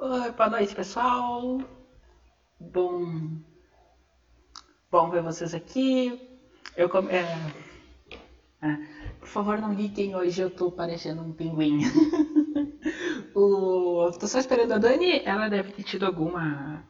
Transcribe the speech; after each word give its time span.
Boa 0.00 0.48
noite, 0.48 0.74
pessoal. 0.74 1.60
Bom, 2.58 3.38
bom 4.90 5.10
ver 5.10 5.20
vocês 5.20 5.52
aqui. 5.52 6.40
Eu 6.74 6.88
come... 6.88 7.10
é... 7.12 7.26
É. 8.62 8.78
Por 9.18 9.28
favor, 9.28 9.58
não 9.58 9.74
liguem, 9.74 10.16
hoje 10.16 10.40
eu 10.40 10.48
tô 10.48 10.72
parecendo 10.72 11.20
um 11.20 11.34
pinguim. 11.34 11.80
o... 13.36 14.10
Tô 14.18 14.26
só 14.26 14.38
esperando 14.38 14.72
a 14.72 14.78
Dani, 14.78 15.22
ela 15.22 15.50
deve 15.50 15.70
ter 15.72 15.82
tido 15.82 16.06
alguma 16.06 16.82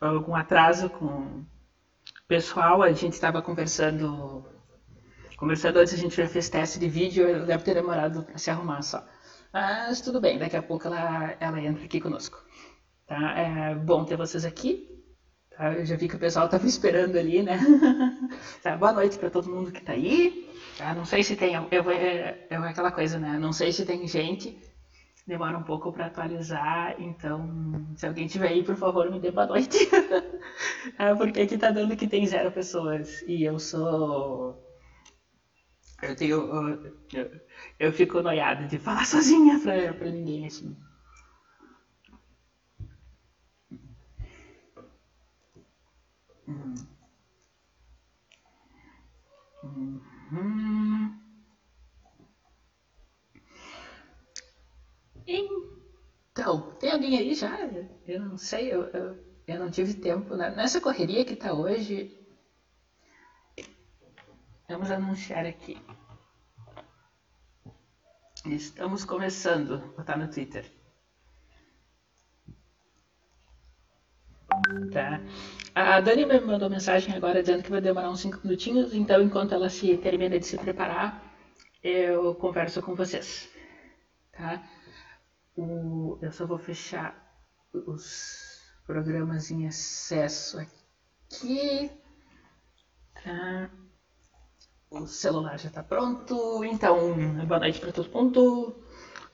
algum 0.00 0.34
atraso 0.34 0.88
com 0.88 1.04
o 1.04 1.46
pessoal. 2.26 2.82
A 2.82 2.90
gente 2.92 3.12
estava 3.12 3.42
conversando 3.42 4.46
conversando 5.36 5.78
antes, 5.78 5.92
a 5.92 5.98
gente 5.98 6.16
já 6.16 6.26
fez 6.26 6.48
teste 6.48 6.78
de 6.78 6.88
vídeo, 6.88 7.28
ela 7.28 7.44
deve 7.44 7.64
ter 7.64 7.74
demorado 7.74 8.22
para 8.22 8.38
se 8.38 8.50
arrumar 8.50 8.80
só. 8.80 9.06
Mas 9.52 10.00
tudo 10.00 10.22
bem, 10.22 10.38
daqui 10.38 10.56
a 10.56 10.62
pouco 10.62 10.86
ela, 10.86 11.36
ela 11.38 11.60
entra 11.60 11.84
aqui 11.84 12.00
conosco. 12.00 12.45
Tá? 13.06 13.38
É 13.38 13.74
bom 13.74 14.04
ter 14.04 14.16
vocês 14.16 14.44
aqui. 14.44 14.88
Tá? 15.56 15.72
Eu 15.74 15.86
já 15.86 15.96
vi 15.96 16.08
que 16.08 16.16
o 16.16 16.18
pessoal 16.18 16.46
estava 16.46 16.66
esperando 16.66 17.16
ali, 17.16 17.42
né? 17.42 17.58
tá? 18.62 18.76
Boa 18.76 18.92
noite 18.92 19.18
para 19.18 19.30
todo 19.30 19.50
mundo 19.50 19.70
que 19.70 19.78
está 19.78 19.92
aí. 19.92 20.50
Tá? 20.76 20.94
Não 20.94 21.04
sei 21.04 21.22
se 21.22 21.36
tem. 21.36 21.54
Eu, 21.54 21.68
eu, 21.70 21.84
eu, 22.50 22.62
aquela 22.64 22.90
coisa, 22.90 23.18
né? 23.18 23.38
Não 23.38 23.52
sei 23.52 23.72
se 23.72 23.86
tem 23.86 24.06
gente. 24.06 24.58
Demora 25.26 25.58
um 25.58 25.64
pouco 25.64 25.92
para 25.92 26.06
atualizar, 26.06 26.94
então 27.00 27.84
se 27.96 28.06
alguém 28.06 28.28
tiver 28.28 28.46
aí, 28.46 28.62
por 28.62 28.76
favor, 28.76 29.10
me 29.10 29.18
dê 29.18 29.32
boa 29.32 29.46
noite. 29.46 29.76
é 30.96 31.14
porque 31.16 31.40
aqui 31.40 31.58
tá 31.58 31.72
dando 31.72 31.96
que 31.96 32.06
tem 32.06 32.24
zero 32.24 32.52
pessoas 32.52 33.22
e 33.22 33.42
eu 33.42 33.58
sou 33.58 34.56
eu 36.02 36.14
tenho. 36.14 36.94
Eu, 37.12 37.30
eu 37.78 37.92
fico 37.92 38.22
noiado 38.22 38.68
de 38.68 38.78
falar 38.78 39.06
sozinha 39.06 39.58
pra 39.58 40.10
ninguém 40.10 40.46
assim. 40.46 40.76
Então, 56.32 56.70
tem 56.78 56.92
alguém 56.92 57.18
aí 57.18 57.34
já? 57.34 57.58
Eu 58.06 58.20
não 58.20 58.36
sei, 58.36 58.72
eu, 58.72 58.84
eu, 58.90 59.16
eu 59.46 59.58
não 59.58 59.70
tive 59.70 59.94
tempo. 59.94 60.36
Né? 60.36 60.50
Nessa 60.50 60.80
correria 60.80 61.24
que 61.24 61.34
tá 61.34 61.52
hoje, 61.52 62.16
Vamos 64.68 64.90
anunciar 64.90 65.46
aqui. 65.46 65.80
Estamos 68.44 69.04
começando. 69.04 69.78
Vou 69.78 69.96
botar 69.96 70.16
no 70.16 70.28
Twitter. 70.28 70.70
Tá. 74.92 75.20
A 75.76 76.00
Dani 76.00 76.24
me 76.24 76.40
mandou 76.40 76.70
mensagem 76.70 77.14
agora 77.14 77.42
dizendo 77.42 77.62
que 77.62 77.70
vai 77.70 77.82
demorar 77.82 78.08
uns 78.08 78.20
5 78.20 78.40
minutinhos, 78.42 78.94
então 78.94 79.20
enquanto 79.20 79.52
ela 79.52 79.68
se 79.68 79.94
termina 79.98 80.38
de 80.38 80.46
se 80.46 80.56
preparar, 80.56 81.22
eu 81.82 82.34
converso 82.34 82.80
com 82.80 82.94
vocês. 82.94 83.46
Tá? 84.32 84.66
O, 85.54 86.18
eu 86.22 86.32
só 86.32 86.46
vou 86.46 86.56
fechar 86.56 87.14
os 87.74 88.72
programas 88.86 89.50
em 89.50 89.66
acesso 89.68 90.58
aqui. 90.58 91.90
Tá? 93.22 93.70
O 94.90 95.06
celular 95.06 95.58
já 95.58 95.68
está 95.68 95.82
pronto. 95.82 96.64
Então, 96.64 97.12
boa 97.46 97.60
noite 97.60 97.80
para 97.80 97.92
todo 97.92 98.10
mundo. 98.14 98.82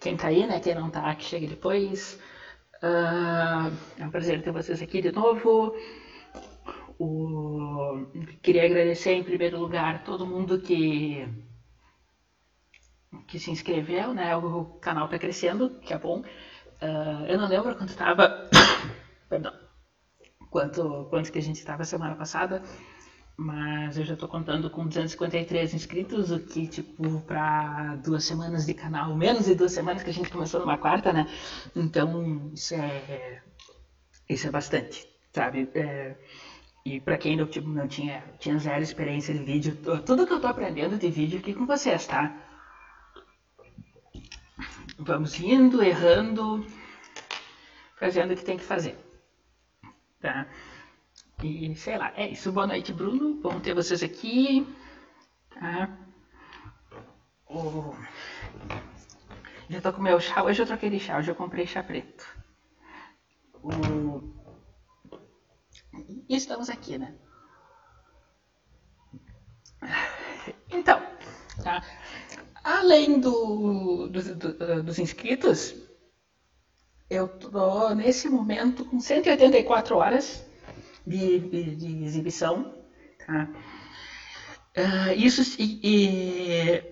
Quem 0.01 0.17
está 0.17 0.27
aí, 0.27 0.45
né? 0.45 0.59
Quem 0.59 0.75
não 0.75 0.89
está, 0.89 1.15
que 1.15 1.23
chegue 1.23 1.47
depois. 1.47 2.19
Uh, 2.83 3.73
é 3.97 4.05
um 4.05 4.11
prazer 4.11 4.43
ter 4.43 4.51
vocês 4.51 4.83
aqui 4.83 5.01
de 5.01 5.13
novo. 5.13 5.77
O... 6.99 8.07
Queria 8.43 8.65
agradecer 8.65 9.13
em 9.13 9.25
primeiro 9.25 9.59
lugar 9.59 10.05
todo 10.05 10.27
mundo 10.27 10.61
que 10.61 11.27
que 13.29 13.39
se 13.39 13.51
inscreveu, 13.51 14.15
né? 14.15 14.35
O 14.37 14.65
canal 14.81 15.05
está 15.07 15.19
crescendo, 15.19 15.79
que 15.81 15.93
é 15.93 15.99
bom. 15.99 16.21
Uh, 16.21 17.27
eu 17.29 17.39
não 17.39 17.49
lembro 17.49 17.77
quanto 17.77 17.91
estava, 17.91 18.49
perdão, 19.29 19.53
quanto 20.51 21.07
quanto 21.11 21.31
que 21.31 21.39
a 21.39 21.43
gente 21.43 21.57
estava 21.57 21.85
semana 21.85 22.15
passada 22.15 22.63
mas 23.37 23.97
eu 23.97 24.05
já 24.05 24.15
estou 24.15 24.29
contando 24.29 24.71
com 24.71 24.87
253 24.87 25.75
inscritos, 25.75 26.31
o 26.31 26.39
que, 26.39 26.67
tipo, 26.67 27.21
para 27.23 27.97
duas 27.97 28.25
semanas 28.25 28.67
de 28.67 28.75
canal, 28.75 29.17
menos 29.17 29.47
de 29.47 29.55
duas 29.55 29.73
semanas 29.73 30.03
que 30.03 30.11
a 30.11 30.13
gente 30.13 30.31
começou 30.31 30.61
numa 30.61 30.79
quarta, 30.79 31.13
né? 31.13 31.27
Então, 31.75 32.51
isso 32.55 32.75
é, 32.75 33.43
isso 34.29 34.47
é 34.47 34.51
bastante, 34.51 35.09
sabe? 35.33 35.69
É, 35.75 36.17
e 36.85 37.01
para 37.01 37.17
quem 37.17 37.37
não, 37.37 37.47
tipo, 37.47 37.69
não 37.69 37.87
tinha, 37.87 38.23
tinha 38.39 38.59
zero 38.59 38.83
experiência 38.83 39.33
de 39.33 39.45
vídeo, 39.45 39.77
tudo 40.05 40.27
que 40.27 40.33
eu 40.33 40.37
estou 40.37 40.51
aprendendo 40.51 40.99
de 40.99 41.11
vídeo 41.11 41.39
aqui 41.39 41.55
com 41.55 41.67
vocês, 41.67 42.07
tá? 42.07 42.35
Vamos 44.99 45.39
indo, 45.41 45.83
errando, 45.83 46.67
fazendo 47.99 48.33
o 48.33 48.37
que 48.37 48.45
tem 48.45 48.57
que 48.57 48.65
fazer, 48.65 48.97
tá? 50.21 50.47
E 51.43 51.75
sei 51.75 51.99
lá, 51.99 52.13
é 52.17 52.29
isso. 52.29 52.53
Boa 52.53 52.69
noite, 52.69 52.93
Bruno. 52.93 53.35
Bom 53.35 53.59
ter 53.59 53.75
vocês 53.75 54.01
aqui. 54.01 54.65
Tá? 55.51 55.91
Oh. 57.49 57.95
Já 59.69 59.81
tô 59.81 59.93
com 59.93 60.03
meu 60.03 60.21
chá. 60.21 60.45
Hoje 60.45 60.63
eu 60.63 60.67
troquei 60.67 60.89
de 60.89 61.01
chá. 61.01 61.19
Hoje 61.19 61.33
eu 61.33 61.35
comprei 61.35 61.67
chá 61.67 61.83
preto. 61.83 62.25
Oh. 63.61 64.02
E 66.29 66.37
estamos 66.37 66.69
aqui, 66.69 66.99
né? 66.99 67.15
Então, 70.71 71.03
tá? 71.63 71.83
além 72.63 73.21
do, 73.21 74.09
do, 74.09 74.35
do, 74.35 74.83
dos 74.83 74.99
inscritos, 74.99 75.75
eu 77.11 77.29
tô 77.29 77.95
nesse 77.95 78.29
momento 78.29 78.85
com 78.85 79.01
184 79.01 79.97
horas 79.97 80.45
de, 81.07 81.41
de, 81.41 81.77
de 81.77 82.05
exibição. 82.05 82.75
Tá? 83.27 83.49
Uh, 84.77 85.13
isso, 85.17 85.43
e, 85.59 86.83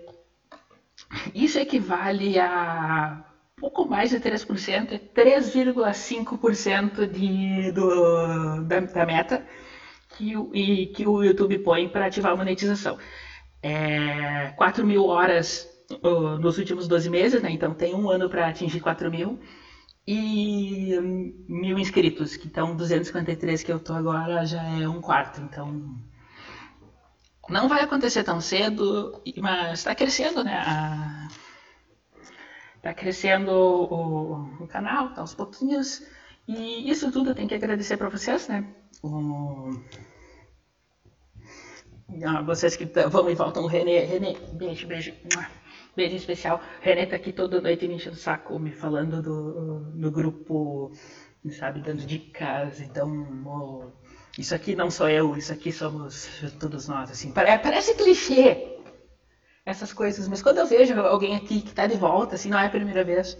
isso 1.35 1.59
equivale 1.59 2.39
a 2.39 3.25
pouco 3.61 3.87
mais 3.87 4.11
de 4.11 4.19
3%, 4.19 4.93
é 4.93 4.99
3,5% 4.99 7.07
de, 7.07 7.71
do, 7.73 8.65
da, 8.65 8.81
da, 8.81 9.07
meta 9.07 9.47
que 10.17 10.33
e, 10.55 10.87
que 10.87 11.07
o 11.07 11.23
YouTube 11.23 11.59
põe 11.59 11.87
para 11.89 12.07
ativar 12.07 12.33
a 12.33 12.37
monetização. 12.37 12.99
É, 13.63 14.55
4 14.57 14.87
mil 14.87 15.05
horas 15.05 15.69
uh, 16.03 16.39
nos 16.39 16.57
últimos 16.57 16.89
12 16.89 17.11
meses, 17.11 17.43
né? 17.43 17.51
então 17.51 17.75
tem 17.75 17.95
um 17.95 18.09
ano 18.09 18.31
para 18.31 18.49
atingir 18.49 18.81
4 18.81 19.11
mil 19.11 19.39
e 20.07 20.99
mil 21.47 21.79
inscritos, 21.79 22.37
que 22.37 22.47
estão 22.47 22.75
253 22.75 23.63
que 23.63 23.71
eu 23.71 23.79
tô 23.79 23.93
agora, 23.93 24.47
já 24.47 24.63
é 24.63 24.89
um 24.89 25.03
quarto, 25.03 25.43
então 25.43 25.95
não 27.51 27.69
vai 27.69 27.83
acontecer 27.83 28.25
tão 28.25 28.41
cedo, 28.41 29.23
mas 29.37 29.81
está 29.81 29.95
crescendo, 29.95 30.43
né? 30.43 31.29
Está 32.81 32.95
crescendo 32.95 33.53
o, 33.53 34.63
o, 34.65 34.67
canal, 34.67 35.13
tá 35.13 35.21
aos 35.21 35.35
pouquinhos, 35.35 36.03
e 36.49 36.91
isso 36.91 37.13
tudo 37.13 37.31
eu 37.31 37.35
tenho 37.35 37.47
que 37.47 37.55
agradecer 37.55 37.99
para 37.99 38.09
vocês, 38.09 38.49
né? 38.49 38.67
Ah, 42.25 42.41
vocês 42.41 42.77
que 42.77 42.87
vão 42.87 43.29
e 43.29 43.35
voltam, 43.35 43.67
Renê, 43.67 44.01
Renê, 44.01 44.35
beijo, 44.55 44.87
beijo. 44.87 45.13
Beijo 45.95 46.17
especial. 46.17 46.63
René 46.81 47.05
tá 47.05 47.17
aqui 47.17 47.33
toda 47.33 47.61
noite 47.61 47.87
me 47.87 47.97
enchendo 47.97 48.17
o 48.17 48.19
saco, 48.19 48.59
me 48.59 48.73
falando 48.73 49.21
do, 49.21 49.81
do 49.81 50.11
grupo, 50.11 50.91
sabe, 51.51 51.83
dando 51.83 52.07
dicas. 52.07 52.81
Então, 52.81 53.93
isso 54.39 54.55
aqui 54.55 54.75
não 54.75 54.91
sou 54.91 55.11
eu, 55.11 55.37
isso 55.37 55.53
aqui 55.53 55.71
somos 55.71 56.31
todos 56.59 56.89
nós, 56.89 57.11
assim. 57.11 57.31
Parece 57.31 57.95
clichê 57.95 58.80
essas 59.71 59.93
coisas, 59.93 60.29
mas 60.29 60.43
quando 60.43 60.59
eu 60.59 60.67
vejo 60.67 60.99
alguém 61.01 61.37
aqui 61.37 61.63
que 61.63 61.73
tá 61.73 61.87
de 61.87 61.97
volta, 61.97 62.35
assim, 62.35 62.51
não 62.51 62.59
é 62.59 62.67
a 62.67 62.71
primeira 62.71 63.05
vez, 63.05 63.39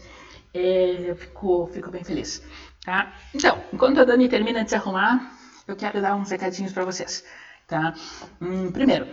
é, 0.55 1.11
eu 1.11 1.17
fico, 1.17 1.69
fico 1.73 1.91
bem 1.91 2.05
feliz. 2.05 2.43
Tá? 2.85 3.13
Então, 3.35 3.63
enquanto 3.73 4.01
a 4.01 4.05
Dani 4.05 4.29
termina 4.29 4.65
de 4.65 4.71
se 4.71 4.77
arrumar, 4.77 5.37
eu 5.67 5.77
quero 5.77 6.01
dar 6.01 6.15
uns 6.17 6.31
recadinhos 6.31 6.73
para 6.73 6.85
vocês. 6.85 7.25
Tá? 7.67 7.95
Hum, 8.41 8.73
primeiro, 8.73 9.07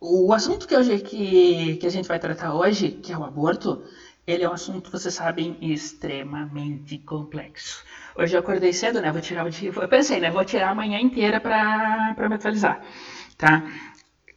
o 0.00 0.32
assunto 0.32 0.66
que, 0.66 0.76
hoje, 0.76 0.98
que, 1.00 1.76
que 1.76 1.86
a 1.86 1.90
gente 1.90 2.08
vai 2.08 2.18
tratar 2.18 2.54
hoje, 2.54 2.90
que 2.90 3.12
é 3.12 3.18
o 3.18 3.24
aborto, 3.24 3.84
ele 4.26 4.44
é 4.44 4.48
um 4.48 4.52
assunto, 4.52 4.90
vocês 4.90 5.14
sabem, 5.14 5.58
extremamente 5.60 6.98
complexo. 6.98 7.84
Hoje 8.16 8.34
eu 8.34 8.40
acordei 8.40 8.72
cedo, 8.72 9.00
né? 9.00 9.10
Vou 9.10 9.20
tirar 9.20 9.44
o 9.44 9.50
dia. 9.50 9.72
Eu 9.74 9.88
pensei, 9.88 10.20
né? 10.20 10.30
Vou 10.30 10.44
tirar 10.44 10.70
a 10.70 10.74
manhã 10.74 10.98
inteira 11.00 11.40
para 11.40 12.28
me 12.28 12.34
atualizar, 12.34 12.82
tá? 13.36 13.62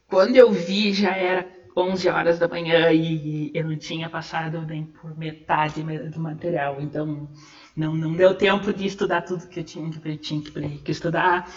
Quando 0.07 0.35
eu 0.35 0.51
vi, 0.51 0.93
já 0.93 1.15
era 1.15 1.43
11 1.75 2.09
horas 2.09 2.39
da 2.39 2.47
manhã 2.47 2.91
e 2.91 3.51
eu 3.53 3.63
não 3.63 3.77
tinha 3.77 4.09
passado 4.09 4.61
nem 4.61 4.85
por 4.85 5.17
metade 5.17 5.81
do 5.83 6.19
material, 6.19 6.79
então 6.79 7.29
não, 7.75 7.95
não 7.95 8.13
deu 8.15 8.35
tempo 8.35 8.71
de 8.71 8.85
estudar 8.85 9.21
tudo 9.21 9.47
que 9.47 9.59
eu 9.59 9.63
tinha 9.63 9.89
que, 9.89 10.17
tinha 10.17 10.41
que, 10.41 10.77
que 10.79 10.91
estudar. 10.91 11.49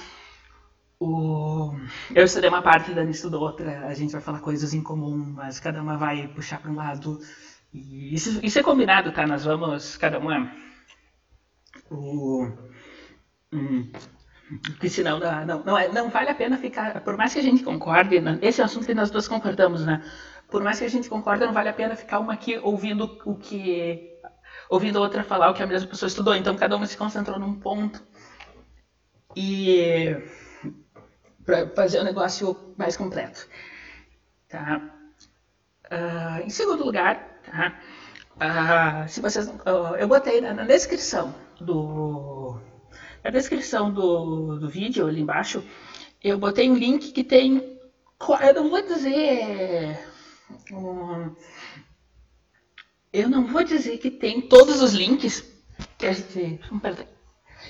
O... 0.98 1.74
Eu 2.14 2.24
estudei 2.24 2.48
uma 2.48 2.62
parte, 2.62 2.94
Dani 2.94 3.10
estudou 3.10 3.42
outra, 3.42 3.86
a 3.86 3.94
gente 3.94 4.12
vai 4.12 4.20
falar 4.20 4.40
coisas 4.40 4.72
em 4.72 4.82
comum, 4.82 5.16
mas 5.16 5.60
cada 5.60 5.82
uma 5.82 5.98
vai 5.98 6.28
puxar 6.28 6.60
para 6.60 6.70
um 6.70 6.76
lado. 6.76 7.18
E 7.72 8.14
isso, 8.14 8.40
isso 8.42 8.58
é 8.58 8.62
combinado, 8.62 9.12
tá? 9.12 9.26
Nós 9.26 9.44
vamos, 9.44 9.96
cada 9.98 10.18
uma. 10.18 10.50
O... 11.90 12.50
Hum. 13.52 13.92
Porque 14.48 14.88
senão 14.88 15.18
não, 15.18 15.64
não, 15.64 15.78
é, 15.78 15.88
não, 15.88 16.08
vale 16.08 16.30
a 16.30 16.34
pena 16.34 16.56
ficar. 16.56 17.00
Por 17.00 17.16
mais 17.16 17.32
que 17.32 17.40
a 17.40 17.42
gente 17.42 17.64
concorde, 17.64 18.20
né? 18.20 18.38
esse 18.42 18.60
é 18.60 18.64
um 18.64 18.66
assunto 18.66 18.86
que 18.86 18.94
nós 18.94 19.10
duas 19.10 19.26
concordamos, 19.26 19.84
né? 19.84 20.04
Por 20.48 20.62
mais 20.62 20.78
que 20.78 20.84
a 20.84 20.88
gente 20.88 21.08
concorde, 21.08 21.44
não 21.44 21.52
vale 21.52 21.68
a 21.68 21.72
pena 21.72 21.96
ficar 21.96 22.20
uma 22.20 22.32
aqui 22.32 22.56
ouvindo 22.58 23.18
o 23.24 23.34
que. 23.34 24.16
ouvindo 24.70 24.98
a 24.98 25.00
outra 25.00 25.24
falar 25.24 25.50
o 25.50 25.54
que 25.54 25.62
a 25.62 25.66
mesma 25.66 25.88
pessoa 25.88 26.06
estudou. 26.06 26.34
Então 26.34 26.56
cada 26.56 26.76
uma 26.76 26.86
se 26.86 26.96
concentrou 26.96 27.40
num 27.40 27.58
ponto. 27.58 28.00
E. 29.34 30.16
para 31.44 31.68
fazer 31.70 31.98
o 31.98 32.04
negócio 32.04 32.74
mais 32.76 32.96
completo. 32.96 33.48
Tá? 34.48 34.80
Uh, 35.86 36.44
em 36.44 36.50
segundo 36.50 36.84
lugar, 36.84 37.40
tá? 37.44 37.80
Uh, 38.36 39.08
se 39.08 39.20
vocês, 39.20 39.48
uh, 39.48 39.96
eu 39.98 40.06
botei 40.06 40.40
na, 40.40 40.52
na 40.52 40.64
descrição 40.64 41.34
do 41.60 42.60
na 43.26 43.30
descrição 43.30 43.92
do, 43.92 44.56
do 44.56 44.68
vídeo 44.68 45.06
ali 45.06 45.20
embaixo, 45.20 45.62
eu 46.22 46.38
botei 46.38 46.70
um 46.70 46.76
link 46.76 47.10
que 47.10 47.24
tem. 47.24 47.76
Eu 48.40 48.54
não 48.54 48.70
vou 48.70 48.82
dizer. 48.82 49.98
Eu 53.12 53.28
não 53.28 53.46
vou 53.46 53.64
dizer 53.64 53.98
que 53.98 54.10
tem 54.10 54.40
todos 54.42 54.80
os 54.80 54.92
links 54.92 55.44
que 55.98 56.06
a 56.06 56.12
gente. 56.12 56.60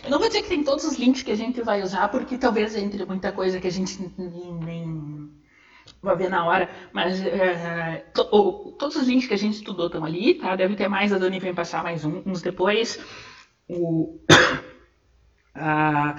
Eu 0.04 0.10
não 0.10 0.18
vou 0.18 0.28
dizer 0.28 0.42
que 0.42 0.48
tem 0.48 0.62
todos 0.62 0.84
os 0.84 0.98
links 0.98 1.22
que 1.22 1.32
a 1.32 1.36
gente 1.36 1.62
vai 1.62 1.82
usar, 1.82 2.08
porque 2.08 2.36
talvez 2.36 2.76
entre 2.76 3.06
muita 3.06 3.32
coisa 3.32 3.58
que 3.58 3.66
a 3.66 3.72
gente 3.72 3.98
nem, 4.18 4.54
nem 4.62 5.30
vai 6.02 6.16
ver 6.16 6.28
na 6.28 6.44
hora, 6.44 6.68
mas 6.92 7.24
é, 7.24 8.04
to, 8.12 8.76
todos 8.78 8.96
os 8.96 9.08
links 9.08 9.26
que 9.26 9.34
a 9.34 9.38
gente 9.38 9.54
estudou 9.54 9.86
estão 9.86 10.04
ali, 10.04 10.34
tá? 10.34 10.54
Deve 10.54 10.76
ter 10.76 10.88
mais, 10.88 11.14
a 11.14 11.18
Dani 11.18 11.38
vem 11.40 11.54
passar 11.54 11.82
mais 11.82 12.04
um, 12.04 12.22
uns 12.26 12.42
depois. 12.42 13.00
O, 13.66 14.20
ah, 15.58 16.16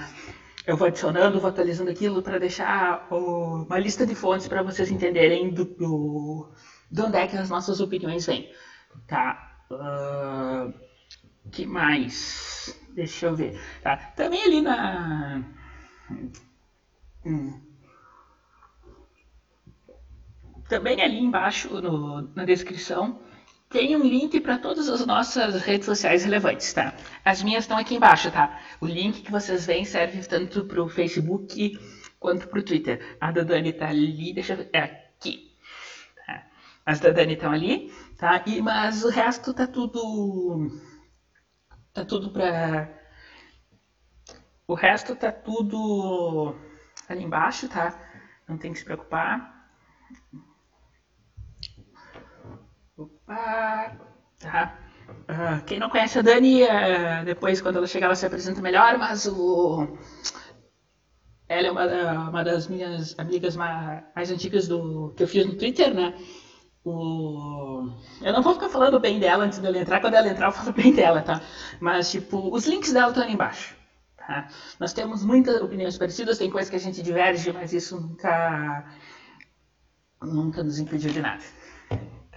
eu 0.66 0.76
vou 0.76 0.88
adicionando, 0.88 1.40
vou 1.40 1.48
atualizando 1.48 1.90
aquilo 1.90 2.22
para 2.22 2.38
deixar 2.38 3.06
uma 3.10 3.78
lista 3.78 4.06
de 4.06 4.14
fontes 4.14 4.48
para 4.48 4.62
vocês 4.62 4.90
entenderem 4.90 5.50
do, 5.50 5.64
do, 5.64 6.52
de 6.90 7.00
onde 7.00 7.16
é 7.16 7.26
que 7.26 7.36
as 7.36 7.48
nossas 7.48 7.80
opiniões 7.80 8.26
vêm. 8.26 8.52
Tá? 9.06 9.62
Uh, 9.70 10.74
que 11.50 11.64
mais? 11.64 12.78
Deixa 12.94 13.26
eu 13.26 13.36
ver. 13.36 13.60
Tá? 13.82 13.96
Também 14.16 14.42
ali 14.42 14.60
na. 14.60 15.42
Hum. 17.24 17.60
Também 20.68 21.00
ali 21.00 21.18
embaixo 21.18 21.80
no, 21.80 22.22
na 22.34 22.44
descrição 22.44 23.20
tem 23.68 23.96
um 23.96 24.02
link 24.02 24.40
para 24.40 24.58
todas 24.58 24.88
as 24.88 25.04
nossas 25.04 25.62
redes 25.62 25.86
sociais 25.86 26.24
relevantes, 26.24 26.72
tá? 26.72 26.94
As 27.24 27.42
minhas 27.42 27.64
estão 27.64 27.76
aqui 27.76 27.94
embaixo, 27.96 28.30
tá? 28.30 28.60
O 28.80 28.86
link 28.86 29.22
que 29.22 29.30
vocês 29.30 29.66
veem 29.66 29.84
serve 29.84 30.26
tanto 30.26 30.64
para 30.64 30.82
o 30.82 30.88
Facebook 30.88 31.78
quanto 32.18 32.48
para 32.48 32.60
o 32.60 32.62
Twitter. 32.62 33.16
A 33.20 33.30
da 33.30 33.42
Dani 33.42 33.72
tá 33.72 33.88
ali, 33.88 34.32
deixa 34.32 34.54
eu 34.54 34.58
ver, 34.58 34.70
é 34.72 34.80
aqui. 34.80 35.54
Tá? 36.26 36.46
As 36.86 37.00
da 37.00 37.10
Dani 37.10 37.34
estão 37.34 37.52
ali, 37.52 37.92
tá? 38.16 38.42
E, 38.46 38.62
mas 38.62 39.04
o 39.04 39.10
resto 39.10 39.52
tá 39.52 39.66
tudo... 39.66 40.70
Tá 41.92 42.04
tudo 42.04 42.30
para... 42.30 42.96
O 44.66 44.74
resto 44.74 45.16
tá 45.16 45.32
tudo 45.32 46.54
ali 47.08 47.24
embaixo, 47.24 47.68
tá? 47.68 47.98
Não 48.46 48.56
tem 48.56 48.72
que 48.72 48.78
se 48.78 48.84
preocupar. 48.84 49.58
Opa! 52.98 53.96
Tá. 54.40 54.76
Uh, 55.08 55.64
quem 55.64 55.78
não 55.78 55.88
conhece 55.88 56.18
a 56.18 56.22
Dani, 56.22 56.64
uh, 56.64 57.24
depois 57.24 57.62
quando 57.62 57.76
ela 57.76 57.86
chegar 57.86 58.06
ela 58.06 58.16
se 58.16 58.26
apresenta 58.26 58.60
melhor, 58.60 58.98
mas 58.98 59.26
o... 59.26 59.96
ela 61.48 61.68
é 61.68 61.70
uma, 61.70 62.28
uma 62.28 62.44
das 62.44 62.66
minhas 62.66 63.16
amigas 63.18 63.54
mais, 63.56 64.02
mais, 64.14 64.30
antigas 64.32 64.66
do 64.66 65.14
que 65.16 65.22
eu 65.22 65.28
fiz 65.28 65.46
no 65.46 65.54
Twitter, 65.54 65.94
né? 65.94 66.12
O... 66.84 67.88
Eu 68.20 68.32
não 68.32 68.42
vou 68.42 68.54
ficar 68.54 68.68
falando 68.68 68.98
bem 68.98 69.20
dela 69.20 69.44
antes 69.44 69.60
dela 69.60 69.78
entrar, 69.78 70.00
quando 70.00 70.14
ela 70.14 70.28
entrar 70.28 70.48
eu 70.48 70.52
falo 70.52 70.72
bem 70.72 70.92
dela, 70.92 71.22
tá? 71.22 71.40
Mas, 71.80 72.10
tipo, 72.10 72.52
os 72.52 72.66
links 72.66 72.92
dela 72.92 73.08
estão 73.08 73.22
ali 73.22 73.34
embaixo. 73.34 73.76
Tá? 74.16 74.48
Nós 74.80 74.92
temos 74.92 75.24
muitas 75.24 75.62
opiniões 75.62 75.96
parecidas, 75.96 76.38
tem 76.38 76.50
coisas 76.50 76.68
que 76.68 76.76
a 76.76 76.80
gente 76.80 77.02
diverge, 77.02 77.52
mas 77.52 77.72
isso 77.72 78.00
nunca, 78.00 78.84
nunca 80.20 80.62
nos 80.62 80.78
impediu 80.78 81.12
de 81.12 81.20
nada. 81.20 81.44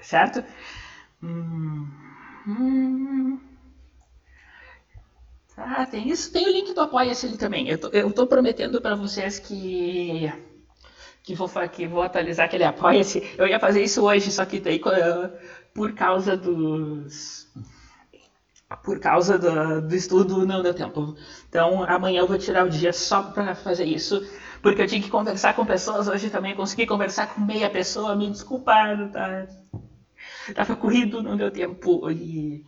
Tá 0.02 0.04
certo? 0.04 0.44
Hum, 1.24 1.88
hum. 2.48 3.40
Ah, 5.58 5.86
tem 5.86 6.08
isso. 6.10 6.32
Tem 6.32 6.46
o 6.48 6.52
link 6.52 6.74
do 6.74 6.82
Apoia-se 6.82 7.26
ali 7.26 7.38
também. 7.38 7.68
Eu 7.68 7.78
tô, 7.78 7.88
eu 7.90 8.12
tô 8.12 8.26
prometendo 8.26 8.82
para 8.82 8.96
vocês 8.96 9.38
que 9.40 10.32
que 11.24 11.36
vou, 11.36 11.50
que 11.72 11.88
vou 11.88 12.04
atualizar 12.04 12.46
aquele 12.48 12.64
Apoia-se. 12.66 13.24
Eu 13.38 13.48
ia 13.48 13.60
fazer 13.60 13.84
isso 13.84 14.04
hoje, 14.04 14.32
só 14.32 14.46
que 14.46 14.60
daí 14.60 14.80
por 15.74 15.94
causa 15.94 16.36
dos 16.38 17.48
por 18.84 19.00
causa 19.00 19.38
do, 19.38 19.82
do 19.82 19.96
estudo 19.96 20.46
não 20.46 20.62
deu 20.64 20.74
tempo. 20.74 21.16
Então 21.50 21.84
amanhã 21.84 22.22
eu 22.22 22.28
vou 22.28 22.38
tirar 22.38 22.66
o 22.66 22.70
dia 22.70 22.94
só 22.94 23.22
para 23.24 23.54
fazer 23.54 23.86
isso, 23.86 24.22
porque 24.62 24.82
eu 24.82 24.88
tinha 24.88 25.02
que 25.02 25.10
conversar 25.10 25.54
com 25.56 25.66
pessoas 25.66 26.08
hoje 26.08 26.30
também. 26.30 26.56
Consegui 26.56 26.86
conversar 26.86 27.28
com 27.34 27.42
meia 27.42 27.70
pessoa, 27.70 28.16
me 28.16 28.30
desculpar, 28.30 29.10
tá? 29.12 29.46
Tava 30.54 30.76
corrido, 30.76 31.22
não 31.22 31.38
deu 31.38 31.52
tempo. 31.52 32.10
E, 32.10 32.64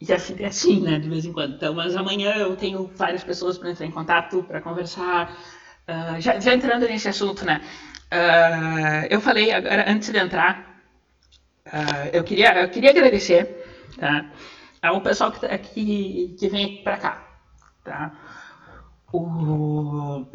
e 0.00 0.12
a 0.12 0.16
vida 0.16 0.42
é 0.42 0.46
assim, 0.46 0.80
né? 0.80 0.98
De 0.98 1.08
vez 1.08 1.24
em 1.24 1.32
quando. 1.32 1.54
Então, 1.54 1.74
mas 1.74 1.96
amanhã 1.96 2.34
eu 2.34 2.56
tenho 2.56 2.90
várias 2.94 3.24
pessoas 3.24 3.58
para 3.58 3.70
entrar 3.70 3.86
em 3.86 3.90
contato, 3.90 4.42
para 4.42 4.60
conversar. 4.60 5.36
Uh, 5.88 6.20
já, 6.20 6.38
já, 6.40 6.54
entrando 6.54 6.86
nesse 6.86 7.08
assunto, 7.08 7.44
né? 7.44 7.60
Uh, 8.12 9.06
eu 9.10 9.20
falei 9.20 9.52
agora, 9.52 9.90
antes 9.90 10.10
de 10.10 10.18
entrar, 10.18 10.82
uh, 11.66 12.08
eu, 12.12 12.24
queria, 12.24 12.62
eu 12.62 12.70
queria 12.70 12.90
agradecer 12.90 13.64
tá, 13.98 14.30
ao 14.80 15.00
pessoal 15.00 15.32
que, 15.32 15.40
tá, 15.40 15.58
que, 15.58 16.34
que 16.38 16.48
vem 16.48 16.82
para 16.82 16.96
cá. 16.96 17.28
Tá? 17.84 18.12
O, 19.12 20.26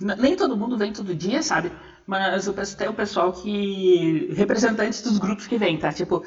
nem 0.00 0.36
todo 0.36 0.56
mundo 0.56 0.78
vem 0.78 0.92
todo 0.92 1.14
dia, 1.14 1.42
sabe? 1.42 1.72
Mas 2.06 2.74
tem 2.74 2.88
o 2.88 2.94
pessoal 2.94 3.32
que. 3.32 4.32
representantes 4.34 5.02
dos 5.02 5.18
grupos 5.18 5.46
que 5.46 5.56
vem, 5.58 5.78
tá? 5.78 5.92
Tipo, 5.92 6.22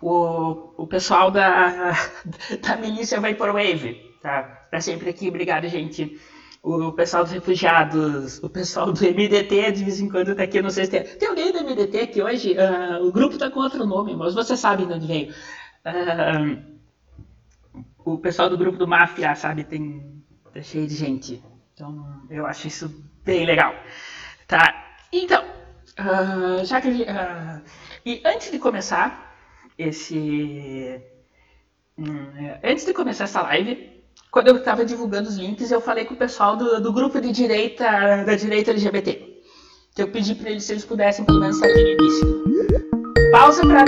o, 0.00 0.82
o 0.82 0.86
pessoal 0.86 1.30
da, 1.30 1.92
da 2.60 2.76
milícia 2.76 3.20
Vaporwave, 3.20 3.94
tá? 4.20 4.42
Tá 4.70 4.80
sempre 4.80 5.10
aqui, 5.10 5.28
obrigado, 5.28 5.68
gente. 5.68 6.20
O 6.62 6.92
pessoal 6.92 7.24
dos 7.24 7.32
refugiados, 7.32 8.42
o 8.42 8.48
pessoal 8.48 8.92
do 8.92 9.00
MDT 9.00 9.72
de 9.72 9.84
vez 9.84 10.00
em 10.00 10.08
quando 10.08 10.34
tá 10.34 10.44
aqui, 10.44 10.62
não 10.62 10.70
sei 10.70 10.84
se 10.84 10.90
tem. 10.92 11.02
Tem 11.02 11.28
alguém 11.28 11.52
do 11.52 11.64
MDT 11.64 12.06
que 12.08 12.22
hoje. 12.22 12.54
Uh, 12.54 13.06
o 13.06 13.12
grupo 13.12 13.36
tá 13.36 13.50
com 13.50 13.60
outro 13.60 13.84
nome, 13.84 14.14
mas 14.14 14.34
você 14.34 14.56
sabe 14.56 14.86
de 14.86 14.92
onde 14.92 15.06
veio. 15.06 15.32
Uh, 15.84 16.72
o 18.04 18.18
pessoal 18.18 18.48
do 18.48 18.58
grupo 18.58 18.78
do 18.78 18.86
Máfia, 18.86 19.34
sabe, 19.34 19.64
tem. 19.64 20.22
tá 20.52 20.62
cheio 20.62 20.86
de 20.86 20.94
gente. 20.94 21.42
Então 21.74 22.22
eu 22.30 22.46
acho 22.46 22.68
isso 22.68 23.04
bem 23.24 23.44
legal. 23.44 23.74
Tá? 24.46 24.81
Então, 25.12 25.44
uh, 25.44 26.64
já 26.64 26.80
que 26.80 26.88
uh, 26.88 27.62
e 28.04 28.22
antes 28.24 28.50
de 28.50 28.58
começar 28.58 29.36
esse 29.78 31.00
um, 31.98 32.06
antes 32.64 32.86
de 32.86 32.94
começar 32.94 33.24
essa 33.24 33.42
live, 33.42 34.02
quando 34.30 34.48
eu 34.48 34.56
estava 34.56 34.84
divulgando 34.84 35.28
os 35.28 35.36
links, 35.36 35.70
eu 35.70 35.80
falei 35.80 36.04
com 36.04 36.14
o 36.14 36.16
pessoal 36.16 36.56
do, 36.56 36.80
do 36.80 36.92
grupo 36.92 37.20
de 37.20 37.30
direita 37.30 38.24
da 38.24 38.34
direita 38.34 38.70
LGBT, 38.70 39.42
que 39.94 40.02
eu 40.02 40.08
pedi 40.08 40.34
para 40.34 40.50
eles 40.50 40.64
se 40.64 40.72
eles 40.72 40.84
pudessem 40.84 41.24
pelo 41.24 41.40
menos 41.40 41.58
sair 41.58 41.74
no 41.74 41.90
início. 41.90 42.42
Pausa 43.30 43.62
para 43.62 43.84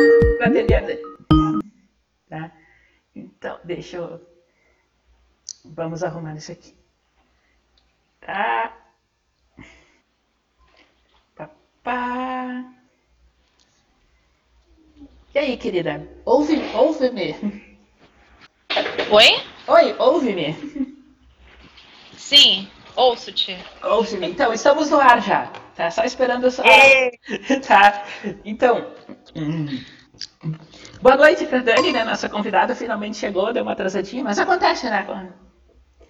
atender. 0.47 1.01
Tá? 2.29 2.53
Então, 3.15 3.59
deixa 3.65 3.97
eu 3.97 4.21
vamos 5.65 6.05
arrumar 6.05 6.37
isso 6.37 6.53
aqui. 6.53 6.77
Tá? 8.21 8.77
Pá. 11.85 12.65
E 15.35 15.39
aí, 15.39 15.57
querida? 15.59 16.09
Ouve, 16.25 16.61
ouve-me. 16.75 17.37
Oi? 19.11 19.43
Oi, 19.69 19.95
ouve-me. 19.99 20.57
Sim. 22.17 22.69
Ouço-te. 22.97 23.59
Ouço-me. 23.83 24.29
Então, 24.29 24.53
estamos 24.53 24.91
no 24.91 24.99
ar 24.99 25.21
já. 25.21 25.53
Tá 25.77 25.91
só 25.91 26.05
esperando 26.05 26.51
só. 26.51 26.63
tá. 27.67 28.05
Então. 28.45 28.91
Hum. 29.37 29.85
Boa 31.03 31.17
noite 31.17 31.45
pra 31.45 31.59
Dani, 31.59 31.93
né? 31.93 32.05
Nossa 32.05 32.29
convidada 32.29 32.75
finalmente 32.75 33.19
chegou, 33.19 33.53
deu 33.53 33.63
uma 33.63 33.73
atrasadinha, 33.73 34.25
mas 34.25 34.39
acontece, 34.39 34.89
né? 34.89 35.05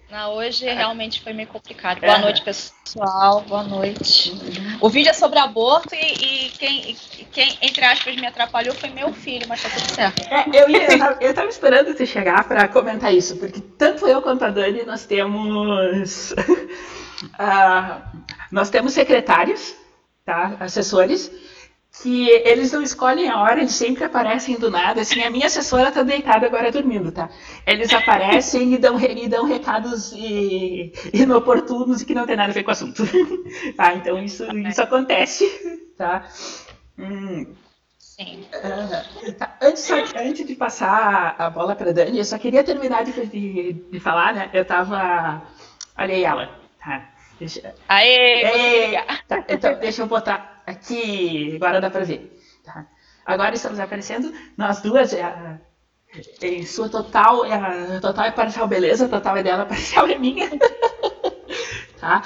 Não, 0.09 0.35
hoje 0.35 0.65
realmente 0.65 1.21
foi 1.21 1.33
meio 1.33 1.47
complicado. 1.47 1.99
Boa 1.99 2.13
é. 2.13 2.19
noite, 2.19 2.43
pessoal. 2.43 3.41
Boa 3.41 3.63
noite. 3.63 4.31
O 4.79 4.87
vídeo 4.87 5.09
é 5.09 5.13
sobre 5.13 5.39
aborto 5.39 5.93
e, 5.95 6.45
e 6.45 6.49
quem, 6.51 6.91
e 6.91 7.25
quem, 7.31 7.57
entre 7.61 7.83
aspas, 7.83 8.15
me 8.15 8.27
atrapalhou 8.27 8.75
foi 8.75 8.89
meu 8.89 9.11
filho, 9.13 9.47
mas 9.47 9.63
tá 9.63 9.69
tudo 9.69 9.91
certo. 9.91 10.21
É, 10.31 10.45
eu, 10.53 10.69
ia, 10.69 10.91
eu, 10.91 10.99
tava, 10.99 11.17
eu 11.21 11.33
tava 11.33 11.47
esperando 11.49 11.91
você 11.91 12.05
chegar 12.05 12.47
para 12.47 12.67
comentar 12.67 13.13
isso, 13.13 13.35
porque 13.37 13.59
tanto 13.59 14.07
eu 14.07 14.21
quanto 14.21 14.45
a 14.45 14.49
Dani 14.51 14.83
nós 14.83 15.05
temos. 15.05 16.31
uh, 16.31 18.01
nós 18.51 18.69
temos 18.69 18.93
secretários, 18.93 19.75
tá? 20.23 20.55
Assessores 20.59 21.31
que 22.01 22.29
eles 22.29 22.71
não 22.71 22.81
escolhem 22.81 23.29
a 23.29 23.41
hora, 23.41 23.59
eles 23.59 23.73
sempre 23.73 24.03
aparecem 24.03 24.57
do 24.57 24.69
nada. 24.69 25.01
Assim, 25.01 25.23
a 25.23 25.29
minha 25.29 25.47
assessora 25.47 25.91
tá 25.91 26.03
deitada 26.03 26.45
agora 26.45 26.71
dormindo, 26.71 27.11
tá? 27.11 27.29
Eles 27.65 27.93
aparecem 27.93 28.73
e 28.73 28.77
dão, 28.77 28.99
e 28.99 29.27
dão 29.27 29.45
recados 29.45 30.11
e, 30.11 30.91
inoportunos 31.13 32.01
e 32.01 32.05
que 32.05 32.13
não 32.13 32.25
tem 32.25 32.35
nada 32.35 32.51
a 32.51 32.53
ver 32.53 32.63
com 32.63 32.69
o 32.69 32.73
assunto. 32.73 33.03
tá? 33.75 33.93
Então 33.93 34.21
isso, 34.21 34.45
isso 34.55 34.81
acontece, 34.81 35.45
tá? 35.97 36.27
Hum. 36.97 37.53
Sim. 37.97 38.45
Uh, 38.53 39.33
tá. 39.33 39.57
antes, 39.61 39.89
antes 39.91 40.47
de 40.47 40.55
passar 40.55 41.35
a 41.37 41.49
bola 41.49 41.75
para 41.75 41.91
Dani, 41.91 42.17
eu 42.17 42.23
só 42.23 42.37
queria 42.37 42.63
terminar 42.63 43.03
de, 43.03 43.25
de, 43.25 43.73
de 43.73 43.99
falar, 43.99 44.33
né? 44.33 44.49
Eu 44.53 44.63
tava. 44.63 45.41
Olha 45.97 46.13
aí 46.13 46.23
ela, 46.23 46.49
tá? 46.79 47.09
Deixa... 47.37 47.73
Aê! 47.89 48.45
Aê! 48.45 49.03
Tá, 49.27 49.43
então, 49.49 49.77
deixa 49.79 50.01
eu 50.01 50.07
botar 50.07 50.54
aqui, 50.65 51.55
agora 51.55 51.81
dá 51.81 51.89
para 51.89 52.05
ver. 52.05 52.39
Tá? 52.63 52.87
Agora 53.25 53.55
estamos 53.55 53.79
aparecendo, 53.79 54.33
nós 54.57 54.81
duas, 54.81 55.13
é, 55.13 55.59
em 56.41 56.65
sua 56.65 56.89
total, 56.89 57.45
é, 57.45 57.99
total 57.99 58.27
e 58.27 58.31
parcial 58.31 58.67
beleza, 58.67 59.07
total 59.07 59.37
é 59.37 59.43
dela, 59.43 59.65
parcial 59.65 60.07
é 60.07 60.17
minha. 60.17 60.49
tá? 61.99 62.23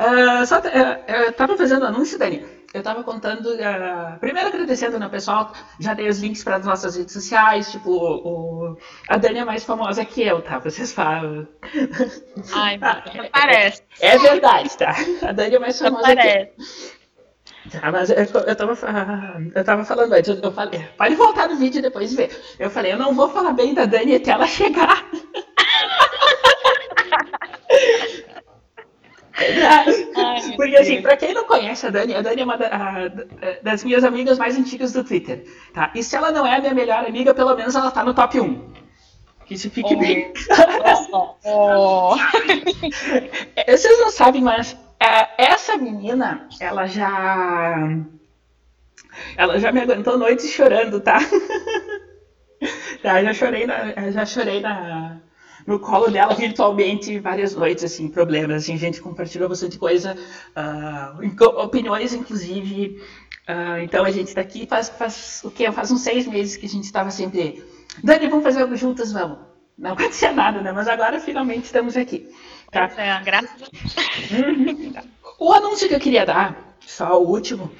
Uh, 0.00 0.46
só, 0.46 0.58
uh, 0.58 1.26
eu 1.26 1.32
tava 1.34 1.56
fazendo 1.56 1.84
anúncio, 1.84 2.18
Dani. 2.18 2.44
Eu 2.72 2.82
tava 2.82 3.02
contando, 3.02 3.46
uh, 3.46 4.18
primeiro 4.20 4.48
agradecendo 4.48 4.92
no 4.92 5.00
né, 5.00 5.08
pessoal, 5.08 5.52
já 5.78 5.92
dei 5.92 6.08
os 6.08 6.20
links 6.20 6.44
para 6.44 6.56
as 6.56 6.64
nossas 6.64 6.96
redes 6.96 7.12
sociais, 7.12 7.70
tipo, 7.70 7.90
o, 7.90 8.78
a 9.08 9.16
Dani 9.16 9.40
é 9.40 9.44
mais 9.44 9.64
famosa 9.64 10.04
que 10.04 10.22
eu, 10.22 10.40
tá? 10.40 10.58
Vocês 10.58 10.92
falam. 10.92 11.46
Ai, 12.54 12.78
ah, 12.80 13.02
parece. 13.32 13.82
É, 14.00 14.14
é, 14.14 14.18
verdade, 14.18 14.76
tá? 14.78 14.94
A 15.22 15.32
Dani 15.32 15.56
é 15.56 15.58
mais 15.58 15.78
famosa 15.78 16.16
que 16.16 16.28
eu. 16.28 16.48
Ah, 17.82 17.92
mas 17.92 18.10
eu, 18.10 18.16
eu, 18.16 18.56
tava, 18.56 18.78
eu 19.54 19.64
tava 19.64 19.84
falando 19.84 20.12
antes, 20.12 20.40
eu 20.42 20.52
falei, 20.52 20.80
pode 20.96 21.14
voltar 21.14 21.48
no 21.48 21.56
vídeo 21.56 21.78
e 21.78 21.82
depois 21.82 22.14
ver. 22.14 22.30
Eu 22.58 22.70
falei, 22.70 22.92
eu 22.92 22.98
não 22.98 23.14
vou 23.14 23.28
falar 23.28 23.52
bem 23.52 23.74
da 23.74 23.84
Dani 23.84 24.16
até 24.16 24.30
ela 24.30 24.46
chegar. 24.46 25.04
Ai, 29.40 30.56
Porque 30.56 30.76
assim, 30.76 31.00
pra 31.02 31.16
quem 31.16 31.32
não 31.34 31.44
conhece 31.44 31.86
a 31.86 31.90
Dani, 31.90 32.14
a 32.14 32.22
Dani 32.22 32.42
é 32.42 32.44
uma 32.44 32.56
da, 32.56 32.68
a, 32.68 33.08
das 33.62 33.84
minhas 33.84 34.04
amigas 34.04 34.38
mais 34.38 34.56
antigas 34.56 34.92
do 34.92 35.04
Twitter. 35.04 35.44
Tá? 35.72 35.90
E 35.94 36.02
se 36.02 36.16
ela 36.16 36.30
não 36.30 36.46
é 36.46 36.56
a 36.56 36.60
minha 36.60 36.74
melhor 36.74 37.04
amiga, 37.06 37.34
pelo 37.34 37.54
menos 37.54 37.74
ela 37.74 37.90
tá 37.90 38.04
no 38.04 38.14
top 38.14 38.40
1. 38.40 38.70
Que 39.46 39.58
se 39.58 39.68
fique 39.70 39.94
oh. 39.94 39.98
bem. 39.98 40.32
Oh. 41.44 42.14
Vocês 43.66 43.98
não 43.98 44.10
sabem, 44.10 44.42
mas 44.42 44.76
é, 44.76 44.76
essa 45.38 45.76
menina, 45.76 46.48
ela 46.60 46.86
já. 46.86 47.76
Ela 49.36 49.58
já 49.58 49.72
me 49.72 49.80
aguentou 49.80 50.18
noites 50.18 50.50
chorando, 50.50 51.00
tá? 51.00 51.18
tá 53.02 53.22
já 53.22 53.34
chorei, 53.34 53.66
na, 53.66 54.10
já 54.10 54.24
chorei 54.24 54.60
na, 54.60 55.20
no 55.66 55.78
colo 55.78 56.10
dela 56.10 56.34
virtualmente 56.34 57.18
várias 57.18 57.54
noites, 57.54 57.84
assim, 57.84 58.08
problemas, 58.08 58.62
assim, 58.62 58.74
a 58.74 58.78
gente 58.78 59.00
compartilhou 59.00 59.48
bastante 59.48 59.78
coisa, 59.78 60.16
uh, 60.56 61.60
opiniões, 61.60 62.12
inclusive. 62.12 63.02
Uh, 63.48 63.82
então 63.82 64.04
a 64.04 64.10
gente 64.10 64.28
está 64.28 64.40
aqui 64.40 64.66
faz, 64.66 64.88
faz 64.88 65.40
o 65.44 65.50
que? 65.50 65.70
Faz 65.72 65.90
uns 65.90 66.02
seis 66.02 66.26
meses 66.26 66.56
que 66.56 66.66
a 66.66 66.68
gente 66.68 66.84
estava 66.84 67.10
sempre. 67.10 67.64
Dani, 68.04 68.28
vamos 68.28 68.44
fazer 68.44 68.62
algo 68.62 68.76
juntas, 68.76 69.12
vamos. 69.12 69.38
Não 69.76 69.92
acontecia 69.94 70.32
nada, 70.32 70.60
né? 70.60 70.72
Mas 70.72 70.88
agora 70.88 71.18
finalmente 71.18 71.64
estamos 71.64 71.96
aqui. 71.96 72.28
Tá? 72.70 72.90
É, 72.96 73.10
a 73.10 73.20
Deus. 73.20 75.04
o 75.38 75.52
anúncio 75.52 75.88
que 75.88 75.94
eu 75.94 76.00
queria 76.00 76.24
dar, 76.24 76.76
só 76.80 77.20
o 77.20 77.28
último, 77.28 77.70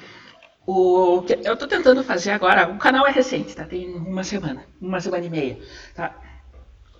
o 0.65 1.21
que 1.21 1.33
eu 1.43 1.53
estou 1.53 1.67
tentando 1.67 2.03
fazer 2.03 2.31
agora, 2.31 2.69
o 2.69 2.77
canal 2.77 3.07
é 3.07 3.11
recente, 3.11 3.55
tá? 3.55 3.63
Tem 3.63 3.93
uma 3.93 4.23
semana, 4.23 4.65
uma 4.81 4.99
semana 4.99 5.25
e 5.25 5.29
meia, 5.29 5.57
tá? 5.95 6.13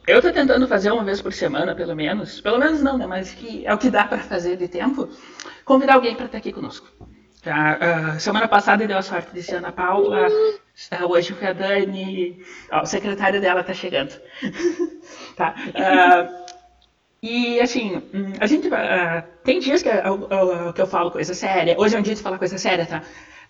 Eu 0.07 0.17
estou 0.17 0.31
tentando 0.31 0.67
fazer 0.67 0.91
uma 0.91 1.03
vez 1.03 1.21
por 1.21 1.31
semana, 1.31 1.75
pelo 1.75 1.95
menos, 1.95 2.41
pelo 2.41 2.57
menos 2.57 2.81
não, 2.81 2.97
né? 2.97 3.05
Mas 3.05 3.33
que 3.33 3.65
é 3.65 3.73
o 3.73 3.77
que 3.77 3.89
dá 3.89 4.05
para 4.05 4.19
fazer 4.19 4.57
de 4.57 4.67
tempo, 4.67 5.09
convidar 5.63 5.95
alguém 5.95 6.15
para 6.15 6.25
estar 6.25 6.37
aqui 6.37 6.51
conosco. 6.51 6.87
Tá? 7.43 7.79
Uh, 8.15 8.19
semana 8.19 8.47
passada 8.47 8.87
deu 8.87 8.97
a 8.97 9.01
sorte 9.01 9.33
de 9.33 9.41
ser 9.41 9.55
Ana 9.55 9.71
Paula, 9.71 10.27
uh, 10.27 11.05
hoje 11.07 11.33
foi 11.33 11.47
a 11.47 11.53
Dani, 11.53 12.43
ó, 12.71 12.81
o 12.81 12.85
secretário 12.85 13.41
dela 13.41 13.61
está 13.61 13.73
chegando. 13.73 14.13
tá? 15.35 15.55
Uh, 15.57 16.40
e 17.21 17.59
assim, 17.61 17.97
hum, 18.13 18.33
a 18.39 18.47
gente 18.47 18.67
uh, 18.67 19.23
tem 19.43 19.59
dias 19.59 19.83
que 19.83 19.89
eu, 19.89 20.73
que 20.73 20.81
eu 20.81 20.87
falo 20.87 21.11
coisa 21.11 21.33
séria. 21.35 21.75
Hoje 21.77 21.95
é 21.95 21.99
um 21.99 22.01
dia 22.01 22.15
de 22.15 22.21
falar 22.21 22.39
coisa 22.39 22.57
séria, 22.57 22.85
tá? 22.85 23.03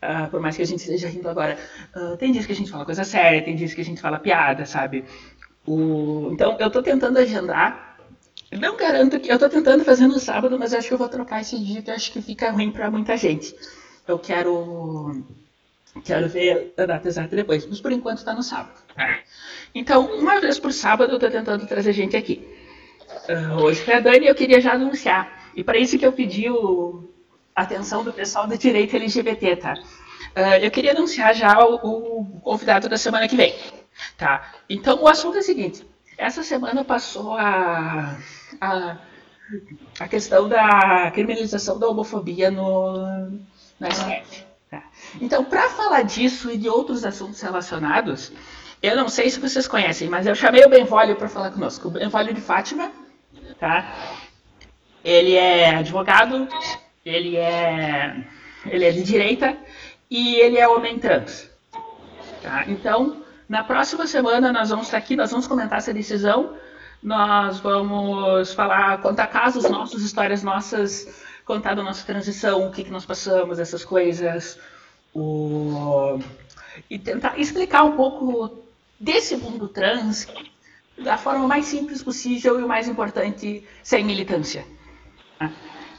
Uh, 0.03 0.29
por 0.29 0.41
mais 0.41 0.57
que 0.57 0.61
a 0.61 0.65
gente 0.65 0.79
esteja 0.79 1.07
rindo 1.07 1.29
agora. 1.29 1.57
Uh, 1.95 2.17
tem 2.17 2.33
dias 2.33 2.45
que 2.45 2.51
a 2.51 2.55
gente 2.55 2.69
fala 2.69 2.83
coisa 2.83 3.05
séria, 3.05 3.41
tem 3.41 3.55
dias 3.55 3.73
que 3.73 3.79
a 3.79 3.85
gente 3.85 4.01
fala 4.01 4.19
piada, 4.19 4.65
sabe? 4.65 5.05
O... 5.65 6.31
Então 6.33 6.57
eu 6.59 6.69
tô 6.69 6.83
tentando 6.83 7.17
agendar. 7.17 7.97
Não 8.51 8.75
garanto 8.75 9.17
que. 9.19 9.31
Eu 9.31 9.39
tô 9.39 9.47
tentando 9.47 9.85
fazer 9.85 10.07
no 10.07 10.19
sábado, 10.19 10.59
mas 10.59 10.73
acho 10.73 10.89
que 10.89 10.93
eu 10.93 10.97
vou 10.97 11.07
trocar 11.07 11.39
esse 11.39 11.57
dia 11.57 11.81
que 11.81 11.91
acho 11.91 12.11
que 12.11 12.21
fica 12.21 12.51
ruim 12.51 12.71
para 12.71 12.91
muita 12.91 13.15
gente. 13.15 13.55
Eu 14.05 14.19
quero. 14.19 15.23
Quero 16.03 16.27
ver 16.27 16.73
a 16.77 16.85
data 16.85 17.07
exata 17.07 17.35
depois, 17.35 17.65
mas 17.65 17.79
por 17.79 17.91
enquanto 17.91 18.23
tá 18.25 18.33
no 18.33 18.43
sábado. 18.43 18.79
Então, 19.73 20.05
uma 20.15 20.39
vez 20.41 20.59
por 20.59 20.73
sábado 20.73 21.13
eu 21.13 21.19
tô 21.19 21.29
tentando 21.29 21.65
trazer 21.65 21.93
gente 21.93 22.17
aqui. 22.17 22.45
Uh, 23.30 23.62
hoje 23.63 23.82
foi 23.82 23.96
a 23.96 24.00
Dani 24.00 24.27
eu 24.27 24.36
queria 24.36 24.60
já 24.60 24.74
anunciar. 24.74 25.41
E 25.56 25.63
para 25.63 25.77
isso 25.77 25.98
que 25.98 26.06
eu 26.06 26.13
pedi 26.13 26.50
o, 26.50 27.03
a 27.56 27.62
atenção 27.62 28.03
do 28.03 28.13
pessoal 28.13 28.48
do 28.48 28.58
direito 28.58 28.96
LGBT, 28.96 29.56
tá? 29.58 29.74
Uh, 30.36 30.58
eu 30.62 30.72
queria 30.72 30.91
anunciar 30.91 31.34
já 31.36 31.63
o, 31.63 31.75
o, 31.75 32.41
convidado 32.41 32.88
da 32.88 32.98
semana 32.98 33.27
que 33.27 33.36
vem, 33.36 33.56
tá? 34.18 34.53
Então 34.70 35.01
o 35.01 35.08
assunto 35.08 35.38
é 35.38 35.39
o 35.39 35.44
seguinte: 35.44 35.86
essa 36.18 36.44
semana 36.44 36.86
passou 36.86 37.34
a, 37.34 38.18
a, 38.60 38.98
a 40.00 40.08
questão 40.08 40.48
da 40.48 41.12
criminalização 41.12 41.77
da 41.77 41.88
homofobia 41.88 42.50
no, 42.50 42.98
no 43.80 43.91
STF. 43.91 44.46
Tá? 44.70 44.84
Então, 45.20 45.44
para 45.44 45.68
falar 45.70 46.03
disso 46.03 46.50
e 46.50 46.58
de 46.58 46.70
outros 46.70 47.03
assuntos 47.03 47.41
relacionados, 47.41 48.32
eu 48.82 48.96
não 48.96 49.10
sei 49.10 49.30
se 49.30 49.39
vocês 49.39 49.68
conhecem, 49.68 50.08
mas 50.08 50.25
eu 50.25 50.34
chamei 50.34 50.63
o 50.63 50.70
Benvolio 50.70 51.15
para 51.18 51.27
falar 51.27 51.51
conosco. 51.51 51.89
O 51.89 51.91
Benvolio 51.91 52.34
de 52.34 52.39
Fátima 52.39 52.91
tá? 53.62 53.94
Ele 55.06 55.36
é 55.36 55.75
advogado, 55.75 56.48
ele 57.06 57.38
é, 57.38 58.25
ele 58.65 58.86
é 58.86 58.91
de 58.91 59.03
direita 59.03 59.56
e 60.10 60.36
ele 60.38 60.58
é 60.58 60.68
homem 60.68 60.98
trans. 60.98 61.48
Tá? 62.41 62.65
Então, 62.68 63.24
na 63.48 63.63
próxima 63.63 64.08
semana 64.08 64.51
nós 64.51 64.72
vamos 64.72 64.88
estar 64.88 64.98
aqui, 64.98 65.15
nós 65.15 65.30
vamos 65.30 65.46
comentar 65.46 65.77
essa 65.77 65.94
decisão, 65.94 66.58
nós 67.03 67.60
vamos 67.60 68.51
falar, 68.53 69.00
contar 69.00 69.27
casos 69.27 69.70
nossos, 69.70 70.03
histórias 70.03 70.41
nossas, 70.41 71.24
contar 71.46 71.75
da 71.75 71.84
nossa 71.84 72.03
transição, 72.03 72.68
o 72.68 72.72
que, 72.72 72.84
que 72.84 72.91
nós 72.91 73.06
passamos, 73.06 73.60
essas 73.60 73.86
coisas, 73.86 74.58
o... 75.13 76.20
e 76.89 76.98
tentar 76.98 77.38
explicar 77.38 77.84
um 77.84 77.96
pouco 77.96 78.58
desse 79.00 79.38
mundo 79.38 79.68
trans, 79.68 80.27
da 80.98 81.17
forma 81.17 81.48
mais 81.48 81.65
simples 81.65 82.03
possível 82.03 82.60
e 82.60 82.63
o 82.63 82.67
mais 82.67 82.88
importante, 82.88 83.63
sem 83.83 84.03
militância. 84.03 84.65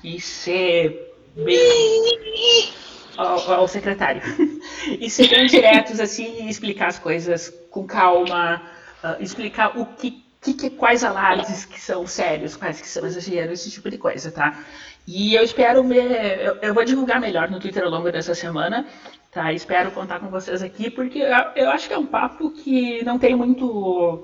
E 0.02 0.20
ser 0.20 1.14
bem. 1.34 2.72
ao, 3.16 3.52
ao 3.52 3.68
secretário. 3.68 4.22
e 5.00 5.08
ser 5.10 5.28
bem 5.28 5.46
diretos 5.46 6.00
assim 6.00 6.44
e 6.44 6.50
explicar 6.50 6.88
as 6.88 6.98
coisas 6.98 7.52
com 7.70 7.86
calma, 7.86 8.62
uh, 9.02 9.22
explicar 9.22 9.78
o 9.78 9.86
que, 9.86 10.22
que, 10.40 10.70
quais 10.70 11.04
alardes 11.04 11.64
que 11.64 11.80
são 11.80 12.06
sérios, 12.06 12.56
quais 12.56 12.80
que 12.80 12.88
são 12.88 13.06
exageros, 13.06 13.60
esse 13.60 13.70
tipo 13.70 13.90
de 13.90 13.98
coisa, 13.98 14.30
tá? 14.30 14.58
E 15.06 15.34
eu 15.34 15.42
espero 15.42 15.82
ver, 15.82 16.40
eu, 16.40 16.56
eu, 16.62 16.74
vou 16.74 16.84
divulgar 16.84 17.20
melhor 17.20 17.50
no 17.50 17.58
Twitter 17.58 17.82
ao 17.82 17.90
longo 17.90 18.10
dessa 18.12 18.34
semana, 18.34 18.86
tá? 19.32 19.52
Espero 19.52 19.90
contar 19.90 20.20
com 20.20 20.28
vocês 20.28 20.62
aqui, 20.62 20.90
porque 20.90 21.18
eu, 21.18 21.36
eu 21.56 21.70
acho 21.70 21.88
que 21.88 21.94
é 21.94 21.98
um 21.98 22.06
papo 22.06 22.50
que 22.50 23.04
não 23.04 23.18
tem 23.18 23.34
muito 23.34 24.22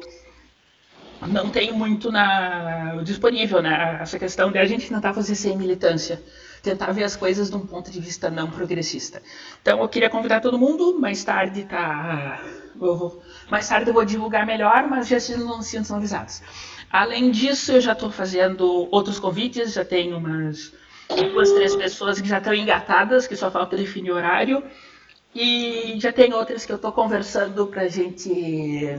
não 1.26 1.50
tenho 1.50 1.75
muito 1.75 2.12
na, 2.12 3.02
disponível, 3.02 3.60
né? 3.60 3.98
Essa 4.00 4.18
questão 4.18 4.52
de 4.52 4.58
a 4.58 4.64
gente 4.64 4.88
tentar 4.88 5.12
fazer 5.12 5.34
sem 5.34 5.56
militância, 5.56 6.22
tentar 6.62 6.92
ver 6.92 7.04
as 7.04 7.16
coisas 7.16 7.50
de 7.50 7.56
um 7.56 7.66
ponto 7.66 7.90
de 7.90 8.00
vista 8.00 8.30
não 8.30 8.50
progressista. 8.50 9.22
Então 9.60 9.80
eu 9.80 9.88
queria 9.88 10.10
convidar 10.10 10.40
todo 10.40 10.58
mundo, 10.58 10.98
mais 10.98 11.25
tarde 11.25 11.64
tá. 11.64 12.40
Vou, 12.76 13.22
mais 13.50 13.68
tarde 13.68 13.90
eu 13.90 13.94
vou 13.94 14.04
divulgar 14.04 14.46
melhor, 14.46 14.87
mas 14.88 15.08
já 15.08 15.18
se 15.18 15.37
não 15.37 15.60
são 15.62 15.96
avisados. 15.96 16.42
Além 16.90 17.30
disso, 17.30 17.72
eu 17.72 17.80
já 17.80 17.92
estou 17.92 18.10
fazendo 18.10 18.88
outros 18.90 19.18
convites, 19.18 19.72
já 19.72 19.84
tenho 19.84 20.16
umas 20.16 20.72
duas, 21.08 21.52
três 21.52 21.75
pessoas 21.75 22.20
que 22.20 22.28
já 22.28 22.38
estão 22.38 22.54
engatadas, 22.54 23.26
que 23.26 23.37
só 23.37 23.50
falta 23.50 23.76
definir 23.76 24.12
horário. 24.12 24.62
E 25.34 25.98
já 26.00 26.12
tem 26.12 26.32
outras 26.32 26.64
que 26.64 26.72
eu 26.72 26.76
estou 26.76 26.92
conversando 26.92 27.66
para 27.66 27.88
gente, 27.88 28.98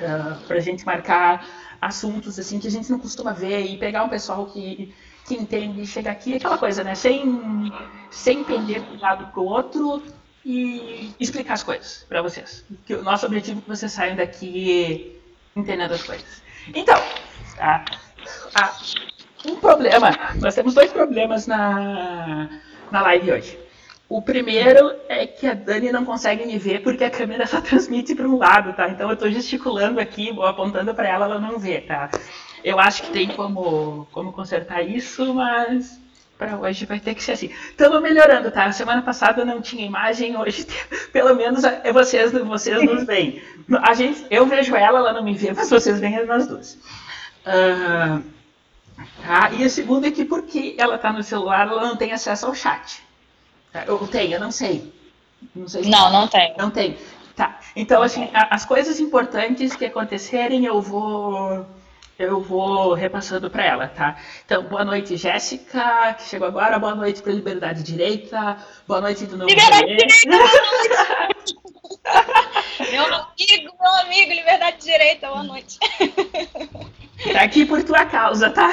uh, 0.00 0.52
a 0.52 0.60
gente 0.60 0.84
marcar 0.84 1.46
assuntos 1.80 2.38
assim 2.38 2.58
que 2.58 2.66
a 2.66 2.70
gente 2.70 2.90
não 2.90 2.98
costuma 2.98 3.32
ver 3.32 3.60
e 3.60 3.76
pegar 3.76 4.04
um 4.04 4.08
pessoal 4.08 4.46
que, 4.46 4.94
que 5.26 5.34
entende 5.34 5.82
e 5.82 5.86
chegar 5.86 6.12
aqui, 6.12 6.36
aquela 6.36 6.58
coisa, 6.58 6.82
né? 6.82 6.94
Sem, 6.94 7.72
sem 8.10 8.44
pender 8.44 8.80
de 8.80 8.96
um 8.96 9.00
lado 9.00 9.26
para 9.26 9.40
o 9.40 9.44
outro 9.44 10.02
e 10.44 11.12
explicar 11.18 11.54
as 11.54 11.62
coisas 11.62 12.04
para 12.08 12.22
vocês. 12.22 12.64
Que 12.86 12.94
o 12.94 13.02
nosso 13.02 13.26
objetivo 13.26 13.58
é 13.58 13.62
que 13.62 13.68
vocês 13.68 13.92
saiam 13.92 14.16
daqui 14.16 15.20
entendendo 15.54 15.92
as 15.92 16.02
coisas. 16.02 16.42
Então, 16.74 17.00
tá? 17.56 17.84
Ah, 18.54 18.76
um 19.46 19.56
problema, 19.56 20.10
nós 20.40 20.54
temos 20.54 20.74
dois 20.74 20.92
problemas 20.92 21.46
na, 21.46 22.48
na 22.90 23.02
live 23.02 23.32
hoje. 23.32 23.65
O 24.08 24.22
primeiro 24.22 24.94
é 25.08 25.26
que 25.26 25.46
a 25.46 25.54
Dani 25.54 25.90
não 25.90 26.04
consegue 26.04 26.46
me 26.46 26.56
ver 26.58 26.82
porque 26.82 27.02
a 27.02 27.10
câmera 27.10 27.46
só 27.46 27.60
transmite 27.62 28.14
para 28.14 28.28
um 28.28 28.36
lado, 28.36 28.72
tá? 28.72 28.88
Então 28.88 29.08
eu 29.08 29.14
estou 29.14 29.30
gesticulando 29.30 29.98
aqui, 29.98 30.30
apontando 30.42 30.94
para 30.94 31.08
ela, 31.08 31.24
ela 31.24 31.40
não 31.40 31.58
vê, 31.58 31.80
tá? 31.80 32.10
Eu 32.62 32.78
acho 32.78 33.02
que 33.02 33.10
tem 33.10 33.28
como, 33.28 34.06
como 34.12 34.32
consertar 34.32 34.82
isso, 34.82 35.34
mas 35.34 36.00
para 36.38 36.56
hoje 36.56 36.86
vai 36.86 37.00
ter 37.00 37.14
que 37.14 37.22
ser 37.22 37.32
assim. 37.32 37.50
Estamos 37.70 38.00
melhorando, 38.00 38.50
tá? 38.50 38.70
Semana 38.70 39.02
passada 39.02 39.44
não 39.44 39.60
tinha 39.60 39.84
imagem, 39.84 40.36
hoje 40.36 40.66
pelo 41.12 41.34
menos 41.34 41.64
é 41.64 41.92
vocês, 41.92 42.30
vocês 42.30 42.82
nos 42.84 43.02
veem. 43.06 43.42
A 43.82 43.92
gente, 43.94 44.24
eu 44.30 44.46
vejo 44.46 44.76
ela, 44.76 45.00
ela 45.00 45.12
não 45.14 45.24
me 45.24 45.34
vê, 45.34 45.52
mas 45.52 45.68
vocês 45.68 45.98
veem 45.98 46.24
nós 46.26 46.46
duas. 46.46 46.74
Uh, 47.44 48.22
tá? 49.24 49.50
E 49.50 49.64
a 49.64 49.68
segunda 49.68 50.06
é 50.06 50.10
que 50.12 50.24
porque 50.24 50.76
ela 50.78 50.94
está 50.94 51.12
no 51.12 51.24
celular, 51.24 51.66
ela 51.66 51.82
não 51.82 51.96
tem 51.96 52.12
acesso 52.12 52.46
ao 52.46 52.54
chat. 52.54 53.05
Tá? 53.76 53.84
Eu 53.86 53.98
tenho, 54.08 54.34
eu 54.34 54.40
não 54.40 54.50
sei. 54.50 54.90
Não, 55.54 55.68
sei 55.68 55.84
se 55.84 55.90
não, 55.90 56.10
não 56.10 56.26
tem. 56.26 56.54
Não 56.56 56.70
tem. 56.70 56.96
Tá. 57.34 57.60
Então, 57.74 58.02
assim, 58.02 58.30
as 58.32 58.64
coisas 58.64 58.98
importantes 58.98 59.76
que 59.76 59.84
acontecerem, 59.84 60.64
eu 60.64 60.80
vou 60.80 61.66
eu 62.18 62.40
vou 62.40 62.94
repassando 62.94 63.50
para 63.50 63.62
ela, 63.62 63.88
tá? 63.88 64.16
Então, 64.46 64.62
boa 64.62 64.82
noite, 64.82 65.18
Jéssica, 65.18 66.14
que 66.14 66.22
chegou 66.22 66.48
agora. 66.48 66.78
Boa 66.78 66.94
noite 66.94 67.20
para 67.20 67.30
Liberdade 67.32 67.82
Direita. 67.82 68.56
Boa 68.88 69.02
noite 69.02 69.26
do 69.26 69.36
novo 69.36 69.50
Liberdade 69.50 69.84
Direita! 69.84 70.30
meu 72.90 73.04
amigo, 73.04 73.76
meu 73.78 73.94
amigo, 74.00 74.32
Liberdade 74.32 74.82
Direita, 74.82 75.28
boa 75.28 75.42
noite. 75.42 75.78
Tá 77.30 77.42
aqui 77.42 77.66
por 77.66 77.82
tua 77.82 78.06
causa, 78.06 78.48
tá? 78.48 78.70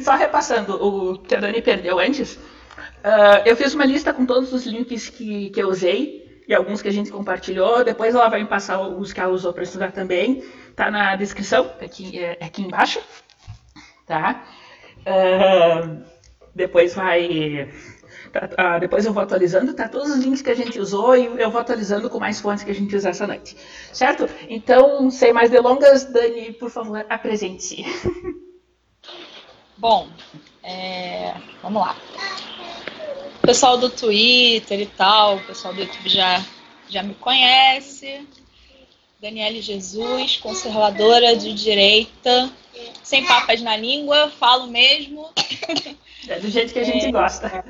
Só 0.00 0.14
repassando 0.16 0.82
o 0.82 1.18
que 1.18 1.34
a 1.34 1.40
Dani 1.40 1.60
perdeu 1.60 1.98
antes. 1.98 2.38
Uh, 3.04 3.44
eu 3.44 3.54
fiz 3.54 3.74
uma 3.74 3.84
lista 3.84 4.14
com 4.14 4.24
todos 4.24 4.50
os 4.50 4.64
links 4.64 5.10
que, 5.10 5.50
que 5.50 5.62
eu 5.62 5.68
usei 5.68 6.42
e 6.48 6.54
alguns 6.54 6.80
que 6.80 6.88
a 6.88 6.92
gente 6.92 7.10
compartilhou. 7.10 7.84
Depois 7.84 8.14
ela 8.14 8.30
vai 8.30 8.42
me 8.42 8.48
passar 8.48 8.80
os 8.80 9.12
que 9.12 9.20
ela 9.20 9.30
usou 9.30 9.52
para 9.52 9.62
estudar 9.62 9.92
também. 9.92 10.42
Tá 10.74 10.90
na 10.90 11.14
descrição, 11.14 11.70
aqui, 11.82 12.18
é, 12.18 12.38
aqui 12.40 12.62
embaixo. 12.62 13.00
Tá? 14.06 14.42
Uh, 15.00 16.02
depois 16.54 16.94
vai. 16.94 17.70
Tá, 18.32 18.48
uh, 18.76 18.80
depois 18.80 19.04
eu 19.04 19.12
vou 19.12 19.22
atualizando, 19.22 19.74
tá? 19.74 19.86
Todos 19.86 20.10
os 20.10 20.24
links 20.24 20.40
que 20.40 20.50
a 20.50 20.56
gente 20.56 20.80
usou 20.80 21.14
e 21.14 21.26
eu 21.26 21.50
vou 21.50 21.60
atualizando 21.60 22.08
com 22.08 22.18
mais 22.18 22.40
fontes 22.40 22.64
que 22.64 22.70
a 22.70 22.74
gente 22.74 22.96
usar 22.96 23.10
essa 23.10 23.26
noite. 23.26 23.54
Certo? 23.92 24.26
Então, 24.48 25.10
sem 25.10 25.30
mais 25.32 25.50
delongas, 25.50 26.06
Dani, 26.06 26.54
por 26.54 26.70
favor, 26.70 27.04
apresente-se. 27.08 27.84
Bom, 29.76 30.08
é... 30.62 31.34
vamos 31.62 31.82
lá. 31.82 31.96
O 33.44 33.46
pessoal 33.46 33.76
do 33.76 33.90
Twitter 33.90 34.80
e 34.80 34.86
tal, 34.86 35.36
o 35.36 35.44
pessoal 35.44 35.74
do 35.74 35.80
YouTube 35.82 36.08
já, 36.08 36.42
já 36.88 37.02
me 37.02 37.12
conhece. 37.12 38.26
Daniele 39.20 39.60
Jesus, 39.60 40.38
conservadora 40.38 41.36
de 41.36 41.52
direita, 41.52 42.50
sem 43.02 43.22
papas 43.26 43.60
na 43.60 43.76
língua, 43.76 44.30
falo 44.30 44.66
mesmo. 44.66 45.28
É 46.26 46.40
do 46.40 46.48
jeito 46.48 46.72
que 46.72 46.78
a 46.78 46.84
gente 46.84 47.04
é, 47.04 47.12
gosta. 47.12 47.66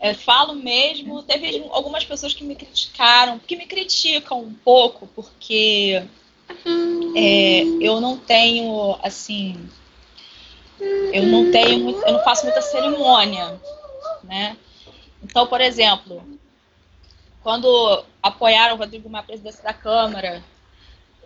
É, 0.00 0.14
falo 0.14 0.54
mesmo. 0.54 1.22
Teve 1.24 1.62
algumas 1.68 2.06
pessoas 2.06 2.32
que 2.32 2.42
me 2.42 2.56
criticaram, 2.56 3.38
que 3.38 3.54
me 3.54 3.66
criticam 3.66 4.40
um 4.40 4.54
pouco, 4.54 5.06
porque 5.08 6.02
é, 7.14 7.60
eu 7.82 8.00
não 8.00 8.16
tenho, 8.16 8.98
assim, 9.02 9.62
eu 10.80 11.24
não 11.24 11.50
tenho, 11.50 12.00
eu 12.00 12.12
não 12.14 12.24
faço 12.24 12.46
muita 12.46 12.62
cerimônia, 12.62 13.60
né? 14.24 14.56
Então, 15.22 15.46
por 15.46 15.60
exemplo, 15.60 16.26
quando 17.42 18.04
apoiaram 18.22 18.74
o 18.74 18.78
Rodrigo 18.78 19.08
Maia 19.08 19.24
presidência 19.24 19.62
da 19.62 19.72
Câmara, 19.72 20.42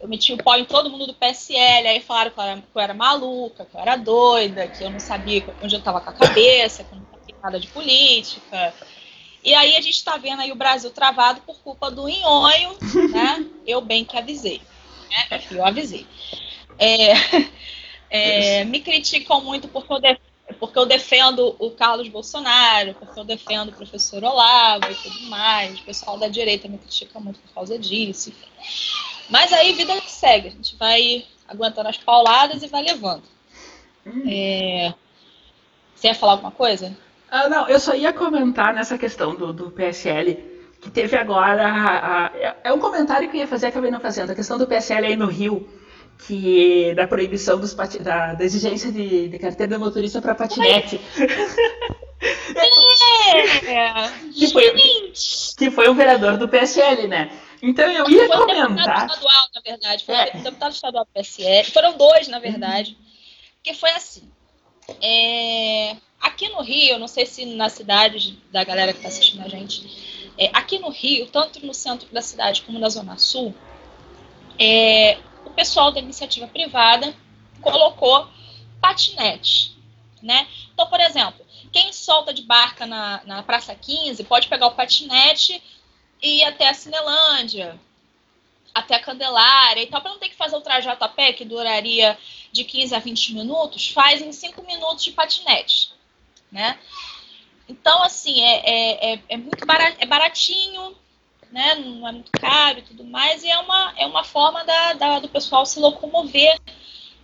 eu 0.00 0.08
meti 0.08 0.32
o 0.32 0.42
pau 0.42 0.58
em 0.58 0.64
todo 0.64 0.90
mundo 0.90 1.06
do 1.06 1.14
PSL, 1.14 1.88
aí 1.88 2.00
falaram 2.00 2.30
que 2.30 2.38
eu, 2.38 2.44
era, 2.44 2.60
que 2.60 2.66
eu 2.74 2.82
era 2.82 2.94
maluca, 2.94 3.64
que 3.64 3.76
eu 3.76 3.80
era 3.80 3.96
doida, 3.96 4.68
que 4.68 4.84
eu 4.84 4.90
não 4.90 5.00
sabia 5.00 5.44
onde 5.62 5.74
eu 5.74 5.78
estava 5.78 6.00
com 6.00 6.10
a 6.10 6.12
cabeça, 6.12 6.84
que 6.84 6.92
eu 6.92 6.98
não 6.98 7.06
sabia 7.10 7.34
nada 7.42 7.58
de 7.58 7.66
política. 7.68 8.74
E 9.42 9.54
aí 9.54 9.76
a 9.76 9.80
gente 9.80 9.94
está 9.94 10.16
vendo 10.16 10.42
aí 10.42 10.50
o 10.52 10.56
Brasil 10.56 10.90
travado 10.90 11.40
por 11.42 11.56
culpa 11.60 11.90
do 11.90 12.08
inhonho, 12.08 12.76
né? 13.10 13.46
Eu 13.66 13.80
bem 13.80 14.04
que 14.04 14.16
avisei. 14.16 14.60
Né? 15.08 15.40
Eu 15.50 15.64
avisei. 15.64 16.06
É, 16.78 17.12
é, 18.10 18.64
me 18.64 18.80
criticam 18.80 19.40
muito 19.40 19.68
porque 19.68 19.92
eu 19.92 20.00
porque 20.54 20.78
eu 20.78 20.86
defendo 20.86 21.56
o 21.58 21.70
Carlos 21.72 22.08
Bolsonaro, 22.08 22.94
porque 22.94 23.18
eu 23.18 23.24
defendo 23.24 23.70
o 23.70 23.72
professor 23.72 24.22
Olavo 24.22 24.90
e 24.90 24.94
tudo 24.94 25.22
mais. 25.28 25.78
O 25.80 25.84
pessoal 25.84 26.16
da 26.18 26.28
direita 26.28 26.68
me 26.68 26.78
critica 26.78 27.18
muito 27.18 27.40
por 27.40 27.52
causa 27.52 27.78
disso. 27.78 28.32
Mas 29.28 29.52
aí, 29.52 29.72
vida 29.72 30.00
que 30.00 30.10
segue. 30.10 30.48
A 30.48 30.50
gente 30.52 30.76
vai 30.76 31.26
aguentando 31.48 31.88
as 31.88 31.96
pauladas 31.96 32.62
e 32.62 32.68
vai 32.68 32.82
levando. 32.82 33.24
Hum. 34.06 34.22
É... 34.26 34.94
Você 35.94 36.08
ia 36.08 36.14
falar 36.14 36.32
alguma 36.32 36.52
coisa? 36.52 36.96
Ah, 37.28 37.48
não, 37.48 37.68
eu 37.68 37.80
só 37.80 37.94
ia 37.94 38.12
comentar 38.12 38.72
nessa 38.72 38.96
questão 38.96 39.34
do, 39.34 39.52
do 39.52 39.70
PSL, 39.70 40.36
que 40.80 40.90
teve 40.90 41.16
agora. 41.16 41.66
A, 41.66 42.26
a, 42.26 42.56
é 42.62 42.72
um 42.72 42.78
comentário 42.78 43.28
que 43.28 43.36
eu 43.36 43.40
ia 43.40 43.48
fazer, 43.48 43.66
acabei 43.66 43.90
não 43.90 43.98
fazendo. 43.98 44.30
A 44.30 44.34
questão 44.34 44.56
do 44.56 44.66
PSL 44.66 45.06
aí 45.06 45.16
no 45.16 45.26
Rio 45.26 45.68
que 46.26 46.94
da 46.94 47.06
proibição 47.06 47.58
dos 47.58 47.74
pati, 47.74 47.98
da, 47.98 48.34
da, 48.34 48.44
exigência 48.44 48.90
de, 48.90 49.28
de 49.28 49.38
carteira 49.38 49.76
de 49.76 49.78
motorista 49.78 50.20
para 50.20 50.34
patinete. 50.34 51.00
É. 53.28 54.08
que, 54.32 54.48
foi, 54.48 55.12
que 55.58 55.70
foi 55.70 55.88
um 55.88 55.94
vereador 55.94 56.38
do 56.38 56.48
PSL, 56.48 57.06
né? 57.06 57.30
Então 57.62 57.90
eu 57.90 58.08
ia 58.08 58.26
foi 58.26 58.36
comentar. 58.36 58.68
Deputado 58.68 59.10
estadual, 59.10 59.48
na 59.54 59.60
verdade. 59.60 60.04
Foi 60.04 60.14
é. 60.14 60.30
deputado 60.30 60.72
estadual 60.72 61.04
do 61.04 61.10
PSL. 61.12 61.70
Foram 61.70 61.96
dois, 61.96 62.28
na 62.28 62.38
verdade. 62.38 62.96
Uhum. 62.98 63.06
Que 63.62 63.74
foi 63.74 63.90
assim. 63.90 64.30
É, 65.02 65.96
aqui 66.20 66.48
no 66.48 66.62
Rio, 66.62 66.98
não 66.98 67.08
sei 67.08 67.26
se 67.26 67.44
na 67.44 67.68
cidade 67.68 68.38
da 68.50 68.64
galera 68.64 68.92
que 68.92 68.98
está 68.98 69.08
assistindo 69.08 69.44
a 69.44 69.48
gente, 69.48 70.32
é, 70.38 70.50
aqui 70.52 70.78
no 70.78 70.90
Rio, 70.90 71.26
tanto 71.26 71.64
no 71.64 71.74
centro 71.74 72.08
da 72.12 72.22
cidade 72.22 72.62
como 72.62 72.78
na 72.78 72.88
Zona 72.88 73.18
Sul, 73.18 73.54
é, 74.58 75.18
o 75.18 75.25
pessoal 75.56 75.90
da 75.90 75.98
iniciativa 75.98 76.46
privada 76.46 77.16
colocou 77.60 78.28
patinete, 78.80 79.76
né? 80.22 80.46
Então, 80.72 80.86
por 80.86 81.00
exemplo, 81.00 81.44
quem 81.72 81.92
solta 81.92 82.32
de 82.32 82.42
barca 82.42 82.86
na, 82.86 83.22
na 83.24 83.42
Praça 83.42 83.74
15 83.74 84.22
pode 84.24 84.48
pegar 84.48 84.66
o 84.66 84.74
patinete 84.74 85.60
e 86.22 86.40
ir 86.40 86.44
até 86.44 86.68
a 86.68 86.74
Cinelândia, 86.74 87.80
até 88.74 88.94
a 88.94 89.02
Candelária 89.02 89.82
e 89.82 89.86
tal, 89.86 90.02
para 90.02 90.10
não 90.10 90.18
ter 90.18 90.28
que 90.28 90.36
fazer 90.36 90.56
o 90.56 90.60
trajeto 90.60 91.02
a 91.02 91.08
pé, 91.08 91.32
que 91.32 91.44
duraria 91.44 92.16
de 92.52 92.62
15 92.62 92.94
a 92.94 92.98
20 92.98 93.34
minutos, 93.34 93.88
faz 93.88 94.20
em 94.20 94.32
5 94.32 94.62
minutos 94.62 95.02
de 95.02 95.12
patinete, 95.12 95.90
né? 96.52 96.78
Então, 97.68 98.02
assim, 98.02 98.40
é, 98.42 98.60
é, 98.64 99.14
é, 99.14 99.22
é 99.30 99.36
muito 99.36 99.64
é 99.98 100.06
baratinho, 100.06 100.96
né? 101.56 101.74
Não 101.76 102.06
é 102.06 102.12
muito 102.12 102.30
caro 102.32 102.80
e 102.80 102.82
tudo 102.82 103.02
mais, 103.02 103.42
e 103.42 103.48
é 103.48 103.58
uma, 103.58 103.94
é 103.96 104.06
uma 104.06 104.22
forma 104.22 104.62
da, 104.62 104.92
da 104.92 105.18
do 105.20 105.28
pessoal 105.30 105.64
se 105.64 105.80
locomover 105.80 106.60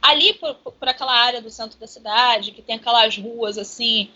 ali 0.00 0.32
por, 0.32 0.54
por 0.54 0.88
aquela 0.88 1.12
área 1.12 1.42
do 1.42 1.50
centro 1.50 1.78
da 1.78 1.86
cidade, 1.86 2.52
que 2.52 2.62
tem 2.62 2.76
aquelas 2.76 3.14
ruas 3.18 3.58
assim 3.58 4.10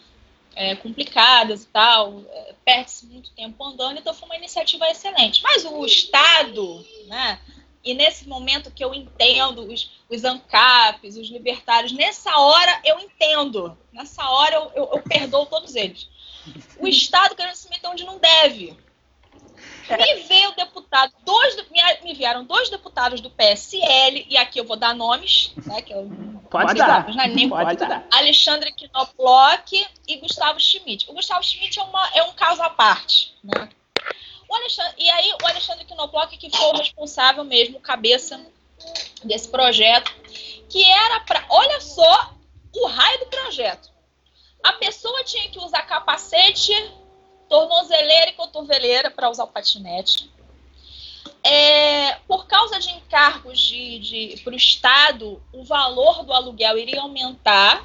é, 0.54 0.74
complicadas 0.74 1.64
e 1.64 1.66
tal, 1.66 2.22
é, 2.30 2.54
perde-se 2.64 3.04
muito 3.04 3.30
tempo 3.32 3.62
andando, 3.62 3.98
então 3.98 4.14
foi 4.14 4.26
uma 4.26 4.36
iniciativa 4.36 4.88
excelente. 4.88 5.42
Mas 5.42 5.66
o 5.66 5.84
Estado, 5.84 6.82
né? 7.08 7.38
e 7.84 7.92
nesse 7.92 8.26
momento 8.26 8.70
que 8.70 8.82
eu 8.82 8.94
entendo 8.94 9.70
os, 9.70 9.90
os 10.08 10.24
ANCAPs, 10.24 11.18
os 11.18 11.28
libertários, 11.28 11.92
nessa 11.92 12.34
hora 12.38 12.80
eu 12.82 12.98
entendo. 13.00 13.76
Nessa 13.92 14.26
hora 14.30 14.54
eu, 14.54 14.72
eu, 14.74 14.90
eu 14.94 15.02
perdoo 15.02 15.44
todos 15.44 15.76
eles. 15.76 16.08
O 16.80 16.88
Estado 16.88 17.36
querendo 17.36 17.54
se 17.54 17.68
meter 17.68 17.88
onde 17.88 18.04
não 18.04 18.18
deve. 18.18 18.76
Me 19.96 20.22
veio 20.22 20.54
deputado, 20.54 21.12
dois, 21.24 21.56
me, 22.02 22.14
vieram 22.14 22.44
dois 22.44 22.68
deputados 22.68 23.20
do 23.20 23.30
PSL, 23.30 24.26
e 24.28 24.36
aqui 24.36 24.58
eu 24.58 24.64
vou 24.64 24.76
dar 24.76 24.94
nomes, 24.94 25.52
né? 25.64 25.80
Que 25.82 25.92
eu, 25.92 26.10
pode 26.50 26.74
dar, 26.74 27.14
né, 27.14 27.28
nem 27.28 27.48
pode 27.48 27.76
dar. 27.76 28.06
Alexandre 28.12 28.72
Knoplock 28.72 29.86
e 30.08 30.16
Gustavo 30.16 30.58
Schmidt. 30.58 31.08
O 31.08 31.14
Gustavo 31.14 31.44
Schmidt 31.44 31.78
é, 31.78 31.82
uma, 31.82 32.10
é 32.14 32.22
um 32.24 32.32
caso 32.32 32.62
à 32.62 32.70
parte, 32.70 33.34
né? 33.42 33.68
e 34.96 35.10
aí 35.10 35.32
o 35.42 35.46
Alexandre 35.46 35.84
Knoplock 35.84 36.36
que 36.36 36.50
foi 36.50 36.66
o 36.66 36.76
responsável 36.76 37.44
mesmo, 37.44 37.80
cabeça 37.80 38.40
desse 39.22 39.48
projeto, 39.48 40.12
que 40.68 40.82
era 40.82 41.20
para, 41.20 41.44
olha 41.48 41.80
só 41.80 42.34
o 42.74 42.86
raio 42.86 43.18
do 43.20 43.26
projeto. 43.26 43.90
A 44.62 44.72
pessoa 44.74 45.24
tinha 45.24 45.48
que 45.48 45.58
usar 45.58 45.82
capacete, 45.82 46.72
tornozeleira 47.48 48.30
e 48.30 48.32
cotoveleira 48.32 49.10
para 49.10 49.30
usar 49.30 49.44
o 49.44 49.48
patinete. 49.48 50.30
É, 51.42 52.16
por 52.26 52.46
causa 52.46 52.78
de 52.78 52.90
encargos 52.90 53.60
de, 53.60 53.98
de 54.00 54.40
para 54.42 54.52
o 54.52 54.56
Estado, 54.56 55.40
o 55.52 55.64
valor 55.64 56.24
do 56.24 56.32
aluguel 56.32 56.78
iria 56.78 57.00
aumentar 57.00 57.82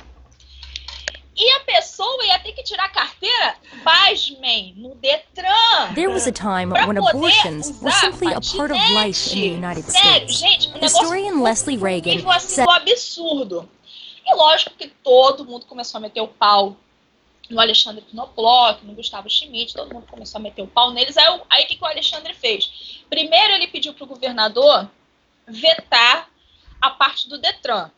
e 1.36 1.50
a 1.54 1.60
pessoa 1.62 2.26
ia 2.26 2.40
ter 2.40 2.52
que 2.54 2.64
tirar 2.64 2.86
a 2.86 2.90
carteira, 2.90 3.56
pasmem, 3.84 4.74
no 4.78 4.96
Detran. 4.96 5.94
There 5.96 6.10
was 6.10 6.28
a 6.28 6.32
time 6.32 6.72
when 6.72 6.98
abortions 6.98 7.80
were 7.82 7.92
simply 7.92 8.34
a 8.34 8.42
part 8.42 8.72
of 8.72 8.80
life 8.94 9.34
in 9.34 9.42
the 9.42 9.68
United 9.68 9.86
Sério, 9.86 10.30
States. 10.30 10.40
Gente, 10.40 10.72
o 10.80 10.86
Historian 10.86 11.42
Leslie 11.42 11.78
Reagan 11.78 12.30
assim, 12.32 12.48
said... 12.56 12.70
absurdo. 12.70 13.70
E 14.26 14.36
lógico 14.36 14.76
que 14.78 14.88
todo 14.88 15.46
mundo 15.46 15.66
começou 15.66 15.98
a 15.98 16.02
meter 16.02 16.22
o 16.22 16.28
pau 16.28 16.76
no 17.52 17.60
Alexandre 17.60 18.04
Knoploch, 18.14 18.84
no 18.84 18.94
Gustavo 18.94 19.30
Schmidt, 19.30 19.74
todo 19.74 19.94
mundo 19.94 20.08
começou 20.08 20.40
a 20.40 20.42
meter 20.42 20.62
o 20.62 20.68
pau 20.68 20.92
neles. 20.92 21.18
Aí, 21.18 21.42
aí 21.50 21.64
o 21.66 21.68
que, 21.68 21.76
que 21.76 21.84
o 21.84 21.88
Alexandre 21.88 22.34
fez? 22.34 23.04
Primeiro 23.10 23.54
ele 23.54 23.68
pediu 23.68 23.94
para 23.94 24.06
o 24.06 24.08
governador 24.08 24.90
vetar 25.46 26.30
a 26.80 26.90
parte 26.90 27.28
do 27.28 27.38
Detran. 27.38 27.92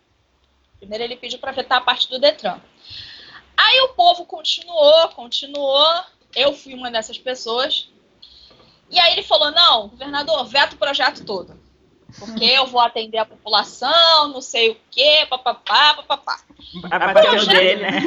Primeiro 0.80 1.04
ele 1.04 1.16
pediu 1.16 1.40
para 1.40 1.52
vetar 1.52 1.78
a 1.78 1.82
parte 1.82 2.10
do 2.10 2.20
Detran. 2.20 2.60
Aí 3.56 3.82
o 3.82 3.90
povo 3.90 4.26
continuou, 4.26 5.10
continuou. 5.10 6.04
Eu 6.36 6.54
fui 6.54 6.74
uma 6.74 6.90
dessas 6.90 7.18
pessoas. 7.18 7.90
E 8.90 9.00
aí 9.00 9.14
ele 9.14 9.24
falou: 9.24 9.52
não, 9.52 9.88
governador, 9.90 10.46
veta 10.46 10.76
o 10.76 10.80
projeto 10.80 11.24
todo. 11.24 11.62
Porque 12.20 12.44
eu 12.44 12.68
vou 12.68 12.80
atender 12.80 13.18
a 13.18 13.26
população, 13.26 14.28
não 14.30 14.42
sei 14.42 14.72
o 14.72 14.78
quê, 14.92 15.26
papapá, 15.30 15.96
papapá. 15.96 16.42
Abateu 16.92 17.46
dele, 17.48 17.82
né? 17.82 18.02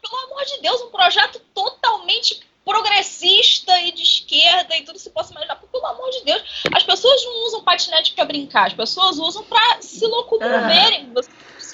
Pelo 0.00 0.24
amor 0.24 0.44
de 0.44 0.60
Deus, 0.60 0.80
um 0.82 0.90
projeto 0.90 1.40
totalmente 1.54 2.40
progressista 2.64 3.80
e 3.82 3.92
de 3.92 4.02
esquerda 4.02 4.76
e 4.76 4.82
tudo 4.82 4.98
se 4.98 5.10
possa 5.10 5.32
imaginar. 5.32 5.56
Pelo 5.56 5.86
amor 5.86 6.10
de 6.10 6.24
Deus, 6.24 6.42
as 6.74 6.82
pessoas 6.82 7.24
não 7.24 7.46
usam 7.46 7.62
patinete 7.62 8.12
para 8.12 8.24
brincar, 8.24 8.66
as 8.66 8.74
pessoas 8.74 9.18
usam 9.18 9.44
para 9.44 9.82
se 9.82 10.06
locomoverem. 10.06 11.10
Uhum 11.14 11.22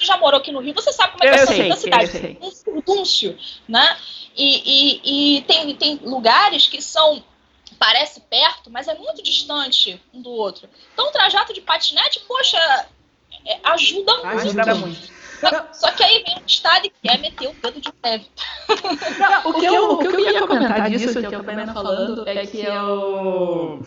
você 0.03 0.05
já 0.05 0.17
morou 0.17 0.39
aqui 0.39 0.51
no 0.51 0.59
Rio, 0.59 0.73
você 0.73 0.91
sabe 0.91 1.13
como 1.13 1.23
é 1.23 1.31
que 1.31 1.53
é 1.53 1.69
essa 1.69 1.81
cidade. 1.81 2.37
Um 2.41 2.51
furdúncio, 2.51 3.37
né? 3.67 3.97
E, 4.35 4.61
e, 5.05 5.37
e 5.37 5.41
tem, 5.43 5.75
tem 5.75 5.99
lugares 6.03 6.67
que 6.67 6.81
são 6.81 7.23
parece 7.79 8.21
perto, 8.21 8.69
mas 8.69 8.87
é 8.87 8.95
muito 8.95 9.21
distante 9.21 10.01
um 10.13 10.21
do 10.21 10.29
outro. 10.29 10.69
Então, 10.93 11.07
o 11.07 11.11
trajeto 11.11 11.53
de 11.53 11.61
patinete, 11.61 12.19
poxa, 12.21 12.57
é, 13.45 13.59
ajuda 13.63 14.15
muito. 14.17 14.27
Ajuda 14.27 14.75
muito. 15.51 15.75
Só, 15.75 15.91
que 15.91 16.03
aí 16.03 16.23
vem 16.23 16.37
o 16.37 16.45
Estado 16.45 16.85
e 16.85 16.93
quer 17.01 17.19
meter 17.19 17.49
o 17.49 17.53
dedo 17.53 17.81
de 17.81 17.93
neve. 18.03 18.27
o, 19.45 19.53
que 19.53 19.65
eu, 19.65 19.91
o 19.91 19.97
que 19.99 20.07
eu 20.07 20.19
ia 20.19 20.47
comentar 20.47 20.89
disso, 20.89 21.19
que 21.19 21.25
eu 21.25 21.39
acabei 21.39 21.55
não 21.55 21.73
falando, 21.73 22.27
é 22.27 22.45
que 22.45 22.61
eu... 22.61 23.85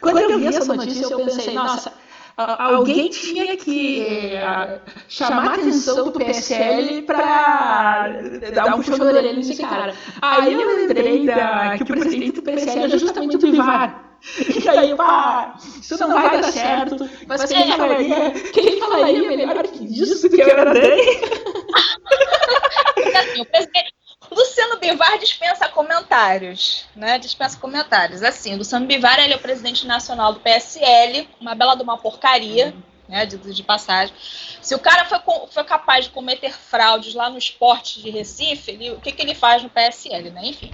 Quando 0.00 0.18
eu 0.18 0.38
vi 0.38 0.46
essa 0.46 0.74
notícia, 0.74 1.04
eu 1.04 1.24
pensei, 1.24 1.54
nossa 1.54 1.92
alguém 2.36 3.08
tinha 3.08 3.56
que 3.56 4.32
uh, 4.34 4.80
chamar 5.08 5.50
a 5.50 5.54
atenção 5.54 6.04
do 6.04 6.12
PSL 6.12 7.02
para 7.02 8.20
dar 8.54 8.66
um 8.66 8.76
puxão 8.76 8.98
de 8.98 9.04
orelha 9.04 9.32
nesse 9.32 9.56
cara. 9.56 9.94
Aí 10.20 10.52
eu 10.52 10.76
lembrei 10.76 11.24
da, 11.26 11.76
que 11.76 11.82
o 11.82 11.86
presidente 11.86 12.32
do 12.32 12.42
PSL 12.42 12.84
é 12.84 12.88
justamente 12.88 13.36
o 13.36 13.38
Bivar. 13.38 14.02
E 14.38 14.68
aí, 14.68 14.94
pá, 14.96 15.56
isso 15.80 15.96
não 15.98 16.12
vai 16.12 16.40
dar 16.40 16.52
certo. 16.52 17.08
Mas 17.28 17.44
quem 17.44 17.72
falaria, 17.72 18.30
quem 18.52 18.80
falaria 18.80 19.28
melhor 19.28 19.62
que 19.68 19.84
isso? 19.84 20.28
que 20.28 20.40
eu 20.40 20.48
era 20.48 20.72
assim, 23.20 23.40
o 23.40 23.46
presidente 23.46 23.94
Luciano 24.30 24.78
Bivar 24.78 25.18
dispensa 25.18 25.68
comentários, 25.68 26.84
né? 26.94 27.18
Dispensa 27.18 27.58
comentários. 27.58 28.22
Assim, 28.22 28.56
Luciano 28.56 28.86
Bivar 28.86 29.18
ele 29.20 29.32
é 29.32 29.36
o 29.36 29.40
presidente 29.40 29.86
nacional 29.86 30.32
do 30.32 30.40
PSL, 30.40 31.28
uma 31.40 31.54
bela 31.54 31.74
de 31.74 31.82
uma 31.82 31.98
porcaria, 31.98 32.74
né? 33.08 33.24
De, 33.26 33.36
de 33.36 33.62
passagem. 33.62 34.14
Se 34.60 34.74
o 34.74 34.78
cara 34.78 35.04
foi, 35.04 35.18
foi 35.50 35.64
capaz 35.64 36.06
de 36.06 36.10
cometer 36.10 36.52
fraudes 36.52 37.14
lá 37.14 37.30
no 37.30 37.38
esporte 37.38 38.02
de 38.02 38.10
Recife, 38.10 38.72
ele, 38.72 38.90
o 38.90 39.00
que, 39.00 39.12
que 39.12 39.22
ele 39.22 39.34
faz 39.34 39.62
no 39.62 39.70
PSL, 39.70 40.30
né? 40.30 40.42
Enfim. 40.44 40.72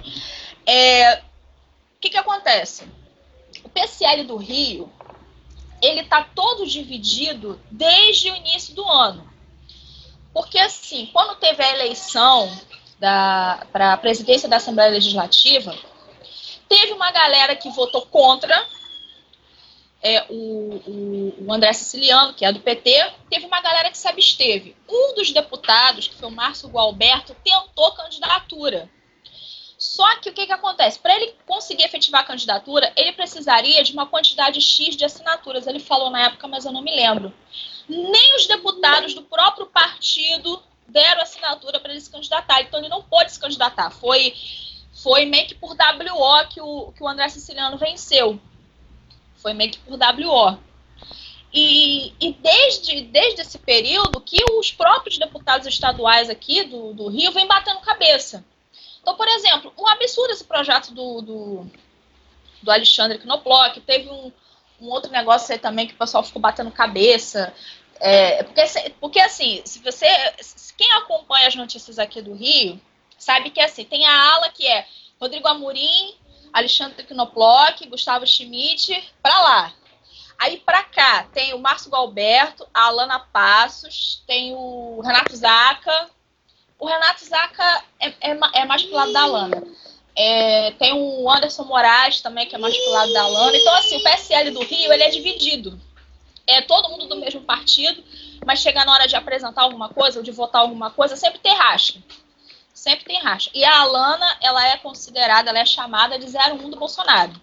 É, 0.65 1.17
o 1.17 1.99
que, 1.99 2.09
que 2.09 2.17
acontece? 2.17 2.85
O 3.63 3.69
PSL 3.69 4.23
do 4.23 4.35
Rio, 4.35 4.91
ele 5.81 6.01
está 6.01 6.23
todo 6.23 6.65
dividido 6.65 7.59
desde 7.69 8.31
o 8.31 8.35
início 8.35 8.73
do 8.73 8.87
ano. 8.87 9.31
Porque, 10.33 10.57
assim, 10.57 11.09
quando 11.13 11.37
teve 11.37 11.63
a 11.63 11.71
eleição 11.71 12.49
para 13.71 13.93
a 13.93 13.97
presidência 13.97 14.47
da 14.47 14.57
Assembleia 14.57 14.91
Legislativa, 14.91 15.75
teve 16.69 16.93
uma 16.93 17.11
galera 17.11 17.55
que 17.55 17.69
votou 17.69 18.03
contra 18.03 18.65
é, 20.01 20.25
o, 20.29 20.81
o, 20.87 21.45
o, 21.45 21.53
André 21.53 21.73
Siciliano, 21.73 22.33
que 22.33 22.45
é 22.45 22.51
do 22.51 22.61
PT, 22.61 23.13
teve 23.29 23.45
uma 23.45 23.61
galera 23.61 23.89
que 23.89 23.97
se 23.97 24.07
absteve. 24.07 24.75
Um 24.89 25.15
dos 25.15 25.31
deputados, 25.31 26.07
que 26.07 26.15
foi 26.15 26.29
o 26.29 26.31
Márcio 26.31 26.69
Gualberto, 26.69 27.35
tentou 27.43 27.91
candidatura. 27.91 28.89
Só 29.77 30.15
que 30.17 30.29
o 30.29 30.33
que, 30.33 30.45
que 30.45 30.53
acontece? 30.53 30.97
Para 30.97 31.15
ele 31.15 31.35
conseguir 31.45 31.83
efetivar 31.83 32.21
a 32.21 32.25
candidatura, 32.25 32.91
ele 32.95 33.11
precisaria 33.11 33.83
de 33.83 33.91
uma 33.91 34.05
quantidade 34.05 34.61
X 34.61 34.95
de 34.95 35.03
assinaturas. 35.03 35.67
Ele 35.67 35.79
falou 35.79 36.09
na 36.09 36.27
época, 36.27 36.47
mas 36.47 36.63
eu 36.63 36.71
não 36.71 36.81
me 36.81 36.95
lembro. 36.95 37.33
Nem 37.87 38.35
os 38.37 38.47
deputados 38.47 39.13
do 39.13 39.23
próprio 39.23 39.65
partido 39.65 40.63
deram 40.93 41.23
assinatura 41.23 41.79
para 41.79 41.91
ele 41.91 41.99
se 41.99 42.09
candidatar. 42.09 42.61
Então 42.61 42.79
ele 42.79 42.87
não 42.87 43.01
pôde 43.01 43.33
se 43.33 43.39
candidatar. 43.39 43.89
Foi, 43.89 44.33
foi 44.93 45.25
meio 45.25 45.47
que 45.47 45.55
por 45.55 45.71
WO 45.71 46.47
que 46.49 46.61
o, 46.61 46.93
que 46.93 47.03
o 47.03 47.07
André 47.07 47.27
Siciliano 47.27 47.77
venceu. 47.77 48.39
Foi 49.37 49.53
meio 49.53 49.71
que 49.71 49.79
por 49.79 49.97
WO. 49.97 50.57
E, 51.51 52.13
e 52.19 52.33
desde, 52.33 53.01
desde 53.01 53.41
esse 53.41 53.59
período 53.59 54.21
que 54.21 54.39
os 54.57 54.71
próprios 54.71 55.17
deputados 55.17 55.67
estaduais 55.67 56.29
aqui 56.29 56.63
do, 56.63 56.93
do 56.93 57.07
Rio 57.09 57.31
vêm 57.31 57.47
batendo 57.47 57.79
cabeça. 57.81 58.43
Então, 59.01 59.15
por 59.15 59.27
exemplo, 59.27 59.73
um 59.77 59.87
absurdo 59.87 60.31
esse 60.31 60.43
projeto 60.43 60.93
do, 60.93 61.21
do, 61.21 61.67
do 62.61 62.71
Alexandre 62.71 63.19
Knoploch, 63.19 63.79
teve 63.81 64.09
um, 64.09 64.31
um 64.81 64.89
outro 64.89 65.11
negócio 65.11 65.51
aí 65.53 65.59
também 65.59 65.85
que 65.85 65.93
o 65.93 65.97
pessoal 65.97 66.23
ficou 66.23 66.41
batendo 66.41 66.71
cabeça, 66.71 67.53
é, 68.05 68.43
porque, 68.43 68.61
porque, 68.99 69.19
assim, 69.21 69.61
se 69.63 69.79
você. 69.79 70.05
Quem 70.77 70.91
acompanha 70.91 71.47
as 71.47 71.55
notícias 71.55 71.97
aqui 71.97 72.21
do 72.21 72.33
Rio, 72.33 72.81
sabe 73.17 73.49
que 73.49 73.61
assim, 73.61 73.85
tem 73.85 74.05
a 74.05 74.33
ala 74.33 74.49
que 74.49 74.67
é 74.67 74.85
Rodrigo 75.21 75.47
Amorim, 75.47 76.13
Alexandre 76.51 77.05
Knoploch, 77.05 77.87
Gustavo 77.87 78.27
Schmidt, 78.27 79.01
para 79.21 79.39
lá. 79.39 79.73
Aí 80.37 80.57
para 80.57 80.83
cá 80.83 81.27
tem 81.31 81.53
o 81.53 81.59
Márcio 81.59 81.89
Galberto, 81.89 82.67
a 82.73 82.87
Alana 82.87 83.19
Passos, 83.19 84.21
tem 84.27 84.53
o 84.53 84.99
Renato 84.99 85.33
Zaca. 85.33 86.09
O 86.77 86.85
Renato 86.85 87.23
Zaca 87.23 87.85
é, 88.01 88.09
é, 88.19 88.37
é 88.55 88.65
mais 88.65 88.83
pro 88.83 88.95
lado 88.95 89.13
da 89.13 89.21
Alana. 89.21 89.63
É, 90.13 90.71
tem 90.71 90.91
o 90.91 91.31
Anderson 91.31 91.63
Moraes 91.63 92.19
também, 92.19 92.47
que 92.47 92.55
é 92.55 92.57
mais 92.57 92.75
pro 92.75 92.91
lado 92.91 93.13
da 93.13 93.21
Alana. 93.21 93.55
Então, 93.55 93.73
assim, 93.75 93.95
o 93.95 94.03
PSL 94.03 94.51
do 94.51 94.61
Rio, 94.61 94.91
ele 94.91 95.03
é 95.03 95.09
dividido 95.09 95.79
é 96.47 96.61
todo 96.61 96.89
mundo 96.89 97.07
do 97.07 97.15
mesmo 97.15 97.41
partido, 97.41 98.03
mas 98.45 98.59
chega 98.59 98.83
na 98.83 98.93
hora 98.93 99.07
de 99.07 99.15
apresentar 99.15 99.61
alguma 99.61 99.89
coisa 99.89 100.19
ou 100.19 100.23
de 100.23 100.31
votar 100.31 100.61
alguma 100.61 100.91
coisa, 100.91 101.15
sempre 101.15 101.39
tem 101.39 101.55
racha. 101.55 102.01
Sempre 102.73 103.05
tem 103.05 103.19
racha. 103.21 103.49
E 103.53 103.63
a 103.63 103.81
Alana, 103.81 104.37
ela 104.41 104.67
é 104.67 104.77
considerada, 104.77 105.49
ela 105.49 105.59
é 105.59 105.65
chamada 105.65 106.17
de 106.19 106.25
01 106.25 106.69
do 106.69 106.77
Bolsonaro. 106.77 107.33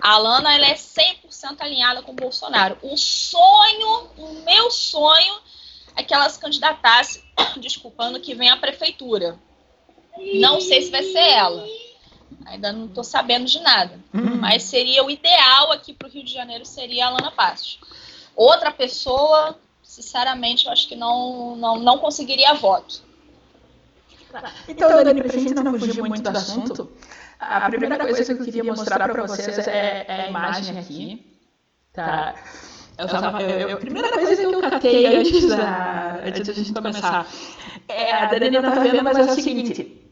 A 0.00 0.14
Alana, 0.14 0.54
ela 0.54 0.66
é 0.66 0.74
100% 0.74 1.60
alinhada 1.60 2.02
com 2.02 2.12
o 2.12 2.16
Bolsonaro. 2.16 2.76
O 2.82 2.96
sonho, 2.96 4.10
o 4.18 4.42
meu 4.44 4.70
sonho, 4.70 5.40
é 5.96 6.02
que 6.02 6.12
ela 6.12 6.28
se 6.28 6.38
candidatasse, 6.38 7.22
desculpando, 7.56 8.20
que 8.20 8.34
vem 8.34 8.50
à 8.50 8.56
prefeitura. 8.56 9.38
Não 10.34 10.60
sei 10.60 10.82
se 10.82 10.90
vai 10.90 11.02
ser 11.02 11.18
ela. 11.18 11.64
Ainda 12.46 12.72
não 12.72 12.86
estou 12.86 13.04
sabendo 13.04 13.46
de 13.46 13.60
nada. 13.60 13.98
Uhum. 14.12 14.36
Mas 14.36 14.64
seria 14.64 15.04
o 15.04 15.10
ideal 15.10 15.72
aqui 15.72 15.92
para 15.92 16.08
o 16.08 16.10
Rio 16.10 16.24
de 16.24 16.32
Janeiro 16.32 16.64
seria 16.64 17.06
a 17.06 17.08
Alana 17.08 17.30
Passos. 17.30 17.78
Outra 18.34 18.70
pessoa, 18.70 19.58
sinceramente, 19.82 20.66
eu 20.66 20.72
acho 20.72 20.88
que 20.88 20.96
não, 20.96 21.56
não, 21.56 21.78
não 21.78 21.98
conseguiria 21.98 22.54
voto. 22.54 23.02
Então, 24.66 24.88
Dani, 25.04 25.22
para 25.22 25.36
a 25.36 25.38
gente 25.38 25.54
não 25.54 25.78
fugir 25.78 26.02
muito 26.02 26.22
do 26.22 26.36
assunto, 26.36 26.90
a 27.38 27.68
primeira 27.68 27.98
coisa 27.98 28.24
que 28.24 28.32
eu 28.40 28.44
queria 28.44 28.64
mostrar 28.64 29.08
para 29.08 29.26
vocês 29.26 29.58
é, 29.66 30.06
é, 30.08 30.20
a 30.22 30.28
imagem 30.28 30.78
aqui. 30.78 31.26
Tá? 31.92 32.34
Eu 32.96 33.08
tava, 33.08 33.42
eu, 33.42 33.68
eu, 33.68 33.76
a 33.76 33.80
primeira 33.80 34.10
coisa 34.10 34.36
que 34.36 34.42
eu 34.42 34.60
catei 34.60 35.06
antes 35.06 35.48
da, 35.48 36.20
antes 36.24 36.46
da 36.46 36.52
gente 36.54 36.72
começar, 36.72 37.26
é, 37.88 38.12
a 38.12 38.26
Dani 38.26 38.56
estava 38.56 38.80
vendo, 38.80 39.02
mas 39.02 39.18
é 39.18 39.22
o 39.22 39.34
seguinte, 39.34 40.02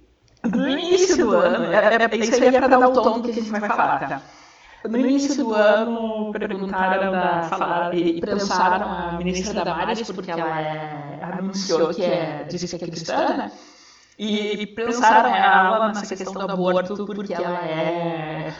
no 0.44 0.68
início 0.68 1.16
do 1.16 1.36
ano, 1.36 1.72
é, 1.72 1.76
é, 1.76 2.16
isso 2.16 2.34
aí 2.34 2.48
é 2.48 2.52
para 2.52 2.68
dar 2.68 2.88
o 2.88 2.92
tom 2.92 3.20
do 3.20 3.22
que 3.22 3.30
a 3.30 3.42
gente 3.42 3.50
vai 3.50 3.60
falar, 3.60 4.08
tá? 4.08 4.22
No 4.88 4.96
início 4.98 5.44
do 5.44 5.54
ano, 5.54 6.32
perguntaram 6.32 7.12
da, 7.12 7.42
falaram, 7.42 7.92
e 7.98 8.20
pensaram 8.20 8.88
a 8.88 9.12
ministra 9.18 9.64
Damares, 9.64 10.10
porque 10.10 10.30
ela 10.30 10.60
é, 10.60 11.18
anunciou 11.22 11.92
que 11.92 12.02
é, 12.02 12.44
disse 12.44 12.78
que 12.78 12.84
é 12.84 12.88
cristã, 12.88 13.36
né? 13.36 13.52
E 14.18 14.66
pensaram 14.68 15.34
ela 15.34 15.88
nessa 15.88 16.14
questão 16.14 16.32
do 16.32 16.52
aborto 16.52 17.06
porque 17.06 17.34
ela 17.34 17.58
é. 17.66 18.54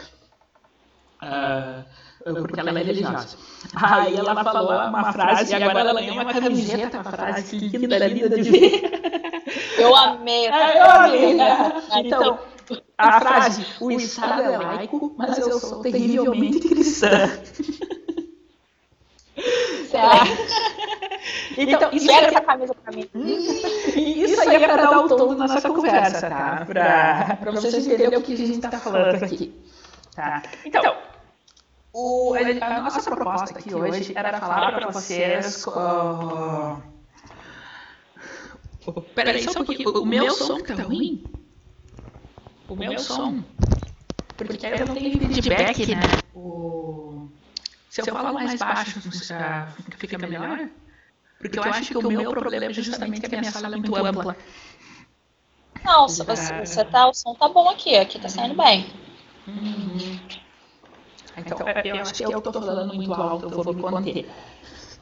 Uh, 1.23 2.35
porque 2.41 2.59
ela 2.59 2.79
é 2.79 2.83
religiosa. 2.83 3.37
Aí 3.75 4.15
ela 4.15 4.43
falou 4.43 4.87
uma 4.87 5.13
frase 5.13 5.51
e 5.51 5.55
agora 5.55 5.79
ela 5.81 5.93
ganhou 5.93 6.15
uma 6.15 6.33
camiseta, 6.33 6.97
uma 6.99 7.11
frase 7.11 7.57
que 7.57 7.77
linda, 7.77 8.07
linda 8.07 8.41
de 8.41 8.49
ver. 8.49 9.01
Eu 9.77 9.95
amei. 9.95 10.47
É, 10.47 10.79
eu 10.79 10.89
amei. 10.89 11.33
Né? 11.33 11.73
Então, 11.95 12.39
a 12.97 13.19
frase: 13.19 13.65
o 13.79 13.91
Estado 13.91 14.41
é 14.41 14.57
laico, 14.57 15.13
mas 15.17 15.37
eu 15.37 15.59
sou 15.59 15.81
terrivelmente 15.81 16.67
cristã. 16.67 17.29
Então, 21.57 21.89
isso 21.91 22.07
Pega 22.07 22.27
essa 22.27 22.41
camisa 22.41 22.73
pra 22.73 22.93
mim. 22.93 23.09
Isso 23.13 24.41
aí 24.41 24.55
é 24.55 24.67
pra 24.67 24.75
dar 24.77 24.99
o 24.99 25.07
tom 25.07 25.35
da 25.35 25.47
nossa 25.47 25.69
conversa, 25.69 26.29
tá? 26.29 26.65
Pra, 26.65 27.37
pra 27.39 27.51
vocês 27.51 27.85
entenderem 27.85 28.17
o 28.17 28.21
que 28.21 28.33
a 28.33 28.37
gente 28.37 28.59
tá 28.59 28.79
falando 28.79 29.23
aqui. 29.23 29.53
Tá? 30.15 30.41
Então, 30.65 30.97
o, 31.93 32.33
a 32.33 32.81
nossa 32.81 33.01
proposta 33.03 33.57
aqui 33.57 33.73
hoje 33.73 34.13
era 34.15 34.39
falar 34.39 34.71
pra 34.73 34.91
vocês. 34.91 35.65
Uh, 35.67 36.81
peraí, 39.13 39.43
só 39.43 39.61
um 39.61 39.65
pouquinho. 39.65 39.89
O 39.89 40.05
meu 40.05 40.31
som 40.31 40.59
tá 40.59 40.73
ruim? 40.75 41.23
O 42.71 42.75
meu 42.77 42.97
som. 42.99 43.43
Porque 44.37 44.65
eu 44.65 44.87
não 44.87 44.95
tenho 44.95 45.19
feedback, 45.19 45.93
né? 45.93 46.01
O... 46.33 47.27
Se 47.89 47.99
eu 47.99 48.05
falar 48.05 48.31
mais 48.31 48.57
baixo, 48.57 49.01
fica 49.97 50.17
melhor? 50.17 50.69
Porque 51.37 51.59
eu 51.59 51.63
acho 51.63 51.89
que 51.89 51.97
o 51.97 52.07
meu 52.09 52.31
problema 52.31 52.67
é 52.67 52.73
justamente 52.73 53.19
que 53.19 53.35
a 53.35 53.39
minha 53.39 53.51
sala 53.51 53.75
é 53.75 53.79
muito 53.79 53.93
ampla. 53.93 54.37
Não, 55.83 56.07
você, 56.07 56.23
você 56.23 56.85
tá, 56.85 57.09
o 57.09 57.13
som 57.13 57.35
tá 57.35 57.49
bom 57.49 57.69
aqui, 57.69 57.97
aqui 57.97 58.17
tá 58.19 58.29
saindo 58.29 58.55
bem. 58.55 58.85
Uhum. 59.47 60.19
Então, 61.35 61.57
eu 61.83 61.95
acho 62.01 62.13
que 62.13 62.23
eu 62.23 62.41
tô 62.41 62.53
falando 62.53 62.93
muito 62.93 63.13
alto, 63.13 63.49
eu 63.49 63.63
vou 63.63 63.73
me 63.73 63.81
conter. 63.81 64.29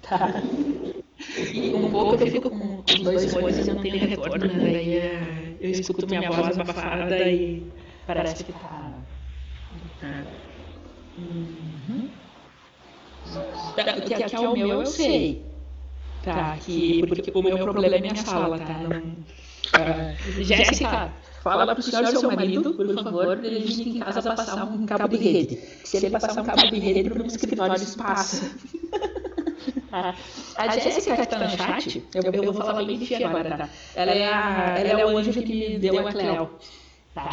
Tá? 0.02 0.28
E 1.38 1.74
um 1.76 1.92
pouco 1.92 2.16
eu 2.16 2.28
fico 2.28 2.50
com 2.50 2.82
os 2.88 3.00
dois 3.02 3.32
fones 3.32 3.68
e 3.68 3.74
não 3.74 3.82
tenho 3.82 4.00
retorno, 4.00 4.48
né? 4.48 4.72
Daí 4.72 4.96
é, 4.96 5.49
eu 5.60 5.72
escuto 5.72 6.08
minha 6.08 6.30
voz 6.30 6.58
abafada 6.58 7.30
e 7.30 7.72
parece 8.06 8.44
que 8.44 8.54
tá. 8.54 8.94
tá. 10.00 10.24
Uhum. 11.18 12.10
Que, 13.76 14.02
que, 14.02 14.24
que 14.24 14.36
é 14.36 14.40
o 14.40 14.54
meu, 14.54 14.70
eu 14.70 14.86
sei. 14.86 15.46
Tá, 16.24 16.58
que, 16.58 17.06
porque 17.08 17.32
o 17.34 17.42
meu 17.42 17.58
problema 17.60 17.96
é 17.96 18.02
minha 18.02 18.16
sala, 18.16 18.60
tá? 18.60 18.74
Não, 18.74 19.00
uh, 19.00 20.44
Jéssica, 20.44 21.14
fala 21.42 21.74
pro 21.74 21.82
senhor 21.82 22.08
seu 22.08 22.32
marido, 22.32 22.74
por 22.74 23.04
favor, 23.04 23.38
pra 23.38 23.48
ele 23.48 23.60
vir 23.66 23.88
em 23.88 24.00
casa 24.00 24.36
passar 24.36 24.66
um 24.66 24.86
cabo 24.86 25.08
de 25.08 25.18
rede. 25.18 25.56
Se 25.84 25.98
ele 25.98 26.10
passar 26.10 26.42
um 26.42 26.46
cabo 26.46 26.70
de 26.70 26.80
rede 26.80 27.10
para 27.10 27.24
um 27.24 27.26
escritório, 27.26 27.76
isso 27.76 27.98
passa. 29.90 30.16
A 30.58 30.68
Jéssica 30.70 31.16
que 31.16 31.22
está 31.22 31.38
no 31.40 31.50
chat, 31.50 32.04
eu, 32.14 32.32
eu 32.32 32.44
vou 32.44 32.54
falar 32.54 32.84
bem 32.84 32.98
de 32.98 33.06
ti 33.06 33.24
agora, 33.24 33.58
tá? 33.58 33.70
Ela 33.96 34.12
é, 34.12 34.28
a, 34.28 34.76
ela 34.78 35.02
é 35.02 35.06
o 35.06 35.18
anjo 35.18 35.32
que 35.32 35.44
me 35.44 35.80
deu 35.80 36.08
a 36.08 36.12
Cleo. 36.12 36.50
Tá. 37.16 37.30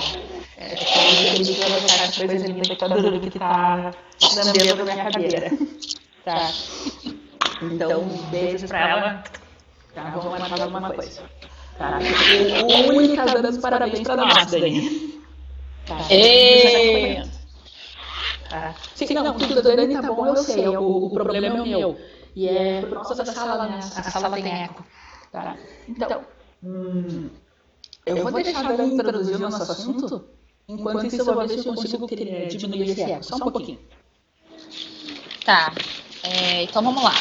É, 0.57 0.73
é 0.73 0.77
que 0.77 1.39
me 1.39 1.45
deu 1.45 1.65
a 1.65 2.27
coisa 2.27 2.47
linda 2.47 2.63
que 2.63 2.77
tá 2.77 2.89
dando, 2.89 3.21
que 3.21 3.39
tá 3.39 3.93
na 4.45 4.53
minha 4.53 5.11
cadeira. 5.11 5.51
Tá. 6.25 6.51
Então, 7.63 8.05
beijos 8.31 8.69
pra 8.69 8.89
ela. 8.89 9.25
Tá, 9.95 10.11
vamos 10.11 10.39
marcar 10.39 10.61
alguma 10.61 10.91
coisa. 10.91 11.23
Tá. 11.79 11.99
O 12.65 12.97
único 12.97 13.17
tá 13.17 13.25
dando 13.27 13.49
os 13.49 13.59
parabéns 13.59 14.01
pra 14.03 14.17
nós, 14.17 14.51
Dani. 14.51 15.23
Tá. 15.87 15.99
Ei! 16.11 17.23
Tá. 18.49 18.75
Sim, 18.95 19.15
não, 19.15 19.37
tudo 19.37 19.63
da 19.63 19.75
Dani 19.75 19.95
tá 19.95 20.13
bom, 20.13 20.27
eu 20.27 20.37
sei. 20.37 20.67
O, 20.69 21.07
o 21.07 21.11
problema 21.11 21.47
é 21.47 21.53
o 21.53 21.67
meu. 21.67 21.97
E 22.37 22.47
é 22.47 22.83
por 22.83 23.03
causa 23.03 23.25
da 23.25 23.33
sala, 23.33 23.67
né? 23.67 23.79
A 23.79 24.11
sala 24.11 24.37
tem 24.37 24.63
eco. 24.65 24.85
Tá. 25.33 25.57
Então, 25.89 26.27
hum, 26.63 27.31
eu 28.05 28.23
vou 28.23 28.31
deixar 28.31 28.67
a 28.67 28.73
Dani 28.73 28.95
introduzir 28.95 29.37
o 29.37 29.39
nosso 29.39 29.63
assunto. 29.63 30.29
Enquanto 30.69 31.07
isso, 31.07 31.23
eu 31.23 31.25
vou 31.25 31.49
ver 31.49 31.59
se 31.59 31.67
eu 31.67 31.75
consigo 31.75 32.07
diminuir 32.07 32.91
esse 32.91 33.03
eco. 33.03 33.25
Só 33.25 33.37
um 33.37 33.51
pouquinho. 33.51 33.79
Tá. 35.47 35.73
É, 36.23 36.65
então 36.65 36.83
vamos 36.83 37.03
lá. 37.03 37.15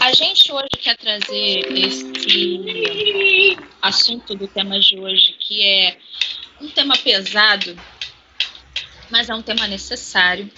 A 0.00 0.12
gente 0.12 0.50
hoje 0.50 0.68
quer 0.80 0.96
trazer 0.96 1.72
esse 1.72 3.56
assunto 3.80 4.34
do 4.34 4.48
tema 4.48 4.80
de 4.80 4.98
hoje, 4.98 5.36
que 5.38 5.62
é 5.64 5.96
um 6.60 6.68
tema 6.68 6.94
pesado, 6.98 7.78
mas 9.10 9.30
é 9.30 9.34
um 9.34 9.42
tema 9.42 9.68
necessário. 9.68 10.50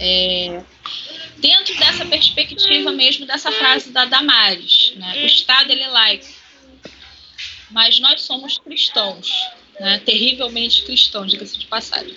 É, 0.00 0.62
dentro 1.38 1.76
dessa 1.78 2.04
perspectiva 2.06 2.92
mesmo 2.92 3.26
dessa 3.26 3.50
frase 3.50 3.90
da 3.90 4.04
Damares, 4.04 4.92
né? 4.96 5.22
o 5.22 5.26
Estado 5.26 5.70
ele 5.70 5.82
é 5.82 5.88
laico, 5.88 6.26
mas 7.70 7.98
nós 8.00 8.22
somos 8.22 8.58
cristãos, 8.58 9.32
né? 9.80 10.00
terrivelmente 10.04 10.82
cristãos, 10.82 11.30
diga-se 11.30 11.58
de 11.58 11.66
passagem. 11.66 12.16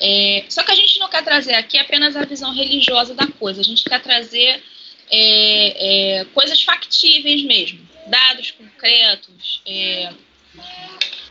É, 0.00 0.44
só 0.48 0.64
que 0.64 0.72
a 0.72 0.74
gente 0.74 0.98
não 0.98 1.08
quer 1.08 1.22
trazer 1.22 1.54
aqui 1.54 1.78
apenas 1.78 2.16
a 2.16 2.24
visão 2.24 2.52
religiosa 2.52 3.14
da 3.14 3.26
coisa, 3.26 3.60
a 3.60 3.64
gente 3.64 3.84
quer 3.84 4.02
trazer 4.02 4.62
é, 5.10 6.20
é, 6.20 6.24
coisas 6.26 6.62
factíveis 6.62 7.42
mesmo, 7.42 7.86
dados 8.06 8.50
concretos, 8.50 9.62
é, 9.64 10.12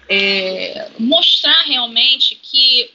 é, 0.07 0.91
mostrar 0.99 1.63
realmente 1.63 2.35
que 2.35 2.91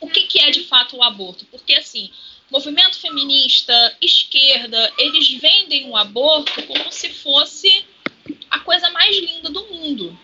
o 0.00 0.08
que, 0.08 0.22
que 0.22 0.38
é 0.38 0.50
de 0.50 0.64
fato 0.64 0.96
o 0.96 1.02
aborto, 1.02 1.44
porque 1.46 1.74
assim 1.74 2.10
movimento 2.50 2.98
feminista, 2.98 3.96
esquerda, 4.00 4.92
eles 4.98 5.28
vendem 5.34 5.88
o 5.88 5.96
aborto 5.96 6.62
como 6.64 6.92
se 6.92 7.10
fosse 7.10 7.84
a 8.50 8.60
coisa 8.60 8.90
mais 8.90 9.16
linda 9.16 9.50
do 9.50 9.66
mundo. 9.66 10.18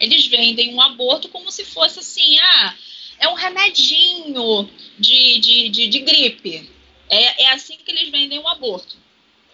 Eles 0.00 0.26
vendem 0.26 0.74
um 0.74 0.80
aborto 0.80 1.28
como 1.28 1.50
se 1.50 1.64
fosse 1.64 1.98
assim, 1.98 2.38
ah, 2.38 2.76
é 3.18 3.28
um 3.28 3.34
remedinho 3.34 4.70
de, 4.98 5.38
de, 5.38 5.68
de, 5.68 5.88
de 5.88 5.98
gripe. 6.00 6.70
É, 7.10 7.44
é 7.44 7.52
assim 7.52 7.76
que 7.76 7.90
eles 7.90 8.08
vendem 8.10 8.38
o 8.38 8.48
aborto. 8.48 8.96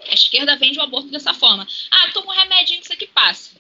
A 0.09 0.15
esquerda 0.15 0.57
vende 0.57 0.79
o 0.79 0.83
aborto 0.83 1.09
dessa 1.09 1.33
forma. 1.33 1.67
Ah, 1.91 2.11
toma 2.13 2.33
um 2.33 2.37
remedinho 2.37 2.81
que 2.81 2.85
isso 2.85 2.93
aqui 2.93 3.07
passa. 3.07 3.51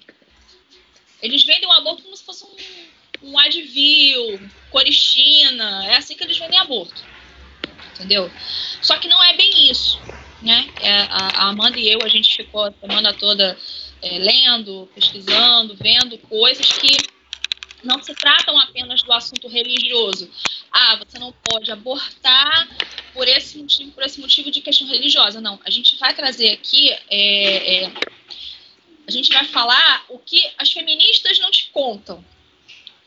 Eles 1.22 1.42
vendem 1.42 1.66
o 1.66 1.72
aborto 1.72 2.02
como 2.02 2.16
se 2.16 2.22
fosse 2.22 2.44
um, 2.44 3.30
um 3.30 3.38
Advil, 3.38 4.50
Coristina. 4.70 5.86
É 5.86 5.96
assim 5.96 6.14
que 6.14 6.22
eles 6.22 6.36
vendem 6.36 6.58
aborto. 6.58 7.13
Entendeu? 7.94 8.30
Só 8.82 8.98
que 8.98 9.08
não 9.08 9.22
é 9.22 9.36
bem 9.36 9.70
isso. 9.70 10.00
Né? 10.42 10.68
É, 10.80 11.02
a, 11.08 11.48
Amanda 11.48 11.78
e 11.78 11.88
eu, 11.88 12.00
a 12.02 12.08
gente 12.08 12.36
ficou 12.36 12.64
a 12.64 12.72
semana 12.72 13.14
toda 13.14 13.56
é, 14.02 14.18
lendo, 14.18 14.88
pesquisando, 14.94 15.74
vendo 15.80 16.18
coisas 16.18 16.66
que 16.72 16.96
não 17.82 18.02
se 18.02 18.14
tratam 18.14 18.58
apenas 18.58 19.02
do 19.02 19.12
assunto 19.12 19.48
religioso. 19.48 20.30
Ah, 20.70 20.96
você 20.96 21.18
não 21.18 21.32
pode 21.32 21.70
abortar 21.70 22.68
por 23.12 23.28
esse 23.28 23.58
motivo, 23.58 23.92
por 23.92 24.02
esse 24.02 24.20
motivo 24.20 24.50
de 24.50 24.60
questão 24.60 24.88
religiosa. 24.88 25.40
Não, 25.40 25.60
a 25.64 25.70
gente 25.70 25.96
vai 25.96 26.12
trazer 26.14 26.50
aqui, 26.50 26.90
é, 26.90 27.84
é, 27.84 27.92
a 29.06 29.10
gente 29.10 29.32
vai 29.32 29.44
falar 29.44 30.04
o 30.08 30.18
que 30.18 30.42
as 30.58 30.72
feministas 30.72 31.38
não 31.38 31.50
te 31.50 31.70
contam. 31.70 32.24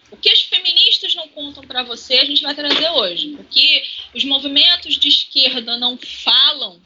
O 0.10 0.16
que 0.16 0.30
as 0.30 0.42
feministas 0.42 1.14
não 1.16 1.28
contam 1.28 1.64
para 1.64 1.84
você, 1.84 2.16
a 2.16 2.26
gente 2.26 2.42
vai 2.42 2.56
trazer 2.56 2.90
hoje. 2.90 3.36
O 3.36 3.44
que 3.44 3.84
os 4.16 4.24
movimentos 4.24 4.98
de 4.98 5.10
esquerda 5.10 5.78
não 5.78 5.98
falam, 5.98 6.80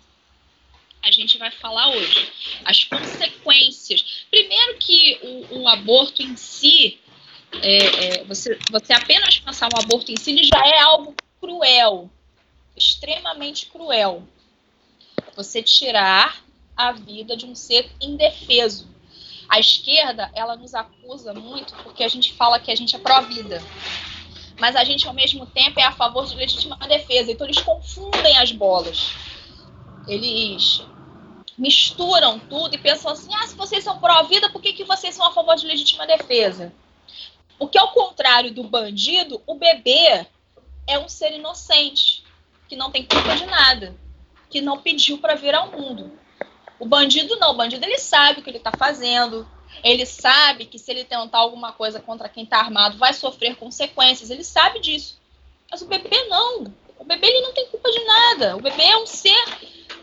a 1.04 1.12
gente 1.12 1.38
vai 1.38 1.52
falar 1.52 1.90
hoje. 1.90 2.32
As 2.66 2.84
consequências. 2.84 4.26
Primeiro 4.30 4.78
que 4.78 5.20
o, 5.22 5.62
o 5.62 5.68
aborto 5.68 6.22
em 6.24 6.36
si, 6.36 7.00
é, 7.62 7.78
é, 7.78 8.24
você, 8.24 8.58
você 8.70 8.94
apenas 8.94 9.40
pensar 9.40 9.70
no 9.72 9.80
aborto 9.80 10.12
em 10.12 10.18
si 10.18 10.44
já 10.44 10.66
é 10.66 10.80
algo 10.80 11.16
cruel, 11.40 12.10
extremamente 12.76 13.68
cruel. 13.68 14.28
Você 15.36 15.62
tirar 15.62 16.44
a 16.76 16.92
vida 16.92 17.38
de 17.38 17.46
um 17.46 17.56
ser 17.56 17.90
indefeso. 18.02 18.90
A 19.52 19.60
esquerda, 19.60 20.32
ela 20.34 20.56
nos 20.56 20.74
acusa 20.74 21.34
muito 21.34 21.74
porque 21.84 22.06
a 22.06 22.08
gente 22.08 22.34
fala 22.34 22.58
que 22.58 22.72
a 22.72 22.76
gente 22.76 22.96
é 22.96 23.00
pró-vida. 23.00 23.62
Mas 24.58 24.78
a 24.78 24.86
gente, 24.86 25.06
ao 25.06 25.14
mesmo 25.14 25.46
tempo, 25.46 25.78
é 25.78 25.84
a 25.84 25.92
favor 25.92 26.26
de 26.26 26.38
legítima 26.38 26.78
defesa. 26.88 27.34
Então, 27.34 27.46
eles 27.46 27.60
confundem 27.60 28.38
as 28.38 28.54
bolas. 28.54 29.12
Eles 30.08 30.82
misturam 31.58 32.40
tudo 32.40 32.76
e 32.76 32.78
pensam 32.78 33.12
assim: 33.12 33.30
ah, 33.36 33.46
se 33.46 33.58
vocês 33.58 33.84
são 33.84 34.00
pró-vida, 34.00 34.50
por 34.50 34.62
que, 34.62 34.72
que 34.72 34.86
vocês 34.86 35.14
são 35.14 35.26
a 35.26 35.34
favor 35.34 35.58
de 35.58 35.68
legítima 35.68 36.08
defesa? 36.08 36.72
Porque, 37.60 37.78
ao 37.78 37.92
contrário 37.92 38.54
do 38.54 38.64
bandido, 38.64 39.42
o 39.46 39.56
bebê 39.56 40.26
é 40.88 40.98
um 40.98 41.10
ser 41.10 41.34
inocente, 41.34 42.24
que 42.70 42.78
não 42.78 42.90
tem 42.90 43.04
culpa 43.04 43.36
de 43.36 43.46
nada, 43.48 43.94
que 44.50 44.62
não 44.62 44.78
pediu 44.78 45.18
para 45.18 45.36
vir 45.36 45.54
ao 45.54 45.74
mundo. 45.74 46.21
O 46.82 46.86
bandido 46.88 47.36
não, 47.36 47.52
o 47.52 47.54
bandido 47.54 47.86
ele 47.86 48.00
sabe 48.00 48.40
o 48.40 48.44
que 48.44 48.50
ele 48.50 48.58
está 48.58 48.72
fazendo, 48.72 49.48
ele 49.84 50.04
sabe 50.04 50.66
que 50.66 50.80
se 50.80 50.90
ele 50.90 51.06
tentar 51.06 51.38
alguma 51.38 51.72
coisa 51.72 52.00
contra 52.00 52.28
quem 52.28 52.44
está 52.44 52.58
armado 52.58 52.98
vai 52.98 53.14
sofrer 53.14 53.56
consequências, 53.56 54.32
ele 54.32 54.44
sabe 54.44 54.80
disso. 54.80 55.22
Mas 55.70 55.84
o 55.84 55.86
bebê 55.86 56.24
não. 56.24 56.74
O 56.98 57.04
bebê 57.04 57.28
ele 57.28 57.42
não 57.42 57.54
tem 57.54 57.68
culpa 57.68 57.88
de 57.92 58.04
nada. 58.04 58.58
O 58.58 58.62
bebê 58.64 58.82
é 58.82 58.98
um 58.98 59.06
ser 59.06 59.38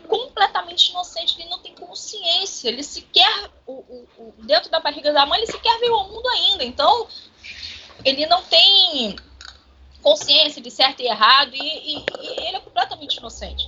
completamente 0.07 0.91
inocente, 0.91 1.37
ele 1.37 1.49
não 1.49 1.59
tem 1.59 1.75
consciência, 1.75 2.69
ele 2.69 2.81
sequer, 2.81 3.51
o, 3.67 3.73
o, 3.73 4.07
o, 4.17 4.33
dentro 4.37 4.71
da 4.71 4.79
barriga 4.79 5.11
da 5.11 5.25
mãe, 5.25 5.37
ele 5.37 5.51
sequer 5.51 5.77
veio 5.81 5.93
ao 5.93 6.07
mundo 6.07 6.29
ainda. 6.29 6.63
Então, 6.63 7.09
ele 8.05 8.25
não 8.25 8.41
tem 8.43 9.17
consciência 10.01 10.61
de 10.61 10.71
certo 10.71 11.01
e 11.01 11.07
errado 11.07 11.53
e, 11.53 11.59
e, 11.59 12.05
e 12.21 12.47
ele 12.47 12.55
é 12.55 12.61
completamente 12.61 13.17
inocente. 13.17 13.67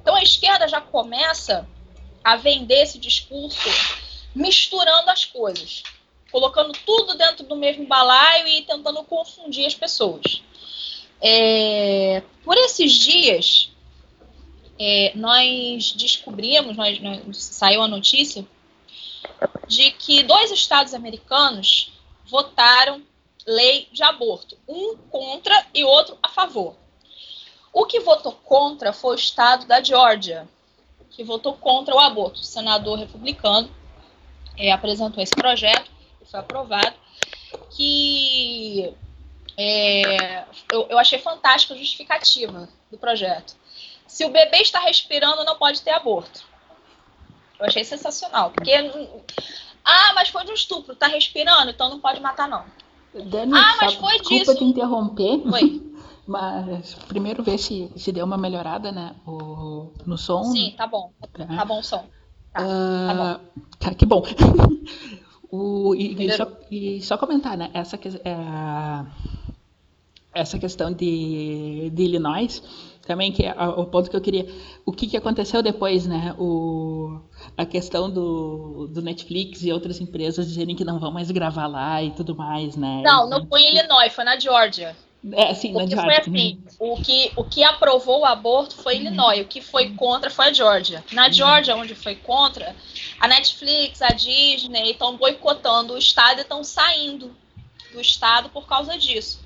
Então, 0.00 0.14
a 0.14 0.22
esquerda 0.22 0.68
já 0.68 0.80
começa 0.80 1.68
a 2.24 2.36
vender 2.36 2.82
esse 2.82 2.98
discurso 2.98 3.68
misturando 4.34 5.10
as 5.10 5.24
coisas, 5.24 5.82
colocando 6.32 6.72
tudo 6.84 7.16
dentro 7.16 7.44
do 7.44 7.54
mesmo 7.54 7.86
balaio 7.86 8.48
e 8.48 8.62
tentando 8.62 9.04
confundir 9.04 9.66
as 9.66 9.74
pessoas. 9.74 10.42
É, 11.20 12.22
por 12.42 12.56
esses 12.56 12.92
dias, 12.92 13.70
é, 14.78 15.12
nós 15.14 15.92
descobrimos, 15.92 16.76
nós, 16.76 17.00
nós, 17.00 17.36
saiu 17.36 17.82
a 17.82 17.88
notícia 17.88 18.44
de 19.68 19.92
que 19.92 20.22
dois 20.22 20.50
estados 20.50 20.94
americanos 20.94 21.92
votaram 22.26 23.02
lei 23.46 23.88
de 23.92 24.02
aborto, 24.02 24.56
um 24.66 24.96
contra 25.10 25.66
e 25.74 25.84
outro 25.84 26.18
a 26.22 26.28
favor. 26.28 26.74
O 27.72 27.86
que 27.86 28.00
votou 28.00 28.32
contra 28.32 28.92
foi 28.92 29.14
o 29.14 29.18
estado 29.18 29.66
da 29.66 29.82
Geórgia, 29.82 30.48
que 31.14 31.22
votou 31.24 31.54
contra 31.54 31.94
o 31.94 32.00
aborto. 32.00 32.40
O 32.40 32.44
senador 32.44 32.98
republicano 32.98 33.70
é, 34.56 34.72
apresentou 34.72 35.22
esse 35.22 35.34
projeto, 35.34 35.90
e 36.20 36.26
foi 36.26 36.40
aprovado, 36.40 36.94
que 37.70 38.92
é, 39.56 40.44
eu, 40.72 40.86
eu 40.90 40.98
achei 40.98 41.18
fantástica 41.18 41.74
a 41.74 41.76
justificativa 41.76 42.68
do 42.90 42.98
projeto. 42.98 43.56
Se 44.06 44.24
o 44.24 44.30
bebê 44.30 44.58
está 44.58 44.80
respirando, 44.80 45.44
não 45.44 45.56
pode 45.56 45.82
ter 45.82 45.90
aborto. 45.90 46.44
Eu 47.58 47.66
achei 47.66 47.84
sensacional, 47.84 48.50
porque 48.50 48.72
ah, 49.84 50.12
mas 50.14 50.28
foi 50.28 50.44
de 50.44 50.50
um 50.50 50.54
estupro, 50.54 50.94
está 50.94 51.06
respirando, 51.06 51.70
então 51.70 51.88
não 51.88 52.00
pode 52.00 52.20
matar 52.20 52.48
não. 52.48 52.64
Dani, 53.14 53.52
ah, 53.54 53.76
mas 53.80 53.94
foi 53.94 54.18
desculpa 54.18 54.44
disso. 54.44 54.56
te 54.56 54.64
interromper. 54.64 55.40
Foi. 55.48 55.82
Mas 56.26 56.94
primeiro 57.06 57.42
ver 57.42 57.58
se, 57.58 57.90
se 57.96 58.10
deu 58.10 58.24
uma 58.24 58.38
melhorada, 58.38 58.90
né? 58.90 59.14
O, 59.26 59.92
no 60.06 60.16
som. 60.16 60.44
Sim, 60.44 60.74
tá 60.76 60.86
bom. 60.86 61.12
Tá, 61.32 61.46
tá 61.46 61.64
bom 61.64 61.80
o 61.80 61.82
som. 61.82 62.04
Tá, 62.52 62.62
uh, 62.62 63.06
tá 63.06 63.14
bom. 63.14 63.62
Tá, 63.78 63.94
que 63.94 64.06
bom. 64.06 64.22
o, 65.50 65.94
e, 65.94 66.24
e, 66.24 66.32
só, 66.36 66.52
e, 66.70 67.02
só, 67.02 67.18
comentar, 67.18 67.58
né? 67.58 67.70
Essa, 67.74 67.96
é, 67.96 69.06
essa 70.34 70.58
questão 70.58 70.92
de, 70.92 71.90
de 71.92 72.02
Illinois 72.02 72.62
também 73.06 73.30
que 73.30 73.44
é 73.44 73.52
o 73.52 73.84
ponto 73.84 74.10
que 74.10 74.16
eu 74.16 74.20
queria 74.20 74.46
o 74.84 74.90
que, 74.90 75.06
que 75.06 75.16
aconteceu 75.16 75.62
depois 75.62 76.06
né 76.06 76.34
o 76.38 77.20
a 77.54 77.66
questão 77.66 78.10
do, 78.10 78.88
do 78.88 79.02
Netflix 79.02 79.62
e 79.62 79.70
outras 79.70 80.00
empresas 80.00 80.48
dizerem 80.48 80.74
que 80.74 80.84
não 80.84 80.98
vão 80.98 81.12
mais 81.12 81.30
gravar 81.30 81.66
lá 81.66 82.02
e 82.02 82.10
tudo 82.12 82.34
mais 82.34 82.76
né 82.76 83.02
não 83.04 83.28
não 83.28 83.46
foi 83.46 83.60
em 83.60 83.76
Illinois 83.76 84.12
foi 84.12 84.24
na 84.24 84.38
Georgia 84.38 84.96
é, 85.32 85.54
sim, 85.54 85.72
Porque 85.72 85.96
foi 85.96 86.16
assim, 86.16 86.62
o 86.78 86.96
que, 87.00 87.32
o 87.34 87.44
que 87.44 87.64
aprovou 87.64 88.20
o 88.20 88.24
aborto 88.26 88.76
foi 88.76 88.96
uhum. 88.96 89.00
Illinois, 89.00 89.40
o 89.40 89.48
que 89.48 89.62
foi 89.62 89.94
contra 89.94 90.28
foi 90.28 90.46
a 90.46 90.52
Georgia. 90.52 91.02
Na 91.12 91.26
uhum. 91.26 91.32
Georgia, 91.32 91.76
onde 91.76 91.94
foi 91.94 92.14
contra, 92.14 92.76
a 93.18 93.26
Netflix, 93.26 94.02
a 94.02 94.08
Disney 94.08 94.90
estão 94.90 95.16
boicotando 95.16 95.94
o 95.94 95.98
estado 95.98 96.38
e 96.38 96.42
estão 96.42 96.62
saindo 96.62 97.34
do 97.92 98.00
estado 98.00 98.50
por 98.50 98.66
causa 98.66 98.98
disso. 98.98 99.40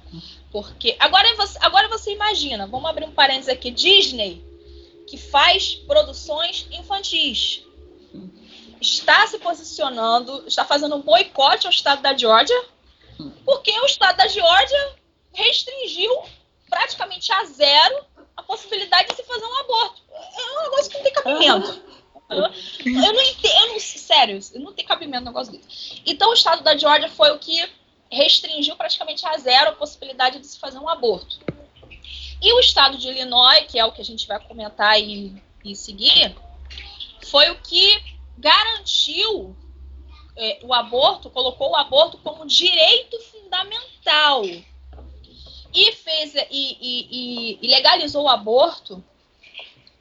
Porque 0.50 0.96
agora 0.98 1.32
você, 1.36 1.58
agora 1.60 1.88
você 1.88 2.12
imagina, 2.12 2.66
vamos 2.66 2.88
abrir 2.88 3.04
um 3.04 3.12
parênteses 3.12 3.48
aqui, 3.48 3.70
Disney, 3.70 4.42
que 5.06 5.16
faz 5.16 5.74
produções 5.86 6.66
infantis, 6.72 7.62
está 8.80 9.26
se 9.26 9.38
posicionando, 9.38 10.44
está 10.46 10.64
fazendo 10.64 10.96
um 10.96 11.02
boicote 11.02 11.66
ao 11.66 11.72
estado 11.72 12.02
da 12.02 12.16
Georgia, 12.16 12.64
porque 13.44 13.70
o 13.80 13.84
estado 13.84 14.16
da 14.16 14.26
Georgia 14.26 14.97
restringiu 15.38 16.12
praticamente 16.68 17.32
a 17.32 17.44
zero 17.44 18.04
a 18.36 18.42
possibilidade 18.42 19.08
de 19.08 19.14
se 19.14 19.22
fazer 19.22 19.44
um 19.44 19.58
aborto. 19.60 20.02
É 20.12 20.58
um 20.58 20.62
negócio 20.64 20.90
que 20.90 20.96
não 20.96 21.04
tem 21.04 21.12
cabimento. 21.12 21.82
Eu, 22.28 22.42
eu 22.84 23.12
não 23.12 23.22
entendo, 23.22 23.80
sério, 23.80 24.38
não 24.56 24.72
tem 24.72 24.84
cabimento 24.84 25.22
um 25.22 25.26
negócio 25.26 25.52
desse. 25.52 26.02
Então, 26.04 26.30
o 26.30 26.34
estado 26.34 26.62
da 26.62 26.76
Georgia 26.76 27.08
foi 27.08 27.30
o 27.30 27.38
que 27.38 27.68
restringiu 28.10 28.76
praticamente 28.76 29.26
a 29.26 29.36
zero 29.38 29.70
a 29.70 29.72
possibilidade 29.72 30.38
de 30.40 30.46
se 30.46 30.58
fazer 30.58 30.78
um 30.78 30.88
aborto. 30.88 31.38
E 32.40 32.52
o 32.52 32.60
estado 32.60 32.98
de 32.98 33.08
Illinois, 33.08 33.66
que 33.68 33.78
é 33.78 33.84
o 33.84 33.92
que 33.92 34.00
a 34.00 34.04
gente 34.04 34.26
vai 34.26 34.38
comentar 34.40 35.00
e, 35.00 35.34
e 35.64 35.74
seguir, 35.74 36.36
foi 37.26 37.50
o 37.50 37.60
que 37.60 38.00
garantiu 38.36 39.56
é, 40.36 40.60
o 40.62 40.72
aborto, 40.72 41.30
colocou 41.30 41.70
o 41.70 41.76
aborto 41.76 42.18
como 42.18 42.46
direito 42.46 43.18
fundamental 43.22 44.42
e 45.72 45.92
fez 45.92 46.34
e, 46.34 46.46
e, 46.50 47.58
e, 47.62 47.68
legalizou 47.68 48.24
o 48.24 48.28
aborto 48.28 49.02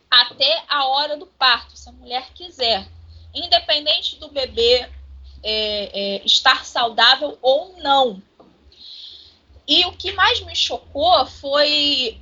até 0.09 0.63
a 0.67 0.85
hora 0.85 1.17
do 1.17 1.25
parto, 1.25 1.75
se 1.75 1.89
a 1.89 1.91
mulher 1.91 2.31
quiser, 2.33 2.87
independente 3.33 4.15
do 4.17 4.29
bebê 4.29 4.89
é, 5.43 6.17
é, 6.17 6.25
estar 6.25 6.65
saudável 6.65 7.37
ou 7.41 7.77
não. 7.77 8.21
E 9.67 9.85
o 9.85 9.91
que 9.91 10.13
mais 10.13 10.39
me 10.41 10.55
chocou 10.55 11.25
foi, 11.25 12.21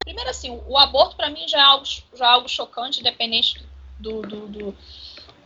primeiro 0.00 0.30
assim, 0.30 0.50
o 0.66 0.78
aborto 0.78 1.14
para 1.14 1.28
mim 1.28 1.46
já 1.46 1.58
é 1.58 1.62
algo, 1.62 1.84
já 1.84 2.24
é 2.24 2.28
algo 2.28 2.48
chocante, 2.48 3.00
independente 3.00 3.62
do, 3.98 4.22
do, 4.22 4.48
do, 4.48 4.76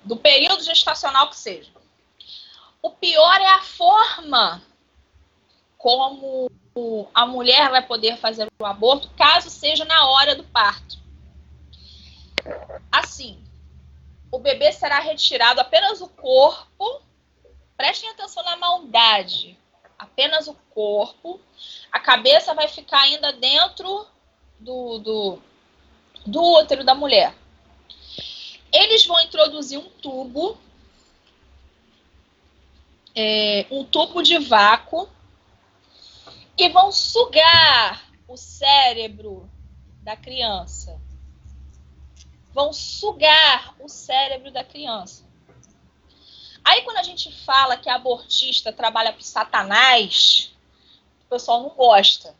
do 0.04 0.16
período 0.16 0.62
gestacional 0.62 1.28
que 1.28 1.36
seja. 1.36 1.70
O 2.80 2.90
pior 2.90 3.40
é 3.40 3.48
a 3.48 3.62
forma 3.62 4.62
como 5.76 6.50
a 7.14 7.26
mulher 7.26 7.70
vai 7.70 7.84
poder 7.86 8.16
fazer 8.16 8.48
o 8.58 8.64
aborto 8.64 9.10
caso 9.16 9.50
seja 9.50 9.84
na 9.84 10.08
hora 10.08 10.34
do 10.34 10.44
parto. 10.44 10.98
Assim, 12.90 13.42
o 14.30 14.38
bebê 14.38 14.72
será 14.72 15.00
retirado 15.00 15.60
apenas 15.60 16.00
o 16.00 16.08
corpo. 16.08 17.02
Prestem 17.76 18.10
atenção 18.10 18.42
na 18.44 18.56
maldade. 18.56 19.58
Apenas 19.98 20.48
o 20.48 20.54
corpo. 20.70 21.40
A 21.90 21.98
cabeça 21.98 22.54
vai 22.54 22.68
ficar 22.68 23.00
ainda 23.00 23.32
dentro 23.32 24.06
do, 24.58 24.98
do, 24.98 25.38
do 26.24 26.42
útero 26.42 26.84
da 26.84 26.94
mulher. 26.94 27.34
Eles 28.72 29.04
vão 29.04 29.20
introduzir 29.20 29.78
um 29.78 29.88
tubo, 29.88 30.56
é, 33.16 33.66
um 33.70 33.84
tubo 33.84 34.22
de 34.22 34.38
vácuo 34.38 35.08
e 36.60 36.68
vão 36.68 36.92
sugar 36.92 38.04
o 38.28 38.36
cérebro 38.36 39.50
da 40.02 40.14
criança. 40.14 41.00
Vão 42.52 42.70
sugar 42.70 43.74
o 43.80 43.88
cérebro 43.88 44.50
da 44.50 44.62
criança. 44.62 45.24
Aí, 46.62 46.82
quando 46.82 46.98
a 46.98 47.02
gente 47.02 47.32
fala 47.44 47.78
que 47.78 47.88
abortista 47.88 48.70
trabalha 48.74 49.10
para 49.10 49.22
Satanás, 49.22 50.52
o 51.24 51.30
pessoal 51.30 51.62
não 51.62 51.70
gosta. 51.70 52.36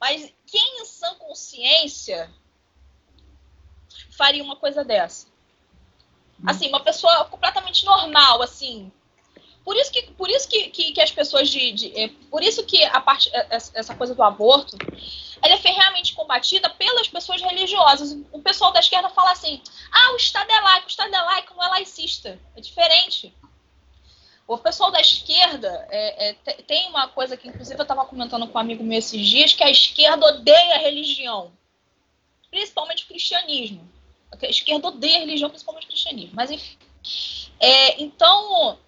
Mas 0.00 0.34
quem 0.44 0.82
em 0.82 0.84
sã 0.84 1.14
consciência 1.14 2.28
faria 4.10 4.42
uma 4.42 4.56
coisa 4.56 4.84
dessa? 4.84 5.28
Assim, 6.44 6.68
uma 6.68 6.82
pessoa 6.82 7.26
completamente 7.26 7.84
normal, 7.84 8.42
assim, 8.42 8.90
Por 9.64 9.76
isso 9.76 9.92
que, 9.92 10.02
por 10.12 10.28
isso 10.28 10.48
que, 10.48 10.70
que, 10.70 10.92
que 10.92 11.00
as 11.00 11.12
pessoas 11.12 11.48
de, 11.48 11.72
de 11.72 12.00
é, 12.00 12.08
por 12.30 12.42
isso 12.42 12.64
que 12.64 12.82
a 12.84 13.00
parte, 13.00 13.30
é, 13.32 13.46
essa 13.50 13.94
coisa 13.94 14.14
do 14.14 14.22
aborto, 14.22 14.76
ela 15.40 15.54
é 15.54 15.58
ferreamente 15.58 16.14
combatida 16.14 16.68
pelas 16.70 17.08
pessoas 17.08 17.40
religiosas. 17.40 18.16
O 18.32 18.40
pessoal 18.40 18.72
da 18.72 18.80
esquerda 18.80 19.08
fala 19.10 19.30
assim: 19.30 19.62
ah, 19.92 20.12
o 20.12 20.16
Estado 20.16 20.50
é 20.50 20.60
laico, 20.60 20.86
o 20.86 20.90
Estado 20.90 21.14
é 21.14 21.20
laico, 21.20 21.54
não 21.54 21.64
é 21.64 21.68
laicista. 21.68 22.38
É 22.56 22.60
diferente. 22.60 23.32
O 24.46 24.58
pessoal 24.58 24.90
da 24.90 25.00
esquerda 25.00 25.86
é, 25.88 26.30
é, 26.30 26.34
tem 26.34 26.88
uma 26.88 27.08
coisa 27.08 27.36
que, 27.36 27.48
inclusive, 27.48 27.78
eu 27.78 27.82
estava 27.82 28.04
comentando 28.04 28.46
com 28.48 28.58
um 28.58 28.60
amigo 28.60 28.82
meu 28.82 28.98
esses 28.98 29.24
dias, 29.26 29.54
que 29.54 29.62
a 29.62 29.70
esquerda 29.70 30.26
odeia 30.26 30.74
a 30.74 30.78
religião, 30.78 31.52
principalmente 32.50 33.04
o 33.04 33.06
cristianismo. 33.06 33.88
A 34.30 34.46
esquerda 34.46 34.88
odeia 34.88 35.18
a 35.18 35.20
religião, 35.20 35.48
principalmente 35.48 35.84
o 35.84 35.88
cristianismo. 35.88 36.32
Mas, 36.34 36.50
enfim. 36.50 36.76
É, 37.60 38.02
então, 38.02 38.78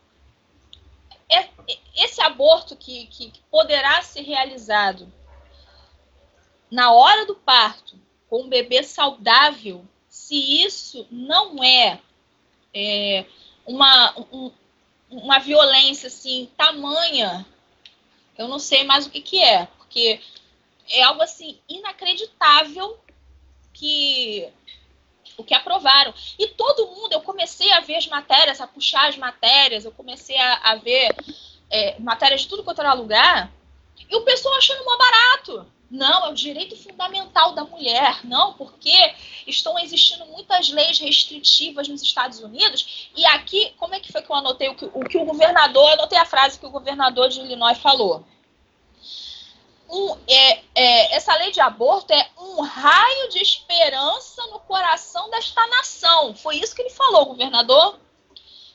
esse 1.95 2.21
aborto 2.21 2.77
que, 2.77 3.07
que 3.07 3.33
poderá 3.51 4.03
ser 4.03 4.23
realizado 4.23 5.13
na 6.71 6.93
hora 6.93 7.25
do 7.25 7.37
parto, 7.37 7.97
com 8.29 8.43
um 8.43 8.49
bebê 8.49 8.83
saudável, 8.83 9.87
se 10.09 10.65
isso 10.65 11.07
não 11.11 11.63
é, 11.63 12.01
é 12.75 13.25
uma, 13.65 14.19
um, 14.33 14.51
uma 15.09 15.39
violência 15.39 16.09
assim, 16.09 16.51
tamanha, 16.57 17.47
eu 18.37 18.49
não 18.49 18.59
sei 18.59 18.83
mais 18.83 19.07
o 19.07 19.11
que, 19.11 19.21
que 19.21 19.41
é, 19.41 19.67
porque 19.67 20.21
é 20.91 21.03
algo 21.05 21.23
assim 21.23 21.61
inacreditável 21.69 22.99
que 23.73 24.49
o 25.37 25.45
que 25.45 25.55
aprovaram. 25.55 26.15
E 26.39 26.49
todo 26.49 26.87
mundo, 26.87 27.13
eu 27.13 27.21
comecei 27.21 27.71
a 27.73 27.81
ver 27.81 27.97
as 27.97 28.07
matérias, 28.07 28.61
a 28.61 28.67
puxar 28.67 29.09
as 29.09 29.17
matérias, 29.17 29.85
eu 29.85 29.93
comecei 29.93 30.37
a, 30.39 30.55
a 30.73 30.75
ver 30.77 31.15
é, 31.71 31.99
matérias 31.99 32.43
de 32.43 32.49
tudo 32.49 32.63
quanto 32.63 32.81
era 32.81 32.93
lugar, 32.93 33.51
e 34.09 34.17
o 34.17 34.23
pessoal 34.23 34.57
achando 34.57 34.85
mó 34.85 34.97
barato. 34.97 35.67
Não, 35.91 36.27
é 36.27 36.31
o 36.31 36.35
direito 36.35 36.77
fundamental 36.77 37.53
da 37.53 37.65
mulher. 37.65 38.19
Não, 38.25 38.55
porque 38.55 39.15
estão 39.47 39.79
existindo 39.79 40.27
muitas 40.27 40.71
leis 40.71 40.99
restritivas 40.99 41.87
nos 41.87 42.03
Estados 42.03 42.41
Unidos. 42.41 43.09
E 43.15 43.25
aqui, 43.27 43.73
como 43.79 43.95
é 43.95 44.01
que 44.01 44.11
foi 44.11 44.23
que 44.23 44.31
eu 44.31 44.35
anotei 44.35 44.69
o 44.69 44.75
que 44.75 44.87
o, 44.87 45.01
que 45.05 45.17
o 45.17 45.25
governador, 45.25 45.93
anotei 45.93 46.19
a 46.19 46.25
frase 46.25 46.59
que 46.59 46.67
o 46.67 46.71
governador 46.71 47.29
de 47.29 47.41
Illinois 47.41 47.79
falou. 47.79 48.25
Um, 49.89 50.17
é, 50.27 50.61
é, 50.75 51.15
essa 51.15 51.37
lei 51.37 51.53
de 51.53 51.61
aborto 51.61 52.13
é 52.13 52.31
um 52.39 52.63
raio 52.63 53.29
de 53.29 53.39
esperança 53.39 54.47
no 54.47 54.61
coração 54.61 55.31
desta 55.31 55.67
nação. 55.69 56.35
Foi 56.35 56.57
isso 56.57 56.75
que 56.75 56.83
ele 56.83 56.91
falou, 56.91 57.27
governador 57.27 58.01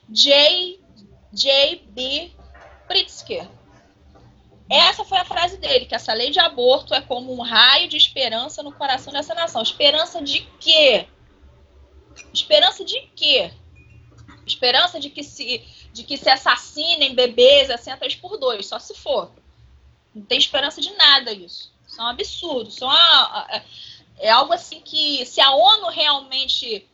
J. 0.09 0.79
J.B. 1.31 2.31
Pritzker. 2.87 3.47
Essa 4.69 5.03
foi 5.03 5.17
a 5.17 5.25
frase 5.25 5.57
dele, 5.57 5.85
que 5.85 5.95
essa 5.95 6.13
lei 6.13 6.29
de 6.29 6.39
aborto 6.39 6.93
é 6.93 7.01
como 7.01 7.33
um 7.33 7.41
raio 7.41 7.87
de 7.87 7.97
esperança 7.97 8.61
no 8.61 8.71
coração 8.71 9.11
dessa 9.11 9.33
nação. 9.33 9.61
Esperança 9.63 10.21
de 10.21 10.41
quê? 10.59 11.07
Esperança 12.31 12.85
de 12.85 12.99
quê? 13.15 13.51
Esperança 14.45 14.99
de 14.99 15.09
que 15.09 15.23
se, 15.23 15.63
de 15.91 16.03
que 16.03 16.17
se 16.17 16.29
assassinem 16.29 17.15
bebês 17.15 17.69
assim 17.69 17.89
a 17.91 17.97
três 17.97 18.15
por 18.15 18.37
dois, 18.37 18.67
só 18.67 18.77
se 18.77 18.93
for. 18.93 19.31
Não 20.13 20.23
tem 20.23 20.37
esperança 20.37 20.81
de 20.81 20.91
nada 20.95 21.31
isso. 21.31 21.71
Isso 21.87 21.99
é 21.99 22.03
um 22.03 22.07
absurdo. 22.07 22.69
Isso 22.69 22.83
é, 22.83 22.87
uma, 22.87 23.47
é, 23.49 23.63
é 24.19 24.29
algo 24.29 24.53
assim 24.53 24.81
que 24.81 25.25
se 25.25 25.41
a 25.41 25.51
ONU 25.51 25.89
realmente 25.89 26.87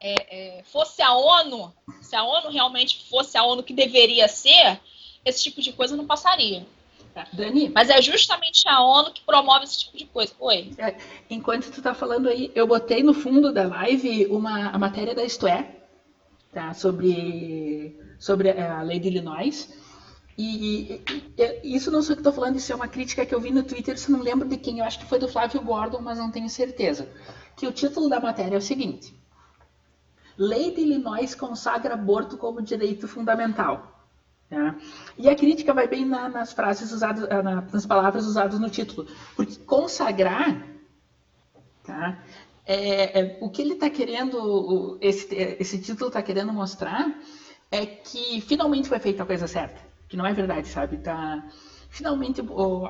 é, 0.00 0.58
é, 0.58 0.62
fosse 0.64 1.00
a 1.02 1.14
ONU, 1.14 1.72
se 2.00 2.14
a 2.14 2.22
ONU 2.22 2.50
realmente 2.50 3.06
fosse 3.08 3.38
a 3.38 3.44
ONU 3.44 3.62
que 3.62 3.72
deveria 3.72 4.28
ser, 4.28 4.80
esse 5.24 5.42
tipo 5.42 5.62
de 5.62 5.72
coisa 5.72 5.96
não 5.96 6.06
passaria. 6.06 6.66
Tá. 7.14 7.28
Dani. 7.32 7.70
Mas 7.72 7.88
é 7.88 8.02
justamente 8.02 8.68
a 8.68 8.82
ONU 8.82 9.12
que 9.12 9.22
promove 9.22 9.64
esse 9.64 9.78
tipo 9.78 9.96
de 9.96 10.04
coisa. 10.04 10.34
Oi. 10.40 10.72
É, 10.76 10.96
enquanto 11.30 11.70
tu 11.70 11.80
tá 11.80 11.94
falando 11.94 12.28
aí, 12.28 12.50
eu 12.54 12.66
botei 12.66 13.02
no 13.02 13.14
fundo 13.14 13.52
da 13.52 13.68
live 13.68 14.26
uma 14.26 14.70
a 14.70 14.78
matéria 14.78 15.14
da 15.14 15.24
Isto 15.24 15.46
é, 15.46 15.76
tá? 16.52 16.74
Sobre, 16.74 17.96
sobre 18.18 18.50
a 18.50 18.82
lei 18.82 18.98
de 18.98 19.08
Illinois. 19.08 19.72
E, 20.36 21.00
e, 21.36 21.60
e 21.62 21.76
isso 21.76 21.90
não 21.90 22.02
sou 22.02 22.12
eu 22.12 22.16
que 22.16 22.20
estou 22.20 22.32
falando, 22.32 22.56
isso 22.56 22.72
é 22.72 22.74
uma 22.74 22.88
crítica 22.88 23.24
que 23.24 23.34
eu 23.34 23.40
vi 23.40 23.50
no 23.50 23.62
Twitter, 23.62 23.98
se 23.98 24.10
não 24.10 24.20
lembro 24.20 24.48
de 24.48 24.56
quem, 24.56 24.80
eu 24.80 24.84
acho 24.84 24.98
que 24.98 25.06
foi 25.06 25.18
do 25.18 25.28
Flávio 25.28 25.62
Gordon, 25.62 26.00
mas 26.00 26.18
não 26.18 26.30
tenho 26.30 26.48
certeza. 26.48 27.08
Que 27.56 27.66
o 27.66 27.72
título 27.72 28.08
da 28.08 28.18
matéria 28.18 28.56
é 28.56 28.58
o 28.58 28.62
seguinte: 28.62 29.14
Lei 30.36 30.74
de 30.74 30.80
Illinois 30.80 31.34
consagra 31.34 31.94
aborto 31.94 32.36
como 32.36 32.60
direito 32.60 33.06
fundamental. 33.06 33.94
Tá? 34.50 34.76
E 35.16 35.28
a 35.28 35.34
crítica 35.34 35.72
vai 35.72 35.88
bem 35.88 36.04
na, 36.04 36.28
nas 36.28 36.52
frases 36.52 36.92
usadas, 36.92 37.28
ah, 37.30 37.42
nas 37.72 37.86
palavras 37.86 38.26
usadas 38.26 38.58
no 38.58 38.68
título, 38.68 39.08
porque 39.34 39.56
consagrar, 39.60 40.66
tá? 41.82 42.18
É, 42.66 43.20
é, 43.20 43.38
o 43.40 43.50
que 43.50 43.60
ele 43.62 43.74
está 43.74 43.90
querendo, 43.90 44.96
esse, 45.00 45.34
esse 45.34 45.78
título 45.80 46.08
está 46.08 46.22
querendo 46.22 46.52
mostrar 46.52 47.14
é 47.70 47.84
que 47.84 48.40
finalmente 48.40 48.88
foi 48.88 48.98
feita 48.98 49.22
a 49.22 49.26
coisa 49.26 49.46
certa, 49.46 49.80
que 50.14 50.16
não 50.16 50.24
é 50.24 50.32
verdade, 50.32 50.68
sabe? 50.68 50.98
Tá, 50.98 51.42
finalmente 51.90 52.40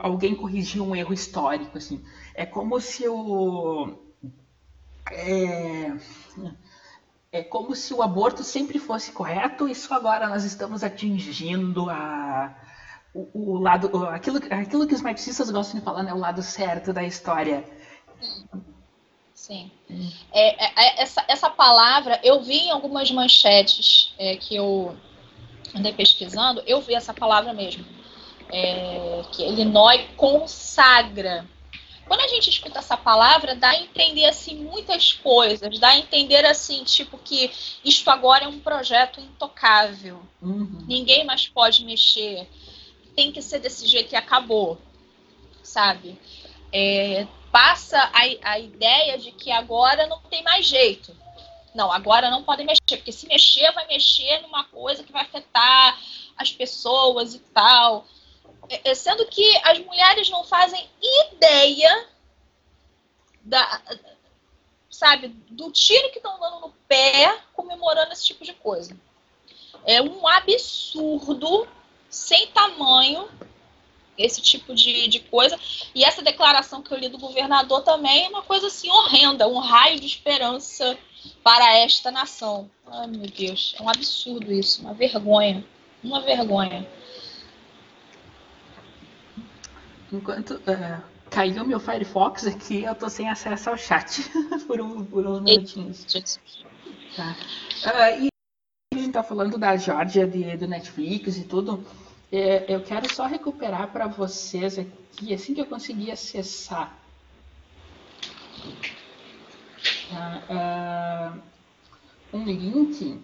alguém 0.03 0.35
corrigiu 0.35 0.85
um 0.85 0.95
erro 0.95 1.15
histórico, 1.15 1.79
assim. 1.79 2.05
É 2.35 2.45
como 2.45 2.79
se 2.79 3.09
o 3.09 3.97
é, 5.11 5.97
é 7.33 7.43
como 7.43 7.75
se 7.75 7.95
o 7.95 8.03
aborto 8.03 8.45
sempre 8.45 8.79
fosse 8.79 9.11
correto 9.11 9.67
e 9.67 9.75
só 9.75 9.95
agora 9.95 10.29
nós 10.29 10.45
estamos 10.45 10.85
atingindo 10.85 11.89
a, 11.89 12.55
o, 13.15 13.55
o 13.55 13.59
lado, 13.59 14.07
aquilo, 14.09 14.39
aquilo 14.51 14.87
que 14.87 14.95
os 14.95 15.01
marxistas 15.01 15.51
gostam 15.51 15.81
de 15.81 15.85
falar, 15.85 16.03
né, 16.03 16.13
o 16.13 16.19
lado 16.19 16.43
certo 16.43 16.93
da 16.93 17.05
história. 17.05 17.65
Sim. 19.35 19.71
É, 20.31 20.63
é, 20.63 20.73
é, 20.77 21.03
essa, 21.03 21.25
essa 21.27 21.49
palavra, 21.49 22.21
eu 22.23 22.43
vi 22.43 22.67
em 22.67 22.71
algumas 22.71 23.11
manchetes 23.11 24.15
é, 24.19 24.37
que 24.37 24.55
eu 24.55 24.95
andei 25.75 25.93
pesquisando, 25.93 26.63
eu 26.67 26.81
vi 26.81 26.95
essa 26.95 27.13
palavra 27.13 27.53
mesmo. 27.53 27.85
É, 28.51 29.23
que 29.33 29.43
Illinois 29.43 30.07
consagra 30.17 31.47
quando 32.07 32.21
a 32.21 32.29
gente 32.29 32.51
escuta 32.51 32.79
essa 32.79 32.97
palavra, 32.97 33.55
dá 33.55 33.71
a 33.71 33.81
entender 33.81 34.27
assim 34.27 34.57
muitas 34.57 35.13
coisas, 35.13 35.79
dá 35.79 35.89
a 35.89 35.99
entender 35.99 36.45
assim, 36.45 36.85
tipo 36.85 37.17
que 37.17 37.51
isto 37.85 38.11
agora 38.11 38.45
é 38.45 38.49
um 38.49 38.59
projeto 38.59 39.21
intocável. 39.21 40.21
Uhum. 40.41 40.85
Ninguém 40.87 41.25
mais 41.25 41.49
pode 41.49 41.85
mexer. 41.85 42.47
Tem 43.17 43.33
que 43.33 43.41
ser 43.41 43.59
desse 43.59 43.87
jeito 43.87 44.13
e 44.13 44.17
acabou. 44.17 44.79
Sabe? 45.63 46.19
É, 46.71 47.27
passa 47.51 47.99
a, 47.99 48.51
a 48.53 48.59
ideia 48.59 49.17
de 49.17 49.33
que 49.33 49.51
agora 49.51 50.07
não 50.07 50.19
tem 50.21 50.43
mais 50.43 50.67
jeito. 50.67 51.17
Não, 51.75 51.91
agora 51.91 52.31
não 52.31 52.45
podem 52.45 52.65
mexer, 52.65 52.97
porque 52.97 53.11
se 53.11 53.27
mexer, 53.27 53.73
vai 53.73 53.87
mexer 53.89 54.41
numa 54.43 54.65
coisa 54.65 55.03
que 55.03 55.13
vai 55.13 55.23
afetar 55.23 56.01
as 56.37 56.53
pessoas 56.53 57.35
e 57.35 57.41
tal. 57.41 58.07
É, 58.69 58.91
é, 58.91 58.95
sendo 58.95 59.27
que 59.27 59.57
as 59.65 59.79
mulheres 59.81 60.31
não 60.31 60.45
fazem 60.45 60.89
ideia 61.03 62.09
da, 63.43 63.83
sabe, 64.89 65.29
do 65.51 65.71
tiro 65.71 66.11
que 66.11 66.19
estão 66.19 66.39
dando 66.39 66.61
no 66.61 66.71
pé 66.87 67.41
comemorando 67.53 68.13
esse 68.13 68.25
tipo 68.25 68.45
de 68.45 68.55
coisa. 68.55 68.97
É 69.85 70.01
um 70.01 70.27
absurdo 70.27 71.69
sem 72.09 72.47
tamanho 72.49 73.29
esse 74.17 74.41
tipo 74.41 74.75
de, 74.75 75.09
de 75.09 75.19
coisa. 75.21 75.59
E 75.95 76.05
essa 76.05 76.23
declaração 76.23 76.83
que 76.83 76.93
eu 76.93 76.99
li 76.99 77.09
do 77.09 77.19
governador 77.19 77.83
também 77.83 78.27
é 78.27 78.29
uma 78.29 78.43
coisa 78.43 78.69
assim 78.69 78.89
horrenda, 78.89 79.49
um 79.49 79.59
raio 79.59 79.99
de 79.99 80.07
esperança 80.07 80.97
para 81.43 81.79
esta 81.79 82.11
nação. 82.11 82.71
Ai, 82.87 83.07
meu 83.07 83.27
Deus, 83.27 83.75
é 83.79 83.83
um 83.83 83.89
absurdo 83.89 84.53
isso, 84.53 84.83
uma 84.83 84.95
vergonha, 84.95 85.65
uma 86.03 86.21
vergonha. 86.21 86.87
Enquanto 90.13 90.55
uh, 90.55 91.03
caiu 91.31 91.65
meu 91.65 91.81
Firefox 91.81 92.47
aqui, 92.47 92.85
eu 92.85 92.95
tô 92.95 93.09
sem 93.09 93.29
acesso 93.29 93.71
ao 93.71 93.77
chat 93.77 94.23
por, 94.67 94.81
um, 94.81 95.05
por 95.05 95.27
uns 95.27 95.41
minutinhos. 95.41 96.05
Tá. 97.17 97.37
Uh, 97.85 98.25
e 98.25 98.29
a 98.93 98.97
gente 98.97 99.13
tá 99.13 99.23
falando 99.23 99.59
da 99.59 99.77
Georgia 99.77 100.27
de, 100.27 100.57
do 100.57 100.69
Netflix 100.69 101.37
e 101.37 101.45
tudo. 101.45 101.85
É, 102.31 102.65
eu 102.69 102.83
quero 102.83 103.13
só 103.15 103.27
recuperar 103.27 103.93
para 103.93 104.07
vocês 104.07 104.79
aqui, 104.79 105.33
assim 105.33 105.55
que 105.55 105.61
eu 105.61 105.67
conseguir 105.67 106.11
acessar. 106.11 106.97
Uh, 110.11 111.41
um 112.33 112.45
link. 112.45 113.23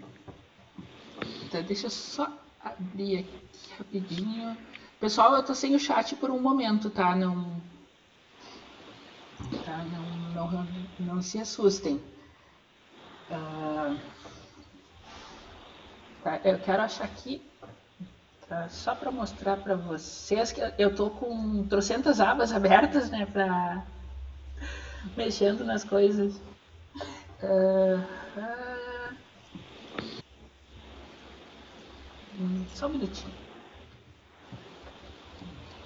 Tá, 1.51 1.61
deixa 1.61 1.87
eu 1.87 1.91
só 1.91 2.31
abrir 2.63 3.19
aqui 3.19 3.41
rapidinho. 3.79 4.57
Pessoal, 4.99 5.35
eu 5.35 5.43
tô 5.43 5.55
sem 5.55 5.75
o 5.75 5.81
chat 5.81 6.15
por 6.17 6.31
um 6.31 6.41
momento, 6.41 6.91
tá? 6.91 7.15
Não. 7.17 7.61
Tá? 9.65 9.85
Não, 10.35 10.51
não, 10.51 10.67
não 10.99 11.23
se 11.23 11.39
assustem. 11.39 12.01
Uh, 13.31 13.99
tá? 16.23 16.41
Eu 16.45 16.59
quero 16.59 16.83
achar 16.83 17.05
aqui 17.05 17.43
Tá, 18.51 18.69
só 18.69 18.97
para 18.97 19.13
mostrar 19.13 19.59
para 19.59 19.77
vocês 19.77 20.51
que 20.51 20.61
eu 20.77 20.93
tô 20.93 21.09
com 21.09 21.65
trocentas 21.69 22.19
abas 22.19 22.51
abertas, 22.53 23.09
né, 23.09 23.25
para 23.25 23.81
mexendo 25.17 25.65
nas 25.65 25.85
coisas. 25.85 26.35
Uh, 27.43 28.01
uh... 28.37 29.17
Só 32.75 32.87
um 32.87 32.91
minutinho. 32.91 33.35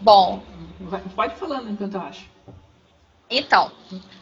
Bom. 0.01 0.43
Vai, 0.81 1.01
pode 1.15 1.37
falando 1.37 1.71
enquanto 1.71 1.95
eu 1.95 2.01
acho. 2.01 2.29
Então, 3.31 3.73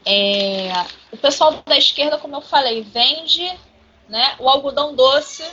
é, 0.06 0.70
o 1.10 1.16
pessoal 1.16 1.62
da 1.66 1.76
esquerda, 1.76 2.18
como 2.18 2.36
eu 2.36 2.40
falei, 2.40 2.82
vende 2.82 3.44
né, 4.08 4.36
o 4.38 4.48
algodão 4.48 4.94
doce 4.94 5.44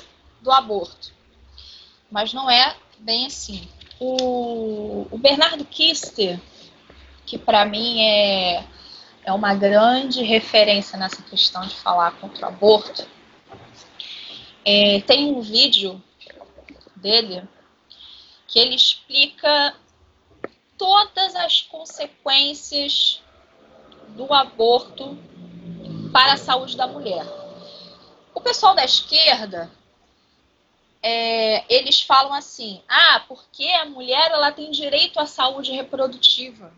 do 0.41 0.51
aborto. 0.51 1.11
Mas 2.11 2.33
não 2.33 2.49
é 2.49 2.75
bem 2.99 3.25
assim. 3.25 3.67
O, 3.99 5.07
o 5.11 5.17
Bernardo 5.17 5.65
Kister, 5.65 6.39
que 7.25 7.37
para 7.37 7.65
mim 7.65 8.01
é, 8.01 8.63
é 9.29 9.33
uma 9.33 9.53
grande 9.53 10.23
referência 10.23 10.97
nessa 10.97 11.21
questão 11.21 11.61
de 11.61 11.75
falar 11.75 12.11
contra 12.13 12.47
o 12.47 12.49
aborto, 12.49 13.07
é, 14.65 15.01
tem 15.01 15.31
um 15.31 15.39
vídeo 15.39 16.01
dele 16.95 17.47
que 18.47 18.57
ele 18.57 18.75
explica 18.75 19.75
todas 20.77 21.35
as 21.35 21.61
consequências 21.61 23.21
do 24.09 24.33
aborto 24.33 25.15
para 26.11 26.33
a 26.33 26.37
saúde 26.37 26.75
da 26.75 26.87
mulher. 26.87 27.23
O 28.33 28.41
pessoal 28.41 28.73
da 28.73 28.83
esquerda, 28.83 29.69
é, 31.03 31.71
eles 31.71 32.01
falam 32.01 32.33
assim: 32.33 32.81
ah, 32.87 33.23
porque 33.27 33.65
a 33.65 33.85
mulher 33.85 34.31
ela 34.31 34.51
tem 34.51 34.71
direito 34.71 35.19
à 35.19 35.27
saúde 35.27 35.71
reprodutiva. 35.71 36.73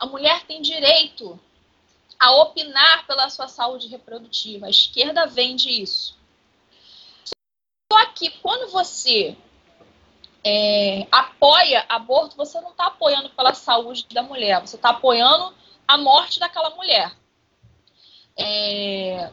A 0.00 0.06
mulher 0.06 0.44
tem 0.46 0.62
direito 0.62 1.38
a 2.18 2.32
opinar 2.32 3.06
pela 3.06 3.28
sua 3.28 3.48
saúde 3.48 3.86
reprodutiva. 3.86 4.66
A 4.66 4.70
esquerda 4.70 5.26
vende 5.26 5.68
isso. 5.70 6.18
Só 7.92 8.06
que 8.06 8.30
quando 8.30 8.72
você 8.72 9.36
é, 10.42 11.06
apoia 11.12 11.84
aborto, 11.88 12.36
você 12.36 12.60
não 12.60 12.70
está 12.70 12.86
apoiando 12.86 13.28
pela 13.30 13.52
saúde 13.52 14.06
da 14.12 14.22
mulher, 14.22 14.60
você 14.60 14.76
está 14.76 14.90
apoiando 14.90 15.54
a 15.86 15.98
morte 15.98 16.40
daquela 16.40 16.70
mulher. 16.70 17.14
É, 18.38 19.30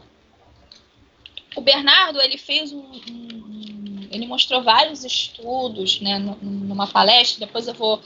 o 1.55 1.61
Bernardo 1.61 2.19
ele 2.21 2.37
fez 2.37 2.73
um, 2.73 2.79
um, 2.79 4.07
ele 4.11 4.27
mostrou 4.27 4.61
vários 4.61 5.05
estudos, 5.05 6.01
né, 6.01 6.19
numa 6.19 6.87
palestra. 6.87 7.45
Depois 7.45 7.67
eu 7.67 7.73
vou 7.73 8.01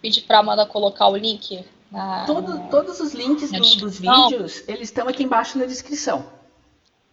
pedir 0.00 0.22
para 0.22 0.38
a 0.38 0.40
Amanda 0.40 0.66
colocar 0.66 1.08
o 1.08 1.16
link. 1.16 1.64
Na, 1.92 2.24
Todo, 2.24 2.70
todos 2.70 3.00
os 3.00 3.12
links 3.12 3.52
do, 3.52 3.58
dos 3.58 4.00
vídeos 4.00 4.64
eles 4.66 4.88
estão 4.88 5.06
aqui 5.06 5.24
embaixo 5.24 5.58
na 5.58 5.66
descrição. 5.66 6.24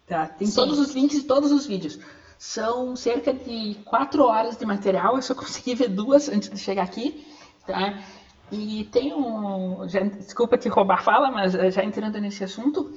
Tá? 0.06 0.26
Tem 0.26 0.48
Sim. 0.48 0.54
todos 0.54 0.78
os 0.78 0.94
links 0.94 1.20
de 1.20 1.24
todos 1.24 1.52
os 1.52 1.66
vídeos. 1.66 1.98
São 2.38 2.96
cerca 2.96 3.34
de 3.34 3.76
quatro 3.84 4.24
horas 4.24 4.56
de 4.56 4.64
material. 4.64 5.14
Eu 5.16 5.22
só 5.22 5.34
consegui 5.34 5.74
ver 5.74 5.88
duas 5.88 6.30
antes 6.30 6.48
de 6.48 6.58
chegar 6.58 6.82
aqui. 6.82 7.26
Tá? 7.66 8.02
E 8.50 8.84
tem 8.90 9.12
um. 9.12 9.86
Já, 9.86 10.00
desculpa 10.00 10.56
te 10.56 10.68
roubar 10.68 10.98
a 10.98 11.02
fala, 11.02 11.30
mas 11.30 11.54
eh, 11.54 11.70
já 11.70 11.84
entrando 11.84 12.18
nesse 12.18 12.42
assunto, 12.42 12.92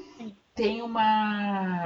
tem 0.56 0.82
uma. 0.82 1.84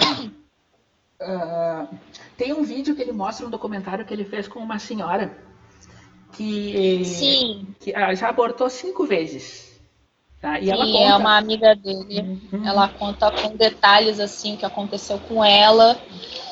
Uh, 1.19 1.97
tem 2.37 2.53
um 2.53 2.63
vídeo 2.63 2.95
que 2.95 3.01
ele 3.01 3.11
mostra 3.11 3.45
um 3.45 3.49
documentário 3.49 4.05
que 4.05 4.13
ele 4.13 4.23
fez 4.23 4.47
com 4.47 4.59
uma 4.59 4.79
senhora 4.79 5.35
que, 6.31 7.03
Sim. 7.03 7.75
que 7.79 7.91
uh, 7.91 8.15
já 8.15 8.29
abortou 8.29 8.69
cinco 8.69 9.05
vezes. 9.05 9.66
Tá? 10.41 10.59
E 10.59 10.65
Sim, 10.65 10.71
ela 10.71 10.85
conta... 10.85 11.03
é 11.03 11.15
uma 11.15 11.37
amiga 11.37 11.75
dele. 11.75 12.39
Uhum. 12.51 12.67
Ela 12.67 12.87
conta 12.87 13.31
com 13.31 13.55
detalhes 13.55 14.19
assim 14.19 14.53
o 14.53 14.57
que 14.57 14.65
aconteceu 14.65 15.19
com 15.19 15.43
ela. 15.43 15.99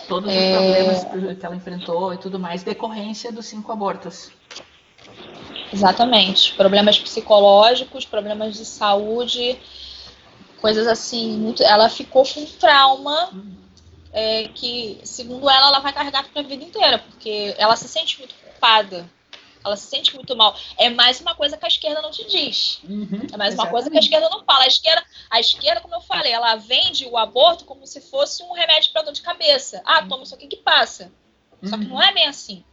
Todos 0.08 0.32
é... 0.34 0.58
os 0.92 1.04
problemas 1.04 1.38
que 1.38 1.46
ela 1.46 1.56
enfrentou 1.56 2.14
e 2.14 2.18
tudo 2.18 2.40
mais, 2.40 2.64
decorrência 2.64 3.32
dos 3.32 3.46
cinco 3.46 3.72
abortos. 3.72 4.32
Exatamente. 5.72 6.54
Problemas 6.54 6.98
psicológicos, 6.98 8.06
problemas 8.06 8.56
de 8.56 8.66
saúde, 8.66 9.58
coisas 10.62 10.88
assim. 10.88 11.38
Muito... 11.38 11.62
Ela 11.62 11.90
ficou 11.90 12.24
com 12.26 12.46
trauma 12.46 13.30
é, 14.12 14.48
que, 14.54 15.00
segundo 15.04 15.50
ela, 15.50 15.68
ela 15.68 15.80
vai 15.80 15.92
carregar 15.92 16.24
para 16.24 16.42
a 16.42 16.46
vida 16.46 16.64
inteira, 16.64 17.00
porque 17.00 17.54
ela 17.58 17.76
se 17.76 17.88
sente 17.88 18.18
muito 18.20 18.34
culpada. 18.36 19.06
Ela 19.66 19.76
se 19.76 19.88
sente 19.88 20.13
muito 20.13 20.36
mal. 20.36 20.55
É 20.78 20.89
mais 20.89 21.20
uma 21.20 21.34
coisa 21.34 21.57
que 21.57 21.66
a 21.66 21.68
esquerda 21.68 22.01
não 22.01 22.11
te 22.11 22.24
diz. 22.28 22.80
Uhum, 22.84 23.28
é 23.34 23.38
mais 23.38 23.55
uma 23.55 23.68
coisa 23.68 23.89
que 23.89 23.97
a 23.97 23.99
esquerda 23.99 24.30
não 24.30 24.43
fala. 24.43 24.63
A 24.63 24.68
esquerda, 24.68 25.03
a 25.30 25.39
esquerda, 25.39 25.82
como 25.82 25.95
eu 25.95 26.01
falei, 26.01 26.32
ela 26.32 26.55
vende 26.55 27.05
o 27.05 27.18
aborto 27.18 27.66
como 27.66 27.88
se 27.88 27.99
fosse 27.99 28.43
um 28.43 28.53
remédio 28.53 28.91
para 28.91 29.01
dor 29.01 29.13
de 29.13 29.22
cabeça. 29.22 29.82
Ah, 29.84 30.05
toma 30.05 30.24
isso 30.24 30.36
aqui 30.36 30.47
que 30.47 30.57
passa. 30.57 31.11
Só 31.63 31.78
que 31.78 31.86
não 31.86 32.01
é 32.01 32.13
bem 32.13 32.28
assim. 32.28 32.63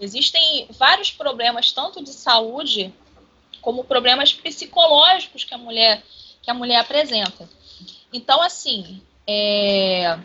Existem 0.00 0.66
vários 0.70 1.10
problemas, 1.10 1.72
tanto 1.72 2.02
de 2.02 2.12
saúde 2.12 2.92
como 3.60 3.84
problemas 3.84 4.32
psicológicos 4.32 5.44
que 5.44 5.54
a 5.54 5.58
mulher, 5.58 6.02
que 6.42 6.50
a 6.50 6.54
mulher 6.54 6.80
apresenta. 6.80 7.48
Então, 8.12 8.42
assim, 8.42 9.00
é... 9.26 10.18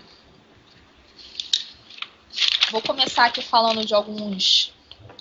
vou 2.72 2.82
começar 2.82 3.26
aqui 3.26 3.42
falando 3.42 3.86
de 3.86 3.94
alguns 3.94 4.74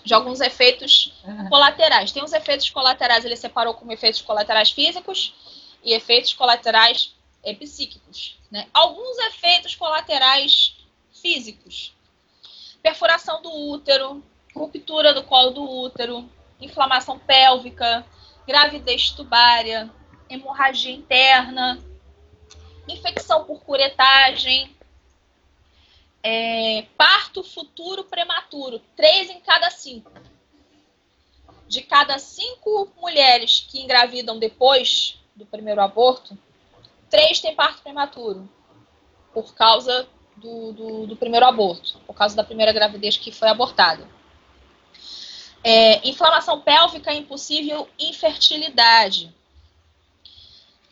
de 0.06 0.14
alguns 0.14 0.40
efeitos 0.40 1.12
colaterais. 1.48 2.12
Tem 2.12 2.22
os 2.22 2.32
efeitos 2.32 2.70
colaterais, 2.70 3.24
ele 3.24 3.36
separou 3.36 3.74
como 3.74 3.90
efeitos 3.90 4.22
colaterais 4.22 4.70
físicos 4.70 5.34
e 5.82 5.92
efeitos 5.92 6.32
colaterais 6.32 7.12
é, 7.42 7.52
psíquicos. 7.52 8.38
Né? 8.48 8.68
Alguns 8.72 9.18
efeitos 9.18 9.74
colaterais 9.74 10.76
físicos: 11.12 11.92
perfuração 12.80 13.42
do 13.42 13.52
útero, 13.52 14.24
ruptura 14.54 15.12
do 15.12 15.24
colo 15.24 15.50
do 15.50 15.68
útero, 15.68 16.30
inflamação 16.60 17.18
pélvica, 17.18 18.06
gravidez 18.46 19.10
tubária, 19.10 19.90
hemorragia 20.30 20.94
interna, 20.94 21.80
infecção 22.86 23.42
por 23.44 23.60
curetagem, 23.64 24.75
é, 26.22 26.86
parto 26.96 27.42
futuro 27.42 28.04
prematuro, 28.04 28.80
três 28.96 29.30
em 29.30 29.40
cada 29.40 29.70
cinco. 29.70 30.10
De 31.68 31.82
cada 31.82 32.18
cinco 32.18 32.88
mulheres 32.96 33.66
que 33.68 33.80
engravidam 33.80 34.38
depois 34.38 35.18
do 35.34 35.44
primeiro 35.44 35.80
aborto, 35.80 36.36
três 37.10 37.40
têm 37.40 37.54
parto 37.54 37.82
prematuro, 37.82 38.48
por 39.32 39.54
causa 39.54 40.08
do, 40.36 40.72
do, 40.72 41.06
do 41.06 41.16
primeiro 41.16 41.46
aborto, 41.46 41.98
por 42.06 42.14
causa 42.14 42.36
da 42.36 42.44
primeira 42.44 42.72
gravidez 42.72 43.16
que 43.16 43.32
foi 43.32 43.48
abortada. 43.48 44.08
É, 45.64 46.06
inflamação 46.08 46.60
pélvica, 46.60 47.12
impossível 47.12 47.88
infertilidade. 47.98 49.34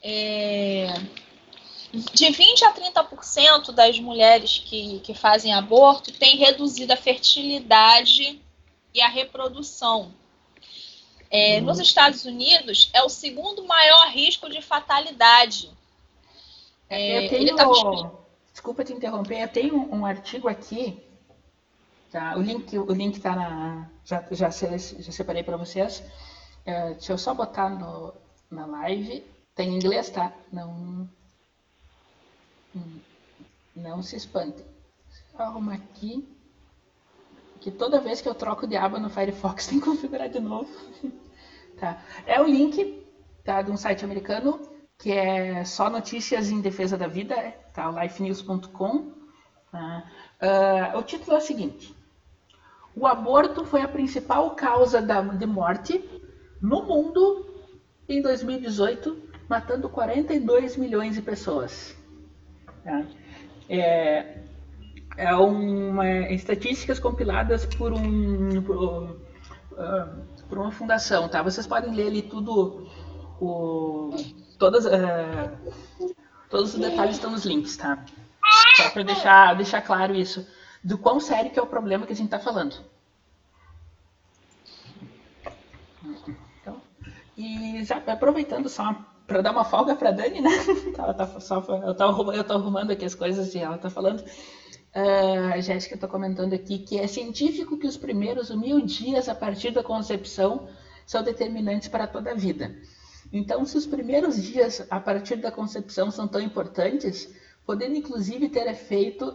É, 0.03 0.87
de 1.95 2.31
20 2.31 2.65
a 2.65 2.73
30% 2.73 3.73
das 3.73 3.99
mulheres 3.99 4.63
que, 4.65 5.01
que 5.01 5.15
fazem 5.15 5.53
aborto 5.53 6.13
têm 6.13 6.37
reduzido 6.37 6.93
a 6.93 6.97
fertilidade 6.97 8.41
e 8.93 9.01
a 9.01 9.09
reprodução. 9.09 10.13
É, 11.31 11.59
uhum. 11.59 11.65
Nos 11.65 11.79
Estados 11.81 12.25
Unidos, 12.25 12.91
é 12.93 13.03
o 13.03 13.09
segundo 13.09 13.65
maior 13.65 14.09
risco 14.11 14.49
de 14.49 14.61
fatalidade. 14.63 15.71
É, 16.89 17.25
eu 17.25 17.29
tenho... 17.29 17.57
Tá... 17.57 17.65
Desculpa 18.53 18.85
te 18.85 18.93
interromper, 18.93 19.43
eu 19.43 19.49
tenho 19.49 19.93
um 19.93 20.07
artigo 20.07 20.49
aqui 20.49 21.03
Tá? 22.15 22.37
O 22.37 22.43
link 22.43 22.79
o 22.79 22.93
link 22.93 23.19
tá 23.19 23.35
na 23.35 23.91
já 24.05 24.25
já, 24.31 24.49
já 24.49 24.79
separei 24.79 25.43
para 25.43 25.57
vocês. 25.57 26.01
É, 26.65 26.93
deixa 26.93 27.13
eu 27.13 27.19
só 27.19 27.35
botar 27.35 27.69
no, 27.69 28.15
na 28.49 28.67
live. 28.67 29.27
Tem 29.53 29.71
em 29.71 29.75
inglês, 29.75 30.11
tá? 30.11 30.33
Não 30.53 31.11
não 33.75 34.03
se 34.03 34.17
espantem. 34.17 34.65
Arruma 35.37 35.75
aqui 35.75 36.29
que 37.61 37.71
toda 37.71 38.01
vez 38.01 38.21
que 38.21 38.29
eu 38.29 38.35
troco 38.35 38.67
de 38.67 38.77
aba 38.77 38.99
no 38.99 39.09
Firefox 39.09 39.67
tem 39.69 39.81
que 39.81 39.85
configurar 39.85 40.29
de 40.29 40.41
novo. 40.41 40.71
tá? 41.79 42.03
É 42.27 42.41
o 42.41 42.45
link 42.45 43.03
tá, 43.43 43.63
de 43.63 43.71
um 43.71 43.77
site 43.77 44.05
americano 44.05 44.61
que 44.99 45.11
é 45.11 45.65
só 45.65 45.91
notícias 45.91 46.51
em 46.51 46.61
defesa 46.61 46.97
da 46.97 47.07
vida, 47.07 47.35
tá? 47.73 47.91
lifenews.com. 47.91 49.13
Tá? 49.73 50.11
Uh, 50.41 50.99
o 50.99 51.03
título 51.03 51.37
é 51.37 51.39
o 51.39 51.43
seguinte: 51.43 51.95
o 52.95 53.07
aborto 53.07 53.65
foi 53.65 53.83
a 53.83 53.89
principal 53.89 54.55
causa 54.55 55.03
da, 55.03 55.21
de 55.21 55.47
morte 55.47 56.03
no 56.63 56.85
mundo 56.85 57.47
em 58.09 58.23
2018, 58.23 59.31
matando 59.49 59.89
42 59.89 60.77
milhões 60.77 61.15
de 61.17 61.23
pessoas. 61.23 61.97
Tá? 62.85 63.03
É, 63.69 64.37
é 65.17 65.35
uma 65.35 66.07
estatísticas 66.31 66.99
compiladas 66.99 67.65
por 67.65 67.95
um 67.95 68.63
por, 68.63 68.77
uh, 68.77 70.25
por, 70.49 70.59
uma 70.59 70.71
fundação, 70.71 71.27
tá? 71.29 71.43
Vocês 71.43 71.67
podem 71.67 71.95
ler 71.95 72.09
ali 72.09 72.23
tudo 72.23 72.87
o 73.41 74.11
todas 74.59 74.85
uh, 74.85 75.75
todos 76.51 76.75
os 76.75 76.81
detalhes 76.81 77.17
estão 77.17 77.31
nos 77.31 77.47
links, 77.47 77.75
tá? 77.79 78.05
Só 78.77 78.91
para 78.91 79.03
deixar 79.03 79.55
deixar 79.57 79.81
claro 79.81 80.15
isso 80.15 80.47
do 80.83 80.99
quão 80.99 81.19
sério 81.19 81.51
que 81.51 81.59
é 81.59 81.63
o 81.63 81.67
problema 81.67 82.07
que 82.07 82.13
a 82.13 82.17
gente 82.17 82.27
está 82.27 82.39
falando. 82.39 82.77
Então, 86.61 86.83
e 87.35 87.83
já 87.83 87.97
aproveitando 87.97 88.69
só 88.69 88.95
para 89.27 89.41
dar 89.41 89.53
uma 89.53 89.65
folga 89.65 89.97
para 89.97 90.11
Dani, 90.11 90.41
né? 90.41 90.51
Ela 90.97 91.15
tá 91.15 91.41
só, 91.41 91.65
eu, 91.85 91.95
tô, 91.95 92.33
eu 92.33 92.45
tô 92.45 92.53
arrumando 92.55 92.91
aqui 92.91 93.05
as 93.05 93.15
coisas 93.15 93.55
e 93.55 93.59
ela 93.59 93.79
tá 93.79 93.91
falando. 93.91 94.21
Uh, 94.21 95.55
a 95.55 95.61
Jéssica 95.61 95.97
está 95.97 96.07
comentando 96.07 96.53
aqui 96.53 96.79
que 96.79 96.99
é 96.99 97.07
científico 97.07 97.77
que 97.77 97.87
os 97.87 97.97
primeiros 97.97 98.51
mil 98.51 98.81
dias 98.81 99.29
a 99.29 99.35
partir 99.35 99.73
da 99.73 99.83
concepção 99.83 100.69
são 101.05 101.23
determinantes 101.23 101.89
para 101.89 102.07
toda 102.07 102.31
a 102.31 102.35
vida. 102.35 102.75
Então, 103.33 103.65
se 103.65 103.77
os 103.77 103.87
primeiros 103.87 104.41
dias 104.41 104.87
a 104.91 105.01
partir 105.01 105.37
da 105.37 105.51
concepção 105.51 106.11
são 106.11 106.29
tão 106.29 106.41
importantes, 106.41 107.35
podendo 107.67 107.97
inclusive 107.97 108.49
ter 108.49 108.69
efeito 108.69 109.35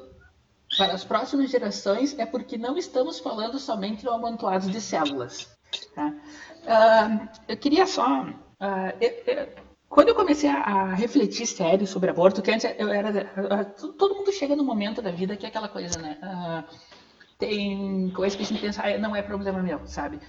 para 0.78 0.94
as 0.94 1.04
próximas 1.04 1.50
gerações, 1.50 2.18
é 2.18 2.26
porque 2.26 2.58
não 2.58 2.78
estamos 2.78 3.20
falando 3.20 3.60
somente 3.60 4.08
um 4.08 4.14
amontoado 4.14 4.70
de 4.70 4.80
células. 4.80 5.50
Tá? 5.94 6.08
Uh, 6.08 7.30
eu 7.48 7.58
queria 7.58 7.86
só. 7.86 8.22
Uh, 8.24 8.94
eu, 9.02 9.10
eu, 9.26 9.69
quando 9.90 10.10
eu 10.10 10.16
comecei 10.16 10.50
a, 10.50 10.94
refletir 10.94 11.48
sério 11.48 11.88
sobre 11.88 12.12
aborto, 12.12 12.42
que 12.42 12.52
antes 12.52 12.72
eu 12.78 12.90
era. 12.90 13.10
Uh, 13.10 13.94
todo 13.94 14.16
mundo 14.16 14.32
chega 14.32 14.56
num 14.56 14.64
momento 14.64 15.02
da 15.02 15.12
vida 15.12 15.36
que 15.36 15.46
é 15.46 15.50
aquela 15.50 15.68
coisa, 15.68 16.00
né? 16.00 16.64
tem 17.38 18.12
coisa 18.12 18.36
que 18.36 18.44
a 18.44 18.46
gente 18.46 18.62
pensa, 18.62 18.84
ah, 18.84 18.98
não 18.98 19.16
é 19.16 19.22
problema 19.22 19.64
meu, 19.64 19.86
sabe? 19.86 20.20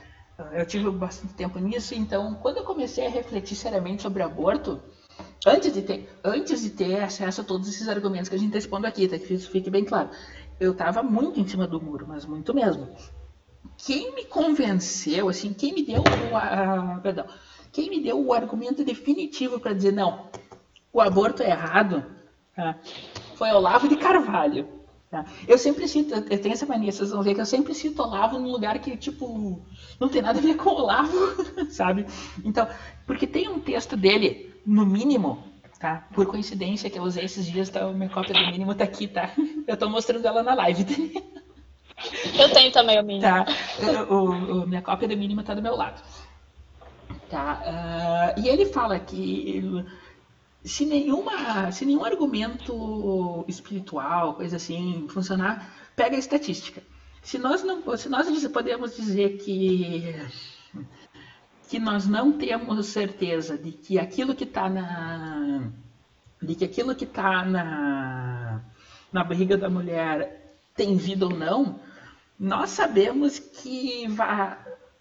eu 0.52 0.64
tive 0.64 0.90
bastante 0.90 1.34
tempo 1.34 1.58
nisso, 1.58 1.94
então 1.94 2.34
quando 2.36 2.58
eu 2.58 2.64
comecei 2.64 3.06
a 3.06 3.10
refletir 3.10 3.54
seriamente 3.54 4.00
sobre 4.00 4.22
aborto, 4.22 4.80
antes 5.44 5.70
de 5.70 5.82
ter, 5.82 6.08
antes 6.24 6.62
de 6.62 6.70
ter 6.70 7.02
acesso 7.02 7.42
a 7.42 7.44
todos 7.44 7.68
esses 7.68 7.88
argumentos 7.88 8.28
que 8.30 8.36
a 8.36 8.38
gente 8.38 8.46
está 8.46 8.58
expondo 8.58 8.86
aqui, 8.86 9.06
tá? 9.06 9.18
que 9.18 9.34
isso 9.34 9.50
fique 9.50 9.68
bem 9.68 9.84
claro, 9.84 10.08
eu 10.58 10.72
estava 10.72 11.02
muito 11.02 11.38
em 11.38 11.46
cima 11.46 11.66
do 11.66 11.82
muro, 11.82 12.06
mas 12.08 12.24
muito 12.24 12.54
mesmo 12.54 12.88
quem 13.76 14.14
me 14.14 14.24
convenceu, 14.24 15.28
assim, 15.28 15.52
quem 15.52 15.72
me 15.72 15.82
deu 15.82 16.02
a, 16.34 17.00
perdão, 17.02 17.26
quem 17.72 17.90
me 17.90 18.00
deu 18.00 18.24
o 18.24 18.32
argumento 18.32 18.84
definitivo 18.84 19.60
para 19.60 19.72
dizer 19.72 19.92
não, 19.92 20.28
o 20.92 21.00
aborto 21.00 21.42
é 21.42 21.50
errado, 21.50 22.04
tá? 22.54 22.76
foi 23.36 23.50
Olavo 23.50 23.88
de 23.88 23.96
Carvalho. 23.96 24.68
Tá? 25.10 25.24
Eu 25.48 25.58
sempre 25.58 25.88
cito, 25.88 26.14
eu 26.14 26.40
tenho 26.40 26.52
essa 26.52 26.66
mania, 26.66 26.92
vocês 26.92 27.10
vão 27.10 27.22
ver 27.22 27.34
que 27.34 27.40
eu 27.40 27.46
sempre 27.46 27.74
cito 27.74 28.00
Olavo 28.00 28.38
num 28.38 28.52
lugar 28.52 28.78
que, 28.78 28.96
tipo, 28.96 29.60
não 29.98 30.08
tem 30.08 30.22
nada 30.22 30.38
a 30.38 30.42
ver 30.42 30.56
com 30.56 30.70
Olavo, 30.70 31.16
sabe? 31.68 32.06
Então, 32.44 32.68
porque 33.06 33.26
tem 33.26 33.48
um 33.48 33.58
texto 33.58 33.96
dele, 33.96 34.54
no 34.64 34.86
mínimo, 34.86 35.42
tá? 35.80 36.06
Por 36.14 36.26
coincidência 36.26 36.88
que 36.88 36.96
eu 36.96 37.02
usei 37.02 37.24
esses 37.24 37.44
dias, 37.44 37.68
tá? 37.70 37.88
Minha 37.88 38.08
cópia 38.08 38.34
do 38.34 38.52
mínimo 38.52 38.72
tá 38.72 38.84
aqui, 38.84 39.08
tá? 39.08 39.30
Eu 39.66 39.76
tô 39.76 39.88
mostrando 39.88 40.24
ela 40.24 40.44
na 40.44 40.54
live, 40.54 40.84
tá? 40.84 40.92
Eu 42.38 42.52
tenho 42.52 42.70
também 42.70 43.00
o 43.00 43.02
mínimo. 43.02 43.22
Tá. 43.22 43.46
O, 44.08 44.14
o, 44.14 44.66
minha 44.66 44.80
cópia 44.80 45.08
do 45.08 45.16
mínimo 45.16 45.40
está 45.40 45.54
do 45.54 45.62
meu 45.62 45.74
lado. 45.74 46.00
Tá. 47.30 48.34
Uh, 48.36 48.40
e 48.40 48.48
ele 48.48 48.66
fala 48.66 48.98
que 48.98 49.84
se 50.64 50.84
nenhuma, 50.84 51.70
se 51.70 51.86
nenhum 51.86 52.04
argumento 52.04 53.44
espiritual, 53.46 54.34
coisa 54.34 54.56
assim, 54.56 55.06
funcionar, 55.08 55.72
pega 55.94 56.16
a 56.16 56.18
estatística. 56.18 56.82
Se 57.22 57.38
nós 57.38 57.62
não, 57.62 57.96
se 57.96 58.08
nós 58.08 58.46
podemos 58.48 58.96
dizer 58.96 59.38
que 59.38 60.14
que 61.68 61.78
nós 61.78 62.04
não 62.04 62.32
temos 62.32 62.84
certeza 62.86 63.56
de 63.56 63.70
que 63.70 63.96
aquilo 63.96 64.34
que 64.34 64.42
está 64.42 64.68
na 64.68 65.70
de 66.42 66.56
que 66.56 66.64
aquilo 66.64 66.96
que 66.96 67.04
está 67.04 67.44
na 67.44 68.60
na 69.12 69.22
barriga 69.22 69.56
da 69.56 69.70
mulher 69.70 70.56
tem 70.74 70.96
vida 70.96 71.26
ou 71.26 71.32
não, 71.32 71.78
nós 72.38 72.70
sabemos 72.70 73.38
que 73.38 74.08
vai, 74.08 74.56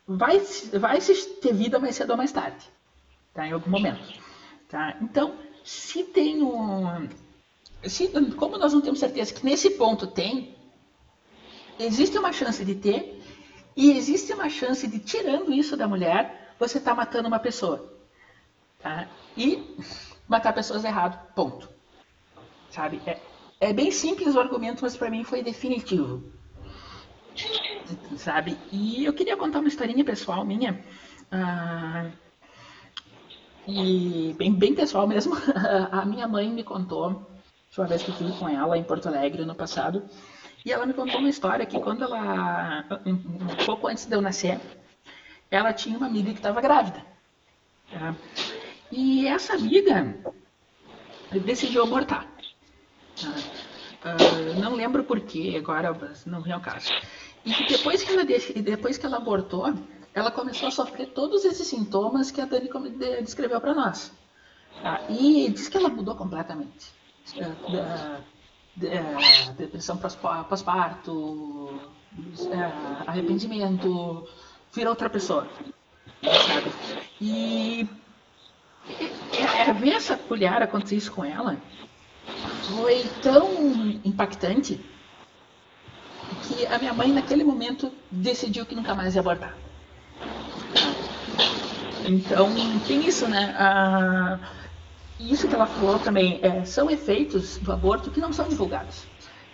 vai, 0.10 0.40
vai 0.80 1.00
ter 1.00 1.54
vida 1.54 1.78
mais 1.78 1.96
cedo 1.96 2.10
ou 2.12 2.18
mais 2.18 2.32
tarde, 2.32 2.68
tá? 3.32 3.46
em 3.46 3.52
algum 3.52 3.70
momento. 3.70 4.02
Tá? 4.68 4.98
Então, 5.02 5.36
se 5.64 6.04
tem 6.04 6.42
um. 6.42 7.08
Se, 7.84 8.08
como 8.36 8.58
nós 8.58 8.74
não 8.74 8.82
temos 8.82 9.00
certeza 9.00 9.34
que 9.34 9.46
nesse 9.46 9.72
ponto 9.72 10.08
tem, 10.08 10.56
existe 11.78 12.18
uma 12.18 12.34
chance 12.34 12.66
de 12.66 12.74
ter, 12.76 13.24
e 13.76 13.92
existe 13.92 14.34
uma 14.34 14.50
chance 14.50 14.88
de, 14.88 15.00
tirando 15.00 15.54
isso 15.54 15.78
da 15.78 15.88
mulher, 15.88 16.56
você 16.60 16.80
está 16.80 16.96
matando 16.96 17.28
uma 17.28 17.40
pessoa. 17.40 17.94
Tá? 18.80 19.08
E 19.38 19.78
matar 20.28 20.54
pessoas 20.54 20.84
errado, 20.84 21.34
ponto. 21.36 21.70
Sabe? 22.72 23.00
É, 23.06 23.20
é 23.60 23.74
bem 23.74 23.92
simples 23.92 24.36
o 24.36 24.40
argumento, 24.40 24.82
mas 24.82 24.98
para 24.98 25.10
mim 25.10 25.24
foi 25.24 25.44
definitivo 25.44 26.39
sabe? 28.18 28.58
E 28.72 29.06
eu 29.06 29.14
queria 29.14 29.38
contar 29.38 29.60
uma 29.60 29.68
historinha 29.68 30.04
pessoal 30.04 30.46
minha. 30.46 30.84
Uh, 31.32 32.12
e 33.68 34.34
bem, 34.38 34.54
bem 34.54 34.74
pessoal 34.74 35.08
mesmo. 35.08 35.36
A 35.92 36.06
minha 36.06 36.28
mãe 36.28 36.50
me 36.50 36.64
contou, 36.64 37.30
uma 37.78 37.88
vez 37.88 38.04
que 38.04 38.10
eu 38.10 38.14
estive 38.14 38.32
com 38.38 38.50
ela 38.50 38.78
em 38.78 38.84
Porto 38.84 39.08
Alegre 39.08 39.46
no 39.46 39.56
passado, 39.56 40.04
e 40.66 40.72
ela 40.72 40.86
me 40.86 40.94
contou 40.94 41.20
uma 41.20 41.30
história 41.30 41.66
que 41.66 41.80
quando 41.80 42.04
ela, 42.04 42.84
um 43.06 43.66
pouco 43.66 43.88
antes 43.88 44.06
de 44.06 44.16
eu 44.16 44.22
nascer, 44.22 44.60
ela 45.50 45.72
tinha 45.72 45.98
uma 45.98 46.08
amiga 46.08 46.32
que 46.32 46.40
estava 46.40 46.60
grávida. 46.62 47.04
Tá? 47.92 48.16
E 48.92 49.28
essa 49.28 49.54
amiga 49.54 50.16
decidiu 51.44 51.84
abortar. 51.84 52.28
Tá? 53.22 53.30
Uh, 54.02 54.60
não 54.60 54.76
lembro 54.76 55.04
porquê, 55.04 55.56
agora 55.58 55.96
não 56.26 56.42
vem 56.42 56.54
ao 56.54 56.62
caso. 56.62 56.90
E 57.46 57.68
depois 57.68 58.04
que 58.04 58.12
ela, 58.12 58.24
depois 58.26 58.98
que 58.98 59.06
ela 59.06 59.18
abortou, 59.18 59.74
ela 60.14 60.32
começou 60.32 60.68
a 60.68 60.72
sofrer 60.72 61.08
todos 61.08 61.46
esses 61.46 61.68
sintomas 61.68 62.32
que 62.32 62.42
a 62.42 62.46
Dani 62.46 62.70
descreveu 63.22 63.62
para 63.62 63.74
nós. 63.74 64.12
Tá? 64.82 65.02
E 65.10 65.50
diz 65.50 65.68
que 65.70 65.78
ela 65.78 65.90
mudou 65.90 66.16
completamente. 66.16 66.92
É, 68.82 69.52
depressão 69.58 69.98
pós-parto, 69.98 71.80
é, 72.52 73.10
arrependimento, 73.10 74.28
virou 74.74 74.92
outra 74.92 75.10
pessoa. 75.10 75.48
Sabe? 76.24 76.72
E 77.22 77.88
é, 79.38 79.74
ver 79.74 79.94
essa 79.94 80.18
colher 80.18 80.62
acontecer 80.62 80.96
isso 80.96 81.12
com 81.12 81.24
ela 81.24 81.58
foi 82.70 83.04
tão 83.22 83.50
impactante 84.04 84.80
que 86.50 86.66
a 86.66 86.80
minha 86.80 86.94
mãe, 86.94 87.12
naquele 87.12 87.44
momento, 87.44 87.92
decidiu 88.10 88.66
que 88.66 88.76
nunca 88.76 88.96
mais 88.96 89.14
ia 89.14 89.22
abortar. 89.22 89.56
Então, 92.06 92.50
tem 92.88 93.06
isso, 93.06 93.28
né? 93.28 93.56
Ah, 93.58 94.40
isso 95.20 95.48
que 95.48 95.54
ela 95.54 95.68
falou 95.68 96.00
também 96.00 96.40
é, 96.42 96.66
são 96.66 96.90
efeitos 96.90 97.58
do 97.58 97.72
aborto 97.72 98.10
que 98.10 98.20
não 98.20 98.34
são 98.34 98.48
divulgados. 98.48 99.04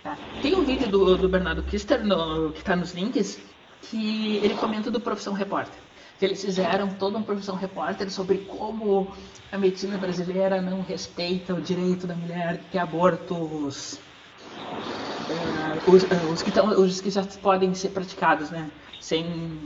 Tá? 0.02 0.16
Tem 0.40 0.54
um 0.54 0.64
vídeo 0.64 0.88
do, 0.88 1.18
do 1.18 1.28
Bernardo 1.28 1.62
Kister 1.62 2.02
no, 2.04 2.52
que 2.52 2.60
está 2.60 2.74
nos 2.74 2.94
links 2.94 3.38
que 3.82 4.36
ele 4.36 4.54
comenta 4.54 4.90
do 4.90 5.00
Profissão 5.00 5.34
Repórter. 5.34 5.78
Que 6.18 6.24
eles 6.24 6.42
fizeram 6.42 6.88
toda 6.94 7.18
uma 7.18 7.26
Profissão 7.26 7.56
Repórter 7.56 8.10
sobre 8.10 8.38
como 8.38 9.12
a 9.52 9.58
medicina 9.58 9.98
brasileira 9.98 10.62
não 10.62 10.80
respeita 10.80 11.52
o 11.52 11.60
direito 11.60 12.06
da 12.06 12.14
mulher 12.14 12.60
ter 12.72 12.78
abortos 12.78 13.94
uh, 13.94 15.55
os, 15.86 16.02
uh, 16.02 16.32
os, 16.32 16.42
que 16.42 16.50
tão, 16.50 16.68
os 16.68 17.00
que 17.00 17.10
já 17.10 17.24
podem 17.42 17.74
ser 17.74 17.90
praticados, 17.90 18.50
né? 18.50 18.70
Sem, 19.00 19.60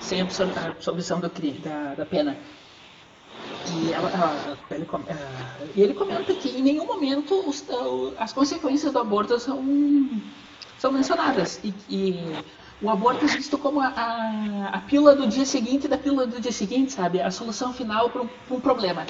sem 0.00 0.20
absolvição 0.20 1.20
do 1.20 1.30
crime, 1.30 1.58
da, 1.58 1.94
da 1.94 2.06
pena. 2.06 2.36
E 3.70 3.92
ela, 3.92 4.08
uh, 4.08 4.74
ele, 4.74 4.86
ele, 5.76 5.94
comenta 5.94 6.34
que 6.34 6.48
em 6.48 6.62
nenhum 6.62 6.86
momento 6.86 7.48
os, 7.48 7.64
as 8.18 8.32
consequências 8.32 8.92
do 8.92 8.98
aborto 8.98 9.38
são, 9.38 9.62
são 10.78 10.92
mencionadas. 10.92 11.60
E, 11.62 11.74
e 11.88 12.44
o 12.82 12.90
aborto 12.90 13.24
é 13.24 13.28
visto 13.28 13.58
como 13.58 13.80
a, 13.80 13.88
a, 13.88 14.68
a, 14.74 14.78
pílula 14.80 15.14
do 15.14 15.26
dia 15.26 15.44
seguinte 15.44 15.86
da 15.86 15.98
pílula 15.98 16.26
do 16.26 16.40
dia 16.40 16.52
seguinte, 16.52 16.92
sabe? 16.92 17.20
A 17.20 17.30
solução 17.30 17.72
final 17.72 18.10
para 18.10 18.22
um, 18.22 18.28
um 18.50 18.60
problema. 18.60 19.06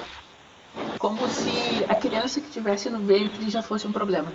Como 0.98 1.26
se 1.28 1.84
a 1.88 1.94
criança 1.94 2.40
que 2.40 2.50
tivesse 2.50 2.90
no 2.90 2.98
ventre 3.00 3.48
já 3.48 3.62
fosse 3.62 3.86
um 3.86 3.92
problema 3.92 4.32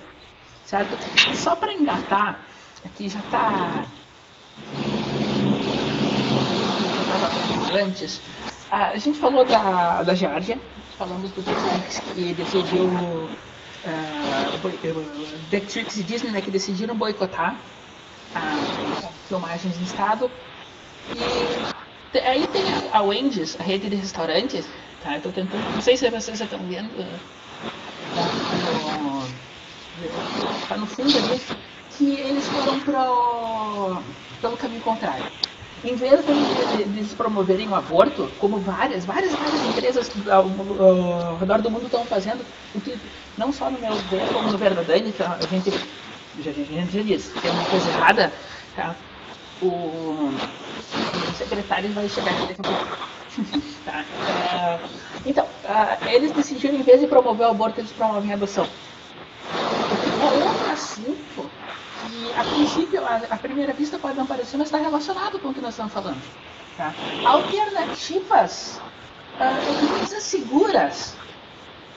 certo? 0.66 0.98
Só 1.36 1.56
para 1.56 1.74
engatar, 1.74 2.40
aqui 2.86 3.10
já 3.10 3.20
está 3.20 3.86
antes. 7.74 8.22
A 8.72 8.98
gente 8.98 9.20
falou 9.20 9.46
da, 9.46 10.04
da 10.04 10.16
Georgia, 10.16 10.60
falamos 10.98 11.32
do 11.32 11.44
Felix 11.44 12.00
que 12.14 12.34
decidiu 12.34 12.86
uh, 12.86 13.30
e 15.98 16.04
Disney 16.04 16.32
né, 16.32 16.42
que 16.42 16.50
decidiram 16.50 16.96
boicotar 16.96 17.56
as 18.34 19.06
filmagens 19.28 19.78
no 19.78 19.84
estado. 19.84 20.32
E 22.14 22.20
aí 22.20 22.48
tem 22.48 22.64
a, 22.92 22.98
a 22.98 23.02
Wendy's, 23.02 23.60
a 23.60 23.64
rede 23.64 23.90
de 23.90 23.96
restaurantes, 23.96 24.68
tá? 25.04 25.16
Eu 25.16 25.22
tô 25.22 25.30
tentando, 25.30 25.64
não 25.74 25.82
sei 25.82 25.98
se 25.98 26.10
vocês 26.10 26.40
estão 26.40 26.60
vendo, 26.60 26.90
tá 28.16 29.13
no, 30.00 30.68
tá 30.68 30.78
no 30.78 30.86
fundo 30.88 31.18
ali, 31.18 31.42
que 31.98 32.20
eles 32.20 32.48
foram 32.48 32.80
pro, 32.82 34.04
pelo 34.42 34.58
caminho 34.58 34.82
contrário 34.82 35.26
em 35.84 35.96
vez 35.96 36.22
de, 36.26 36.84
de, 36.86 37.04
se 37.04 37.14
promoverem 37.14 37.68
o 37.68 37.76
aborto, 37.76 38.32
como 38.40 38.58
várias, 38.58 39.06
várias, 39.06 39.34
várias 39.34 39.66
empresas 39.66 40.12
ao, 40.30 40.46
ao 40.46 41.38
redor 41.38 41.62
do 41.62 41.70
mundo 41.70 41.86
estão 41.86 42.06
fazendo, 42.06 42.46
que 42.84 42.98
não 43.38 43.52
só 43.52 43.70
no 43.70 43.78
meu 43.80 43.94
ver, 43.94 44.26
como 44.32 44.50
no 44.50 44.58
Verdadane, 44.58 45.12
que 45.12 45.22
a 45.22 45.38
gente 45.52 45.72
já, 46.40 46.52
já, 46.54 46.86
já 46.86 47.02
disse, 47.02 47.32
tem 47.38 47.52
uma 47.52 47.66
coisa 47.66 47.90
errada, 47.90 48.32
tá? 48.76 48.96
o, 49.62 49.66
o 49.68 51.34
secretário 51.38 51.92
vai 51.92 52.08
chegar 52.08 52.32
aqui 52.32 52.48
daqui 52.48 52.62
a 52.62 52.64
pouco. 52.64 52.98
tá? 53.86 54.06
Uh, 54.24 54.90
então, 55.26 55.46
uh, 55.46 56.08
eles 56.08 56.32
decidiram, 56.32 56.76
em 56.76 56.84
vez 56.84 57.02
de 57.02 57.08
promover 57.08 57.48
o 57.48 57.52
aborto, 57.52 57.82
eles 57.82 57.92
promovem 57.92 58.32
a 58.32 58.36
adoção. 58.36 58.68
É 59.52 60.46
outro 60.48 60.72
assunto 60.72 61.52
que, 62.08 62.34
a 62.34 62.44
princípio, 62.44 63.02
a, 63.06 63.38
primeira 63.38 63.74
vista 63.74 64.00
pode 64.00 64.18
não 64.18 64.26
parecer, 64.26 64.58
mas 64.58 64.68
está 64.68 64.78
relacionado 64.78 65.40
com 65.40 65.50
o 65.50 65.54
que 65.54 65.62
nós 65.62 65.72
estamos 65.72 65.94
falando. 65.94 66.22
Tá? 66.78 66.94
Alternativas, 67.26 68.82
uh, 69.36 69.90
coisas 69.90 70.24
seguras, 70.24 71.16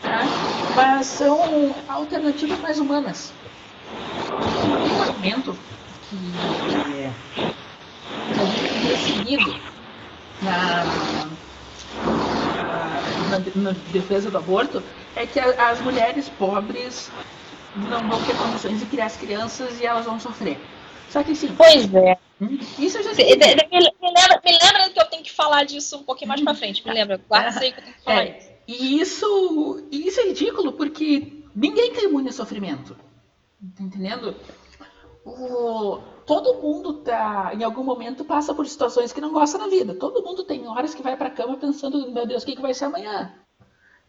tá? 0.03 0.20
mas 0.74 1.07
são 1.07 1.74
alternativas 1.88 2.59
mais 2.61 2.78
humanas. 2.78 3.32
Um 4.88 5.03
argumento 5.03 5.57
que, 6.11 6.16
que 8.34 8.40
a 8.40 8.44
gente 8.44 8.86
tem 8.86 8.97
seguido 8.97 9.61
na, 10.42 10.84
na, 13.57 13.72
defesa 13.92 14.30
do 14.30 14.38
aborto 14.38 14.82
é 15.14 15.26
que 15.26 15.40
as 15.40 15.80
mulheres 15.80 16.28
pobres 16.28 17.11
não 17.76 18.09
vão 18.09 18.22
ter 18.24 18.36
condições 18.36 18.78
de 18.80 18.86
criar 18.86 19.07
as 19.07 19.16
crianças 19.16 19.80
e 19.80 19.86
elas 19.86 20.07
vão 20.07 20.18
sofrer. 20.18 20.59
Só 21.11 21.22
que 21.22 21.34
sim. 21.34 21.54
Pois 21.57 21.92
é. 21.94 22.18
Isso 22.78 22.98
eu 22.98 23.02
já 23.02 23.14
sei. 23.14 23.24
Me, 23.24 23.36
me, 23.36 23.46
lembra, 23.46 24.40
me 24.44 24.52
lembra 24.52 24.90
que 24.90 25.00
eu 25.00 25.04
tenho 25.07 25.22
que 25.22 25.32
falar 25.32 25.64
disso 25.64 25.96
um 25.96 26.02
pouquinho 26.02 26.28
mais 26.28 26.42
pra 26.42 26.54
frente. 26.54 26.86
Me 26.86 26.92
lembra. 26.92 27.20
Guarda 27.28 27.50
isso 27.50 27.59
aí 27.61 27.72
que 27.72 27.78
eu 27.78 27.84
tenho 27.84 27.96
que 27.96 28.02
falar 28.02 28.24
é, 28.24 28.59
E 28.66 29.00
isso, 29.00 29.86
isso 29.90 30.20
é 30.20 30.26
ridículo 30.28 30.72
porque 30.72 31.44
ninguém 31.54 31.92
tem 31.92 32.04
imune 32.04 32.28
a 32.28 32.32
sofrimento. 32.32 32.96
Tá 33.74 33.82
entendendo? 33.82 34.36
O, 35.24 35.98
todo 36.26 36.61
mundo 36.61 36.94
tá, 36.94 37.52
em 37.54 37.64
algum 37.64 37.82
momento 37.82 38.24
passa 38.24 38.54
por 38.54 38.66
situações 38.66 39.12
que 39.12 39.20
não 39.20 39.32
gosta 39.32 39.57
na 39.57 39.68
vida. 39.68 39.94
Todo 39.94 40.22
mundo 40.22 40.44
tem 40.44 40.68
horas 40.68 40.94
que 40.94 41.02
vai 41.02 41.16
para 41.16 41.28
a 41.28 41.32
cama 41.32 41.57
pensando, 41.57 42.12
meu 42.12 42.26
Deus, 42.26 42.42
o 42.42 42.46
que, 42.46 42.57
que 42.57 42.62
vai 42.62 42.74
ser 42.74 42.84
amanhã? 42.84 43.32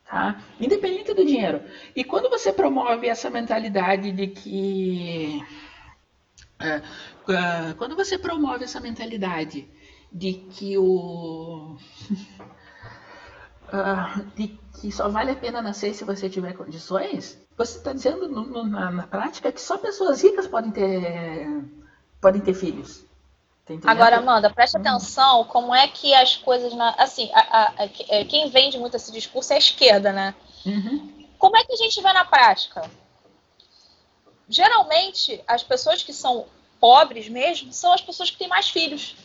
Tá? 0.09 0.41
Independente 0.59 1.13
do 1.13 1.25
dinheiro. 1.25 1.61
E 1.95 2.03
quando 2.03 2.29
você 2.29 2.53
promove 2.53 3.07
essa 3.07 3.29
mentalidade 3.29 4.11
de 4.11 4.27
que. 4.27 5.43
Uh, 6.61 7.31
uh, 7.31 7.75
quando 7.75 7.95
você 7.95 8.17
promove 8.17 8.63
essa 8.63 8.79
mentalidade 8.79 9.69
de 10.11 10.33
que 10.33 10.77
o. 10.77 11.77
uh, 13.67 14.25
de 14.33 14.57
que 14.79 14.91
só 14.91 15.09
vale 15.09 15.31
a 15.31 15.35
pena 15.35 15.61
nascer 15.61 15.93
se 15.93 16.05
você 16.05 16.29
tiver 16.29 16.53
condições, 16.53 17.45
você 17.57 17.77
está 17.77 17.91
dizendo 17.91 18.29
no, 18.29 18.45
no, 18.45 18.63
na, 18.63 18.91
na, 18.91 19.07
prática 19.07 19.51
que 19.51 19.59
só 19.59 19.77
pessoas 19.77 20.21
ricas 20.23 20.47
podem 20.47 20.71
ter, 20.71 21.63
podem 22.21 22.41
ter 22.41 22.53
filhos. 22.53 23.06
Tá 23.67 23.91
Agora, 23.91 24.17
Amanda, 24.17 24.49
preste 24.49 24.77
atenção 24.77 25.43
como 25.43 25.75
é 25.75 25.87
que 25.89 26.13
as 26.13 26.37
coisas. 26.37 26.73
Na, 26.73 26.91
assim, 26.97 27.29
a, 27.33 27.39
a, 27.39 27.83
a, 27.83 27.89
é, 28.09 28.23
quem 28.23 28.49
vende 28.49 28.77
muito 28.77 28.95
esse 28.95 29.11
discurso 29.11 29.51
é 29.51 29.57
a 29.57 29.59
esquerda, 29.59 30.13
né? 30.13 30.33
Uhum. 30.65 31.27
Como 31.37 31.57
é 31.57 31.65
que 31.65 31.73
a 31.73 31.75
gente 31.75 32.01
vê 32.01 32.13
na 32.13 32.23
prática? 32.23 32.89
Geralmente, 34.47 35.43
as 35.45 35.63
pessoas 35.63 36.01
que 36.01 36.13
são 36.13 36.45
pobres 36.79 37.27
mesmo 37.27 37.73
são 37.73 37.91
as 37.91 38.01
pessoas 38.01 38.31
que 38.31 38.37
têm 38.37 38.47
mais 38.47 38.69
filhos. 38.69 39.17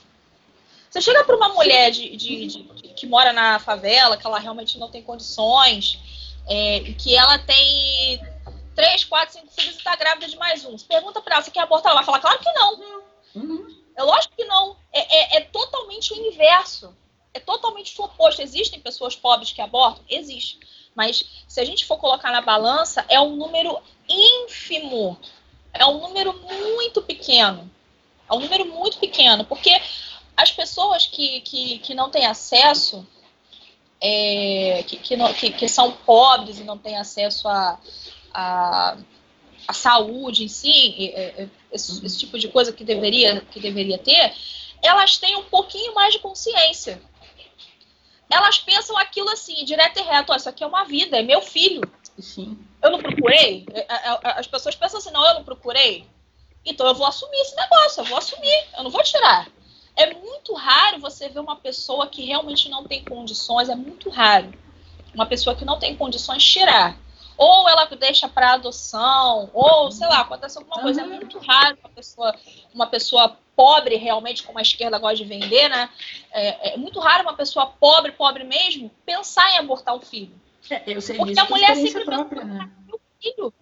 Você 0.91 1.01
chega 1.01 1.23
para 1.25 1.37
uma 1.37 1.51
mulher 1.51 1.93
de, 1.93 2.17
de, 2.17 2.47
de, 2.49 2.89
que 2.97 3.07
mora 3.07 3.33
na 3.33 3.61
favela, 3.61 4.17
que 4.17 4.27
ela 4.27 4.41
realmente 4.41 4.77
não 4.77 4.91
tem 4.91 5.03
condições, 5.03 6.01
é, 6.49 6.81
que 6.99 7.17
ela 7.17 7.39
tem 7.39 8.21
três, 8.75 9.05
quatro, 9.05 9.35
cinco 9.35 9.53
filhos 9.53 9.77
e 9.77 9.79
está 9.79 9.95
grávida 9.95 10.27
de 10.27 10.37
mais 10.37 10.65
um. 10.65 10.77
Você 10.77 10.85
pergunta 10.87 11.23
para 11.23 11.37
ela, 11.37 11.45
você 11.45 11.51
quer 11.51 11.61
abortar? 11.61 11.93
Ela 11.93 12.03
vai 12.03 12.05
falar, 12.05 12.19
claro 12.19 12.41
que 12.41 12.53
não. 12.53 13.03
Uhum. 13.37 13.82
É 13.97 14.03
lógico 14.03 14.35
que 14.37 14.45
não. 14.45 14.77
É, 14.93 15.01
é, 15.01 15.37
é, 15.39 15.41
totalmente 15.41 16.13
o 16.13 16.17
inverso. 16.17 16.95
É 17.35 17.41
totalmente 17.41 17.99
o 18.01 18.05
oposto. 18.05 18.43
Existem 18.43 18.81
pessoas 18.81 19.15
pobres 19.17 19.53
que 19.53 19.61
abortam? 19.61 20.05
Existe. 20.09 20.59
Mas 20.95 21.25
se 21.49 21.61
a 21.61 21.65
gente 21.65 21.87
for 21.87 21.97
colocar 21.99 22.31
na 22.31 22.41
balança, 22.41 23.05
é 23.09 23.21
um 23.21 23.37
número 23.37 23.79
ínfimo. 24.09 25.19
É 25.73 25.87
um 25.87 26.01
número 26.01 26.35
muito 26.35 27.01
pequeno. 27.03 27.71
É 28.29 28.35
um 28.35 28.41
número 28.41 28.67
muito 28.67 28.99
pequeno. 28.99 29.45
Porque 29.45 29.81
as 30.37 30.51
pessoas 30.53 31.07
que, 31.07 31.41
que, 31.43 31.79
que 31.79 31.95
não 31.95 32.11
têm 32.11 32.27
acesso, 32.27 33.07
é, 34.01 34.85
que, 34.87 34.97
que, 34.97 35.17
não, 35.17 35.33
que, 35.33 35.51
que, 35.51 35.69
são 35.69 35.93
pobres 35.93 36.59
e 36.59 36.65
não 36.65 36.77
têm 36.77 36.97
acesso 36.97 37.49
a, 37.49 37.79
a, 38.35 38.97
a 39.67 39.73
saúde 39.73 40.45
em 40.45 40.49
si, 40.49 41.13
esse, 41.71 42.05
esse, 42.05 42.19
tipo 42.19 42.39
de 42.39 42.49
coisa 42.49 42.73
que 42.73 42.85
deveria, 42.85 43.41
que 43.43 43.61
deveria 43.61 43.99
ter, 43.99 44.35
elas 44.83 45.17
têm 45.19 45.37
um 45.37 45.45
pouquinho 45.45 45.95
mais 45.95 46.13
de 46.13 46.19
consciência. 46.19 47.01
Elas 48.31 48.59
pensam 48.59 48.97
aquilo 48.97 49.29
assim, 49.29 49.65
direto 49.65 49.99
e 49.99 50.03
reto, 50.03 50.33
oh, 50.33 50.37
isso 50.37 50.49
aqui 50.49 50.65
é 50.65 50.67
uma 50.67 50.85
vida, 50.85 51.19
é 51.19 51.23
meu 51.23 51.43
filho. 51.43 51.83
Sim. 52.19 52.59
Eu 52.81 52.91
não 52.91 52.99
procurei? 52.99 53.67
É, 53.73 53.81
é, 53.81 54.09
é, 54.09 54.19
as 54.39 54.47
pessoas 54.47 54.75
pensam 54.75 54.99
assim, 54.99 55.11
não, 55.11 55.25
eu 55.27 55.35
não 55.35 55.45
procurei. 55.45 56.07
Então 56.65 56.87
eu 56.87 56.95
vou 56.95 57.07
assumir 57.07 57.39
esse 57.41 57.55
negócio, 57.57 58.01
eu 58.01 58.05
vou 58.05 58.19
assumir, 58.19 58.65
eu 58.77 58.85
não 58.85 58.91
vou 58.91 59.03
tirar. 59.03 59.49
É 59.95 60.15
muito 60.15 60.55
raro 60.55 60.99
você 60.99 61.29
ver 61.29 61.41
uma 61.41 61.57
pessoa 61.57 62.07
que 62.07 62.25
realmente 62.25 62.69
não 62.69 62.85
tem 62.85 63.05
condições, 63.05 63.69
é 63.69 63.75
muito 63.75 64.09
raro. 64.09 64.53
Uma 65.15 65.27
pessoa 65.27 65.55
que 65.55 65.65
não 65.65 65.79
tem 65.79 65.95
condições 65.95 66.43
tirar. 66.43 66.97
Ou 67.37 67.69
ela 67.69 67.85
deixa 67.87 68.29
para 68.29 68.55
adoção, 68.55 69.51
ou 69.53 69.91
sei 69.91 70.07
lá, 70.09 70.21
acontece 70.21 70.59
alguma 70.59 70.81
coisa. 70.81 71.03
É 71.03 71.05
muito 71.05 71.39
raro 71.39 71.79
uma 71.83 71.91
pessoa, 71.91 72.35
uma 72.75 72.87
pessoa 72.87 73.37
pobre, 73.55 73.97
realmente, 73.97 74.43
como 74.43 74.59
a 74.59 74.63
esquerda 74.63 74.99
gosta 74.99 75.17
de 75.17 75.25
vender, 75.25 75.69
né? 75.69 75.89
É, 76.33 76.75
é 76.75 76.77
muito 76.77 76.99
raro 77.01 77.23
uma 77.23 77.35
pessoa 77.35 77.67
pobre, 77.67 78.13
pobre 78.13 78.45
mesmo, 78.45 78.91
pensar 79.05 79.55
em 79.55 79.59
abortar 79.59 79.95
um 79.95 80.01
filho. 80.01 80.35
É, 80.71 80.83
eu 80.87 81.01
sei 81.01 81.17
Porque 81.17 81.39
a 81.39 81.45
mulher 81.45 81.75
sempre 81.77 82.05
própria, 82.05 82.43
pensa, 82.43 82.55
né? 82.55 82.71
é 82.71 82.87
meu 82.87 83.01
filho. 83.21 83.55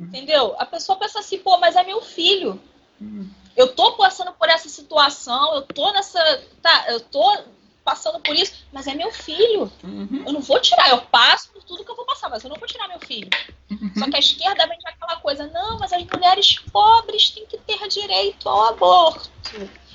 Entendeu? 0.00 0.54
A 0.58 0.66
pessoa 0.66 0.98
pensa 0.98 1.20
assim, 1.20 1.38
pô, 1.38 1.58
mas 1.58 1.76
é 1.76 1.84
meu 1.84 2.00
filho. 2.00 2.60
Hum. 3.00 3.30
Eu 3.56 3.74
tô 3.74 3.92
passando 3.92 4.32
por 4.32 4.48
essa 4.48 4.68
situação, 4.68 5.54
eu 5.54 5.62
tô 5.62 5.92
nessa. 5.92 6.42
Tá, 6.60 6.86
eu 6.88 7.00
tô 7.00 7.38
passando 7.84 8.18
por 8.20 8.34
isso, 8.34 8.66
mas 8.72 8.86
é 8.86 8.94
meu 8.94 9.12
filho. 9.12 9.70
Uhum. 9.82 10.24
Eu 10.26 10.32
não 10.32 10.40
vou 10.40 10.58
tirar, 10.60 10.88
eu 10.88 11.02
passo 11.02 11.50
por 11.50 11.62
tudo 11.62 11.84
que 11.84 11.90
eu 11.90 11.96
vou 11.96 12.06
passar, 12.06 12.30
mas 12.30 12.42
eu 12.42 12.50
não 12.50 12.56
vou 12.56 12.66
tirar 12.66 12.88
meu 12.88 12.98
filho. 12.98 13.28
Uhum. 13.70 13.92
Só 13.96 14.10
que 14.10 14.16
a 14.16 14.18
esquerda 14.18 14.66
vem 14.66 14.78
aquela 14.84 15.16
coisa, 15.16 15.46
não, 15.48 15.78
mas 15.78 15.92
as 15.92 16.02
mulheres 16.04 16.58
pobres 16.72 17.30
têm 17.30 17.46
que 17.46 17.58
ter 17.58 17.86
direito 17.88 18.48
ao 18.48 18.68
aborto. 18.68 19.30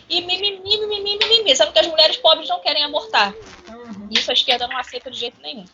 E 0.08 0.22
mimimi, 0.22 0.60
mimimi, 0.62 1.18
mimimi. 1.18 1.56
Sabe 1.56 1.72
que 1.72 1.80
as 1.80 1.88
mulheres 1.88 2.18
pobres 2.18 2.48
não 2.48 2.60
querem 2.62 2.84
abortar. 2.84 3.34
Uhum. 3.68 4.08
Isso 4.12 4.30
a 4.30 4.34
esquerda 4.34 4.68
não 4.68 4.78
aceita 4.78 5.10
de 5.10 5.18
jeito 5.18 5.42
nenhum. 5.42 5.66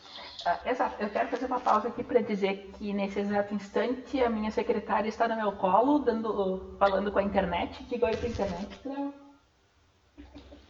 Ah, 0.46 0.60
exato. 0.66 1.02
Eu 1.02 1.10
quero 1.10 1.28
fazer 1.30 1.46
uma 1.48 1.60
pausa 1.60 1.88
aqui 1.88 2.04
para 2.04 2.22
dizer 2.22 2.70
que 2.78 2.94
nesse 2.94 3.20
exato 3.20 3.54
instante 3.54 4.22
a 4.22 4.30
minha 4.30 4.52
secretária 4.52 5.10
está 5.10 5.28
no 5.28 5.36
meu 5.36 5.54
colo, 5.54 6.00
dando, 6.00 6.76
falando 6.78 7.12
com 7.12 7.20
a 7.20 7.24
internet. 7.24 7.84
Diga 7.86 8.06
oi 8.06 8.16
para 8.16 8.28
a 8.28 8.30
internet. 8.30 8.76
Pra... 8.78 9.25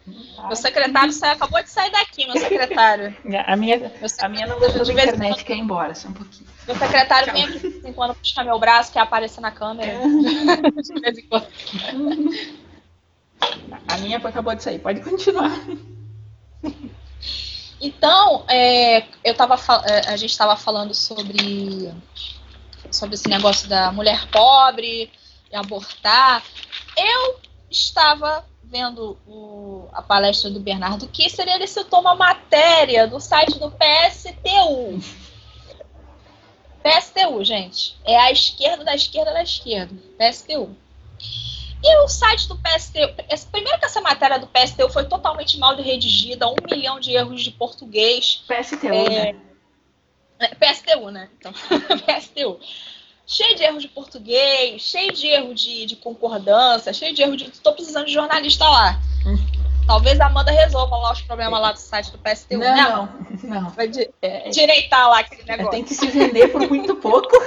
Meu 0.08 0.56
secretário 0.56 1.12
sai, 1.12 1.32
acabou 1.32 1.62
de 1.64 1.70
sair 1.70 1.91
daqui, 1.91 2.26
meu 2.28 2.38
secretário. 2.38 3.16
A 3.47 3.56
minha, 3.56 3.91
a 4.22 4.30
minha 4.30 4.47
não 4.47 4.60
gostou 4.60 4.86
da 4.86 4.93
internet, 4.93 5.43
quer 5.43 5.56
ir 5.56 5.60
embora, 5.60 5.95
só 5.95 6.08
um 6.08 6.14
pouquinho. 6.14 6.47
Meu 6.68 6.76
secretário 6.76 7.34
vem 7.34 7.43
aqui 7.43 7.60
de 7.60 7.70
vez 7.70 7.86
em 7.86 7.93
quando 7.93 8.16
puxar 8.16 8.43
meu 8.43 8.60
braço, 8.60 8.91
quer 8.91 8.99
aparecer 8.99 9.41
na 9.41 9.51
câmera. 9.51 9.93
de 10.01 11.01
vez 11.01 11.18
em 11.18 11.28
quando. 11.28 11.47
A 13.88 13.97
minha 13.97 14.18
acabou 14.18 14.56
de 14.56 14.64
sair, 14.64 14.80
pode 14.80 15.01
continuar. 15.01 15.51
Então, 17.82 18.45
é, 18.47 19.06
eu 19.24 19.36
tava, 19.36 19.56
é, 19.86 20.10
a 20.10 20.16
gente 20.16 20.32
estava 20.32 20.56
falando 20.56 20.93
sobre, 20.93 21.93
sobre 22.91 23.16
esse 23.16 23.28
negócio 23.28 23.68
da 23.68 23.91
mulher 23.91 24.28
pobre 24.32 25.12
e 25.51 25.56
abortar. 25.56 26.43
Eu 26.97 27.39
estava 27.70 28.45
vendo 28.70 29.18
o, 29.28 29.88
a 29.93 30.01
palestra 30.01 30.49
do 30.49 30.59
Bernardo 30.59 31.07
Kisser, 31.07 31.47
ele 31.47 31.68
citou 31.68 32.01
uma 32.01 32.16
matéria 32.16 33.07
do 33.07 33.20
site 33.20 33.59
do 33.59 33.72
PSTU. 33.72 34.99
PSTU, 36.84 37.43
gente. 37.43 37.97
É 38.05 38.18
a 38.18 38.32
esquerda 38.32 38.84
da 38.84 38.93
esquerda 38.93 39.34
da 39.34 39.41
esquerda. 39.41 39.95
PSTU. 40.18 40.76
E 41.84 41.97
o 42.03 42.07
site 42.07 42.47
do 42.47 42.57
PSTU. 42.57 43.49
Primeiro 43.51 43.80
que 43.80 43.86
essa 43.86 44.01
matéria 44.01 44.39
do 44.39 44.47
PSTU 44.47 44.89
foi 44.89 45.05
totalmente 45.05 45.57
mal 45.57 45.76
redigida, 45.76 46.47
um 46.47 46.55
milhão 46.70 46.99
de 46.99 47.11
erros 47.11 47.43
de 47.43 47.51
português. 47.51 48.43
PSTU, 48.47 48.88
é, 48.88 49.34
né? 49.34 49.41
É, 50.39 50.47
PSTU, 50.55 51.11
né? 51.11 51.30
Então, 51.38 51.53
PSTU. 52.05 52.59
Cheio 53.28 53.55
de 53.55 53.63
erros 53.63 53.82
de 53.82 53.88
português, 53.88 54.82
cheio 54.82 55.11
de 55.11 55.28
erro 55.28 55.53
de, 55.53 55.86
de 55.86 55.95
concordância, 55.95 56.93
cheio 56.93 57.13
de 57.13 57.23
erro 57.23 57.36
de. 57.36 57.45
Estou 57.45 57.73
precisando 57.73 58.05
de 58.05 58.13
jornalista 58.13 58.65
lá. 58.65 58.99
Talvez 59.88 60.19
a 60.19 60.28
Amanda 60.28 60.51
resolva 60.51 60.95
lá 60.97 61.11
os 61.11 61.21
problemas 61.21 61.61
lá 61.61 61.71
do 61.71 61.80
site 61.80 62.11
do 62.11 62.17
PSTU. 62.17 62.57
Não, 62.57 62.59
né? 62.59 62.84
não, 63.43 63.61
não. 63.61 63.69
Vai 63.71 63.89
é, 64.21 64.47
é, 64.47 64.49
direitar 64.49 65.09
lá 65.09 65.19
aquele 65.19 65.43
negócio. 65.43 65.71
Tem 65.71 65.84
que 65.84 65.93
se 65.93 66.07
vender 66.07 66.49
por 66.49 66.67
muito 66.67 66.95
pouco. 66.95 67.30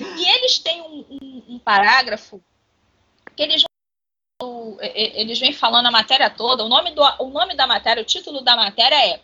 e 0.00 0.28
eles 0.36 0.58
têm 0.58 0.82
um, 0.82 1.04
um, 1.10 1.44
um 1.54 1.58
parágrafo 1.58 2.42
que 3.36 3.42
eles 3.42 3.62
eles 4.80 5.38
vêm 5.38 5.52
falando 5.52 5.86
a 5.86 5.90
matéria 5.90 6.28
toda. 6.28 6.64
O 6.64 6.68
nome, 6.68 6.90
do, 6.92 7.02
o 7.20 7.28
nome 7.28 7.54
da 7.54 7.66
matéria, 7.66 8.02
o 8.02 8.06
título 8.06 8.40
da 8.40 8.56
matéria 8.56 8.96
é 9.14 9.20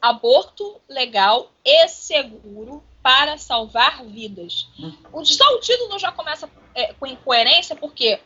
Aborto 0.00 0.80
Legal 0.88 1.50
e 1.64 1.88
Seguro 1.88 2.82
para 3.02 3.38
Salvar 3.38 4.04
Vidas. 4.04 4.68
Hum. 4.78 4.92
O, 5.12 5.24
só 5.24 5.44
o 5.54 5.60
título 5.60 5.98
já 5.98 6.12
começa 6.12 6.48
é, 6.74 6.92
com 6.94 7.06
incoerência, 7.06 7.74
porque 7.74 8.20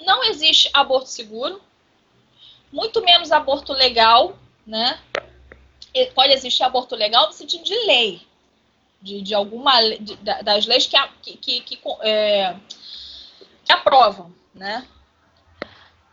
não 0.00 0.24
existe 0.24 0.70
aborto 0.72 1.08
seguro, 1.08 1.60
muito 2.72 3.02
menos 3.02 3.32
aborto 3.32 3.72
legal, 3.72 4.38
né? 4.66 5.00
Pode 6.14 6.32
existir 6.32 6.62
aborto 6.62 6.94
legal 6.94 7.26
no 7.26 7.32
sentido 7.32 7.64
de 7.64 7.74
lei, 7.86 8.22
de, 9.02 9.20
de 9.20 9.34
alguma 9.34 9.80
de, 9.96 10.16
das 10.16 10.66
leis 10.66 10.86
que, 10.86 10.96
que, 11.22 11.36
que, 11.36 11.60
que, 11.76 11.80
é, 12.02 12.54
que 13.64 13.72
aprovam, 13.72 14.32
né? 14.54 14.86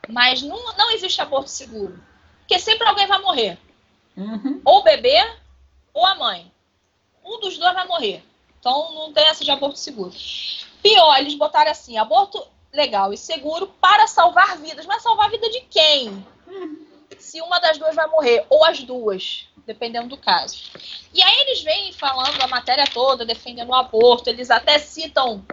Mas 0.08 0.42
não, 0.42 0.76
não 0.76 0.92
existe 0.92 1.22
aborto 1.22 1.50
seguro, 1.50 2.02
porque 2.40 2.58
sempre 2.58 2.88
alguém 2.88 3.06
vai 3.06 3.20
morrer, 3.20 3.60
uhum. 4.16 4.62
ou 4.64 4.80
o 4.80 4.84
bebê 4.84 5.18
ou 5.94 6.06
a 6.06 6.16
mãe, 6.16 6.52
um 7.26 7.40
dos 7.40 7.58
dois 7.58 7.74
vai 7.74 7.88
morrer. 7.88 8.24
Então 8.60 8.94
não 8.94 9.12
tem 9.12 9.26
essa 9.26 9.44
de 9.44 9.52
aborto 9.52 9.80
seguro. 9.80 10.14
Pior, 10.82 11.18
eles 11.18 11.36
botaram 11.36 11.72
assim: 11.72 11.98
aborto 11.98 12.46
legal 12.72 13.12
e 13.14 13.18
seguro 13.18 13.68
para 13.82 14.08
salvar 14.08 14.58
vidas. 14.58 14.86
Mas 14.86 15.02
salvar 15.02 15.28
a 15.28 15.32
vida 15.32 15.50
de 15.50 15.62
quem? 15.62 16.26
Se 17.18 17.42
uma 17.42 17.60
das 17.60 17.78
duas 17.78 17.96
vai 17.96 18.08
morrer, 18.08 18.46
ou 18.50 18.64
as 18.64 18.84
duas, 18.84 19.48
dependendo 19.66 20.10
do 20.10 20.18
caso. 20.18 20.58
E 21.14 21.22
aí 21.22 21.42
eles 21.42 21.64
vêm 21.64 21.94
falando 21.94 22.42
a 22.42 22.48
matéria 22.48 22.86
toda, 22.86 23.26
defendendo 23.26 23.70
o 23.70 23.76
aborto, 23.76 24.30
eles 24.30 24.52
até 24.52 24.78
citam 24.80 25.46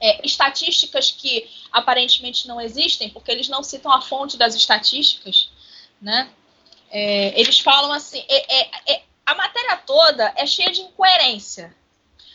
é, 0.00 0.24
estatísticas 0.26 1.10
que 1.10 1.48
aparentemente 1.72 2.46
não 2.46 2.60
existem, 2.60 3.10
porque 3.10 3.30
eles 3.30 3.48
não 3.48 3.62
citam 3.62 3.92
a 3.92 4.00
fonte 4.00 4.36
das 4.36 4.54
estatísticas, 4.54 5.50
né? 6.00 6.30
É, 6.90 7.38
eles 7.38 7.58
falam 7.58 7.92
assim, 7.92 8.24
é, 8.28 8.60
é, 8.60 8.94
é 8.94 9.02
a 9.26 9.34
matéria 9.34 9.76
toda 9.78 10.32
é 10.36 10.46
cheia 10.46 10.70
de 10.70 10.80
incoerência. 10.80 11.74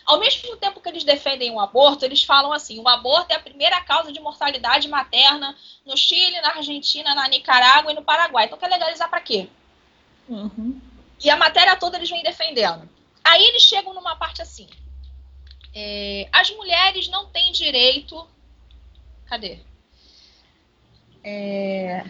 Ao 0.06 0.20
mesmo 0.20 0.58
tempo 0.58 0.82
que 0.82 0.90
eles 0.90 1.06
defendem 1.06 1.52
o 1.52 1.60
aborto, 1.60 2.04
eles 2.04 2.24
falam 2.24 2.52
assim: 2.52 2.80
o 2.80 2.88
aborto 2.88 3.32
é 3.32 3.36
a 3.36 3.40
primeira 3.40 3.80
causa 3.82 4.12
de 4.12 4.20
mortalidade 4.20 4.90
materna 4.90 5.58
no 5.86 5.96
Chile, 5.96 6.42
na 6.42 6.50
Argentina, 6.50 7.16
na 7.16 7.30
Nicarágua 7.30 7.92
e 7.92 7.96
no 7.96 8.04
Paraguai. 8.04 8.46
Então, 8.46 8.58
quer 8.58 8.70
legalizar 8.70 9.10
para 9.10 9.22
quê? 9.22 9.48
Uhum. 10.28 10.82
E 11.24 11.30
a 11.30 11.38
matéria 11.38 11.78
toda 11.78 11.98
eles 11.98 12.10
vêm 12.10 12.24
defendendo. 12.24 12.90
Aí 13.24 13.42
eles 13.42 13.64
chegam 13.64 13.94
numa 13.94 14.16
parte 14.18 14.42
assim: 14.42 14.68
é, 15.74 16.28
as 16.32 16.50
mulheres 16.52 17.08
não 17.08 17.28
têm 17.28 17.52
direito. 17.52 18.28
Cadê? 19.28 19.60
É... 21.24 22.04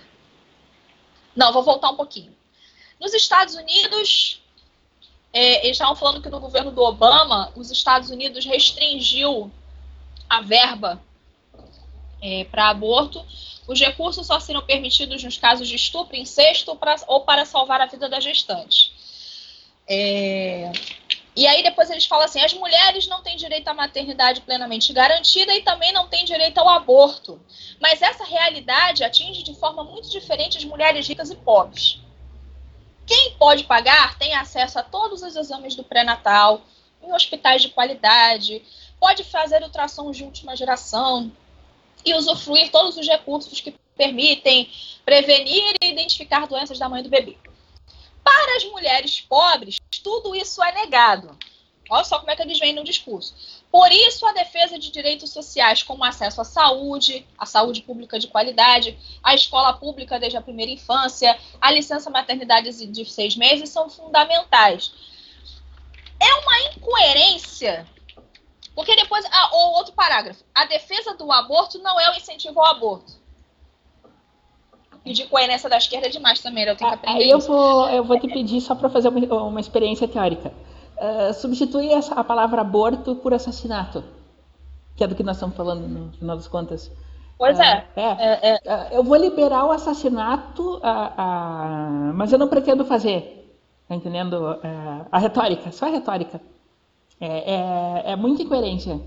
Não, 1.35 1.53
vou 1.53 1.61
voltar 1.61 1.91
um 1.91 1.95
pouquinho. 1.95 2.35
Nos 2.99 3.13
Estados 3.13 3.55
Unidos, 3.55 4.40
é, 5.33 5.65
eles 5.65 5.75
estavam 5.75 5.95
falando 5.95 6.21
que 6.21 6.29
no 6.29 6.39
governo 6.39 6.71
do 6.71 6.81
Obama, 6.81 7.51
os 7.55 7.71
Estados 7.71 8.09
Unidos 8.09 8.45
restringiu 8.45 9.51
a 10.29 10.41
verba 10.41 11.01
é, 12.21 12.45
para 12.45 12.69
aborto. 12.69 13.25
Os 13.67 13.79
recursos 13.79 14.27
só 14.27 14.39
serão 14.39 14.61
permitidos 14.61 15.23
nos 15.23 15.37
casos 15.37 15.67
de 15.67 15.75
estupro, 15.75 16.15
incesto 16.15 16.75
pra, 16.75 16.95
ou 17.07 17.21
para 17.21 17.45
salvar 17.45 17.79
a 17.79 17.85
vida 17.85 18.09
da 18.09 18.19
gestante. 18.19 18.91
É, 19.87 20.71
e 21.35 21.47
aí 21.47 21.63
depois 21.63 21.89
eles 21.89 22.05
falam 22.05 22.25
assim: 22.25 22.41
as 22.41 22.53
mulheres 22.53 23.07
não 23.07 23.21
têm 23.21 23.37
direito 23.37 23.67
à 23.69 23.73
maternidade 23.73 24.41
plenamente 24.41 24.91
garantida 24.91 25.55
e 25.55 25.61
também 25.61 25.93
não 25.93 26.07
têm 26.07 26.25
direito 26.25 26.57
ao 26.57 26.67
aborto. 26.67 27.41
Mas 27.79 28.01
essa 28.01 28.25
realidade 28.25 29.03
atinge 29.03 29.43
de 29.43 29.55
forma 29.55 29.83
muito 29.83 30.09
diferente 30.09 30.57
as 30.57 30.65
mulheres 30.65 31.07
ricas 31.07 31.29
e 31.29 31.35
pobres. 31.35 31.99
Quem 33.11 33.33
pode 33.33 33.65
pagar 33.65 34.17
tem 34.17 34.33
acesso 34.35 34.79
a 34.79 34.83
todos 34.83 35.21
os 35.21 35.35
exames 35.35 35.75
do 35.75 35.83
pré-natal, 35.83 36.61
em 37.03 37.11
hospitais 37.11 37.61
de 37.61 37.67
qualidade, 37.67 38.63
pode 39.01 39.25
fazer 39.25 39.61
ultrassons 39.63 40.15
de 40.15 40.23
última 40.23 40.55
geração 40.55 41.29
e 42.05 42.13
usufruir 42.13 42.71
todos 42.71 42.95
os 42.95 43.05
recursos 43.05 43.59
que 43.59 43.75
permitem 43.97 44.71
prevenir 45.03 45.75
e 45.81 45.91
identificar 45.91 46.47
doenças 46.47 46.79
da 46.79 46.87
mãe 46.87 47.03
do 47.03 47.09
bebê. 47.09 47.37
Para 48.23 48.55
as 48.55 48.63
mulheres 48.63 49.19
pobres, 49.19 49.75
tudo 50.01 50.33
isso 50.33 50.63
é 50.63 50.71
negado. 50.71 51.37
Olha 51.89 52.05
só 52.05 52.17
como 52.17 52.31
é 52.31 52.35
que 52.37 52.43
eles 52.43 52.59
vêm 52.59 52.71
no 52.71 52.81
discurso. 52.81 53.60
Por 53.71 53.89
isso, 53.89 54.25
a 54.25 54.33
defesa 54.33 54.77
de 54.77 54.91
direitos 54.91 55.29
sociais, 55.29 55.81
como 55.81 56.03
acesso 56.03 56.41
à 56.41 56.43
saúde, 56.43 57.25
à 57.37 57.45
saúde 57.45 57.81
pública 57.81 58.19
de 58.19 58.27
qualidade, 58.27 58.97
à 59.23 59.33
escola 59.33 59.71
pública 59.73 60.19
desde 60.19 60.37
a 60.37 60.41
primeira 60.41 60.71
infância, 60.71 61.37
a 61.59 61.71
licença 61.71 62.09
maternidade 62.09 62.85
de 62.85 63.05
seis 63.05 63.37
meses, 63.37 63.69
são 63.69 63.89
fundamentais. 63.89 64.91
É 66.19 66.33
uma 66.33 66.59
incoerência, 66.69 67.87
porque 68.75 68.93
depois. 68.95 69.25
Ah, 69.31 69.49
ou 69.53 69.75
outro 69.75 69.93
parágrafo. 69.93 70.43
A 70.53 70.65
defesa 70.65 71.15
do 71.15 71.31
aborto 71.31 71.79
não 71.79 71.97
é 71.97 72.11
o 72.11 72.15
incentivo 72.15 72.59
ao 72.59 72.75
aborto. 72.75 73.21
E 75.05 75.13
de 75.13 75.25
coerência 75.27 75.69
da 75.69 75.77
esquerda 75.77 76.07
é 76.07 76.09
demais 76.09 76.41
também, 76.41 76.65
eu 76.65 76.75
tenho 76.75 76.89
que 76.89 76.95
aprender. 76.95 77.23
Aí 77.23 77.29
eu 77.29 77.39
vou, 77.39 77.89
eu 77.89 78.03
vou 78.03 78.19
te 78.19 78.27
pedir 78.27 78.59
só 78.61 78.75
para 78.75 78.89
fazer 78.89 79.07
uma, 79.07 79.43
uma 79.43 79.59
experiência 79.59 80.07
teórica. 80.07 80.53
Uh, 81.01 81.33
substituir 81.33 81.93
a 82.11 82.23
palavra 82.23 82.61
aborto 82.61 83.15
por 83.15 83.33
assassinato, 83.33 84.03
que 84.95 85.03
é 85.03 85.07
do 85.07 85.15
que 85.15 85.23
nós 85.23 85.37
estamos 85.37 85.55
falando 85.55 85.87
no 85.87 86.11
final 86.13 86.35
das 86.35 86.47
contas. 86.47 86.91
Pois 87.39 87.59
é. 87.59 87.87
é. 87.95 88.01
é, 88.03 88.49
é. 88.49 88.55
Uh, 88.55 88.93
eu 88.97 89.03
vou 89.03 89.17
liberar 89.17 89.65
o 89.65 89.71
assassinato, 89.71 90.79
mas 92.13 92.31
eu 92.31 92.37
não 92.37 92.47
pretendo 92.47 92.85
fazer. 92.85 93.39
Tá 93.89 93.95
entendendo? 93.95 94.59
a 95.11 95.17
retórica, 95.17 95.71
só 95.71 95.87
a 95.87 95.89
retórica. 95.89 96.39
É, 97.19 97.53
é, 97.53 98.11
é 98.11 98.15
muita 98.15 98.41
incoerência. 98.41 98.99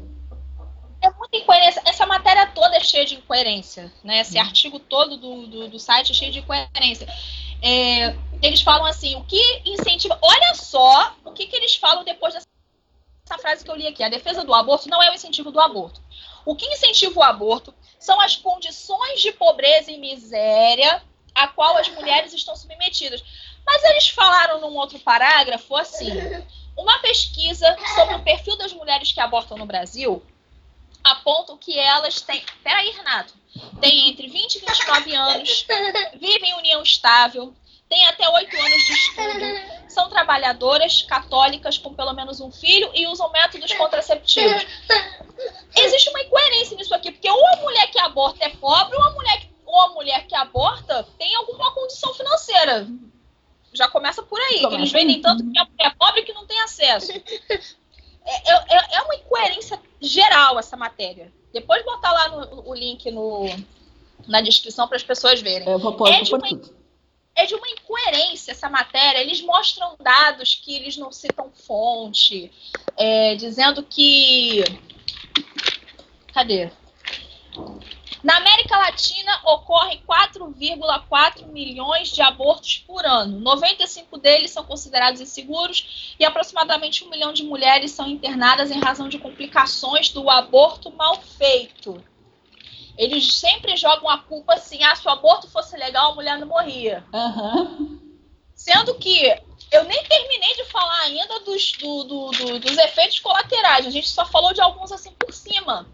É 1.02 1.10
muita 1.10 1.36
incoerência. 1.36 1.82
Essa 1.84 2.06
matéria 2.06 2.46
toda 2.46 2.76
é 2.76 2.80
cheia 2.80 3.04
de 3.04 3.16
incoerência. 3.16 3.92
Né? 4.04 4.20
Esse 4.20 4.38
hum. 4.38 4.40
artigo 4.40 4.78
todo 4.78 5.16
do, 5.16 5.46
do, 5.48 5.68
do 5.68 5.78
site 5.78 6.12
é 6.12 6.14
cheio 6.14 6.32
de 6.32 6.38
incoerência. 6.38 7.06
Eles 8.44 8.60
falam 8.60 8.84
assim, 8.84 9.16
o 9.16 9.24
que 9.24 9.62
incentiva. 9.64 10.18
Olha 10.20 10.54
só 10.54 11.16
o 11.24 11.32
que, 11.32 11.46
que 11.46 11.56
eles 11.56 11.76
falam 11.76 12.04
depois 12.04 12.34
dessa 12.34 13.38
frase 13.40 13.64
que 13.64 13.70
eu 13.70 13.74
li 13.74 13.86
aqui. 13.86 14.02
A 14.02 14.10
defesa 14.10 14.44
do 14.44 14.52
aborto 14.52 14.86
não 14.86 15.02
é 15.02 15.10
o 15.10 15.14
incentivo 15.14 15.50
do 15.50 15.58
aborto. 15.58 15.98
O 16.44 16.54
que 16.54 16.66
incentiva 16.66 17.18
o 17.18 17.22
aborto 17.22 17.74
são 17.98 18.20
as 18.20 18.36
condições 18.36 19.22
de 19.22 19.32
pobreza 19.32 19.90
e 19.90 19.96
miséria 19.96 21.02
a 21.34 21.48
qual 21.48 21.78
as 21.78 21.88
mulheres 21.88 22.34
estão 22.34 22.54
submetidas. 22.54 23.24
Mas 23.64 23.82
eles 23.82 24.08
falaram 24.10 24.60
num 24.60 24.76
outro 24.76 24.98
parágrafo 24.98 25.74
assim: 25.74 26.10
uma 26.76 26.98
pesquisa 26.98 27.74
sobre 27.94 28.16
o 28.16 28.22
perfil 28.22 28.58
das 28.58 28.74
mulheres 28.74 29.10
que 29.10 29.20
abortam 29.20 29.56
no 29.56 29.64
Brasil 29.64 30.22
aponta 31.02 31.56
que 31.56 31.78
elas 31.78 32.20
têm. 32.20 32.44
Peraí, 32.62 32.90
Renato 32.90 33.32
tem 33.80 34.10
entre 34.10 34.28
20 34.28 34.56
e 34.56 34.58
29 34.60 35.14
anos, 35.14 35.66
vivem 36.18 36.50
em 36.50 36.54
união 36.54 36.82
estável, 36.82 37.54
têm 37.88 38.06
até 38.06 38.28
8 38.28 38.56
anos 38.56 38.84
de 38.84 38.92
estudo, 38.92 39.88
são 39.88 40.08
trabalhadoras 40.08 41.02
católicas 41.02 41.78
com 41.78 41.94
pelo 41.94 42.12
menos 42.12 42.40
um 42.40 42.50
filho 42.50 42.90
e 42.94 43.06
usam 43.06 43.30
métodos 43.30 43.72
contraceptivos. 43.74 44.66
Existe 45.76 46.10
uma 46.10 46.22
incoerência 46.22 46.76
nisso 46.76 46.94
aqui, 46.94 47.12
porque 47.12 47.30
ou 47.30 47.46
a 47.46 47.56
mulher 47.56 47.90
que 47.90 47.98
aborta 48.00 48.44
é 48.44 48.48
pobre, 48.50 48.96
ou 48.96 49.04
a 49.04 49.10
mulher 49.10 49.40
que, 49.40 49.50
ou 49.66 49.80
a 49.80 49.88
mulher 49.90 50.26
que 50.26 50.34
aborta 50.34 51.06
tem 51.18 51.34
alguma 51.36 51.72
condição 51.72 52.14
financeira. 52.14 52.86
Já 53.72 53.88
começa 53.88 54.22
por 54.22 54.40
aí. 54.40 54.64
Eles 54.72 54.92
vendem 54.92 55.20
tanto 55.20 55.42
que 55.50 55.58
a 55.58 55.64
mulher 55.64 55.86
é 55.86 55.90
pobre 55.90 56.22
que 56.22 56.32
não 56.32 56.46
tem 56.46 56.60
acesso. 56.60 57.12
É, 58.26 58.52
é, 58.52 58.96
é 58.96 59.02
uma 59.02 59.16
incoerência 59.16 59.78
geral 60.00 60.58
essa 60.58 60.76
matéria. 60.78 61.30
Depois 61.52 61.84
botar 61.84 62.10
lá 62.10 62.28
no, 62.30 62.68
o 62.68 62.74
link 62.74 63.10
no, 63.10 63.44
na 64.26 64.40
descrição 64.40 64.88
para 64.88 64.96
as 64.96 65.02
pessoas 65.02 65.42
verem. 65.42 65.68
Eu 65.68 65.78
vou 65.78 65.92
pôr, 65.92 66.08
é, 66.08 66.24
tudo. 66.24 66.74
É 67.34 67.46
de 67.46 67.54
uma 67.54 67.68
incoerência 67.68 68.52
essa 68.52 68.68
matéria. 68.68 69.20
Eles 69.20 69.40
mostram 69.42 69.96
dados 70.00 70.54
que 70.54 70.74
eles 70.74 70.96
não 70.96 71.10
citam 71.10 71.50
fonte, 71.50 72.50
é, 72.96 73.34
dizendo 73.34 73.82
que. 73.82 74.62
Cadê? 76.32 76.70
Na 78.24 78.38
América 78.38 78.78
Latina 78.78 79.38
ocorrem 79.44 80.02
4,4 80.08 81.46
milhões 81.46 82.08
de 82.08 82.22
abortos 82.22 82.78
por 82.78 83.04
ano. 83.04 83.38
95 83.38 84.16
deles 84.16 84.50
são 84.50 84.64
considerados 84.64 85.20
inseguros 85.20 86.16
e 86.18 86.24
aproximadamente 86.24 87.04
um 87.04 87.10
milhão 87.10 87.34
de 87.34 87.44
mulheres 87.44 87.90
são 87.90 88.08
internadas 88.08 88.70
em 88.70 88.80
razão 88.80 89.10
de 89.10 89.18
complicações 89.18 90.08
do 90.08 90.30
aborto 90.30 90.90
mal 90.90 91.20
feito. 91.20 92.02
Eles 92.96 93.34
sempre 93.34 93.76
jogam 93.76 94.08
a 94.08 94.18
culpa 94.18 94.54
assim: 94.54 94.82
ah, 94.84 94.94
se 94.94 95.06
o 95.06 95.10
aborto 95.10 95.48
fosse 95.48 95.76
legal, 95.76 96.12
a 96.12 96.14
mulher 96.14 96.38
não 96.38 96.46
morria. 96.46 97.04
Uhum. 97.12 98.00
Sendo 98.54 98.94
que 98.94 99.26
eu 99.70 99.84
nem 99.84 100.04
terminei 100.04 100.54
de 100.54 100.64
falar 100.66 101.00
ainda 101.02 101.40
dos, 101.40 101.72
do, 101.72 102.04
do, 102.04 102.30
do, 102.30 102.58
dos 102.60 102.78
efeitos 102.78 103.18
colaterais. 103.18 103.86
A 103.86 103.90
gente 103.90 104.08
só 104.08 104.24
falou 104.24 104.52
de 104.52 104.60
alguns 104.60 104.92
assim 104.92 105.12
por 105.12 105.32
cima. 105.32 105.88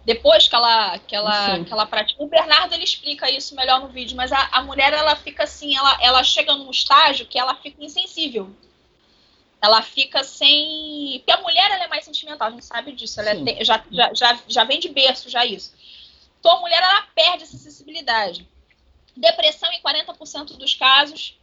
depois 0.06 0.48
que 0.48 0.56
ela 0.56 0.98
que 1.00 1.16
ela 1.16 1.64
que 1.64 1.72
ela 1.72 1.86
pratica. 1.86 2.24
O 2.24 2.28
Bernardo 2.28 2.74
ele 2.74 2.84
explica 2.84 3.30
isso 3.30 3.56
melhor 3.56 3.82
no 3.82 3.88
vídeo, 3.90 4.16
mas 4.16 4.32
a, 4.32 4.50
a 4.52 4.64
mulher 4.64 4.94
ela 4.94 5.16
fica 5.16 5.44
assim, 5.44 5.76
ela 5.76 5.98
ela 6.02 6.24
chega 6.24 6.56
num 6.56 6.72
estágio 6.72 7.26
que 7.26 7.38
ela 7.38 7.56
fica 7.56 7.84
insensível. 7.84 8.50
Ela 9.62 9.82
fica 9.82 10.24
sem. 10.24 11.20
Porque 11.20 11.32
a 11.32 11.42
mulher 11.42 11.70
ela 11.72 11.84
é 11.84 11.88
mais 11.88 12.06
sentimental, 12.06 12.48
a 12.48 12.52
gente 12.52 12.66
sabe 12.66 12.94
disso. 12.94 13.20
Ela 13.20 13.32
é, 13.32 13.64
já, 13.64 13.84
já, 13.92 14.14
já, 14.14 14.40
já 14.48 14.64
vem 14.64 14.80
de 14.80 14.90
berço, 14.90 15.30
já 15.30 15.46
isso. 15.46 15.74
Então 16.40 16.58
a 16.58 16.60
mulher 16.62 16.82
ela 16.82 17.02
perde 17.14 17.44
essa 17.44 17.58
sensibilidade. 17.58 18.48
Depressão 19.16 19.70
em 19.74 19.82
40% 19.82 20.58
dos 20.58 20.74
casos. 20.74 21.38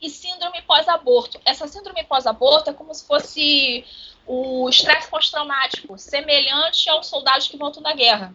E 0.00 0.08
síndrome 0.10 0.62
pós-aborto. 0.62 1.40
Essa 1.44 1.66
síndrome 1.66 2.04
pós-aborto 2.04 2.70
é 2.70 2.72
como 2.72 2.94
se 2.94 3.06
fosse 3.06 3.84
o 4.26 4.68
estresse 4.68 5.08
pós-traumático, 5.08 5.96
semelhante 5.98 6.88
aos 6.88 7.06
soldados 7.06 7.48
que 7.48 7.56
voltam 7.56 7.82
da 7.82 7.92
guerra. 7.92 8.34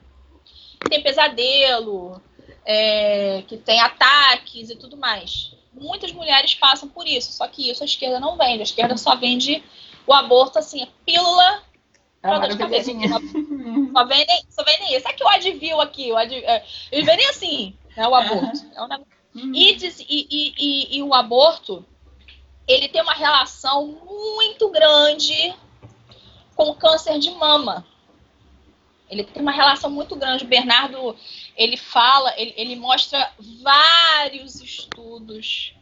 Tem 0.89 1.01
pesadelo, 1.01 2.21
é, 2.65 3.43
que 3.47 3.57
tem 3.57 3.79
ataques 3.79 4.69
e 4.69 4.75
tudo 4.75 4.97
mais. 4.97 5.53
Muitas 5.73 6.11
mulheres 6.11 6.55
passam 6.55 6.87
por 6.87 7.07
isso, 7.07 7.31
só 7.33 7.47
que 7.47 7.69
isso 7.69 7.83
a 7.83 7.85
esquerda 7.85 8.19
não 8.19 8.37
vende. 8.37 8.59
A 8.59 8.63
esquerda 8.63 8.97
só 8.97 9.15
vende 9.15 9.63
o 10.07 10.13
aborto 10.13 10.59
assim, 10.59 10.87
pílula 11.05 11.63
para 12.21 12.39
dor 12.39 12.49
de 12.49 12.57
cabeça. 12.57 12.91
Só 12.91 14.05
vendem, 14.05 14.45
só 14.49 14.63
vendem 14.63 14.95
isso. 14.95 15.07
É 15.07 15.13
que 15.13 15.23
o 15.23 15.27
advil 15.27 15.81
aqui, 15.81 16.11
o 16.11 16.17
advil, 16.17 16.47
é, 16.47 16.63
eles 16.91 17.05
vendem 17.05 17.27
assim, 17.27 17.75
né, 17.95 18.07
o 18.07 18.15
aborto. 18.15 18.65
É 18.75 18.81
um. 18.81 19.05
Uhum. 19.33 19.53
E, 19.55 19.77
e, 19.77 20.53
e, 20.59 20.97
e 20.97 21.03
o 21.03 21.13
aborto, 21.13 21.85
ele 22.67 22.89
tem 22.89 23.01
uma 23.01 23.13
relação 23.13 23.87
muito 24.05 24.69
grande 24.69 25.55
com 26.55 26.73
câncer 26.75 27.19
de 27.19 27.31
mama. 27.31 27.85
Ele 29.09 29.23
tem 29.23 29.41
uma 29.41 29.51
relação 29.51 29.89
muito 29.89 30.15
grande. 30.15 30.45
O 30.45 30.47
Bernardo, 30.47 31.15
ele 31.57 31.75
fala, 31.75 32.33
ele, 32.37 32.53
ele 32.55 32.75
mostra 32.75 33.31
vários 33.61 34.61
estudos 34.61 35.75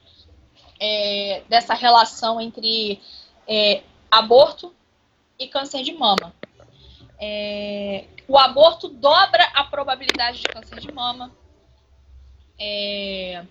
é, 0.80 1.44
dessa 1.48 1.74
relação 1.74 2.42
entre 2.42 3.00
é, 3.48 3.84
aborto 4.10 4.74
e 5.38 5.48
câncer 5.48 5.84
de 5.84 5.94
mama. 5.94 6.34
É, 7.20 8.06
o 8.28 8.38
aborto 8.38 8.88
dobra 8.88 9.44
a 9.54 9.64
probabilidade 9.64 10.40
de 10.40 10.48
câncer 10.48 10.80
de 10.80 10.92
mama. 10.92 11.32
É, 12.58 13.46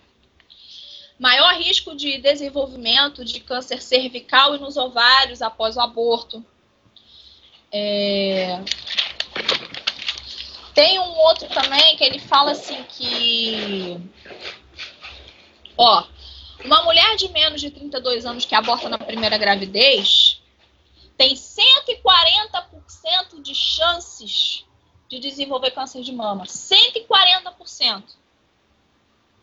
maior 1.19 1.53
risco 1.55 1.95
de 1.95 2.17
desenvolvimento 2.17 3.25
de 3.25 3.41
câncer 3.41 3.81
cervical 3.81 4.55
e 4.55 4.59
nos 4.59 4.77
ovários 4.77 5.41
após 5.41 5.75
o 5.75 5.81
aborto. 5.81 6.43
É... 7.71 8.59
Tem 10.73 10.99
um 10.99 11.17
outro 11.17 11.47
também 11.49 11.95
que 11.97 12.03
ele 12.03 12.17
fala 12.19 12.51
assim 12.51 12.83
que. 12.83 13.99
Ó, 15.77 16.03
uma 16.63 16.83
mulher 16.83 17.15
de 17.15 17.29
menos 17.29 17.61
de 17.61 17.71
32 17.71 18.25
anos 18.25 18.45
que 18.45 18.55
aborta 18.55 18.89
na 18.89 18.97
primeira 18.97 19.37
gravidez 19.37 20.41
tem 21.17 21.35
140% 21.35 23.41
de 23.41 23.53
chances 23.53 24.65
de 25.09 25.19
desenvolver 25.19 25.71
câncer 25.71 26.01
de 26.01 26.13
mama. 26.13 26.45
140%. 26.45 28.03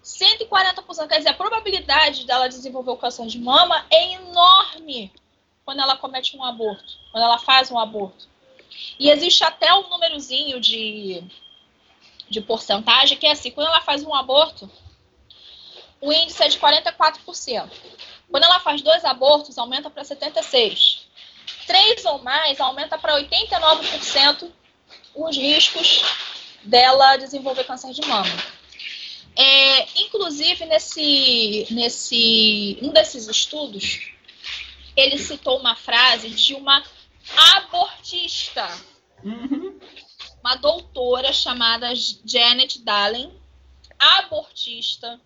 140%. 0.03 1.09
Quer 1.09 1.18
dizer, 1.18 1.29
a 1.29 1.35
probabilidade 1.35 2.24
dela 2.24 2.49
desenvolver 2.49 2.93
o 2.93 2.97
câncer 2.97 3.27
de 3.27 3.39
mama 3.39 3.85
é 3.91 4.14
enorme 4.14 5.12
quando 5.67 5.81
ela 5.81 5.97
comete 5.97 6.37
um 6.37 6.45
aborto, 6.45 6.97
quando 7.11 7.25
ela 7.25 7.39
faz 7.39 7.73
um 7.73 7.79
aborto. 7.79 8.29
E 9.01 9.11
existe 9.11 9.43
até 9.43 9.75
um 9.75 9.89
númerozinho 9.89 10.61
de, 10.61 11.25
de 12.31 12.41
porcentagem 12.41 13.19
que 13.19 13.27
é 13.27 13.33
assim, 13.33 13.51
quando 13.51 13.67
ela 13.67 13.81
faz 13.81 14.05
um 14.05 14.14
aborto, 14.14 14.71
o 16.01 16.12
índice 16.12 16.41
é 16.45 16.49
de 16.49 16.59
44%. 16.59 17.69
Quando 18.31 18.45
ela 18.45 18.61
faz 18.61 18.81
dois 18.81 19.05
abortos, 19.05 19.59
aumenta 19.59 19.91
para 19.91 20.05
76%. 20.05 21.01
Três 21.67 22.05
ou 22.05 22.23
mais, 22.23 22.61
aumenta 22.61 22.97
para 22.97 23.21
89% 23.21 24.49
os 25.17 25.37
riscos 25.37 26.03
dela 26.62 27.17
desenvolver 27.17 27.64
câncer 27.64 27.93
de 27.93 28.07
mama. 28.07 28.31
É, 29.35 30.01
inclusive, 30.01 30.64
nesse, 30.64 31.67
nesse 31.71 32.79
um 32.81 32.91
desses 32.91 33.27
estudos, 33.27 34.16
ele 34.97 35.18
citou 35.18 35.59
uma 35.59 35.76
frase 35.76 36.30
de 36.30 36.55
uma 36.55 36.82
abortista, 37.57 38.66
uhum. 39.22 39.78
uma 40.40 40.57
doutora 40.57 41.32
chamada 41.32 41.92
Janet 42.24 42.80
Dallen, 42.82 43.32
abortista, 43.99 45.20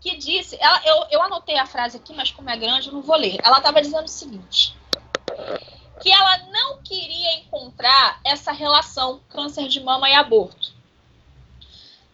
que 0.00 0.16
disse, 0.16 0.56
ela, 0.58 0.82
eu, 0.84 1.06
eu 1.10 1.22
anotei 1.22 1.58
a 1.58 1.66
frase 1.66 1.98
aqui, 1.98 2.12
mas 2.14 2.30
como 2.30 2.48
é 2.48 2.56
grande, 2.56 2.88
eu 2.88 2.94
não 2.94 3.02
vou 3.02 3.16
ler. 3.16 3.36
Ela 3.44 3.58
estava 3.58 3.82
dizendo 3.82 4.04
o 4.04 4.08
seguinte: 4.08 4.74
que 6.02 6.10
ela 6.10 6.38
não 6.46 6.82
queria 6.82 7.34
encontrar 7.38 8.20
essa 8.24 8.50
relação 8.50 9.20
câncer 9.28 9.68
de 9.68 9.80
mama 9.80 10.08
e 10.08 10.14
aborto. 10.14 10.72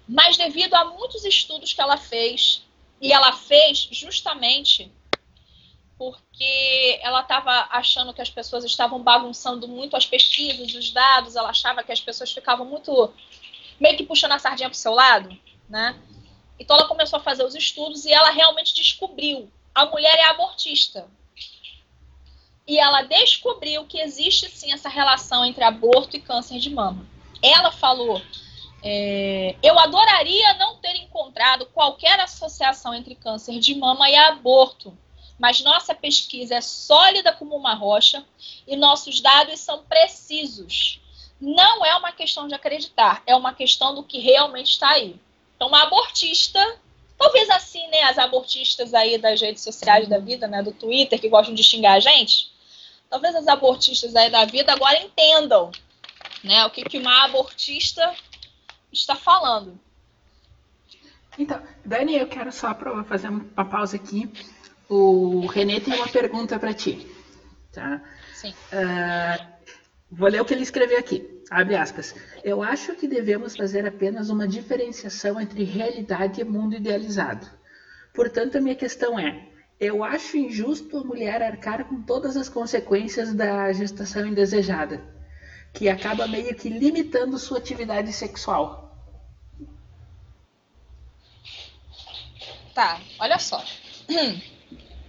Mas 0.09 0.37
devido 0.37 0.75
a 0.75 0.85
muitos 0.85 1.25
estudos 1.25 1.73
que 1.73 1.81
ela 1.81 1.97
fez, 1.97 2.63
e 3.01 3.13
ela 3.13 3.33
fez 3.33 3.89
justamente 3.93 4.91
porque 5.99 7.01
ela 7.03 7.21
estava 7.21 7.69
achando 7.71 8.13
que 8.13 8.21
as 8.21 8.31
pessoas 8.31 8.65
estavam 8.65 9.03
bagunçando 9.03 9.67
muito 9.67 9.97
as 9.97 10.07
pesquisas, 10.07 10.75
os 10.75 10.91
dados, 10.91 11.37
ela 11.37 11.51
achava 11.51 11.83
que 11.83 11.93
as 11.93 12.01
pessoas 12.01 12.33
ficavam 12.33 12.67
muito 12.67 13.13
meio 13.81 13.97
que 13.97 14.05
puxando 14.05 14.33
a 14.33 14.39
sardinha 14.39 14.69
para 14.69 14.75
o 14.75 14.79
seu 14.79 14.93
lado, 14.93 15.37
né? 15.69 15.99
Então 16.59 16.77
ela 16.77 16.89
começou 16.89 17.19
a 17.19 17.23
fazer 17.23 17.45
os 17.45 17.55
estudos 17.55 18.05
e 18.05 18.13
ela 18.13 18.31
realmente 18.31 18.75
descobriu. 18.75 19.51
A 19.75 19.87
mulher 19.87 20.17
é 20.19 20.31
abortista. 20.31 21.07
E 22.67 22.79
ela 22.79 23.03
descobriu 23.03 23.85
que 23.85 24.01
existe 24.01 24.49
sim 24.51 24.73
essa 24.73 24.89
relação 24.89 25.45
entre 25.45 25.63
aborto 25.63 26.17
e 26.17 26.21
câncer 26.21 26.59
de 26.59 26.71
mama. 26.71 27.07
Ela 27.43 27.71
falou: 27.71 28.21
é, 28.83 29.55
eu 29.63 29.79
adoraria 29.79 30.55
não 30.55 30.77
ter 30.77 30.97
encontrado 30.97 31.67
qualquer 31.67 32.19
associação 32.21 32.95
entre 32.95 33.15
câncer 33.15 33.59
de 33.61 33.75
mama 33.75 34.11
e 34.11 34.17
aborto, 34.17 34.97
mas 35.39 35.61
nossa 35.61 35.95
pesquisa 35.95 36.57
é 36.57 36.61
sólida 36.61 37.33
como 37.33 37.57
uma 37.57 37.75
rocha 37.75 38.25
e 38.67 38.77
nossos 38.77 39.21
dados 39.21 39.61
são 39.61 39.83
precisos. 39.85 41.01
Não 41.41 41.85
é 41.85 41.95
uma 41.97 42.13
questão 42.13 42.49
de 42.49 42.55
acreditar, 42.55 43.23
é 43.27 43.37
uma 43.37 43.53
questão 43.53 43.95
do 43.95 44.03
que 44.03 44.19
realmente 44.19 44.73
está 44.73 44.91
aí. 44.91 45.21
Então, 45.55 45.69
uma 45.69 45.83
abortista, 45.83 46.61
talvez 47.19 47.49
assim, 47.51 47.87
né, 47.89 48.03
as 48.05 48.19
abortistas 48.19 48.95
aí 48.95 49.19
das 49.19 49.41
redes 49.41 49.63
sociais 49.63 50.09
da 50.09 50.19
vida, 50.19 50.47
né, 50.47 50.63
do 50.63 50.73
Twitter, 50.73 51.21
que 51.21 51.29
gostam 51.29 51.55
de 51.55 51.63
xingar 51.63 51.95
a 51.95 52.01
gente, 52.01 52.51
talvez 53.11 53.35
as 53.35 53.47
abortistas 53.47 54.17
aí 54.17 54.31
da 54.31 54.45
vida 54.45 54.73
agora 54.73 54.99
entendam, 54.99 55.71
né, 56.43 56.65
o 56.65 56.71
que, 56.71 56.85
que 56.85 56.99
uma 56.99 57.25
abortista 57.25 58.15
está 58.93 59.15
falando. 59.15 59.79
Então, 61.39 61.63
Dani, 61.85 62.17
eu 62.17 62.27
quero 62.27 62.51
só 62.51 62.75
fazer 63.07 63.29
uma 63.29 63.65
pausa 63.65 63.97
aqui. 63.97 64.31
O 64.89 65.47
Renê 65.47 65.81
tem 65.81 65.95
uma 65.95 66.09
pergunta 66.09 66.59
para 66.59 66.73
ti. 66.73 67.07
Tá? 67.73 68.01
Sim. 68.35 68.51
Uh, 68.51 69.47
vou 70.11 70.29
ler 70.29 70.41
o 70.41 70.45
que 70.45 70.55
ele 70.55 70.63
escreveu 70.63 70.99
aqui. 70.99 71.43
Abre 71.51 71.77
aspas. 71.77 72.15
Eu 72.43 72.63
acho 72.63 72.95
que 72.95 73.07
devemos 73.07 73.57
fazer 73.57 73.87
apenas 73.87 74.31
uma 74.31 74.47
diferenciação 74.47 75.41
entre 75.41 75.65
realidade 75.65 76.41
e 76.41 76.45
mundo 76.45 76.75
idealizado. 76.75 77.47
Portanto, 78.15 78.57
a 78.57 78.61
minha 78.61 78.75
questão 78.75 79.19
é: 79.19 79.49
eu 79.79 80.03
acho 80.03 80.37
injusto 80.37 80.97
a 80.97 81.05
mulher 81.05 81.43
arcar 81.43 81.85
com 81.85 82.03
todas 82.03 82.37
as 82.37 82.49
consequências 82.49 83.35
da 83.35 83.73
gestação 83.73 84.27
indesejada, 84.27 85.03
que 85.73 85.89
acaba 85.89 86.27
meio 86.27 86.55
que 86.55 86.69
limitando 86.69 87.39
sua 87.39 87.59
atividade 87.59 88.13
sexual. 88.13 88.87
Tá, 92.75 93.01
olha 93.19 93.39
só. 93.39 93.63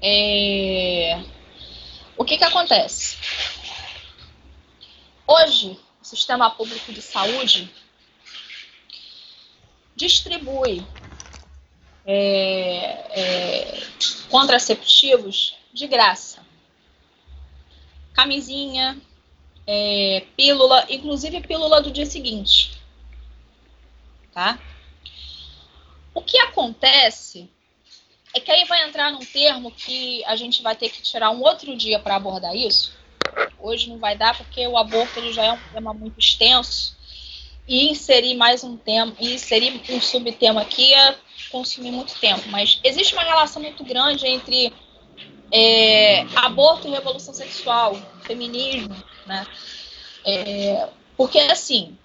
É... 0.02 1.22
O 2.18 2.26
que 2.26 2.38
que 2.38 2.44
acontece? 2.44 3.18
Hoje, 5.28 5.78
sistema 6.08 6.50
público 6.50 6.94
de 6.94 7.02
saúde 7.02 7.70
distribui 9.94 10.86
é, 12.06 12.86
é, 13.12 13.84
contraceptivos 14.30 15.58
de 15.74 15.86
graça. 15.86 16.46
Camisinha, 18.14 18.98
é, 19.66 20.26
pílula, 20.38 20.86
inclusive 20.90 21.42
pílula 21.42 21.82
do 21.82 21.92
dia 21.92 22.06
seguinte. 22.06 22.80
Tá? 24.32 24.58
O 26.14 26.22
que 26.22 26.40
acontece 26.40 27.50
é 28.38 28.40
que 28.40 28.52
aí 28.52 28.66
vai 28.66 28.88
entrar 28.88 29.12
num 29.12 29.20
termo 29.20 29.72
que 29.72 30.24
a 30.26 30.36
gente 30.36 30.62
vai 30.62 30.76
ter 30.76 30.90
que 30.90 31.02
tirar 31.02 31.32
um 31.32 31.42
outro 31.42 31.76
dia 31.76 32.00
para 32.00 32.16
abordar 32.16 32.56
isso, 32.56 32.98
Hoje 33.60 33.90
não 33.90 33.98
vai 33.98 34.18
dar 34.18 34.38
porque 34.38 34.66
o 34.68 34.78
aborto 34.78 35.20
ele 35.20 35.34
já 35.34 35.44
é 35.44 35.52
um 35.52 35.60
tema 35.74 35.94
muito 35.94 36.20
extenso 36.20 36.96
e 37.68 37.90
inserir 37.90 38.36
mais 38.36 38.64
um 38.64 38.78
tema, 38.78 39.14
inserir 39.20 39.82
um 39.90 40.00
subtema 40.00 40.62
aqui 40.62 40.94
é 40.94 41.16
consumir 41.52 41.92
muito 41.92 42.18
tempo. 42.20 42.44
Mas 42.50 42.80
existe 42.84 43.14
uma 43.14 43.24
relação 43.24 43.62
muito 43.62 43.84
grande 43.84 44.26
entre 44.26 44.74
é, 45.52 46.22
aborto 46.36 46.88
e 46.88 46.92
revolução 46.92 47.34
sexual, 47.34 47.96
feminismo, 48.22 48.96
né? 49.26 49.46
É, 50.26 50.88
porque 51.16 51.40
assim, 51.40 51.98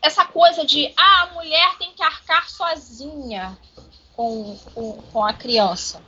essa 0.00 0.24
coisa 0.24 0.64
de 0.64 0.92
ah, 0.96 1.22
a 1.22 1.34
mulher 1.34 1.76
tem 1.78 1.92
que 1.92 2.02
arcar 2.02 2.48
sozinha 2.48 3.58
com, 4.14 4.56
com, 4.74 5.02
com 5.02 5.24
a 5.24 5.32
criança. 5.32 6.02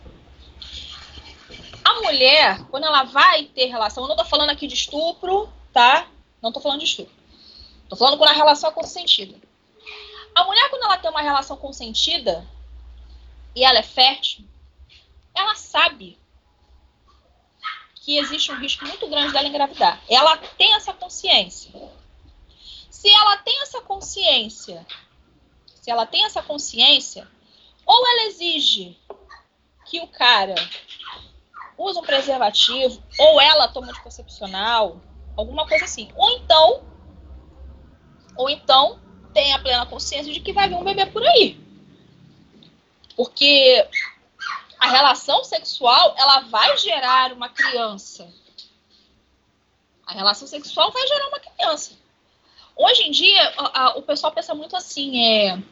A 1.85 1.95
mulher, 2.03 2.65
quando 2.71 2.85
ela 2.85 3.05
vai 3.05 3.45
ter 3.45 3.67
relação, 3.67 4.05
eu 4.05 4.09
não 4.09 4.17
tô 4.17 4.25
falando 4.25 4.51
aqui 4.51 4.67
de 4.67 4.75
estupro, 4.75 5.49
tá? 5.73 6.07
Não 6.41 6.53
tô 6.53 6.61
falando 6.61 6.81
de 6.81 6.87
estupro. 6.87 7.13
Tô 7.89 7.97
falando 7.97 8.19
quando 8.19 8.31
a 8.31 8.35
relação 8.35 8.71
é 8.71 8.73
consentida. 8.73 9.37
A 10.35 10.45
mulher, 10.45 10.71
quando 10.71 10.85
ela 10.85 10.99
tem 10.99 11.11
uma 11.11 11.21
relação 11.21 11.57
consentida 11.57 12.47
e 13.55 13.65
ela 13.65 13.81
é 13.81 13.83
fértil, 13.83 14.45
ela 15.35 15.55
sabe 15.57 16.19
que 17.97 18.19
existe 18.19 18.51
um 18.51 18.59
risco 18.59 18.85
muito 18.87 19.09
grande 19.09 19.33
dela 19.33 19.47
engravidar. 19.47 20.01
Ela 20.09 20.37
tem 20.37 20.75
essa 20.75 20.93
consciência. 20.93 21.71
Se 22.91 23.09
ela 23.09 23.37
tem 23.39 23.63
essa 23.63 23.81
consciência, 23.81 24.85
se 25.81 25.91
ela 25.91 26.05
tem 26.05 26.25
essa 26.25 26.43
consciência, 26.43 27.27
ou 27.87 28.07
ela 28.07 28.25
exige 28.25 28.99
que 29.87 30.01
o 30.01 30.09
cara 30.09 30.57
usa 31.79 32.01
um 32.01 32.05
preservativo, 32.05 33.03
ou 33.19 33.41
ela 33.41 33.69
toma 33.69 33.89
anticoncepcional, 33.89 35.01
alguma 35.37 35.67
coisa 35.67 35.85
assim. 35.85 36.11
Ou 36.15 36.31
então, 36.33 36.85
ou 38.37 38.51
então 38.51 39.01
tem 39.33 39.53
a 39.53 39.59
plena 39.59 39.87
consciência 39.87 40.33
de 40.33 40.41
que 40.41 40.53
vai 40.53 40.69
vir 40.69 40.75
um 40.75 40.85
bebê 40.85 41.07
por 41.07 41.25
aí. 41.25 41.59
Porque 43.17 43.89
a 44.79 44.89
relação 44.89 45.45
sexual, 45.45 46.15
ela 46.19 46.41
vai 46.41 46.77
gerar 46.77 47.33
uma 47.33 47.49
criança. 47.49 48.29
A 50.07 50.13
relação 50.13 50.49
sexual 50.49 50.91
vai 50.91 51.07
gerar 51.07 51.29
uma 51.29 51.41
criança. 51.41 51.93
Hoje 52.83 53.03
em 53.03 53.11
dia, 53.11 53.53
a, 53.59 53.83
a, 53.83 53.99
o 53.99 54.03
pessoal 54.03 54.33
pensa 54.33 54.55
muito 54.55 54.75
assim, 54.75 55.23
é... 55.23 55.63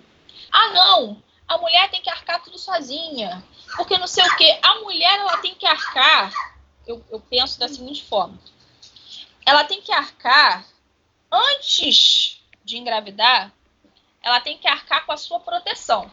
Ah, 0.52 0.68
não, 0.74 1.22
a 1.48 1.56
mulher 1.56 1.90
tem 1.90 2.02
que 2.02 2.10
arcar 2.10 2.42
tudo 2.42 2.58
sozinha. 2.58 3.42
Porque 3.78 3.96
não 3.96 4.06
sei 4.06 4.22
o 4.22 4.36
que. 4.36 4.58
A 4.62 4.80
mulher 4.80 5.18
ela 5.18 5.38
tem 5.38 5.54
que 5.54 5.64
arcar. 5.64 6.30
Eu, 6.86 7.02
eu 7.10 7.18
penso 7.18 7.58
da 7.58 7.66
seguinte 7.66 8.04
forma: 8.04 8.38
ela 9.46 9.64
tem 9.64 9.80
que 9.80 9.90
arcar 9.90 10.66
antes 11.32 12.42
de 12.62 12.76
engravidar. 12.76 13.52
Ela 14.22 14.40
tem 14.40 14.58
que 14.58 14.68
arcar 14.68 15.06
com 15.06 15.12
a 15.12 15.16
sua 15.16 15.40
proteção. 15.40 16.10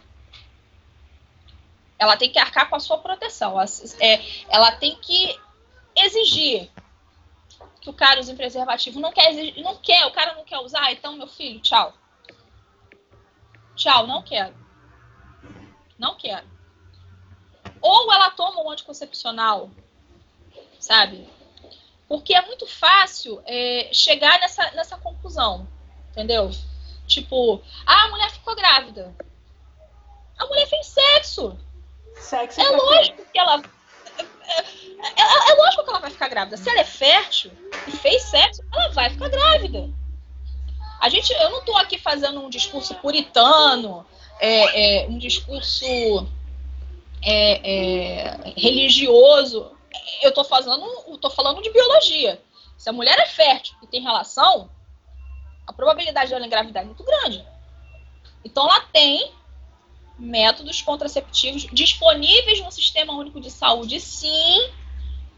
Ela 1.99 2.15
tem 2.15 2.31
que 2.31 2.39
arcar 2.39 2.69
com 2.69 2.77
a 2.77 2.79
sua 2.79 2.99
proteção. 2.99 3.59
Ela, 3.59 3.65
é, 3.99 4.21
ela 4.47 4.71
tem 4.71 4.95
que 4.95 5.37
exigir 5.93 6.71
que 7.86 7.89
o 7.89 7.93
cara 7.93 8.19
use 8.19 8.36
preservativo. 8.36 8.99
Não 8.99 9.13
quer, 9.13 9.31
não 9.61 9.77
quer, 9.77 10.05
o 10.05 10.11
cara 10.11 10.33
não 10.33 10.43
quer 10.43 10.59
usar, 10.59 10.91
então, 10.91 11.15
meu 11.15 11.27
filho, 11.27 11.61
tchau. 11.61 11.93
Tchau, 13.75 14.05
não 14.05 14.21
quero. 14.21 14.53
Não 15.97 16.17
quero 16.17 16.55
ou 17.86 18.11
ela 18.11 18.31
toma 18.31 18.63
um 18.63 18.71
anticoncepcional, 18.71 19.69
sabe? 20.79 21.29
Porque 22.07 22.33
é 22.33 22.41
muito 22.41 22.65
fácil 22.65 23.41
é, 23.45 23.89
chegar 23.93 24.39
nessa, 24.39 24.71
nessa 24.71 24.97
conclusão, 24.97 25.68
entendeu? 26.10 26.49
Tipo, 27.05 27.61
ah, 27.85 28.05
a 28.05 28.10
mulher 28.10 28.31
ficou 28.31 28.55
grávida. 28.55 29.15
A 30.38 30.45
mulher 30.47 30.68
fez 30.68 30.88
sexo. 30.88 31.57
Sexo 32.15 32.60
é, 32.60 32.64
é 32.64 32.69
lógico 32.69 33.26
que 33.31 33.38
ela 33.38 33.61
é, 34.47 35.22
é, 35.22 35.51
é, 35.51 35.55
lógico 35.55 35.84
que 35.84 35.89
ela 35.89 35.99
vai 35.99 36.11
ficar 36.11 36.30
grávida. 36.30 36.57
Se 36.57 36.69
ela 36.69 36.81
é 36.81 36.85
fértil 36.85 37.51
e 37.88 37.91
fez 37.91 38.23
sexo, 38.23 38.63
ela 38.73 38.89
vai 38.89 39.09
ficar 39.09 39.30
grávida. 39.30 39.89
A 40.99 41.09
gente, 41.09 41.31
eu 41.34 41.49
não 41.49 41.59
estou 41.59 41.77
aqui 41.77 41.97
fazendo 41.97 42.41
um 42.41 42.49
discurso 42.49 42.95
puritano, 42.95 44.05
é, 44.39 45.03
é, 45.03 45.07
um 45.07 45.17
discurso 45.17 45.85
é, 47.22 47.59
é, 47.63 48.53
religioso, 48.55 49.72
eu 50.22 50.30
estou 50.30 50.43
fazendo, 50.43 50.84
eu 51.07 51.17
tô 51.17 51.30
falando 51.30 51.61
de 51.61 51.69
biologia. 51.69 52.41
Se 52.77 52.89
a 52.89 52.93
mulher 52.93 53.17
é 53.19 53.26
fértil 53.26 53.76
e 53.84 53.88
tem 53.88 54.01
relação, 54.01 54.69
a 55.65 55.73
probabilidade 55.73 56.30
dela 56.30 56.45
engravidar 56.45 56.84
é 56.84 56.85
muito 56.85 57.03
grande. 57.03 57.45
Então 58.43 58.63
ela 58.65 58.81
tem 58.81 59.31
métodos 60.17 60.81
contraceptivos 60.81 61.67
disponíveis 61.71 62.61
no 62.61 62.71
Sistema 62.71 63.13
Único 63.13 63.39
de 63.41 63.51
Saúde, 63.51 63.99
sim, 63.99 64.69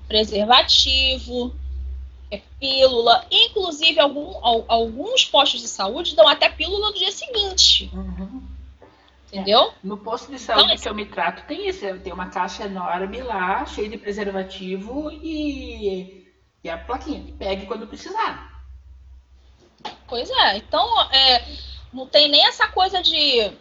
preservativo, 0.07 1.55
é 2.29 2.41
pílula, 2.59 3.25
inclusive 3.31 3.99
algum, 3.99 4.33
alguns 4.67 5.25
postos 5.25 5.61
de 5.61 5.67
saúde 5.67 6.15
dão 6.15 6.27
até 6.27 6.49
pílula 6.49 6.89
no 6.89 6.93
dia 6.93 7.11
seguinte. 7.11 7.89
Uhum. 7.93 8.41
Entendeu? 9.27 9.59
É. 9.59 9.73
No 9.83 9.97
posto 9.97 10.31
de 10.31 10.39
saúde 10.39 10.65
então, 10.65 10.77
que 10.77 10.89
eu 10.89 10.95
me 10.95 11.05
trato, 11.05 11.45
tem 11.47 11.67
isso. 11.67 11.81
Tem 11.99 12.13
uma 12.13 12.29
caixa 12.29 12.63
enorme 12.63 13.21
lá, 13.21 13.65
cheia 13.65 13.89
de 13.89 13.97
preservativo 13.97 15.11
e, 15.11 16.25
e 16.63 16.69
a 16.69 16.77
plaquinha. 16.77 17.33
Pegue 17.37 17.65
quando 17.65 17.87
precisar. 17.87 18.63
Pois 20.07 20.29
é. 20.29 20.57
Então, 20.57 20.87
é, 21.11 21.45
Não 21.91 22.07
tem 22.07 22.29
nem 22.29 22.45
essa 22.45 22.67
coisa 22.67 23.01
de. 23.01 23.51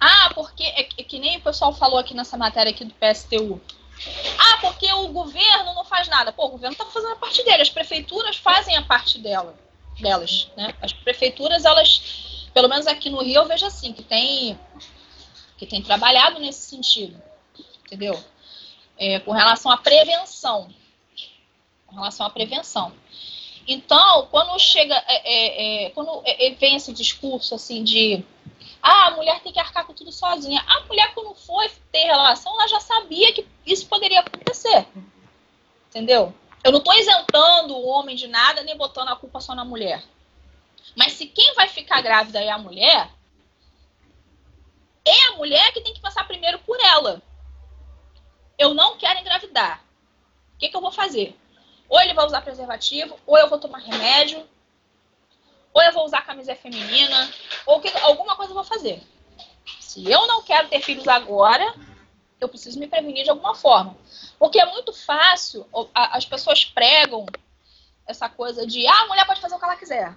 Ah, 0.00 0.30
porque. 0.34 0.62
É, 0.62 0.88
é 0.98 1.02
que 1.02 1.18
nem 1.18 1.38
o 1.38 1.42
pessoal 1.42 1.72
falou 1.72 1.98
aqui 1.98 2.14
nessa 2.14 2.36
matéria 2.36 2.70
aqui 2.70 2.84
do 2.84 2.94
PSTU. 2.94 3.60
Ah, 4.38 4.58
porque 4.60 4.90
o 4.92 5.08
governo 5.08 5.74
não 5.74 5.84
faz 5.84 6.08
nada. 6.08 6.32
Pô, 6.32 6.46
o 6.46 6.50
governo 6.50 6.72
está 6.72 6.84
fazendo 6.86 7.12
a 7.12 7.16
parte 7.16 7.42
dele, 7.44 7.62
as 7.62 7.70
prefeituras 7.70 8.36
fazem 8.36 8.76
a 8.76 8.82
parte 8.82 9.18
dela, 9.18 9.56
delas, 10.00 10.50
né? 10.56 10.74
As 10.82 10.92
prefeituras, 10.92 11.64
elas, 11.64 12.48
pelo 12.52 12.68
menos 12.68 12.86
aqui 12.86 13.08
no 13.08 13.22
Rio, 13.22 13.42
eu 13.42 13.46
vejo 13.46 13.66
assim, 13.66 13.92
que 13.92 14.02
tem, 14.02 14.58
que 15.56 15.66
tem 15.66 15.82
trabalhado 15.82 16.40
nesse 16.40 16.68
sentido, 16.68 17.20
entendeu? 17.86 18.22
É, 18.98 19.20
com 19.20 19.32
relação 19.32 19.70
à 19.70 19.76
prevenção. 19.76 20.68
Com 21.86 21.96
relação 21.96 22.26
à 22.26 22.30
prevenção. 22.30 22.92
Então, 23.66 24.26
quando 24.30 24.58
chega, 24.58 24.94
é, 25.06 25.84
é, 25.84 25.84
é 25.86 25.90
quando 25.90 26.22
é, 26.24 26.48
é, 26.48 26.54
vem 26.54 26.76
esse 26.76 26.92
discurso 26.92 27.54
assim 27.54 27.82
de 27.82 28.22
ah, 28.86 29.06
a 29.06 29.10
mulher 29.12 29.40
tem 29.40 29.50
que 29.50 29.58
arcar 29.58 29.86
com 29.86 29.94
tudo 29.94 30.12
sozinha. 30.12 30.62
A 30.66 30.80
mulher, 30.80 31.14
quando 31.14 31.34
foi 31.34 31.70
ter 31.90 32.04
relação, 32.04 32.52
ela 32.52 32.68
já 32.68 32.80
sabia 32.80 33.32
que 33.32 33.48
isso 33.64 33.86
poderia 33.86 34.20
acontecer. 34.20 34.86
Entendeu? 35.88 36.34
Eu 36.62 36.70
não 36.70 36.80
estou 36.80 36.92
isentando 36.92 37.74
o 37.74 37.86
homem 37.86 38.14
de 38.14 38.28
nada, 38.28 38.62
nem 38.62 38.76
botando 38.76 39.08
a 39.08 39.16
culpa 39.16 39.40
só 39.40 39.54
na 39.54 39.64
mulher. 39.64 40.04
Mas 40.94 41.14
se 41.14 41.24
quem 41.24 41.54
vai 41.54 41.66
ficar 41.66 42.02
grávida 42.02 42.42
é 42.42 42.50
a 42.50 42.58
mulher, 42.58 43.08
é 45.02 45.28
a 45.28 45.36
mulher 45.36 45.72
que 45.72 45.80
tem 45.80 45.94
que 45.94 46.02
passar 46.02 46.26
primeiro 46.26 46.58
por 46.58 46.78
ela. 46.78 47.22
Eu 48.58 48.74
não 48.74 48.98
quero 48.98 49.18
engravidar. 49.18 49.82
O 50.56 50.58
que, 50.58 50.68
que 50.68 50.76
eu 50.76 50.82
vou 50.82 50.92
fazer? 50.92 51.34
Ou 51.88 51.98
ele 52.02 52.12
vai 52.12 52.26
usar 52.26 52.42
preservativo, 52.42 53.18
ou 53.26 53.38
eu 53.38 53.48
vou 53.48 53.58
tomar 53.58 53.78
remédio, 53.78 54.46
ou 55.74 55.82
eu 55.82 55.92
vou 55.92 56.04
usar 56.04 56.24
camiseta 56.24 56.62
feminina, 56.62 57.30
ou 57.66 57.80
que, 57.80 57.88
alguma 57.98 58.36
coisa 58.36 58.52
eu 58.52 58.54
vou 58.54 58.64
fazer. 58.64 59.02
Se 59.80 60.08
eu 60.10 60.26
não 60.28 60.42
quero 60.42 60.68
ter 60.68 60.80
filhos 60.80 61.08
agora, 61.08 61.74
eu 62.40 62.48
preciso 62.48 62.78
me 62.78 62.86
prevenir 62.86 63.24
de 63.24 63.30
alguma 63.30 63.54
forma. 63.54 63.96
Porque 64.38 64.60
é 64.60 64.66
muito 64.66 64.92
fácil, 64.92 65.66
as 65.92 66.24
pessoas 66.24 66.64
pregam 66.64 67.26
essa 68.06 68.28
coisa 68.28 68.66
de 68.66 68.86
ah, 68.86 69.02
a 69.02 69.06
mulher 69.06 69.26
pode 69.26 69.40
fazer 69.40 69.54
o 69.54 69.58
que 69.58 69.64
ela 69.64 69.76
quiser. 69.76 70.14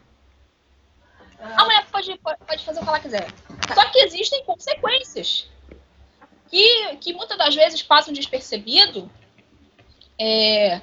A 1.40 1.64
mulher 1.64 1.86
pode, 1.92 2.18
pode 2.18 2.66
fazer 2.66 2.80
o 2.80 2.84
que 2.84 2.90
ela 2.90 3.00
quiser. 3.00 3.28
Só 3.74 3.90
que 3.90 4.00
existem 4.00 4.44
consequências 4.44 5.50
que, 6.50 6.98
que 6.98 7.14
muitas 7.14 7.38
das 7.38 7.54
vezes 7.56 7.82
passam 7.82 8.14
despercebido. 8.14 9.10
É, 10.20 10.82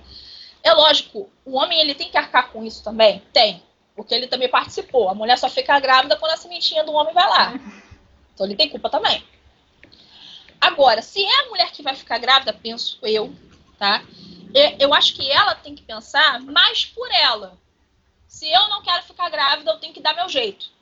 é 0.62 0.72
lógico, 0.72 1.28
o 1.44 1.56
homem 1.56 1.80
ele 1.80 1.94
tem 1.94 2.08
que 2.08 2.16
arcar 2.16 2.50
com 2.52 2.64
isso 2.64 2.82
também? 2.84 3.20
Tem. 3.32 3.63
Porque 3.94 4.14
ele 4.14 4.26
também 4.26 4.48
participou. 4.48 5.08
A 5.08 5.14
mulher 5.14 5.38
só 5.38 5.48
fica 5.48 5.78
grávida 5.78 6.16
quando 6.16 6.32
a 6.32 6.36
sementinha 6.36 6.84
do 6.84 6.92
homem 6.92 7.14
vai 7.14 7.28
lá. 7.28 7.54
Então 8.32 8.46
ele 8.46 8.56
tem 8.56 8.68
culpa 8.68 8.90
também. 8.90 9.24
Agora, 10.60 11.02
se 11.02 11.22
é 11.22 11.40
a 11.40 11.48
mulher 11.48 11.70
que 11.70 11.82
vai 11.82 11.94
ficar 11.94 12.18
grávida, 12.18 12.52
penso 12.52 12.98
eu, 13.02 13.34
tá? 13.78 14.02
Eu 14.78 14.94
acho 14.94 15.14
que 15.14 15.30
ela 15.30 15.54
tem 15.54 15.74
que 15.74 15.82
pensar 15.82 16.40
mais 16.40 16.86
por 16.86 17.08
ela. 17.10 17.58
Se 18.26 18.50
eu 18.50 18.68
não 18.68 18.82
quero 18.82 19.02
ficar 19.04 19.28
grávida, 19.28 19.70
eu 19.70 19.78
tenho 19.78 19.92
que 19.92 20.00
dar 20.00 20.14
meu 20.14 20.28
jeito. 20.28 20.72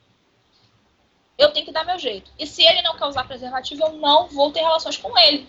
Eu 1.37 1.51
tenho 1.53 1.67
que 1.67 1.73
dar 1.73 1.85
meu 1.85 1.99
jeito. 1.99 2.31
E 2.39 2.47
se 2.47 2.63
ele 2.63 2.83
não 2.83 2.97
quer 2.97 3.07
usar 3.07 3.25
preservativo, 3.25 3.83
eu 3.83 3.93
não 3.95 4.29
vou 4.29 4.53
ter 4.53 4.61
relações 4.61 4.97
com 4.97 5.19
ele. 5.19 5.49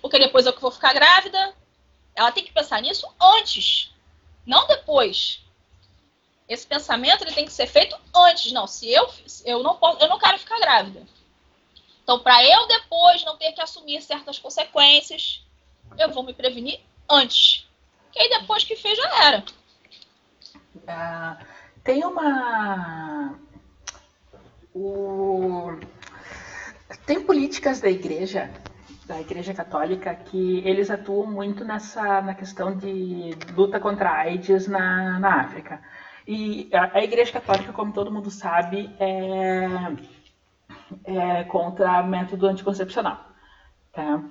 Porque 0.00 0.18
depois 0.18 0.46
eu 0.46 0.52
que 0.52 0.60
vou 0.60 0.70
ficar 0.70 0.92
grávida. 0.94 1.54
Ela 2.14 2.32
tem 2.32 2.44
que 2.44 2.52
pensar 2.52 2.80
nisso 2.80 3.06
antes, 3.20 3.92
não 4.46 4.66
depois. 4.66 5.43
Esse 6.48 6.66
pensamento 6.66 7.22
ele 7.22 7.32
tem 7.32 7.44
que 7.44 7.52
ser 7.52 7.66
feito 7.66 7.96
antes. 8.14 8.52
Não, 8.52 8.66
se 8.66 8.90
eu 8.92 9.08
eu 9.44 9.62
não 9.62 9.76
posso, 9.76 10.02
eu 10.02 10.08
não 10.08 10.18
quero 10.18 10.38
ficar 10.38 10.58
grávida. 10.58 11.06
Então, 12.02 12.18
para 12.20 12.44
eu 12.44 12.68
depois 12.68 13.24
não 13.24 13.36
ter 13.36 13.52
que 13.52 13.62
assumir 13.62 14.02
certas 14.02 14.38
consequências, 14.38 15.42
eu 15.98 16.10
vou 16.10 16.22
me 16.22 16.34
prevenir 16.34 16.80
antes. 17.08 17.66
Que 18.12 18.20
aí 18.20 18.28
depois 18.28 18.62
que 18.62 18.76
fez 18.76 18.96
já 18.96 19.24
era. 19.24 19.44
Uh, 20.76 21.44
tem 21.82 22.04
uma 22.04 23.38
o... 24.74 25.78
tem 27.06 27.22
políticas 27.22 27.80
da 27.80 27.88
igreja 27.88 28.50
da 29.06 29.20
Igreja 29.20 29.52
Católica 29.52 30.14
que 30.14 30.62
eles 30.64 30.90
atuam 30.90 31.26
muito 31.26 31.64
nessa 31.64 32.22
na 32.22 32.34
questão 32.34 32.74
de 32.76 33.36
luta 33.54 33.78
contra 33.78 34.10
a 34.10 34.20
AIDS 34.20 34.66
na, 34.66 35.18
na 35.18 35.42
África. 35.42 35.82
E 36.26 36.70
a, 36.72 36.98
a 36.98 37.04
Igreja 37.04 37.32
Católica, 37.32 37.72
como 37.72 37.92
todo 37.92 38.12
mundo 38.12 38.30
sabe, 38.30 38.90
é, 38.98 39.66
é 41.04 41.44
contra 41.44 42.02
método 42.02 42.46
anticoncepcional. 42.46 43.28
Tá? 43.92 44.22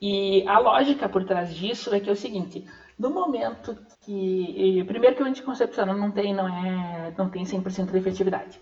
E 0.00 0.46
a 0.48 0.58
lógica 0.58 1.08
por 1.08 1.24
trás 1.24 1.54
disso 1.54 1.94
é 1.94 2.00
que 2.00 2.08
é 2.08 2.12
o 2.12 2.16
seguinte: 2.16 2.66
no 2.98 3.10
momento 3.10 3.76
que. 4.00 4.82
Primeiro 4.86 5.16
que 5.16 5.22
o 5.22 5.26
anticoncepcional 5.26 5.96
não 5.96 6.10
tem, 6.10 6.34
não 6.34 6.48
é, 6.48 7.14
não 7.16 7.28
tem 7.28 7.44
100% 7.44 7.90
de 7.90 7.98
efetividade. 7.98 8.60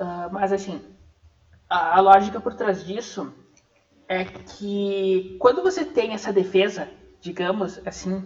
Uh, 0.00 0.32
mas 0.32 0.52
assim, 0.52 0.80
a, 1.68 1.96
a 1.96 2.00
lógica 2.00 2.40
por 2.40 2.54
trás 2.54 2.84
disso 2.84 3.32
é 4.06 4.24
que 4.24 5.36
quando 5.38 5.62
você 5.62 5.84
tem 5.84 6.12
essa 6.12 6.32
defesa, 6.32 6.88
digamos 7.20 7.84
assim, 7.86 8.24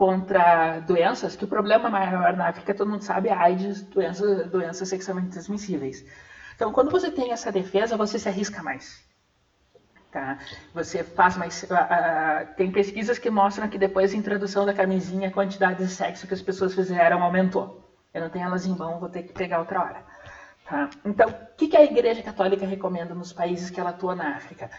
contra 0.00 0.80
doenças, 0.80 1.36
que 1.36 1.44
o 1.44 1.46
problema 1.46 1.90
maior 1.90 2.34
na 2.34 2.48
África, 2.48 2.72
todo 2.72 2.88
mundo 2.88 3.02
sabe, 3.02 3.28
é 3.28 3.34
AIDS, 3.34 3.82
doenças, 3.82 4.48
doenças 4.50 4.88
sexualmente 4.88 5.28
transmissíveis. 5.28 6.06
Então, 6.56 6.72
quando 6.72 6.90
você 6.90 7.10
tem 7.10 7.32
essa 7.32 7.52
defesa, 7.52 7.98
você 7.98 8.18
se 8.18 8.26
arrisca 8.26 8.62
mais. 8.62 9.06
Tá? 10.10 10.38
Você 10.72 11.04
faz 11.04 11.36
mais. 11.36 11.64
Uh, 11.64 11.74
uh, 11.74 12.54
tem 12.56 12.72
pesquisas 12.72 13.18
que 13.18 13.28
mostram 13.28 13.68
que 13.68 13.76
depois 13.76 14.12
da 14.12 14.16
introdução 14.16 14.64
da 14.64 14.72
camisinha, 14.72 15.28
a 15.28 15.32
quantidade 15.32 15.84
de 15.84 15.90
sexo 15.90 16.26
que 16.26 16.32
as 16.32 16.40
pessoas 16.40 16.74
fizeram 16.74 17.22
aumentou. 17.22 17.86
Eu 18.14 18.22
não 18.22 18.30
tenho 18.30 18.46
elas 18.46 18.64
em 18.64 18.74
mão, 18.74 18.98
vou 18.98 19.10
ter 19.10 19.24
que 19.24 19.34
pegar 19.34 19.58
outra 19.58 19.82
hora. 19.82 20.02
Tá? 20.64 20.88
Então, 21.04 21.28
o 21.28 21.56
que, 21.58 21.68
que 21.68 21.76
a 21.76 21.84
Igreja 21.84 22.22
Católica 22.22 22.64
recomenda 22.64 23.14
nos 23.14 23.34
países 23.34 23.68
que 23.68 23.78
ela 23.78 23.90
atua 23.90 24.14
na 24.14 24.36
África? 24.36 24.70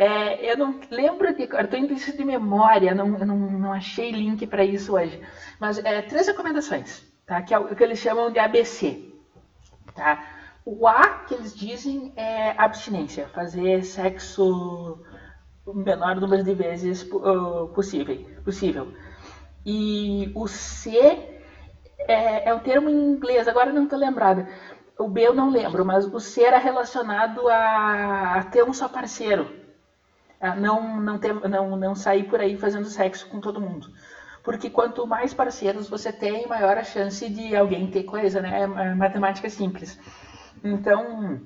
É, 0.00 0.50
eu 0.50 0.56
não 0.56 0.80
lembro 0.90 1.34
de. 1.34 1.42
Estou 1.42 1.78
indo 1.78 1.92
isso 1.92 2.16
de 2.16 2.24
memória, 2.24 2.94
não, 2.94 3.06
não, 3.06 3.36
não 3.36 3.70
achei 3.70 4.10
link 4.10 4.46
para 4.46 4.64
isso 4.64 4.94
hoje. 4.94 5.20
Mas 5.60 5.76
é, 5.78 6.00
três 6.00 6.26
recomendações, 6.26 7.04
tá? 7.26 7.42
que 7.42 7.52
é 7.52 7.58
o 7.58 7.76
que 7.76 7.84
eles 7.84 7.98
chamam 7.98 8.32
de 8.32 8.38
ABC. 8.38 9.12
Tá? 9.94 10.24
O 10.64 10.88
A 10.88 11.06
que 11.26 11.34
eles 11.34 11.54
dizem 11.54 12.14
é 12.16 12.54
abstinência, 12.56 13.28
fazer 13.28 13.84
sexo 13.84 15.04
o 15.66 15.74
menor 15.74 16.18
número 16.18 16.42
de 16.44 16.54
vezes 16.54 17.02
uh, 17.02 17.68
possível, 17.74 18.24
possível. 18.42 18.94
E 19.66 20.32
o 20.34 20.48
C 20.48 20.96
é, 22.08 22.48
é 22.48 22.54
o 22.54 22.60
termo 22.60 22.88
em 22.88 23.12
inglês, 23.12 23.46
agora 23.46 23.70
não 23.70 23.84
estou 23.84 23.98
lembrada. 23.98 24.48
O 24.98 25.08
B 25.10 25.26
eu 25.26 25.34
não 25.34 25.50
lembro, 25.50 25.84
mas 25.84 26.06
o 26.06 26.18
C 26.18 26.42
era 26.42 26.56
relacionado 26.56 27.46
a, 27.50 28.36
a 28.36 28.44
ter 28.44 28.64
um 28.64 28.72
só 28.72 28.88
parceiro 28.88 29.59
não, 30.56 31.00
não, 31.00 31.18
ter, 31.18 31.34
não, 31.48 31.76
não 31.76 31.94
sair 31.94 32.24
por 32.24 32.40
aí 32.40 32.56
fazendo 32.56 32.86
sexo 32.86 33.28
com 33.28 33.40
todo 33.40 33.60
mundo. 33.60 33.88
Porque 34.42 34.70
quanto 34.70 35.06
mais 35.06 35.34
parceiros 35.34 35.88
você 35.88 36.10
tem, 36.10 36.46
maior 36.46 36.78
a 36.78 36.82
chance 36.82 37.28
de 37.28 37.54
alguém 37.54 37.90
ter 37.90 38.04
coisa, 38.04 38.40
né? 38.40 38.62
É 38.62 38.94
matemática 38.94 39.50
simples. 39.50 39.98
Então, 40.64 41.40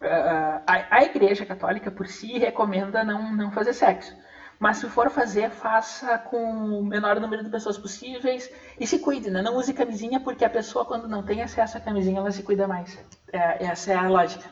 a, 0.00 0.96
a 0.96 1.04
Igreja 1.04 1.46
Católica 1.46 1.90
por 1.90 2.06
si 2.06 2.38
recomenda 2.38 3.04
não, 3.04 3.32
não 3.32 3.50
fazer 3.52 3.72
sexo. 3.72 4.14
Mas 4.58 4.78
se 4.78 4.88
for 4.88 5.10
fazer, 5.10 5.50
faça 5.50 6.18
com 6.18 6.80
o 6.80 6.84
menor 6.84 7.20
número 7.20 7.44
de 7.44 7.50
pessoas 7.50 7.76
possíveis 7.76 8.50
e 8.80 8.86
se 8.86 8.98
cuide, 8.98 9.30
né? 9.30 9.42
Não 9.42 9.56
use 9.56 9.74
camisinha 9.74 10.18
porque 10.18 10.44
a 10.44 10.50
pessoa, 10.50 10.84
quando 10.84 11.06
não 11.06 11.22
tem 11.22 11.42
acesso 11.42 11.76
à 11.76 11.80
camisinha, 11.80 12.18
ela 12.18 12.30
se 12.30 12.42
cuida 12.42 12.66
mais. 12.66 12.98
É, 13.30 13.66
essa 13.66 13.92
é 13.92 13.94
a 13.94 14.08
lógica. 14.08 14.48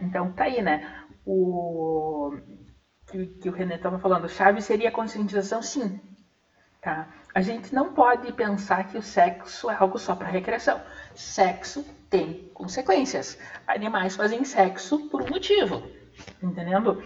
Então, 0.00 0.32
tá 0.32 0.44
aí, 0.44 0.62
né? 0.62 1.03
O 1.26 2.36
que, 3.06 3.26
que 3.26 3.48
o 3.48 3.52
René 3.52 3.76
estava 3.76 3.98
falando, 3.98 4.28
chave 4.28 4.60
seria 4.60 4.88
a 4.88 4.92
conscientização, 4.92 5.62
sim. 5.62 6.00
Tá? 6.80 7.08
A 7.34 7.40
gente 7.40 7.74
não 7.74 7.94
pode 7.94 8.30
pensar 8.32 8.86
que 8.88 8.98
o 8.98 9.02
sexo 9.02 9.70
é 9.70 9.74
algo 9.74 9.98
só 9.98 10.14
para 10.14 10.28
recreação. 10.28 10.80
Sexo 11.14 11.84
tem 12.10 12.50
consequências. 12.52 13.38
Animais 13.66 14.14
fazem 14.14 14.44
sexo 14.44 15.08
por 15.08 15.22
um 15.22 15.30
motivo, 15.30 15.82
entendendo? 16.42 17.02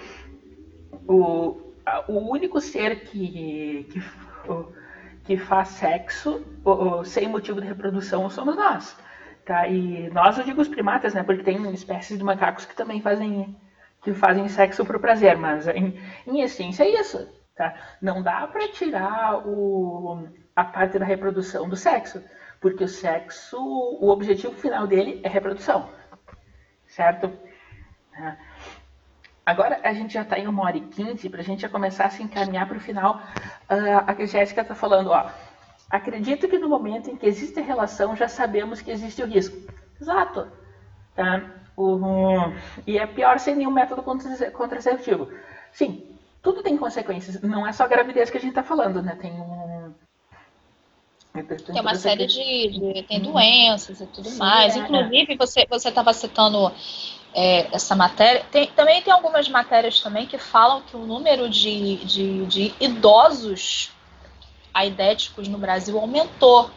O, 1.06 1.72
o 2.08 2.30
único 2.30 2.60
ser 2.60 3.04
que, 3.04 3.88
que, 3.90 4.02
que 5.24 5.36
faz 5.38 5.68
sexo 5.68 6.44
sem 7.04 7.28
motivo 7.28 7.60
de 7.60 7.68
reprodução 7.68 8.28
somos 8.28 8.56
nós. 8.56 8.96
Tá? 9.46 9.66
E 9.68 10.10
nós, 10.10 10.36
eu 10.36 10.44
digo 10.44 10.60
os 10.60 10.68
primatas, 10.68 11.14
né? 11.14 11.22
Porque 11.22 11.42
tem 11.42 11.72
espécies 11.72 12.18
de 12.18 12.24
macacos 12.24 12.66
que 12.66 12.74
também 12.74 13.00
fazem 13.00 13.56
que 14.02 14.12
fazem 14.12 14.48
sexo 14.48 14.84
por 14.84 14.98
prazer, 15.00 15.36
mas 15.36 15.66
em, 15.68 16.00
em 16.26 16.40
essência 16.40 16.84
é 16.84 17.00
isso. 17.00 17.28
Tá? 17.54 17.74
Não 18.00 18.22
dá 18.22 18.46
para 18.46 18.68
tirar 18.68 19.46
o, 19.46 20.28
a 20.54 20.64
parte 20.64 20.98
da 20.98 21.04
reprodução 21.04 21.68
do 21.68 21.74
sexo, 21.74 22.22
porque 22.60 22.84
o 22.84 22.88
sexo, 22.88 23.58
o 23.58 24.08
objetivo 24.10 24.54
final 24.54 24.86
dele 24.86 25.20
é 25.24 25.28
reprodução. 25.28 25.90
certo? 26.86 27.32
Ah, 28.16 28.36
agora 29.44 29.80
a 29.82 29.92
gente 29.92 30.14
já 30.14 30.22
está 30.22 30.38
em 30.38 30.46
uma 30.46 30.64
hora 30.64 30.76
e 30.76 30.82
quinze, 30.82 31.28
para 31.28 31.40
a 31.40 31.44
gente 31.44 31.62
já 31.62 31.68
começar 31.68 32.06
a 32.06 32.10
se 32.10 32.22
encaminhar 32.22 32.68
para 32.68 32.76
o 32.76 32.80
final. 32.80 33.20
Uh, 33.68 34.04
a 34.06 34.24
Jéssica 34.24 34.62
está 34.62 34.74
falando, 34.74 35.10
ó, 35.10 35.28
acredito 35.90 36.48
que 36.48 36.58
no 36.58 36.68
momento 36.68 37.10
em 37.10 37.16
que 37.16 37.26
existe 37.26 37.60
relação, 37.60 38.14
já 38.14 38.28
sabemos 38.28 38.80
que 38.80 38.90
existe 38.90 39.22
o 39.22 39.26
risco. 39.26 39.56
Exato. 40.00 40.48
Tá? 41.16 41.42
O, 41.78 42.52
e 42.84 42.98
é 42.98 43.06
pior 43.06 43.38
sem 43.38 43.54
nenhum 43.54 43.70
método 43.70 44.02
contraceptivo. 44.02 45.30
Sim, 45.70 46.08
tudo 46.42 46.60
tem 46.60 46.76
consequências. 46.76 47.40
Não 47.40 47.64
é 47.64 47.72
só 47.72 47.86
gravidez 47.86 48.30
que 48.30 48.36
a 48.36 48.40
gente 48.40 48.50
está 48.50 48.64
falando, 48.64 49.00
né? 49.00 49.16
Tem 49.20 49.30
um. 49.30 49.94
Tem 51.66 51.80
uma 51.80 51.94
série 51.94 52.26
de, 52.26 52.68
de, 52.68 53.02
Tem 53.04 53.18
uhum. 53.18 53.32
doenças 53.32 54.00
e 54.00 54.06
tudo 54.06 54.28
Sim, 54.28 54.38
mais. 54.38 54.74
É, 54.74 54.80
Inclusive, 54.80 55.36
você 55.36 55.60
estava 55.60 56.12
citando 56.12 56.72
é, 57.32 57.72
essa 57.72 57.94
matéria. 57.94 58.44
Tem, 58.50 58.66
também 58.72 59.00
tem 59.00 59.12
algumas 59.12 59.48
matérias 59.48 60.00
também 60.00 60.26
que 60.26 60.36
falam 60.36 60.82
que 60.82 60.96
o 60.96 61.06
número 61.06 61.48
de, 61.48 62.04
de, 62.04 62.46
de 62.46 62.74
idosos 62.80 63.92
aidéticos 64.74 65.46
no 65.46 65.58
Brasil 65.58 65.96
aumentou 65.96 66.70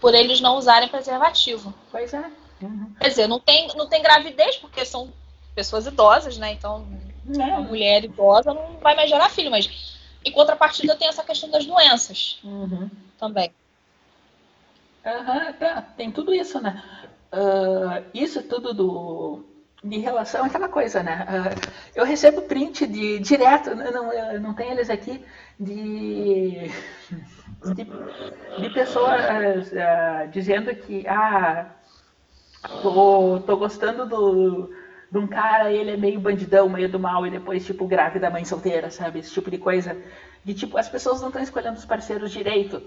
por 0.00 0.14
eles 0.14 0.40
não 0.40 0.56
usarem 0.56 0.88
preservativo. 0.88 1.72
Pois 1.92 2.12
é. 2.12 2.24
Uhum. 2.60 2.94
Quer 2.98 3.08
dizer, 3.08 3.26
não 3.26 3.38
tem, 3.38 3.68
não 3.76 3.88
tem 3.88 4.02
gravidez, 4.02 4.56
porque 4.56 4.84
são 4.84 5.12
pessoas 5.54 5.86
idosas, 5.86 6.38
né? 6.38 6.52
Então, 6.52 6.86
é. 7.28 7.38
uma 7.38 7.60
mulher 7.60 8.04
idosa 8.04 8.52
não 8.54 8.78
vai 8.80 8.94
mais 8.94 9.10
gerar 9.10 9.28
filho, 9.28 9.50
mas 9.50 9.96
em 10.24 10.32
contrapartida 10.32 10.96
tem 10.96 11.08
essa 11.08 11.22
questão 11.22 11.50
das 11.50 11.64
doenças 11.64 12.38
uhum. 12.44 12.90
também. 13.18 13.52
Uhum, 15.04 15.52
tá. 15.52 15.82
Tem 15.96 16.10
tudo 16.10 16.34
isso, 16.34 16.60
né? 16.60 16.82
Uh, 17.32 18.04
isso 18.12 18.42
tudo 18.42 18.74
do, 18.74 19.44
de 19.84 19.98
relação 19.98 20.44
àquela 20.44 20.68
coisa, 20.68 21.02
né? 21.02 21.26
Uh, 21.28 21.70
eu 21.94 22.04
recebo 22.04 22.42
print 22.42 22.86
de 22.86 23.20
direto, 23.20 23.74
não, 23.74 24.40
não 24.40 24.54
tem 24.54 24.70
eles 24.70 24.90
aqui, 24.90 25.24
de, 25.58 26.70
de, 27.74 27.84
de 28.60 28.70
pessoas 28.70 29.70
uh, 29.70 30.28
dizendo 30.32 30.74
que 30.74 31.06
ah, 31.06 31.70
tô, 32.68 33.40
tô 33.40 33.56
gostando 33.56 34.06
do, 34.06 34.70
de 35.10 35.18
um 35.18 35.26
cara, 35.26 35.72
ele 35.72 35.92
é 35.92 35.96
meio 35.96 36.20
bandidão, 36.20 36.68
meio 36.68 36.88
do 36.88 36.98
mal, 36.98 37.26
e 37.26 37.30
depois, 37.30 37.64
tipo, 37.64 37.86
grávida, 37.86 38.30
mãe 38.30 38.44
solteira, 38.44 38.90
sabe? 38.90 39.20
Esse 39.20 39.32
tipo 39.32 39.50
de 39.50 39.58
coisa. 39.58 39.96
De 40.44 40.54
tipo, 40.54 40.78
as 40.78 40.88
pessoas 40.88 41.20
não 41.20 41.28
estão 41.28 41.42
escolhendo 41.42 41.76
os 41.76 41.84
parceiros 41.84 42.30
direito. 42.30 42.82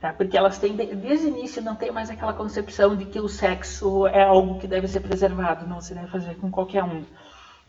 Tá? 0.00 0.12
Porque 0.12 0.36
elas 0.36 0.58
têm, 0.58 0.76
desde 0.76 1.26
o 1.26 1.28
início, 1.30 1.62
não 1.62 1.76
tem 1.76 1.90
mais 1.90 2.10
aquela 2.10 2.34
concepção 2.34 2.94
de 2.96 3.06
que 3.06 3.18
o 3.18 3.28
sexo 3.28 4.06
é 4.06 4.22
algo 4.22 4.58
que 4.58 4.66
deve 4.66 4.86
ser 4.86 5.00
preservado, 5.00 5.66
não 5.66 5.80
se 5.80 5.94
deve 5.94 6.08
fazer 6.08 6.34
com 6.36 6.50
qualquer 6.50 6.84
um. 6.84 7.04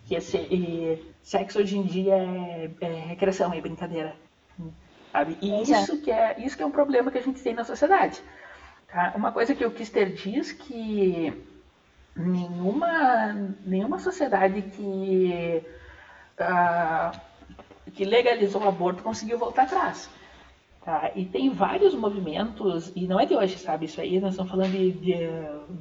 Que 0.05 0.15
esse, 0.15 0.37
e, 0.37 1.15
sexo 1.23 1.59
hoje 1.59 1.77
em 1.77 1.83
dia 1.83 2.13
é, 2.13 2.69
é 2.81 2.87
recreação, 3.07 3.53
é 3.53 3.61
brincadeira. 3.61 4.13
Sabe? 5.11 5.37
E 5.41 5.61
isso 5.61 6.01
que, 6.01 6.11
é, 6.11 6.35
isso 6.39 6.57
que 6.57 6.63
é 6.63 6.65
um 6.65 6.71
problema 6.71 7.09
que 7.09 7.17
a 7.17 7.21
gente 7.21 7.41
tem 7.41 7.53
na 7.53 7.63
sociedade. 7.63 8.21
Tá? 8.87 9.13
Uma 9.15 9.31
coisa 9.31 9.55
que 9.55 9.65
o 9.65 9.71
Kister 9.71 10.13
diz 10.13 10.51
que 10.51 11.33
nenhuma, 12.15 13.33
nenhuma 13.65 13.99
sociedade 13.99 14.61
que, 14.61 15.63
uh, 16.39 17.19
que 17.91 18.05
legalizou 18.05 18.63
o 18.63 18.69
aborto 18.69 19.03
conseguiu 19.03 19.37
voltar 19.37 19.63
atrás. 19.63 20.09
Tá? 20.83 21.11
E 21.15 21.25
tem 21.25 21.49
vários 21.49 21.95
movimentos, 21.95 22.91
e 22.95 23.07
não 23.07 23.19
é 23.19 23.25
de 23.25 23.35
hoje, 23.35 23.57
sabe? 23.57 23.85
Isso 23.85 23.99
aí 23.99 24.19
nós 24.19 24.31
estamos 24.31 24.51
falando 24.51 24.71
de, 24.71 24.91
de 24.91 25.29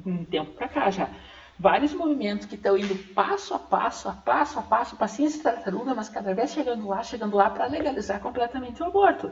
um 0.05 0.25
tempo 0.25 0.51
para 0.53 0.67
cá 0.67 0.89
já. 0.89 1.09
Vários 1.57 1.93
movimentos 1.93 2.47
que 2.47 2.55
estão 2.55 2.77
indo 2.77 2.95
passo 3.13 3.53
a 3.53 3.59
passo, 3.59 4.09
a 4.09 4.13
passo 4.13 4.59
a 4.59 4.61
passo, 4.61 4.97
passinho 4.97 5.29
de 5.29 5.37
tartaruga, 5.37 5.93
mas 5.95 6.09
cada 6.09 6.33
vez 6.33 6.51
chegando 6.51 6.87
lá, 6.87 7.01
chegando 7.01 7.37
lá 7.37 7.49
para 7.49 7.67
legalizar 7.67 8.19
completamente 8.19 8.81
o 8.81 8.87
aborto. 8.87 9.31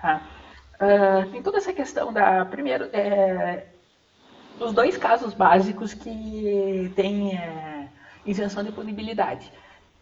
Tá? 0.00 0.20
Uh, 0.74 1.30
tem 1.30 1.42
toda 1.42 1.58
essa 1.58 1.72
questão 1.72 2.12
da. 2.12 2.44
Primeiro, 2.44 2.88
é, 2.92 3.66
os 4.60 4.72
dois 4.72 4.96
casos 4.96 5.32
básicos 5.34 5.94
que 5.94 6.92
tem 6.96 7.36
é, 7.36 7.88
isenção 8.26 8.62
de 8.62 8.72
punibilidade, 8.72 9.50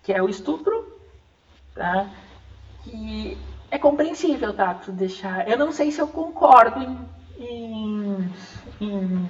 que 0.02 0.12
é 0.12 0.22
o 0.22 0.28
estupro, 0.28 0.98
tá? 1.74 2.08
que 2.84 3.38
é 3.70 3.78
compreensível, 3.78 4.52
tá? 4.54 4.74
Tu 4.74 4.92
deixar. 4.92 5.48
Eu 5.48 5.56
não 5.56 5.72
sei 5.72 5.90
se 5.90 6.00
eu 6.00 6.08
concordo 6.08 6.80
em, 6.80 6.98
em, 7.38 8.30
em, 8.80 9.28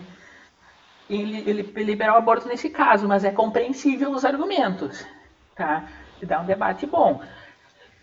em 1.08 1.84
liberar 1.84 2.14
o 2.14 2.18
aborto 2.18 2.48
nesse 2.48 2.70
caso, 2.70 3.06
mas 3.06 3.24
é 3.24 3.30
compreensível 3.30 4.10
os 4.10 4.24
argumentos, 4.24 5.04
tá? 5.54 5.88
E 6.20 6.26
dá 6.26 6.40
um 6.40 6.46
debate 6.46 6.86
bom, 6.86 7.20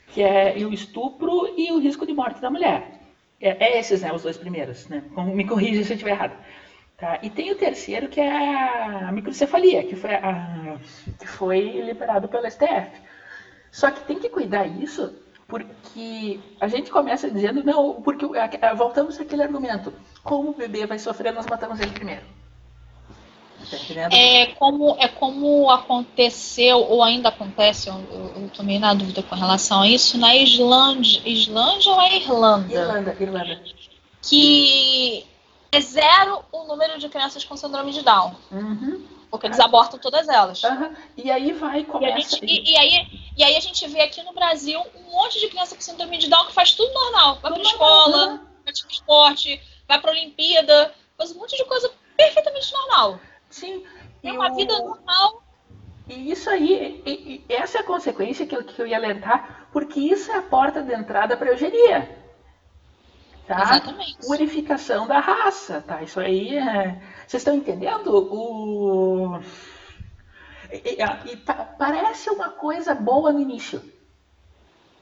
que 0.07 0.22
é 0.22 0.56
o 0.60 0.74
estupro 0.74 1.53
e 1.57 1.72
o 1.72 1.80
risco 1.80 2.06
de 2.06 2.14
morte 2.14 2.41
da 2.41 2.49
mulher. 2.49 2.99
É, 3.41 3.66
é 3.66 3.80
esses, 3.80 4.02
né? 4.02 4.11
Os 4.11 4.24
dois 4.24 4.38
primeiros, 4.38 4.88
né? 4.88 5.03
Me 5.34 5.45
corrija 5.45 5.84
se 5.84 5.91
eu 5.91 5.95
estiver 5.95 6.11
errado. 6.11 6.36
Tá? 6.98 7.18
E 7.24 7.30
tem 7.30 7.52
o 7.52 7.56
terceiro, 7.56 8.10
que 8.10 8.20
é 8.20 9.03
a 9.03 9.11
microcefalia, 9.11 9.86
que 9.86 9.95
foi, 9.95 10.14
a, 10.14 10.78
que 11.18 11.28
foi 11.28 11.82
liberado 11.82 12.28
pelo 12.28 12.49
STF. 12.49 12.91
Só 13.72 13.90
que 13.90 14.02
tem 14.02 14.20
que 14.20 14.28
cuidar 14.28 14.66
isso, 14.66 15.16
porque 15.48 16.40
a 16.60 16.68
gente 16.68 16.91
começa 16.91 17.32
dizendo, 17.32 17.64
não, 17.64 18.02
porque 18.02 18.26
voltamos 18.76 19.20
àquele 19.20 19.44
argumento, 19.44 19.94
como 20.24 20.49
o 20.49 20.53
bebê 20.53 20.86
vai 20.86 20.99
sofrer, 20.99 21.34
nós 21.34 21.45
matamos 21.48 21.80
ele 21.80 21.91
primeiro. 21.91 22.26
Tá 23.69 23.77
é 24.11 24.48
como, 24.53 24.95
é 24.99 25.07
como 25.07 25.69
aconteceu, 25.69 26.80
ou 26.80 27.03
ainda 27.03 27.30
acontece, 27.30 27.90
eu, 27.90 27.95
eu 28.57 28.80
na 28.80 28.94
dúvida 28.94 29.22
com 29.22 29.36
relação 29.36 29.81
a 29.81 29.88
isso, 29.88 30.18
na 30.18 30.36
Islândia, 30.36 31.22
Islândia 31.26 31.91
ou 31.91 32.02
é 32.02 32.15
Irlanda? 32.15 32.73
Irlanda, 32.73 33.18
Irlanda. 33.19 33.61
Que 34.22 35.26
é 35.72 35.80
zero 35.80 36.44
o 36.52 36.64
número 36.64 36.98
de 36.98 37.10
crianças 37.10 37.44
com 37.44 37.56
síndrome 37.56 37.91
de 37.91 38.02
Down. 38.02 38.36
Uhum. 38.52 39.06
Porque 39.30 39.45
eles 39.45 39.60
abortam 39.60 39.99
todas 39.99 40.27
elas. 40.27 40.64
Uhum. 40.64 40.95
E 41.15 41.30
aí 41.30 41.53
vai 41.53 41.84
começa... 41.84 42.18
E, 42.18 42.22
gente, 42.22 42.45
e, 42.45 42.72
e, 42.72 42.77
aí, 42.77 43.07
e 43.38 43.44
aí 43.44 43.56
a 43.56 43.60
gente 43.60 43.88
vê 43.88 44.02
aqui 44.02 44.23
no 44.23 44.34
Brasil 44.34 44.81
um 44.95 45.11
monte 45.11 45.40
de 45.40 45.48
criança 45.49 45.76
com 45.76 45.81
síndrome 45.81 46.18
de 46.18 46.27
Down 46.27 46.48
que 46.48 46.53
faz 46.53 46.73
tudo 46.73 46.91
normal. 46.91 47.38
Vai 47.40 47.53
pra 47.53 47.61
escola, 47.61 48.27
uhum. 48.27 48.40
pratica 48.64 48.91
esporte, 48.91 49.61
vai 49.88 50.02
pra 50.02 50.11
Olimpíada, 50.11 50.94
faz 51.15 51.31
um 51.31 51.40
monte 51.40 51.56
de 51.56 51.65
coisa 51.65 51.91
perfeitamente 52.18 52.73
normal. 52.73 53.19
Sim. 53.50 53.84
É 54.24 54.32
uma 54.32 54.52
o... 54.52 54.56
vida 54.56 54.78
normal. 54.80 55.44
E 56.08 56.32
isso 56.32 56.50
aí, 56.50 57.02
e, 57.06 57.46
e 57.48 57.54
essa 57.54 57.78
é 57.78 57.82
a 57.82 57.86
consequência 57.86 58.46
que 58.46 58.56
eu, 58.56 58.64
que 58.64 58.82
eu 58.82 58.88
ia 58.88 58.98
alertar, 58.98 59.68
porque 59.72 60.00
isso 60.00 60.32
é 60.32 60.38
a 60.38 60.42
porta 60.42 60.82
de 60.82 60.94
entrada 60.94 61.38
para 61.38 61.50
a 61.50 61.52
eugenia. 61.52 62.18
Tá? 63.48 63.62
Exatamente. 63.62 64.18
Unificação 64.28 65.08
da 65.08 65.20
raça, 65.20 65.82
tá? 65.82 66.02
Isso 66.02 66.20
aí 66.20 66.56
é... 66.56 67.02
Vocês 67.28 67.42
estão 67.42 67.56
entendendo? 67.56 68.08
O... 68.16 69.40
E, 70.72 71.02
e, 71.02 71.38
parece 71.78 72.30
uma 72.30 72.50
coisa 72.50 72.94
boa 72.94 73.32
no 73.32 73.40
início. 73.40 73.82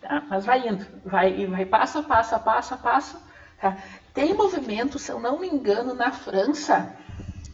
Tá? 0.02 0.24
Mas 0.30 0.46
vai 0.46 0.68
indo, 0.68 0.86
vai, 1.06 1.46
vai 1.46 1.66
passo 1.66 2.00
a 2.00 2.04
passo, 2.04 2.36
a 2.36 2.40
passo 2.40 2.74
a 2.74 2.78
passo. 2.78 3.22
Tá? 3.60 3.78
Tem 4.14 4.34
movimentos, 4.34 5.02
se 5.02 5.12
eu 5.12 5.20
não 5.20 5.40
me 5.40 5.48
engano, 5.48 5.94
na 5.94 6.12
França, 6.12 6.96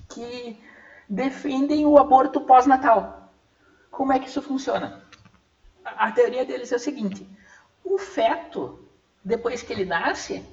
que 0.10 0.62
defendem 1.10 1.86
o 1.86 1.98
aborto 1.98 2.42
pós-natal. 2.42 3.32
Como 3.92 4.12
é 4.12 4.20
que 4.20 4.28
isso 4.28 4.42
funciona? 4.42 5.04
A, 5.84 6.12
teoria 6.12 6.46
deles 6.46 6.72
é 6.72 6.76
o 6.76 6.80
seguinte: 6.80 7.28
o 7.84 7.98
feto, 7.98 8.88
depois 9.24 9.62
que 9.62 9.74
ele 9.74 9.86
nasce, 9.86 10.46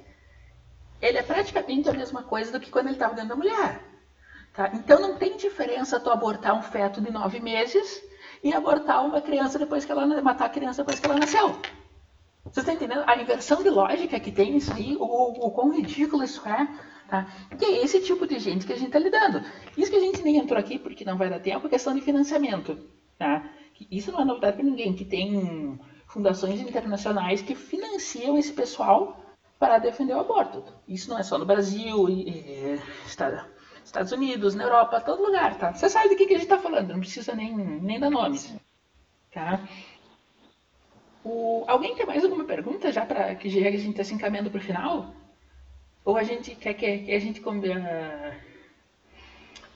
ele 1.01 1.17
é 1.17 1.23
praticamente 1.23 1.89
a 1.89 1.93
mesma 1.93 2.23
coisa 2.23 2.51
do 2.51 2.59
que 2.59 2.69
quando 2.69 2.87
ele 2.87 2.95
estava 2.95 3.15
dentro 3.15 3.29
da 3.29 3.35
mulher. 3.35 3.81
Tá? 4.53 4.69
Então 4.73 4.99
não 4.99 5.17
tem 5.17 5.37
diferença 5.37 5.99
tu 5.99 6.09
abortar 6.09 6.53
um 6.53 6.61
feto 6.61 7.01
de 7.01 7.11
nove 7.11 7.39
meses 7.39 8.03
e 8.43 8.53
abortar 8.53 9.05
uma 9.05 9.21
criança 9.21 9.57
depois 9.57 9.85
que 9.85 9.91
ela 9.91 10.05
matar 10.21 10.45
a 10.45 10.49
criança 10.49 10.83
depois 10.83 10.99
que 10.99 11.05
ela 11.05 11.17
nasceu. 11.19 11.57
Você 12.51 12.59
está 12.59 12.73
entendendo 12.73 13.03
a 13.07 13.15
inversão 13.15 13.63
de 13.63 13.69
lógica 13.69 14.19
que 14.19 14.31
tem 14.31 14.57
isso 14.57 14.73
aí, 14.73 14.95
o, 14.97 15.03
o 15.03 15.51
quão 15.51 15.73
ridículo 15.73 16.23
isso 16.23 16.45
é? 16.47 16.67
Tá? 17.07 17.27
Que 17.57 17.65
é 17.65 17.83
esse 17.83 18.01
tipo 18.01 18.27
de 18.27 18.39
gente 18.39 18.65
que 18.65 18.73
a 18.73 18.75
gente 18.75 18.87
está 18.87 18.99
lidando. 18.99 19.43
Isso 19.77 19.89
que 19.89 19.97
a 19.97 20.01
gente 20.01 20.21
nem 20.21 20.37
entrou 20.37 20.59
aqui 20.59 20.77
porque 20.77 21.05
não 21.05 21.17
vai 21.17 21.29
dar 21.29 21.39
tempo, 21.39 21.67
é 21.67 21.69
questão 21.69 21.93
de 21.93 22.01
financiamento. 22.01 22.77
Tá? 23.17 23.49
Isso 23.89 24.11
não 24.11 24.21
é 24.21 24.25
novidade 24.25 24.57
para 24.57 24.65
ninguém, 24.65 24.93
que 24.93 25.05
tem 25.05 25.79
fundações 26.07 26.59
internacionais 26.59 27.41
que 27.41 27.55
financiam 27.55 28.37
esse 28.37 28.51
pessoal 28.51 29.17
para 29.57 29.77
defender 29.77 30.13
o 30.13 30.19
aborto. 30.19 30.63
Isso 30.87 31.09
não 31.09 31.17
é 31.17 31.23
só 31.23 31.37
no 31.37 31.45
Brasil, 31.45 32.09
e, 32.09 32.29
e, 32.29 32.79
Estados 33.05 34.11
Unidos, 34.11 34.55
na 34.55 34.63
Europa, 34.63 34.99
todo 35.01 35.23
lugar, 35.23 35.57
tá? 35.57 35.73
Você 35.73 35.89
sabe 35.89 36.09
do 36.09 36.15
que, 36.15 36.25
que 36.25 36.33
a 36.33 36.37
gente 36.37 36.45
está 36.45 36.57
falando, 36.57 36.91
não 36.91 36.99
precisa 36.99 37.33
nem, 37.33 37.55
nem 37.55 37.99
dar 37.99 38.09
nomes, 38.09 38.53
tá? 39.33 39.61
O, 41.23 41.63
alguém 41.67 41.95
tem 41.95 42.05
mais 42.05 42.23
alguma 42.23 42.43
pergunta 42.45 42.91
já 42.91 43.05
para 43.05 43.35
que 43.35 43.49
já 43.49 43.67
a 43.67 43.71
gente 43.71 43.91
está 43.91 44.03
se 44.03 44.13
encaminhando 44.13 44.49
para 44.49 44.59
o 44.59 44.63
final? 44.63 45.13
Ou 46.03 46.17
a 46.17 46.23
gente 46.23 46.55
quer 46.55 46.73
que, 46.73 47.13
a 47.13 47.19
gente 47.19 47.39
uh, 47.41 48.33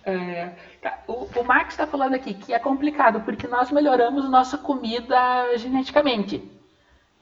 É, 0.03 0.55
tá, 0.81 1.03
o, 1.07 1.25
o 1.39 1.43
Max 1.43 1.73
está 1.73 1.87
falando 1.87 2.13
aqui 2.15 2.33
que 2.33 2.53
é 2.53 2.59
complicado 2.59 3.21
porque 3.21 3.47
nós 3.47 3.71
melhoramos 3.71 4.29
nossa 4.29 4.57
comida 4.57 5.57
geneticamente. 5.57 6.51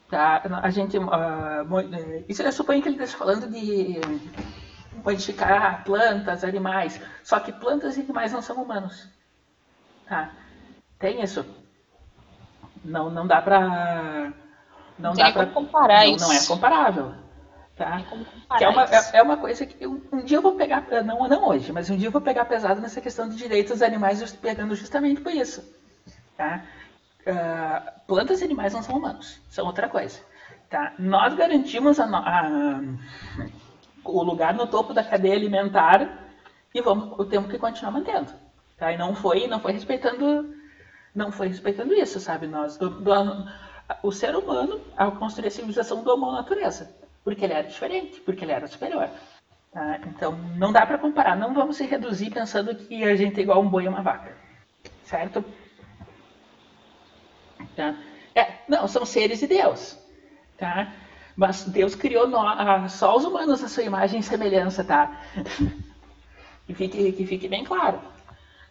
Tá? 0.10 0.42
A 0.62 0.70
gente, 0.70 0.98
uh, 0.98 2.24
isso 2.28 2.44
eu 2.44 2.52
suponho 2.52 2.82
que 2.82 2.88
ele 2.88 2.96
esteja 2.96 3.18
falando 3.18 3.50
de 3.50 4.00
modificar 5.04 5.84
plantas, 5.84 6.44
animais. 6.44 7.02
Só 7.24 7.40
que 7.40 7.52
plantas 7.52 7.98
e 7.98 8.02
animais 8.02 8.32
não 8.32 8.42
são 8.42 8.62
humanos. 8.62 9.10
Tá? 10.08 10.32
Tem 11.00 11.22
isso. 11.22 11.46
Não, 12.84 13.10
não 13.10 13.26
dá 13.26 13.42
pra. 13.42 14.34
Não, 15.00 15.14
dá 15.14 15.32
pra 15.32 15.46
comparar 15.48 16.06
não, 16.06 16.16
isso. 16.16 16.28
Não 16.28 16.34
é 16.34 16.46
comparável. 16.46 17.14
Tá? 17.76 18.04
Que 18.58 18.64
é, 18.64 18.70
uma, 18.70 18.84
é, 18.84 19.10
é, 19.14 19.24
uma 19.24 19.38
coisa 19.38 19.66
que 19.66 19.88
um, 19.88 20.00
um, 20.12 20.24
dia 20.24 20.38
eu 20.38 20.44
vou 20.44 20.54
pegar, 20.54 20.86
não, 21.04 21.28
não 21.28 21.48
hoje, 21.48 21.72
mas 21.72 21.90
um 21.90 21.98
dia 21.98 22.08
eu 22.08 22.12
vou 22.12 22.22
pegar 22.22 22.46
pesado 22.46 22.80
nessa 22.80 23.02
questão 23.02 23.28
de 23.28 23.36
direitos 23.36 23.72
dos 23.72 23.82
animais, 23.82 24.32
pegando 24.34 24.76
justamente 24.76 25.22
por 25.22 25.32
isso. 25.32 25.64
Tá? 26.38 26.64
Uh, 27.22 28.06
plantas 28.06 28.42
e 28.42 28.44
animais 28.44 28.74
não 28.74 28.84
são 28.84 28.98
humanos, 28.98 29.42
são 29.50 29.66
outra 29.66 29.90
coisa. 29.90 30.20
Tá? 30.70 30.94
Nós 31.00 31.34
garantimos 31.34 32.00
a, 32.00 32.06
a, 32.06 32.80
o 34.04 34.22
lugar 34.22 34.54
no 34.54 34.68
topo 34.68 34.94
da 34.94 35.04
cadeia 35.04 35.36
alimentar 35.36 36.30
e 36.76 36.82
vamos, 36.82 37.18
o 37.20 37.26
tempo 37.26 37.50
que 37.50 37.58
continuar 37.58 37.92
mantendo. 37.92 38.32
Tá? 38.78 38.92
E 38.92 38.98
não 38.98 39.16
foi, 39.16 39.48
não 39.48 39.60
foi 39.60 39.72
respeitando, 39.72 40.54
não 41.14 41.32
foi 41.32 41.48
respeitando 41.48 41.94
isso, 41.94 42.20
sabe? 42.20 42.48
Nós, 42.48 42.78
do, 42.78 42.90
do, 42.90 43.12
o 44.02 44.12
ser 44.12 44.36
humano, 44.36 44.82
ao 44.98 45.14
construir 45.14 45.48
a 45.48 45.52
civilização, 45.52 46.04
domou 46.04 46.32
a 46.32 46.38
natureza, 46.38 46.96
porque 47.24 47.46
ele 47.46 47.54
era 47.54 47.68
diferente, 47.68 48.20
porque 48.22 48.44
ele 48.44 48.52
era 48.52 48.68
superior. 48.68 49.10
Tá? 49.72 50.00
Então, 50.08 50.34
não 50.58 50.72
dá 50.72 50.86
para 50.86 50.98
comparar. 50.98 51.36
Não 51.36 51.54
vamos 51.54 51.78
se 51.78 51.86
reduzir 51.86 52.30
pensando 52.30 52.76
que 52.76 53.04
a 53.04 53.16
gente 53.16 53.40
é 53.40 53.44
igual 53.44 53.62
um 53.62 53.70
boi 53.70 53.86
e 53.86 53.88
uma 53.88 54.02
vaca, 54.02 54.36
certo? 55.04 55.44
Tá? 57.76 57.96
É, 58.36 58.60
não, 58.68 58.88
são 58.88 59.06
seres 59.06 59.40
de 59.40 59.48
Deus, 59.48 59.98
tá? 60.58 60.94
Mas 61.36 61.66
Deus 61.66 61.96
criou 61.96 62.28
nós, 62.28 62.94
só 62.94 63.16
os 63.16 63.26
humanos 63.26 63.64
a 63.64 63.68
sua 63.68 63.84
imagem 63.84 64.20
e 64.20 64.24
semelhança, 64.24 64.84
tá? 64.84 65.20
que, 66.68 66.74
fique, 66.74 67.12
que 67.12 67.26
fique 67.26 67.48
bem 67.48 67.64
claro. 67.64 68.00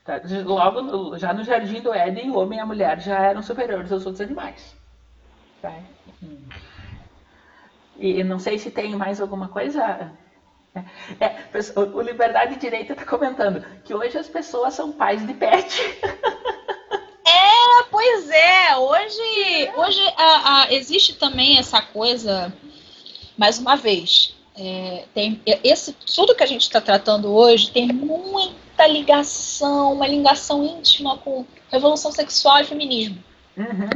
Tá? 0.04 0.20
Logo, 0.44 1.16
já 1.16 1.32
no 1.32 1.44
Jardim 1.44 1.80
do 1.80 1.94
Éden, 1.94 2.30
o 2.30 2.38
homem 2.38 2.58
e 2.58 2.62
a 2.62 2.66
mulher 2.66 3.00
já 3.00 3.18
eram 3.18 3.42
superiores 3.42 3.92
aos 3.92 4.04
outros 4.04 4.20
animais. 4.20 4.74
Tá? 5.60 5.72
E 7.96 8.24
não 8.24 8.38
sei 8.38 8.58
se 8.58 8.70
tem 8.70 8.96
mais 8.96 9.20
alguma 9.20 9.48
coisa. 9.48 10.10
É, 11.20 11.36
o 11.78 12.00
Liberdade 12.00 12.54
e 12.54 12.58
Direito 12.58 12.92
está 12.92 13.04
comentando 13.04 13.62
que 13.84 13.94
hoje 13.94 14.16
as 14.16 14.26
pessoas 14.26 14.74
são 14.74 14.90
pais 14.92 15.24
de 15.26 15.34
pet. 15.34 15.80
É, 17.24 17.82
pois 17.90 18.28
é. 18.28 18.76
Hoje, 18.76 19.70
hoje 19.74 20.14
a, 20.16 20.62
a, 20.62 20.72
existe 20.72 21.14
também 21.14 21.56
essa 21.56 21.80
coisa, 21.80 22.52
mais 23.38 23.58
uma 23.58 23.74
vez, 23.74 24.34
é, 24.54 25.04
tem 25.14 25.40
esse 25.46 25.92
tudo 25.92 26.34
que 26.34 26.42
a 26.42 26.46
gente 26.46 26.62
está 26.62 26.80
tratando 26.80 27.32
hoje 27.32 27.70
tem 27.70 27.88
muita 28.72 28.86
ligação, 28.86 29.92
uma 29.92 30.06
ligação 30.06 30.64
íntima 30.64 31.18
com 31.18 31.46
revolução 31.70 32.10
sexual 32.10 32.60
e 32.60 32.64
feminismo. 32.64 33.22
Uhum, 33.54 33.90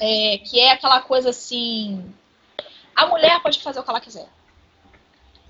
é, 0.00 0.38
que 0.38 0.60
é 0.60 0.70
aquela 0.70 1.00
coisa 1.00 1.30
assim, 1.30 2.14
a 2.94 3.06
mulher 3.06 3.42
pode 3.42 3.58
fazer 3.58 3.80
o 3.80 3.82
que 3.82 3.90
ela 3.90 4.00
quiser. 4.00 4.28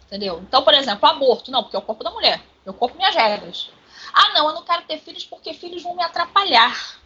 Entendeu? 0.07 0.43
Então, 0.47 0.63
por 0.63 0.73
exemplo, 0.73 1.07
aborto, 1.07 1.51
não, 1.51 1.63
porque 1.63 1.77
é 1.77 1.79
o 1.79 1.83
corpo 1.83 2.03
da 2.03 2.11
mulher, 2.11 2.41
meu 2.65 2.73
corpo, 2.73 2.97
minhas 2.97 3.15
regras. 3.15 3.71
Ah, 4.13 4.33
não, 4.33 4.49
eu 4.49 4.55
não 4.55 4.65
quero 4.65 4.83
ter 4.83 4.99
filhos 4.99 5.25
porque 5.25 5.53
filhos 5.53 5.83
vão 5.83 5.95
me 5.95 6.03
atrapalhar. 6.03 6.99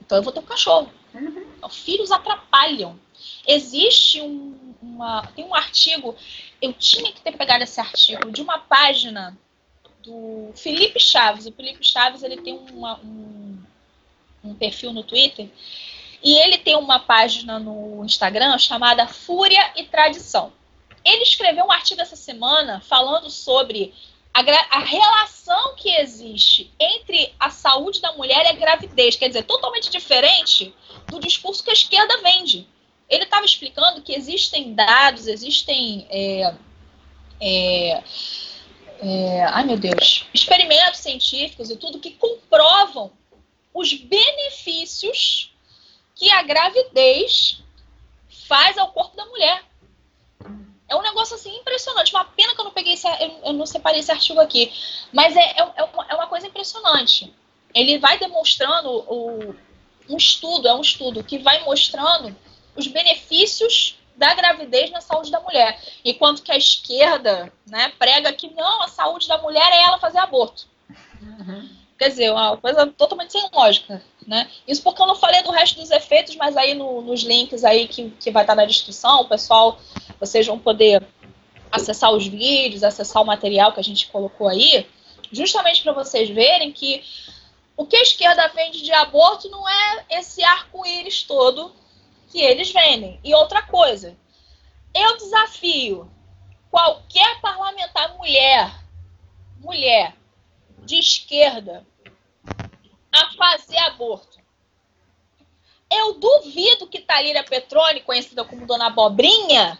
Então 0.00 0.18
eu 0.18 0.22
vou 0.22 0.32
ter 0.32 0.40
um 0.40 0.44
cachorro. 0.44 0.90
Uhum. 1.14 1.44
Então, 1.56 1.68
filhos 1.68 2.10
atrapalham. 2.10 2.98
Existe 3.46 4.20
um, 4.20 4.74
uma, 4.82 5.26
tem 5.36 5.44
um 5.44 5.54
artigo, 5.54 6.16
eu 6.60 6.72
tinha 6.72 7.12
que 7.12 7.20
ter 7.20 7.36
pegado 7.36 7.62
esse 7.62 7.80
artigo 7.80 8.32
de 8.32 8.42
uma 8.42 8.58
página 8.58 9.38
do 10.04 10.52
Felipe 10.54 11.00
Chaves. 11.00 11.46
O 11.46 11.52
Felipe 11.52 11.84
Chaves 11.84 12.22
ele 12.22 12.36
tem 12.36 12.58
uma, 12.72 12.98
um, 13.00 13.58
um 14.44 14.54
perfil 14.54 14.92
no 14.92 15.02
Twitter 15.02 15.48
e 16.22 16.34
ele 16.34 16.58
tem 16.58 16.76
uma 16.76 16.98
página 17.00 17.58
no 17.58 18.04
Instagram 18.04 18.56
chamada 18.58 19.06
Fúria 19.06 19.72
e 19.76 19.84
Tradição. 19.84 20.52
Ele 21.04 21.22
escreveu 21.22 21.66
um 21.66 21.72
artigo 21.72 22.00
essa 22.00 22.16
semana 22.16 22.80
falando 22.80 23.28
sobre 23.28 23.92
a, 24.32 24.40
a, 24.40 24.78
relação 24.80 25.74
que 25.76 25.90
existe 25.96 26.72
entre 26.80 27.32
a 27.38 27.50
saúde 27.50 28.00
da 28.00 28.12
mulher 28.12 28.44
e 28.46 28.48
a 28.48 28.52
gravidez, 28.52 29.16
quer 29.16 29.28
dizer, 29.28 29.44
totalmente 29.44 29.90
diferente 29.90 30.74
do 31.08 31.20
discurso 31.20 31.62
que 31.62 31.70
a 31.70 31.74
esquerda 31.74 32.22
vende. 32.22 32.66
Ele 33.08 33.24
estava 33.24 33.44
explicando 33.44 34.00
que 34.00 34.14
existem 34.14 34.74
dados, 34.74 35.26
existem. 35.26 36.06
É, 36.10 36.54
é, 37.40 38.02
é, 39.06 39.44
ai 39.44 39.64
meu 39.64 39.76
Deus, 39.76 40.26
experimentos 40.32 41.00
científicos 41.00 41.68
e 41.68 41.76
tudo 41.76 42.00
que 42.00 42.12
comprovam 42.12 43.12
os 43.74 43.92
benefícios 43.92 45.52
que 46.14 46.30
a 46.30 46.42
gravidez 46.42 47.62
faz 48.48 48.78
ao 48.78 48.92
corpo 48.92 49.14
da 49.14 49.26
mulher. 49.26 49.62
É 50.88 50.96
um 50.96 51.02
negócio 51.02 51.34
assim 51.34 51.54
impressionante. 51.54 52.14
Uma 52.14 52.24
pena 52.24 52.54
que 52.54 52.60
eu 52.60 52.64
não 52.64 52.72
peguei 52.72 52.94
esse, 52.94 53.06
eu 53.42 53.52
não 53.52 53.66
separei 53.66 54.00
esse 54.00 54.10
artigo 54.10 54.40
aqui. 54.40 54.72
Mas 55.12 55.36
é, 55.36 55.40
é, 55.40 55.72
é, 55.76 55.84
uma, 55.84 56.06
é 56.08 56.14
uma, 56.14 56.26
coisa 56.26 56.46
impressionante. 56.46 57.34
Ele 57.74 57.98
vai 57.98 58.18
demonstrando 58.18 58.88
o, 58.90 59.54
um 60.08 60.16
estudo, 60.16 60.66
é 60.66 60.74
um 60.74 60.80
estudo 60.80 61.22
que 61.22 61.38
vai 61.38 61.62
mostrando 61.64 62.34
os 62.74 62.86
benefícios 62.86 63.98
da 64.16 64.34
gravidez 64.34 64.90
na 64.90 65.00
saúde 65.00 65.30
da 65.30 65.40
mulher. 65.40 65.80
Enquanto 66.04 66.42
que 66.42 66.52
a 66.52 66.56
esquerda 66.56 67.52
né, 67.66 67.92
prega 67.98 68.32
que 68.32 68.52
não, 68.54 68.82
a 68.82 68.88
saúde 68.88 69.28
da 69.28 69.38
mulher 69.38 69.70
é 69.72 69.82
ela 69.82 69.98
fazer 69.98 70.18
aborto. 70.18 70.66
Uhum. 71.20 71.68
Quer 71.98 72.08
dizer, 72.08 72.32
uma 72.32 72.56
coisa 72.56 72.86
totalmente 72.86 73.32
sem 73.32 73.48
lógica. 73.52 74.02
Né? 74.26 74.50
Isso 74.66 74.82
porque 74.82 75.00
eu 75.00 75.06
não 75.06 75.14
falei 75.14 75.42
do 75.42 75.50
resto 75.50 75.80
dos 75.80 75.90
efeitos, 75.90 76.34
mas 76.36 76.56
aí 76.56 76.74
no, 76.74 77.02
nos 77.02 77.22
links 77.22 77.64
aí 77.64 77.86
que, 77.86 78.10
que 78.10 78.30
vai 78.30 78.42
estar 78.42 78.54
na 78.54 78.64
descrição, 78.64 79.20
o 79.20 79.28
pessoal, 79.28 79.78
vocês 80.18 80.46
vão 80.46 80.58
poder 80.58 81.06
acessar 81.70 82.12
os 82.12 82.26
vídeos, 82.26 82.82
acessar 82.82 83.22
o 83.22 83.26
material 83.26 83.72
que 83.72 83.80
a 83.80 83.84
gente 83.84 84.06
colocou 84.08 84.48
aí, 84.48 84.86
justamente 85.30 85.82
para 85.82 85.92
vocês 85.92 86.30
verem 86.30 86.72
que 86.72 87.02
o 87.76 87.84
que 87.84 87.96
a 87.96 88.02
esquerda 88.02 88.46
vende 88.54 88.82
de 88.82 88.92
aborto 88.92 89.48
não 89.48 89.68
é 89.68 90.04
esse 90.10 90.42
arco-íris 90.44 91.24
todo 91.24 91.72
que 92.34 92.40
eles 92.40 92.72
vendem. 92.72 93.20
E 93.22 93.32
outra 93.32 93.62
coisa, 93.62 94.18
eu 94.92 95.16
desafio 95.18 96.10
qualquer 96.68 97.40
parlamentar 97.40 98.16
mulher, 98.16 98.74
mulher 99.60 100.16
de 100.80 100.98
esquerda, 100.98 101.86
a 103.12 103.30
fazer 103.34 103.78
aborto. 103.78 104.40
Eu 105.88 106.14
duvido 106.14 106.88
que 106.88 107.02
Talíria 107.02 107.44
Petrone, 107.44 108.00
conhecida 108.00 108.44
como 108.44 108.66
Dona 108.66 108.90
Bobrinha, 108.90 109.78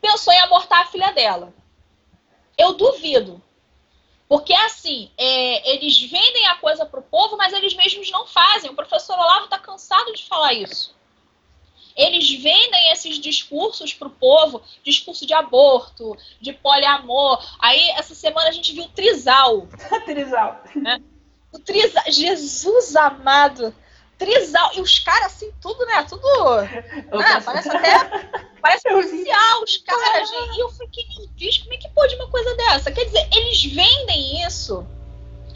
pensou 0.00 0.32
em 0.32 0.40
abortar 0.40 0.80
a 0.80 0.86
filha 0.86 1.12
dela. 1.12 1.54
Eu 2.58 2.72
duvido. 2.72 3.40
Porque, 4.28 4.52
assim, 4.52 5.08
é, 5.16 5.72
eles 5.72 6.02
vendem 6.02 6.46
a 6.48 6.56
coisa 6.56 6.84
para 6.84 6.98
o 6.98 7.04
povo, 7.04 7.36
mas 7.36 7.52
eles 7.52 7.74
mesmos 7.74 8.10
não 8.10 8.26
fazem. 8.26 8.72
O 8.72 8.74
professor 8.74 9.16
Olavo 9.16 9.44
está 9.44 9.58
cansado 9.60 10.12
de 10.12 10.24
falar 10.24 10.52
isso. 10.52 10.92
Eles 11.96 12.30
vendem 12.42 12.92
esses 12.92 13.18
discursos 13.18 13.92
para 13.92 14.08
o 14.08 14.10
povo, 14.10 14.62
discurso 14.82 15.26
de 15.26 15.34
aborto, 15.34 16.16
de 16.40 16.52
poliamor. 16.52 17.44
Aí, 17.58 17.90
essa 17.90 18.14
semana, 18.14 18.48
a 18.48 18.52
gente 18.52 18.72
viu 18.72 18.88
trisal. 18.88 19.68
trisal. 20.04 20.62
Né? 20.74 21.00
O 21.52 21.58
trisal. 21.58 22.04
Jesus 22.08 22.96
amado. 22.96 23.74
Trisal. 24.18 24.70
E 24.74 24.80
os 24.80 24.98
caras, 24.98 25.26
assim, 25.26 25.52
tudo, 25.60 25.84
né? 25.86 26.04
Tudo. 26.08 26.62
Né? 26.62 27.40
Parece 27.44 27.68
até. 27.76 28.48
Parece 28.60 28.92
oficial, 28.94 29.62
os 29.64 29.76
caras. 29.78 30.30
E 30.30 30.60
eu 30.60 30.68
fiquei, 30.70 31.04
meu 31.18 31.26
Deus, 31.36 31.58
como 31.58 31.74
é 31.74 31.76
que 31.76 31.88
pode 31.88 32.14
uma 32.14 32.28
coisa 32.28 32.54
dessa? 32.56 32.92
Quer 32.92 33.06
dizer, 33.06 33.28
eles 33.34 33.64
vendem 33.64 34.46
isso, 34.46 34.86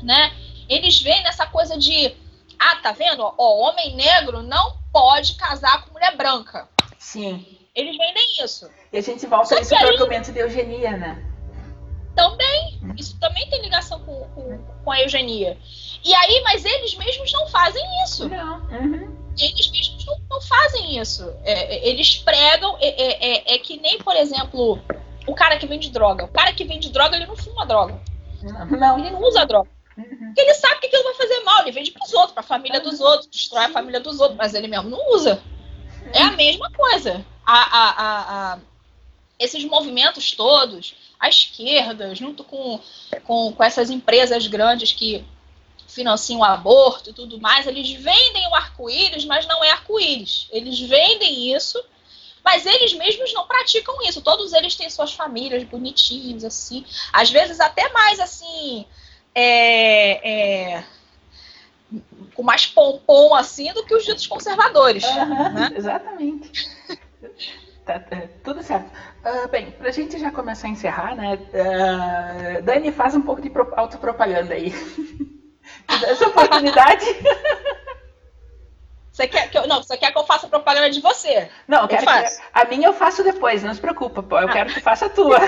né? 0.02 0.34
Eles 0.68 1.00
vendem 1.00 1.28
essa 1.28 1.46
coisa 1.46 1.78
de. 1.78 2.14
Ah, 2.58 2.76
tá 2.76 2.90
vendo? 2.92 3.22
Ó, 3.38 3.58
homem 3.60 3.94
negro 3.94 4.42
não 4.42 4.76
pode 4.96 5.34
casar 5.34 5.84
com 5.84 5.92
mulher 5.92 6.16
branca. 6.16 6.66
Sim. 6.98 7.44
Eles 7.74 7.98
vendem 7.98 8.24
isso. 8.42 8.70
E 8.90 8.96
a 8.96 9.02
gente 9.02 9.26
volta 9.26 9.54
a 9.54 9.60
esse 9.60 9.74
aí... 9.74 9.84
argumento 9.84 10.32
de 10.32 10.38
eugenia, 10.38 10.96
né? 10.96 11.22
Também. 12.14 12.80
Isso 12.96 13.20
também 13.20 13.46
tem 13.50 13.60
ligação 13.60 14.00
com, 14.00 14.26
com, 14.30 14.58
com, 14.82 14.90
a 14.90 15.02
eugenia. 15.02 15.58
E 16.02 16.14
aí, 16.14 16.40
mas 16.42 16.64
eles 16.64 16.94
mesmos 16.94 17.30
não 17.30 17.46
fazem 17.48 17.84
isso. 18.04 18.26
Não. 18.26 18.58
Uhum. 18.70 19.14
Eles 19.38 19.70
mesmos 19.70 20.06
não, 20.06 20.18
não 20.30 20.40
fazem 20.40 20.98
isso. 20.98 21.30
É, 21.44 21.74
é 21.74 21.88
eles 21.90 22.16
pregam. 22.16 22.78
É, 22.80 22.88
é, 22.88 23.34
é, 23.34 23.54
é, 23.54 23.58
que 23.58 23.78
nem, 23.78 23.98
por 23.98 24.16
exemplo, 24.16 24.78
o 25.26 25.34
cara 25.34 25.58
que 25.58 25.66
vende 25.66 25.90
droga. 25.90 26.24
O 26.24 26.28
cara 26.28 26.54
que 26.54 26.64
vende 26.64 26.88
droga, 26.88 27.16
ele 27.16 27.26
não 27.26 27.36
fuma 27.36 27.66
droga. 27.66 28.00
Não. 28.70 28.98
Ele 28.98 29.10
não 29.10 29.22
usa 29.22 29.44
droga. 29.44 29.68
Uhum. 30.36 30.40
Porque 30.40 30.40
ele 30.42 30.54
sabe 30.54 30.80
que 30.80 30.86
aquilo 30.86 31.04
vai 31.04 31.14
fazer 31.14 31.40
mal, 31.40 31.62
ele 31.62 31.72
vende 31.72 31.90
pros 31.90 32.12
outros, 32.12 32.32
pra 32.32 32.42
família 32.42 32.80
dos 32.80 33.00
outros, 33.00 33.26
destrói 33.26 33.64
a 33.64 33.70
família 33.70 34.00
dos 34.00 34.20
outros, 34.20 34.36
mas 34.36 34.54
ele 34.54 34.68
mesmo 34.68 34.90
não 34.90 35.14
usa. 35.14 35.42
É 36.12 36.22
a 36.22 36.32
mesma 36.32 36.70
coisa. 36.70 37.24
A, 37.44 37.54
a, 37.54 37.90
a, 37.90 38.54
a 38.54 38.58
esses 39.38 39.64
movimentos 39.64 40.32
todos, 40.32 40.94
a 41.18 41.28
esquerda, 41.28 42.14
junto 42.14 42.44
com, 42.44 42.80
com, 43.24 43.52
com 43.52 43.64
essas 43.64 43.90
empresas 43.90 44.46
grandes 44.46 44.92
que 44.92 45.24
financiam 45.88 46.40
o 46.40 46.44
aborto 46.44 47.10
e 47.10 47.12
tudo 47.12 47.40
mais, 47.40 47.66
eles 47.66 47.90
vendem 47.92 48.46
o 48.48 48.54
arco-íris, 48.54 49.24
mas 49.24 49.46
não 49.46 49.64
é 49.64 49.70
arco-íris. 49.70 50.48
Eles 50.50 50.78
vendem 50.80 51.54
isso, 51.54 51.82
mas 52.44 52.66
eles 52.66 52.92
mesmos 52.92 53.32
não 53.32 53.46
praticam 53.46 53.94
isso. 54.02 54.20
Todos 54.20 54.52
eles 54.52 54.74
têm 54.74 54.90
suas 54.90 55.12
famílias 55.12 55.64
bonitinhas, 55.64 56.44
assim. 56.44 56.84
Às 57.12 57.30
vezes 57.30 57.60
até 57.60 57.90
mais, 57.92 58.20
assim, 58.20 58.84
é, 59.38 60.76
é, 60.76 60.84
com 62.34 62.42
mais 62.42 62.64
pompom, 62.66 63.34
assim, 63.34 63.70
do 63.74 63.84
que 63.84 63.94
os 63.94 64.04
ditos 64.06 64.26
conservadores. 64.26 65.04
Uhum, 65.04 65.52
né? 65.52 65.70
Exatamente. 65.76 66.70
Tá, 67.84 68.00
tá, 68.00 68.22
tudo 68.42 68.62
certo. 68.62 68.90
Uh, 69.24 69.48
bem, 69.48 69.70
pra 69.72 69.90
gente 69.90 70.18
já 70.18 70.30
começar 70.30 70.68
a 70.68 70.70
encerrar, 70.70 71.14
né? 71.14 71.34
Uh, 71.34 72.62
Dani, 72.62 72.90
faz 72.90 73.14
um 73.14 73.20
pouco 73.20 73.42
de 73.42 73.52
autopropaganda 73.76 74.54
aí. 74.54 74.72
essa 76.08 76.28
oportunidade. 76.28 77.04
Você 79.12 79.28
quer 79.28 79.50
que 79.50 79.58
eu, 79.58 79.66
não, 79.66 79.82
você 79.82 79.96
quer 79.96 80.12
que 80.12 80.18
eu 80.18 80.26
faça 80.26 80.48
propaganda 80.48 80.90
de 80.90 81.00
você? 81.00 81.50
Não, 81.68 81.82
eu 81.82 81.88
quero 81.88 82.02
eu 82.02 82.24
que, 82.24 82.36
a 82.52 82.64
minha 82.64 82.88
eu 82.88 82.92
faço 82.92 83.22
depois, 83.22 83.62
não 83.62 83.72
se 83.72 83.80
preocupa, 83.80 84.22
pô, 84.22 84.38
eu 84.38 84.48
ah. 84.48 84.52
quero 84.52 84.72
que 84.72 84.80
faça 84.80 85.06
a 85.06 85.10
tua. 85.10 85.38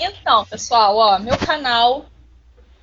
Então, 0.00 0.44
pessoal, 0.46 0.96
ó, 0.96 1.18
meu 1.20 1.38
canal 1.38 2.06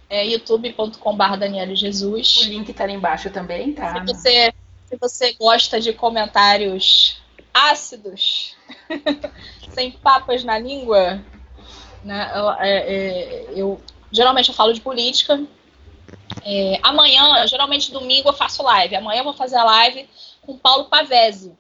é 0.10 0.26
youtube.com.br 0.26 1.38
Daniela 1.38 1.76
Jesus. 1.76 2.38
O 2.42 2.44
link 2.46 2.74
tá 2.74 2.84
ali 2.84 2.94
embaixo 2.94 3.30
também, 3.30 3.74
tá? 3.74 3.94
Se 3.94 4.06
você, 4.06 4.54
se 4.88 4.98
você 5.00 5.34
gosta 5.34 5.80
de 5.80 5.94
comentários 5.94 7.22
ácidos, 7.54 8.56
sem 9.70 9.92
papas 9.92 10.44
na 10.44 10.58
língua, 10.58 11.24
né? 12.04 12.32
Eu, 12.34 12.52
é, 12.54 12.78
é, 12.78 13.46
eu 13.56 13.82
geralmente 14.12 14.50
eu 14.50 14.56
falo 14.56 14.74
de 14.74 14.82
política. 14.82 15.40
É, 16.44 16.80
amanhã, 16.82 17.46
geralmente 17.48 17.92
domingo, 17.92 18.30
eu 18.30 18.34
faço 18.34 18.64
live. 18.64 18.96
Amanhã 18.96 19.20
eu 19.20 19.26
vou 19.26 19.34
fazer 19.34 19.58
a 19.58 19.64
live 19.64 20.10
com 20.42 20.58
Paulo 20.58 20.86
Pavese, 20.86 21.54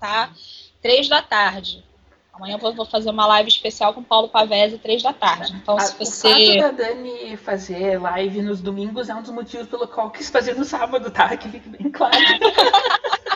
tá? 0.00 0.32
Três 0.80 1.08
da 1.08 1.22
tarde. 1.22 1.84
Amanhã 2.32 2.58
eu 2.60 2.74
vou 2.74 2.86
fazer 2.86 3.10
uma 3.10 3.26
live 3.26 3.48
especial 3.48 3.92
com 3.92 4.02
Paulo 4.02 4.28
Pavese, 4.28 4.78
três 4.78 5.02
da 5.02 5.12
tarde. 5.12 5.52
Então, 5.54 5.78
se 5.78 5.94
você. 5.96 6.28
O 6.28 6.62
fato 6.62 6.76
da 6.76 6.84
Dani 6.84 7.36
fazer 7.36 8.00
live 8.00 8.42
nos 8.42 8.60
domingos 8.60 9.08
é 9.10 9.14
um 9.14 9.22
dos 9.22 9.30
motivos 9.30 9.68
pelo 9.68 9.86
qual 9.86 10.10
quis 10.10 10.30
fazer 10.30 10.54
no 10.54 10.64
sábado, 10.64 11.10
tá? 11.10 11.36
Que 11.36 11.48
fique 11.48 11.68
bem 11.68 11.90
claro. 11.90 12.16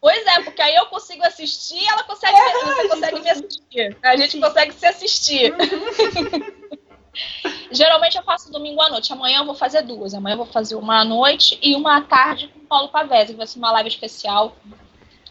Pois 0.00 0.26
é, 0.26 0.42
porque 0.42 0.60
aí 0.60 0.74
eu 0.74 0.86
consigo 0.86 1.24
assistir 1.24 1.80
ela 1.86 2.02
consegue, 2.02 2.34
é, 2.34 2.64
você 2.64 2.88
consegue 2.88 3.20
me 3.20 3.30
assistir. 3.30 3.96
A 4.02 4.16
gente 4.16 4.40
consegue 4.40 4.72
se 4.72 4.84
assistir. 4.84 5.54
Uhum. 5.54 6.72
Geralmente 7.70 8.16
eu 8.16 8.22
faço 8.24 8.50
domingo 8.50 8.82
à 8.82 8.88
noite. 8.90 9.12
Amanhã 9.12 9.38
eu 9.38 9.44
vou 9.44 9.54
fazer 9.54 9.82
duas. 9.82 10.12
Amanhã 10.12 10.34
eu 10.34 10.38
vou 10.38 10.46
fazer 10.46 10.74
uma 10.74 11.00
à 11.00 11.04
noite 11.04 11.56
e 11.62 11.76
uma 11.76 11.98
à 11.98 12.00
tarde 12.00 12.48
com 12.48 12.58
o 12.58 12.66
Paulo 12.66 12.88
Pavese. 12.88 13.34
Vai 13.34 13.46
ser 13.46 13.60
uma 13.60 13.70
live 13.70 13.88
especial. 13.88 14.56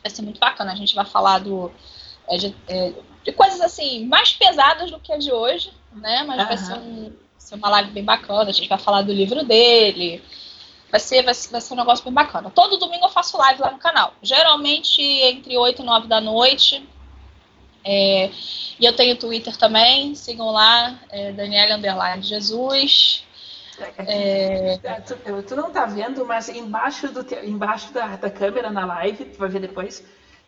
Vai 0.01 0.11
ser 0.11 0.21
muito 0.21 0.39
bacana. 0.39 0.71
A 0.71 0.75
gente 0.75 0.95
vai 0.95 1.05
falar 1.05 1.39
do, 1.39 1.71
é, 2.29 2.37
de, 2.37 2.55
é, 2.67 2.93
de, 3.23 3.31
coisas 3.31 3.61
assim, 3.61 4.05
mais 4.05 4.33
pesadas 4.33 4.91
do 4.91 4.99
que 4.99 5.11
a 5.11 5.17
de 5.17 5.31
hoje, 5.31 5.71
né? 5.93 6.23
Mas 6.23 6.41
uhum. 6.41 6.47
vai 6.47 6.57
ser, 6.57 6.73
um, 6.73 7.13
ser 7.37 7.55
uma 7.55 7.69
live 7.69 7.91
bem 7.91 8.03
bacana. 8.03 8.49
A 8.49 8.53
gente 8.53 8.69
vai 8.69 8.77
falar 8.77 9.01
do 9.01 9.13
livro 9.13 9.43
dele 9.43 10.23
Vai 10.91 10.99
ser, 10.99 11.23
vai, 11.23 11.33
vai 11.33 11.61
ser 11.61 11.73
um 11.73 11.77
negócio 11.77 12.03
bem 12.03 12.13
bacana. 12.13 12.49
Todo 12.49 12.77
domingo 12.77 13.05
eu 13.05 13.09
faço 13.09 13.37
live 13.37 13.61
lá 13.61 13.71
no 13.71 13.77
canal. 13.77 14.13
Geralmente 14.21 15.01
entre 15.01 15.57
8 15.57 15.81
e 15.81 15.85
9 15.85 16.07
da 16.07 16.19
noite. 16.19 16.85
É, 17.83 18.29
e 18.77 18.85
eu 18.85 18.93
tenho 18.93 19.17
Twitter 19.17 19.55
também. 19.55 20.13
Sigam 20.13 20.51
lá, 20.51 20.99
é, 21.09 21.31
Daniela 21.31 21.75
Underline 21.75 22.21
Jesus. 22.21 23.23
É, 23.97 24.77
tu, 25.01 25.43
tu, 25.43 25.55
não 25.55 25.71
tá 25.71 25.85
vendo, 25.85 26.25
mas 26.25 26.49
embaixo, 26.49 27.07
do 27.09 27.23
te, 27.23 27.35
embaixo 27.35 27.93
da, 27.93 28.15
da 28.15 28.29
câmera 28.29 28.69
na 28.69 28.85
live, 28.85 29.25
tu 29.25 29.37
vai 29.37 29.49
ver 29.49 29.59
depois, 29.59 30.03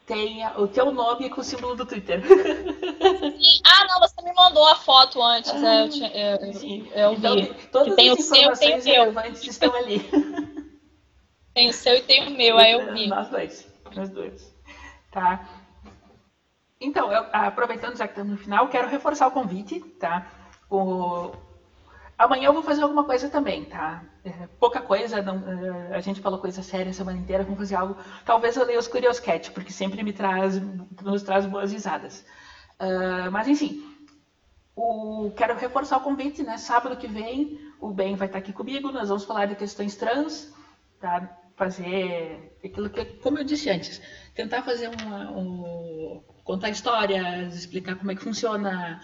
tem 0.05 0.45
o 0.57 0.67
teu 0.67 0.91
nome 0.91 1.29
com 1.29 1.41
o 1.41 1.43
símbolo 1.43 1.75
do 1.75 1.85
Twitter. 1.85 2.21
Sim. 2.25 3.61
Ah, 3.65 3.87
não, 3.87 3.99
você 3.99 4.21
me 4.21 4.33
mandou 4.33 4.67
a 4.67 4.75
foto 4.75 5.21
antes. 5.21 5.51
Ah, 5.51 5.81
eu, 5.81 5.89
tinha, 5.89 6.09
eu, 6.09 6.37
eu, 6.37 6.87
eu 6.95 7.13
então, 7.13 7.35
vi. 7.35 7.53
Todas 7.71 7.95
tem 7.95 8.09
as 8.09 8.19
o 8.19 8.21
seu 8.21 8.53
tem 8.57 8.79
o 8.79 8.83
meu. 8.83 9.23
estão 9.33 9.75
ali. 9.75 9.99
Tem 11.53 11.69
o 11.69 11.73
seu 11.73 11.95
e 11.95 12.01
tem 12.01 12.27
o 12.27 12.31
meu, 12.31 12.57
aí 12.57 12.71
eu 12.71 12.93
vi. 12.93 13.07
Nós 13.07 13.29
dois. 13.29 13.67
Nós 13.95 14.09
dois. 14.09 14.53
Tá. 15.11 15.47
Então, 16.81 17.11
eu, 17.11 17.25
aproveitando 17.31 17.95
já 17.95 18.07
que 18.07 18.13
estamos 18.13 18.31
no 18.33 18.37
final, 18.37 18.67
quero 18.67 18.89
reforçar 18.89 19.27
o 19.27 19.31
convite, 19.31 19.79
tá? 19.79 20.27
O, 20.69 21.31
Amanhã 22.17 22.45
eu 22.45 22.53
vou 22.53 22.63
fazer 22.63 22.83
alguma 22.83 23.03
coisa 23.03 23.29
também, 23.29 23.65
tá? 23.65 24.03
É, 24.23 24.47
pouca 24.59 24.81
coisa, 24.81 25.21
não, 25.21 25.43
é, 25.47 25.95
a 25.95 25.99
gente 25.99 26.21
falou 26.21 26.39
coisa 26.39 26.61
séria 26.61 26.91
a 26.91 26.93
semana 26.93 27.17
inteira, 27.17 27.43
vamos 27.43 27.59
fazer 27.59 27.75
algo. 27.75 27.97
Talvez 28.23 28.55
eu 28.55 28.65
leia 28.65 28.79
os 28.79 28.87
Curious 28.87 29.19
Cat, 29.19 29.51
porque 29.51 29.71
sempre 29.71 30.03
me 30.03 30.13
traz, 30.13 30.61
nos 31.01 31.23
traz 31.23 31.45
boas 31.45 31.71
risadas. 31.71 32.25
Uh, 32.79 33.31
mas 33.31 33.47
enfim, 33.47 33.83
o, 34.75 35.31
quero 35.35 35.55
reforçar 35.55 35.97
o 35.97 36.01
convite, 36.01 36.43
né? 36.43 36.57
Sábado 36.57 36.97
que 36.97 37.07
vem, 37.07 37.59
o 37.79 37.91
Ben 37.91 38.15
vai 38.15 38.27
estar 38.27 38.39
aqui 38.39 38.53
comigo, 38.53 38.91
nós 38.91 39.09
vamos 39.09 39.25
falar 39.25 39.45
de 39.45 39.55
questões 39.55 39.95
trans, 39.95 40.53
tá? 40.99 41.37
Fazer 41.55 42.57
aquilo 42.63 42.89
que, 42.89 43.05
como 43.05 43.37
eu 43.37 43.43
disse 43.43 43.69
antes, 43.69 44.01
tentar 44.33 44.63
fazer 44.63 44.89
uma, 44.89 45.31
um, 45.31 46.23
contar 46.43 46.69
histórias, 46.69 47.55
explicar 47.55 47.95
como 47.95 48.11
é 48.11 48.15
que 48.15 48.23
funciona 48.23 48.99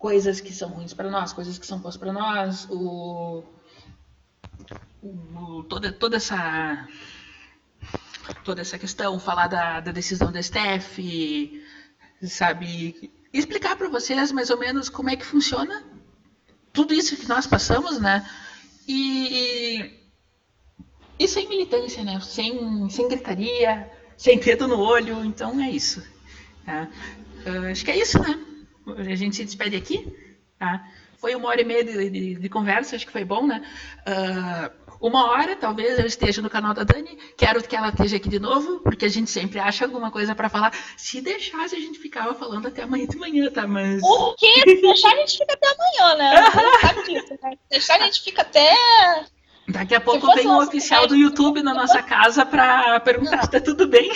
coisas 0.00 0.40
que 0.40 0.50
são 0.50 0.70
ruins 0.70 0.94
para 0.94 1.10
nós, 1.10 1.34
coisas 1.34 1.58
que 1.58 1.66
são 1.66 1.78
boas 1.78 1.94
para 1.94 2.10
nós, 2.10 2.66
o, 2.70 3.44
o, 5.02 5.62
toda, 5.64 5.92
toda 5.92 6.16
essa 6.16 6.88
toda 8.42 8.62
essa 8.62 8.78
questão, 8.78 9.20
falar 9.20 9.46
da, 9.46 9.78
da 9.80 9.92
decisão 9.92 10.32
da 10.32 10.42
STF, 10.42 11.62
sabe, 12.22 13.12
explicar 13.30 13.76
para 13.76 13.90
vocês 13.90 14.32
mais 14.32 14.48
ou 14.48 14.58
menos 14.58 14.88
como 14.88 15.10
é 15.10 15.16
que 15.16 15.26
funciona 15.26 15.84
tudo 16.72 16.94
isso 16.94 17.16
que 17.18 17.28
nós 17.28 17.46
passamos, 17.46 18.00
né? 18.00 18.26
E, 18.88 20.00
e 21.18 21.28
sem 21.28 21.46
militância, 21.46 22.02
né? 22.02 22.18
Sem, 22.20 22.88
sem 22.88 23.06
gritaria, 23.06 23.90
sem 24.16 24.38
dedo 24.38 24.66
no 24.66 24.78
olho, 24.78 25.22
então 25.26 25.60
é 25.60 25.70
isso. 25.70 26.02
Tá? 26.64 26.88
Acho 27.70 27.84
que 27.84 27.90
é 27.90 27.98
isso, 27.98 28.18
né? 28.18 28.49
A 28.86 29.14
gente 29.14 29.36
se 29.36 29.44
despede 29.44 29.76
aqui. 29.76 30.12
Tá? 30.58 30.84
Foi 31.18 31.34
uma 31.34 31.48
hora 31.48 31.60
e 31.60 31.64
meia 31.64 31.84
de, 31.84 32.10
de, 32.10 32.34
de 32.36 32.48
conversa, 32.48 32.96
acho 32.96 33.06
que 33.06 33.12
foi 33.12 33.24
bom, 33.24 33.46
né? 33.46 33.62
Uh, 34.06 34.80
uma 35.00 35.30
hora, 35.30 35.56
talvez 35.56 35.98
eu 35.98 36.04
esteja 36.04 36.42
no 36.42 36.50
canal 36.50 36.74
da 36.74 36.84
Dani. 36.84 37.18
Quero 37.36 37.62
que 37.62 37.74
ela 37.74 37.88
esteja 37.88 38.16
aqui 38.16 38.28
de 38.28 38.38
novo, 38.38 38.80
porque 38.80 39.06
a 39.06 39.08
gente 39.08 39.30
sempre 39.30 39.58
acha 39.58 39.86
alguma 39.86 40.10
coisa 40.10 40.34
para 40.34 40.50
falar. 40.50 40.72
Se 40.96 41.22
deixasse, 41.22 41.74
a 41.74 41.80
gente 41.80 41.98
ficava 41.98 42.34
falando 42.34 42.68
até 42.68 42.82
amanhã 42.82 43.06
de 43.06 43.16
manhã, 43.16 43.50
tá? 43.50 43.66
Mas. 43.66 44.02
O 44.02 44.34
quê? 44.34 44.62
Se 44.66 44.82
deixar, 44.82 45.12
a 45.12 45.16
gente 45.16 45.38
fica 45.38 45.54
até 45.54 45.66
amanhã, 45.68 46.16
né? 46.16 46.50
sabe 46.80 47.02
disso, 47.04 47.38
né? 47.42 47.50
Se 47.52 47.68
deixar, 47.70 47.96
a 47.96 48.04
gente 48.04 48.22
fica 48.22 48.42
até. 48.42 48.74
Daqui 49.68 49.94
a 49.94 50.00
pouco 50.00 50.34
vem 50.34 50.46
um 50.46 50.58
oficial 50.58 51.06
do 51.06 51.16
YouTube 51.16 51.62
na 51.62 51.72
nossa 51.72 52.02
casa 52.02 52.44
para 52.44 53.00
perguntar 53.00 53.44
se 53.44 53.50
tá 53.50 53.60
tudo 53.60 53.86
bem. 53.86 54.10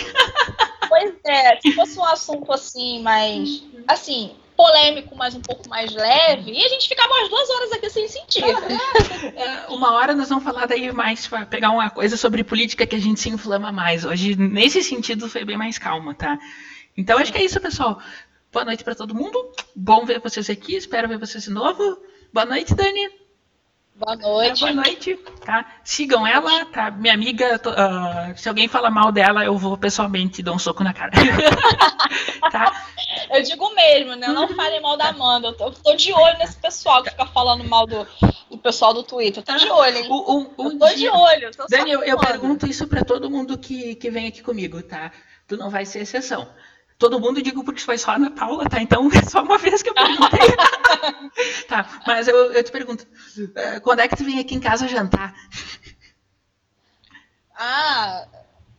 Pois 0.87 1.15
é, 1.25 1.59
se 1.61 1.71
fosse 1.71 1.97
um 1.97 2.05
assunto 2.05 2.51
assim, 2.51 3.01
mais. 3.01 3.63
Assim, 3.87 4.35
polêmico, 4.55 5.15
mas 5.15 5.35
um 5.35 5.41
pouco 5.41 5.67
mais 5.69 5.93
leve, 5.93 6.51
e 6.51 6.63
a 6.63 6.69
gente 6.69 6.87
ficava 6.87 7.13
umas 7.13 7.29
duas 7.29 7.49
horas 7.49 7.71
aqui 7.73 7.89
sem 7.89 8.07
sentir. 8.07 8.43
É, 9.35 9.67
uma 9.69 9.93
hora 9.93 10.13
nós 10.13 10.29
vamos 10.29 10.43
falar 10.43 10.65
daí 10.67 10.91
mais 10.91 11.27
para 11.27 11.45
pegar 11.45 11.71
uma 11.71 11.89
coisa 11.89 12.15
sobre 12.15 12.43
política 12.43 12.85
que 12.85 12.95
a 12.95 13.01
gente 13.01 13.19
se 13.19 13.29
inflama 13.29 13.71
mais. 13.71 14.05
Hoje, 14.05 14.35
nesse 14.35 14.83
sentido, 14.83 15.27
foi 15.27 15.43
bem 15.43 15.57
mais 15.57 15.77
calma, 15.77 16.13
tá? 16.13 16.37
Então, 16.95 17.17
acho 17.17 17.31
que 17.31 17.39
é 17.39 17.43
isso, 17.43 17.59
pessoal. 17.59 17.99
Boa 18.51 18.63
noite 18.63 18.83
para 18.83 18.95
todo 18.95 19.15
mundo. 19.15 19.51
Bom 19.75 20.05
ver 20.05 20.19
vocês 20.21 20.49
aqui. 20.49 20.75
Espero 20.75 21.07
ver 21.07 21.17
vocês 21.17 21.43
de 21.43 21.49
novo. 21.49 21.97
Boa 22.31 22.45
noite, 22.45 22.73
Dani. 22.75 23.24
Boa 23.95 24.17
noite. 24.17 24.59
boa 24.59 24.73
noite, 24.73 25.15
tá? 25.45 25.65
Sigam 25.81 26.27
ela, 26.27 26.65
tá? 26.65 26.91
Minha 26.91 27.13
amiga, 27.13 27.55
uh, 27.55 28.37
se 28.37 28.49
alguém 28.49 28.67
falar 28.67 28.91
mal 28.91 29.09
dela, 29.09 29.45
eu 29.45 29.57
vou 29.57 29.77
pessoalmente 29.77 30.43
dar 30.43 30.51
um 30.51 30.59
soco 30.59 30.83
na 30.83 30.93
cara. 30.93 31.11
tá? 32.51 32.87
Eu 33.31 33.41
digo 33.41 33.73
mesmo, 33.73 34.15
né? 34.15 34.27
Não 34.27 34.49
falem 34.49 34.81
mal 34.81 34.97
da 34.97 35.07
Amanda. 35.07 35.47
Eu 35.47 35.53
tô, 35.53 35.71
tô, 35.71 35.95
de 35.95 36.11
olho 36.11 36.37
nesse 36.39 36.57
pessoal 36.57 37.01
que 37.03 37.09
fica 37.09 37.25
falando 37.27 37.63
mal 37.63 37.87
do, 37.87 38.05
do 38.49 38.57
pessoal 38.57 38.93
do 38.93 39.01
Twitter. 39.01 39.41
Eu 39.41 39.45
tô 39.45 39.55
de 39.57 39.71
olho, 39.71 39.97
hein? 39.97 40.11
Um, 40.11 40.65
eu 40.65 40.77
tô 40.77 40.87
dia... 40.87 40.95
de 40.97 41.09
olho. 41.09 41.51
Tô 41.55 41.65
Dani, 41.65 41.91
eu, 41.91 42.03
eu 42.03 42.17
pergunto 42.17 42.67
isso 42.67 42.85
para 42.87 43.01
todo 43.01 43.31
mundo 43.31 43.57
que, 43.57 43.95
que 43.95 44.11
vem 44.11 44.27
aqui 44.27 44.43
comigo, 44.43 44.83
tá? 44.83 45.09
Tu 45.47 45.55
não 45.55 45.69
vai 45.69 45.85
ser 45.85 46.01
exceção. 46.01 46.45
Todo 46.97 47.19
mundo 47.19 47.41
digo 47.41 47.63
porque 47.63 47.81
foi 47.81 47.97
só 47.97 48.11
a 48.11 48.15
Ana 48.15 48.31
Paula, 48.31 48.69
tá? 48.69 48.81
Então 48.81 49.09
é 49.11 49.21
só 49.29 49.43
uma 49.43 49.57
vez 49.57 49.83
que 49.83 49.89
eu 49.89 49.93
perguntei. 49.93 50.55
tá, 51.67 52.01
mas 52.07 52.27
eu, 52.27 52.53
eu 52.53 52.63
te 52.63 52.71
pergunto, 52.71 53.05
eh, 53.55 53.79
quando 53.81 53.99
é 53.99 54.07
que 54.07 54.15
tu 54.15 54.23
vem 54.23 54.39
aqui 54.39 54.55
em 54.55 54.59
casa 54.59 54.87
jantar? 54.87 55.33
Ah, 57.57 58.25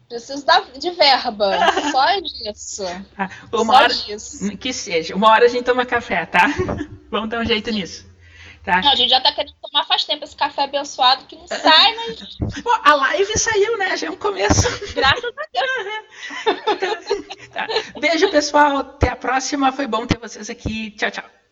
preciso 0.09 0.45
de 0.79 0.91
verba. 0.91 1.51
Só 1.91 2.21
disso. 2.21 2.85
Ah, 3.17 3.29
uma 3.53 3.65
Só 3.65 3.73
hora, 3.73 3.95
disso. 3.95 4.57
Que 4.57 4.73
seja. 4.73 5.15
Uma 5.15 5.31
hora 5.31 5.47
a 5.47 5.49
gente 5.49 5.65
toma 5.65 5.87
café, 5.87 6.27
tá? 6.27 6.47
Vamos 7.11 7.31
dar 7.31 7.41
um 7.41 7.45
jeito 7.45 7.71
nisso. 7.71 8.07
Tá? 8.67 8.83
Não, 8.83 8.91
a 8.91 8.97
gente 8.97 9.11
já 9.11 9.21
tá 9.21 9.33
querendo 9.33 9.55
tomar 9.63 9.85
faz 9.85 10.05
tempo 10.05 10.25
esse 10.25 10.35
café 10.35 10.65
abençoado 10.65 11.25
que 11.27 11.37
não 11.37 11.47
sai, 11.47 11.95
mas 11.95 12.37
Pô, 12.65 12.77
a 12.83 12.95
live 12.97 13.39
saiu, 13.39 13.79
né? 13.79 13.97
Já 13.97 14.09
é 14.09 14.11
um 14.11 14.17
começo. 14.17 14.67
graças 14.93 15.25
a 15.25 16.75
Deus. 16.75 17.07
Tá. 17.53 17.69
Beijo, 18.01 18.29
pessoal. 18.29 18.79
Até 18.79 19.11
a 19.11 19.17
próxima. 19.17 19.71
Foi 19.71 19.87
bom 19.87 20.05
ter 20.05 20.19
vocês 20.19 20.51
aqui. 20.51 20.91
Tchau, 20.91 21.13
tchau. 21.13 21.36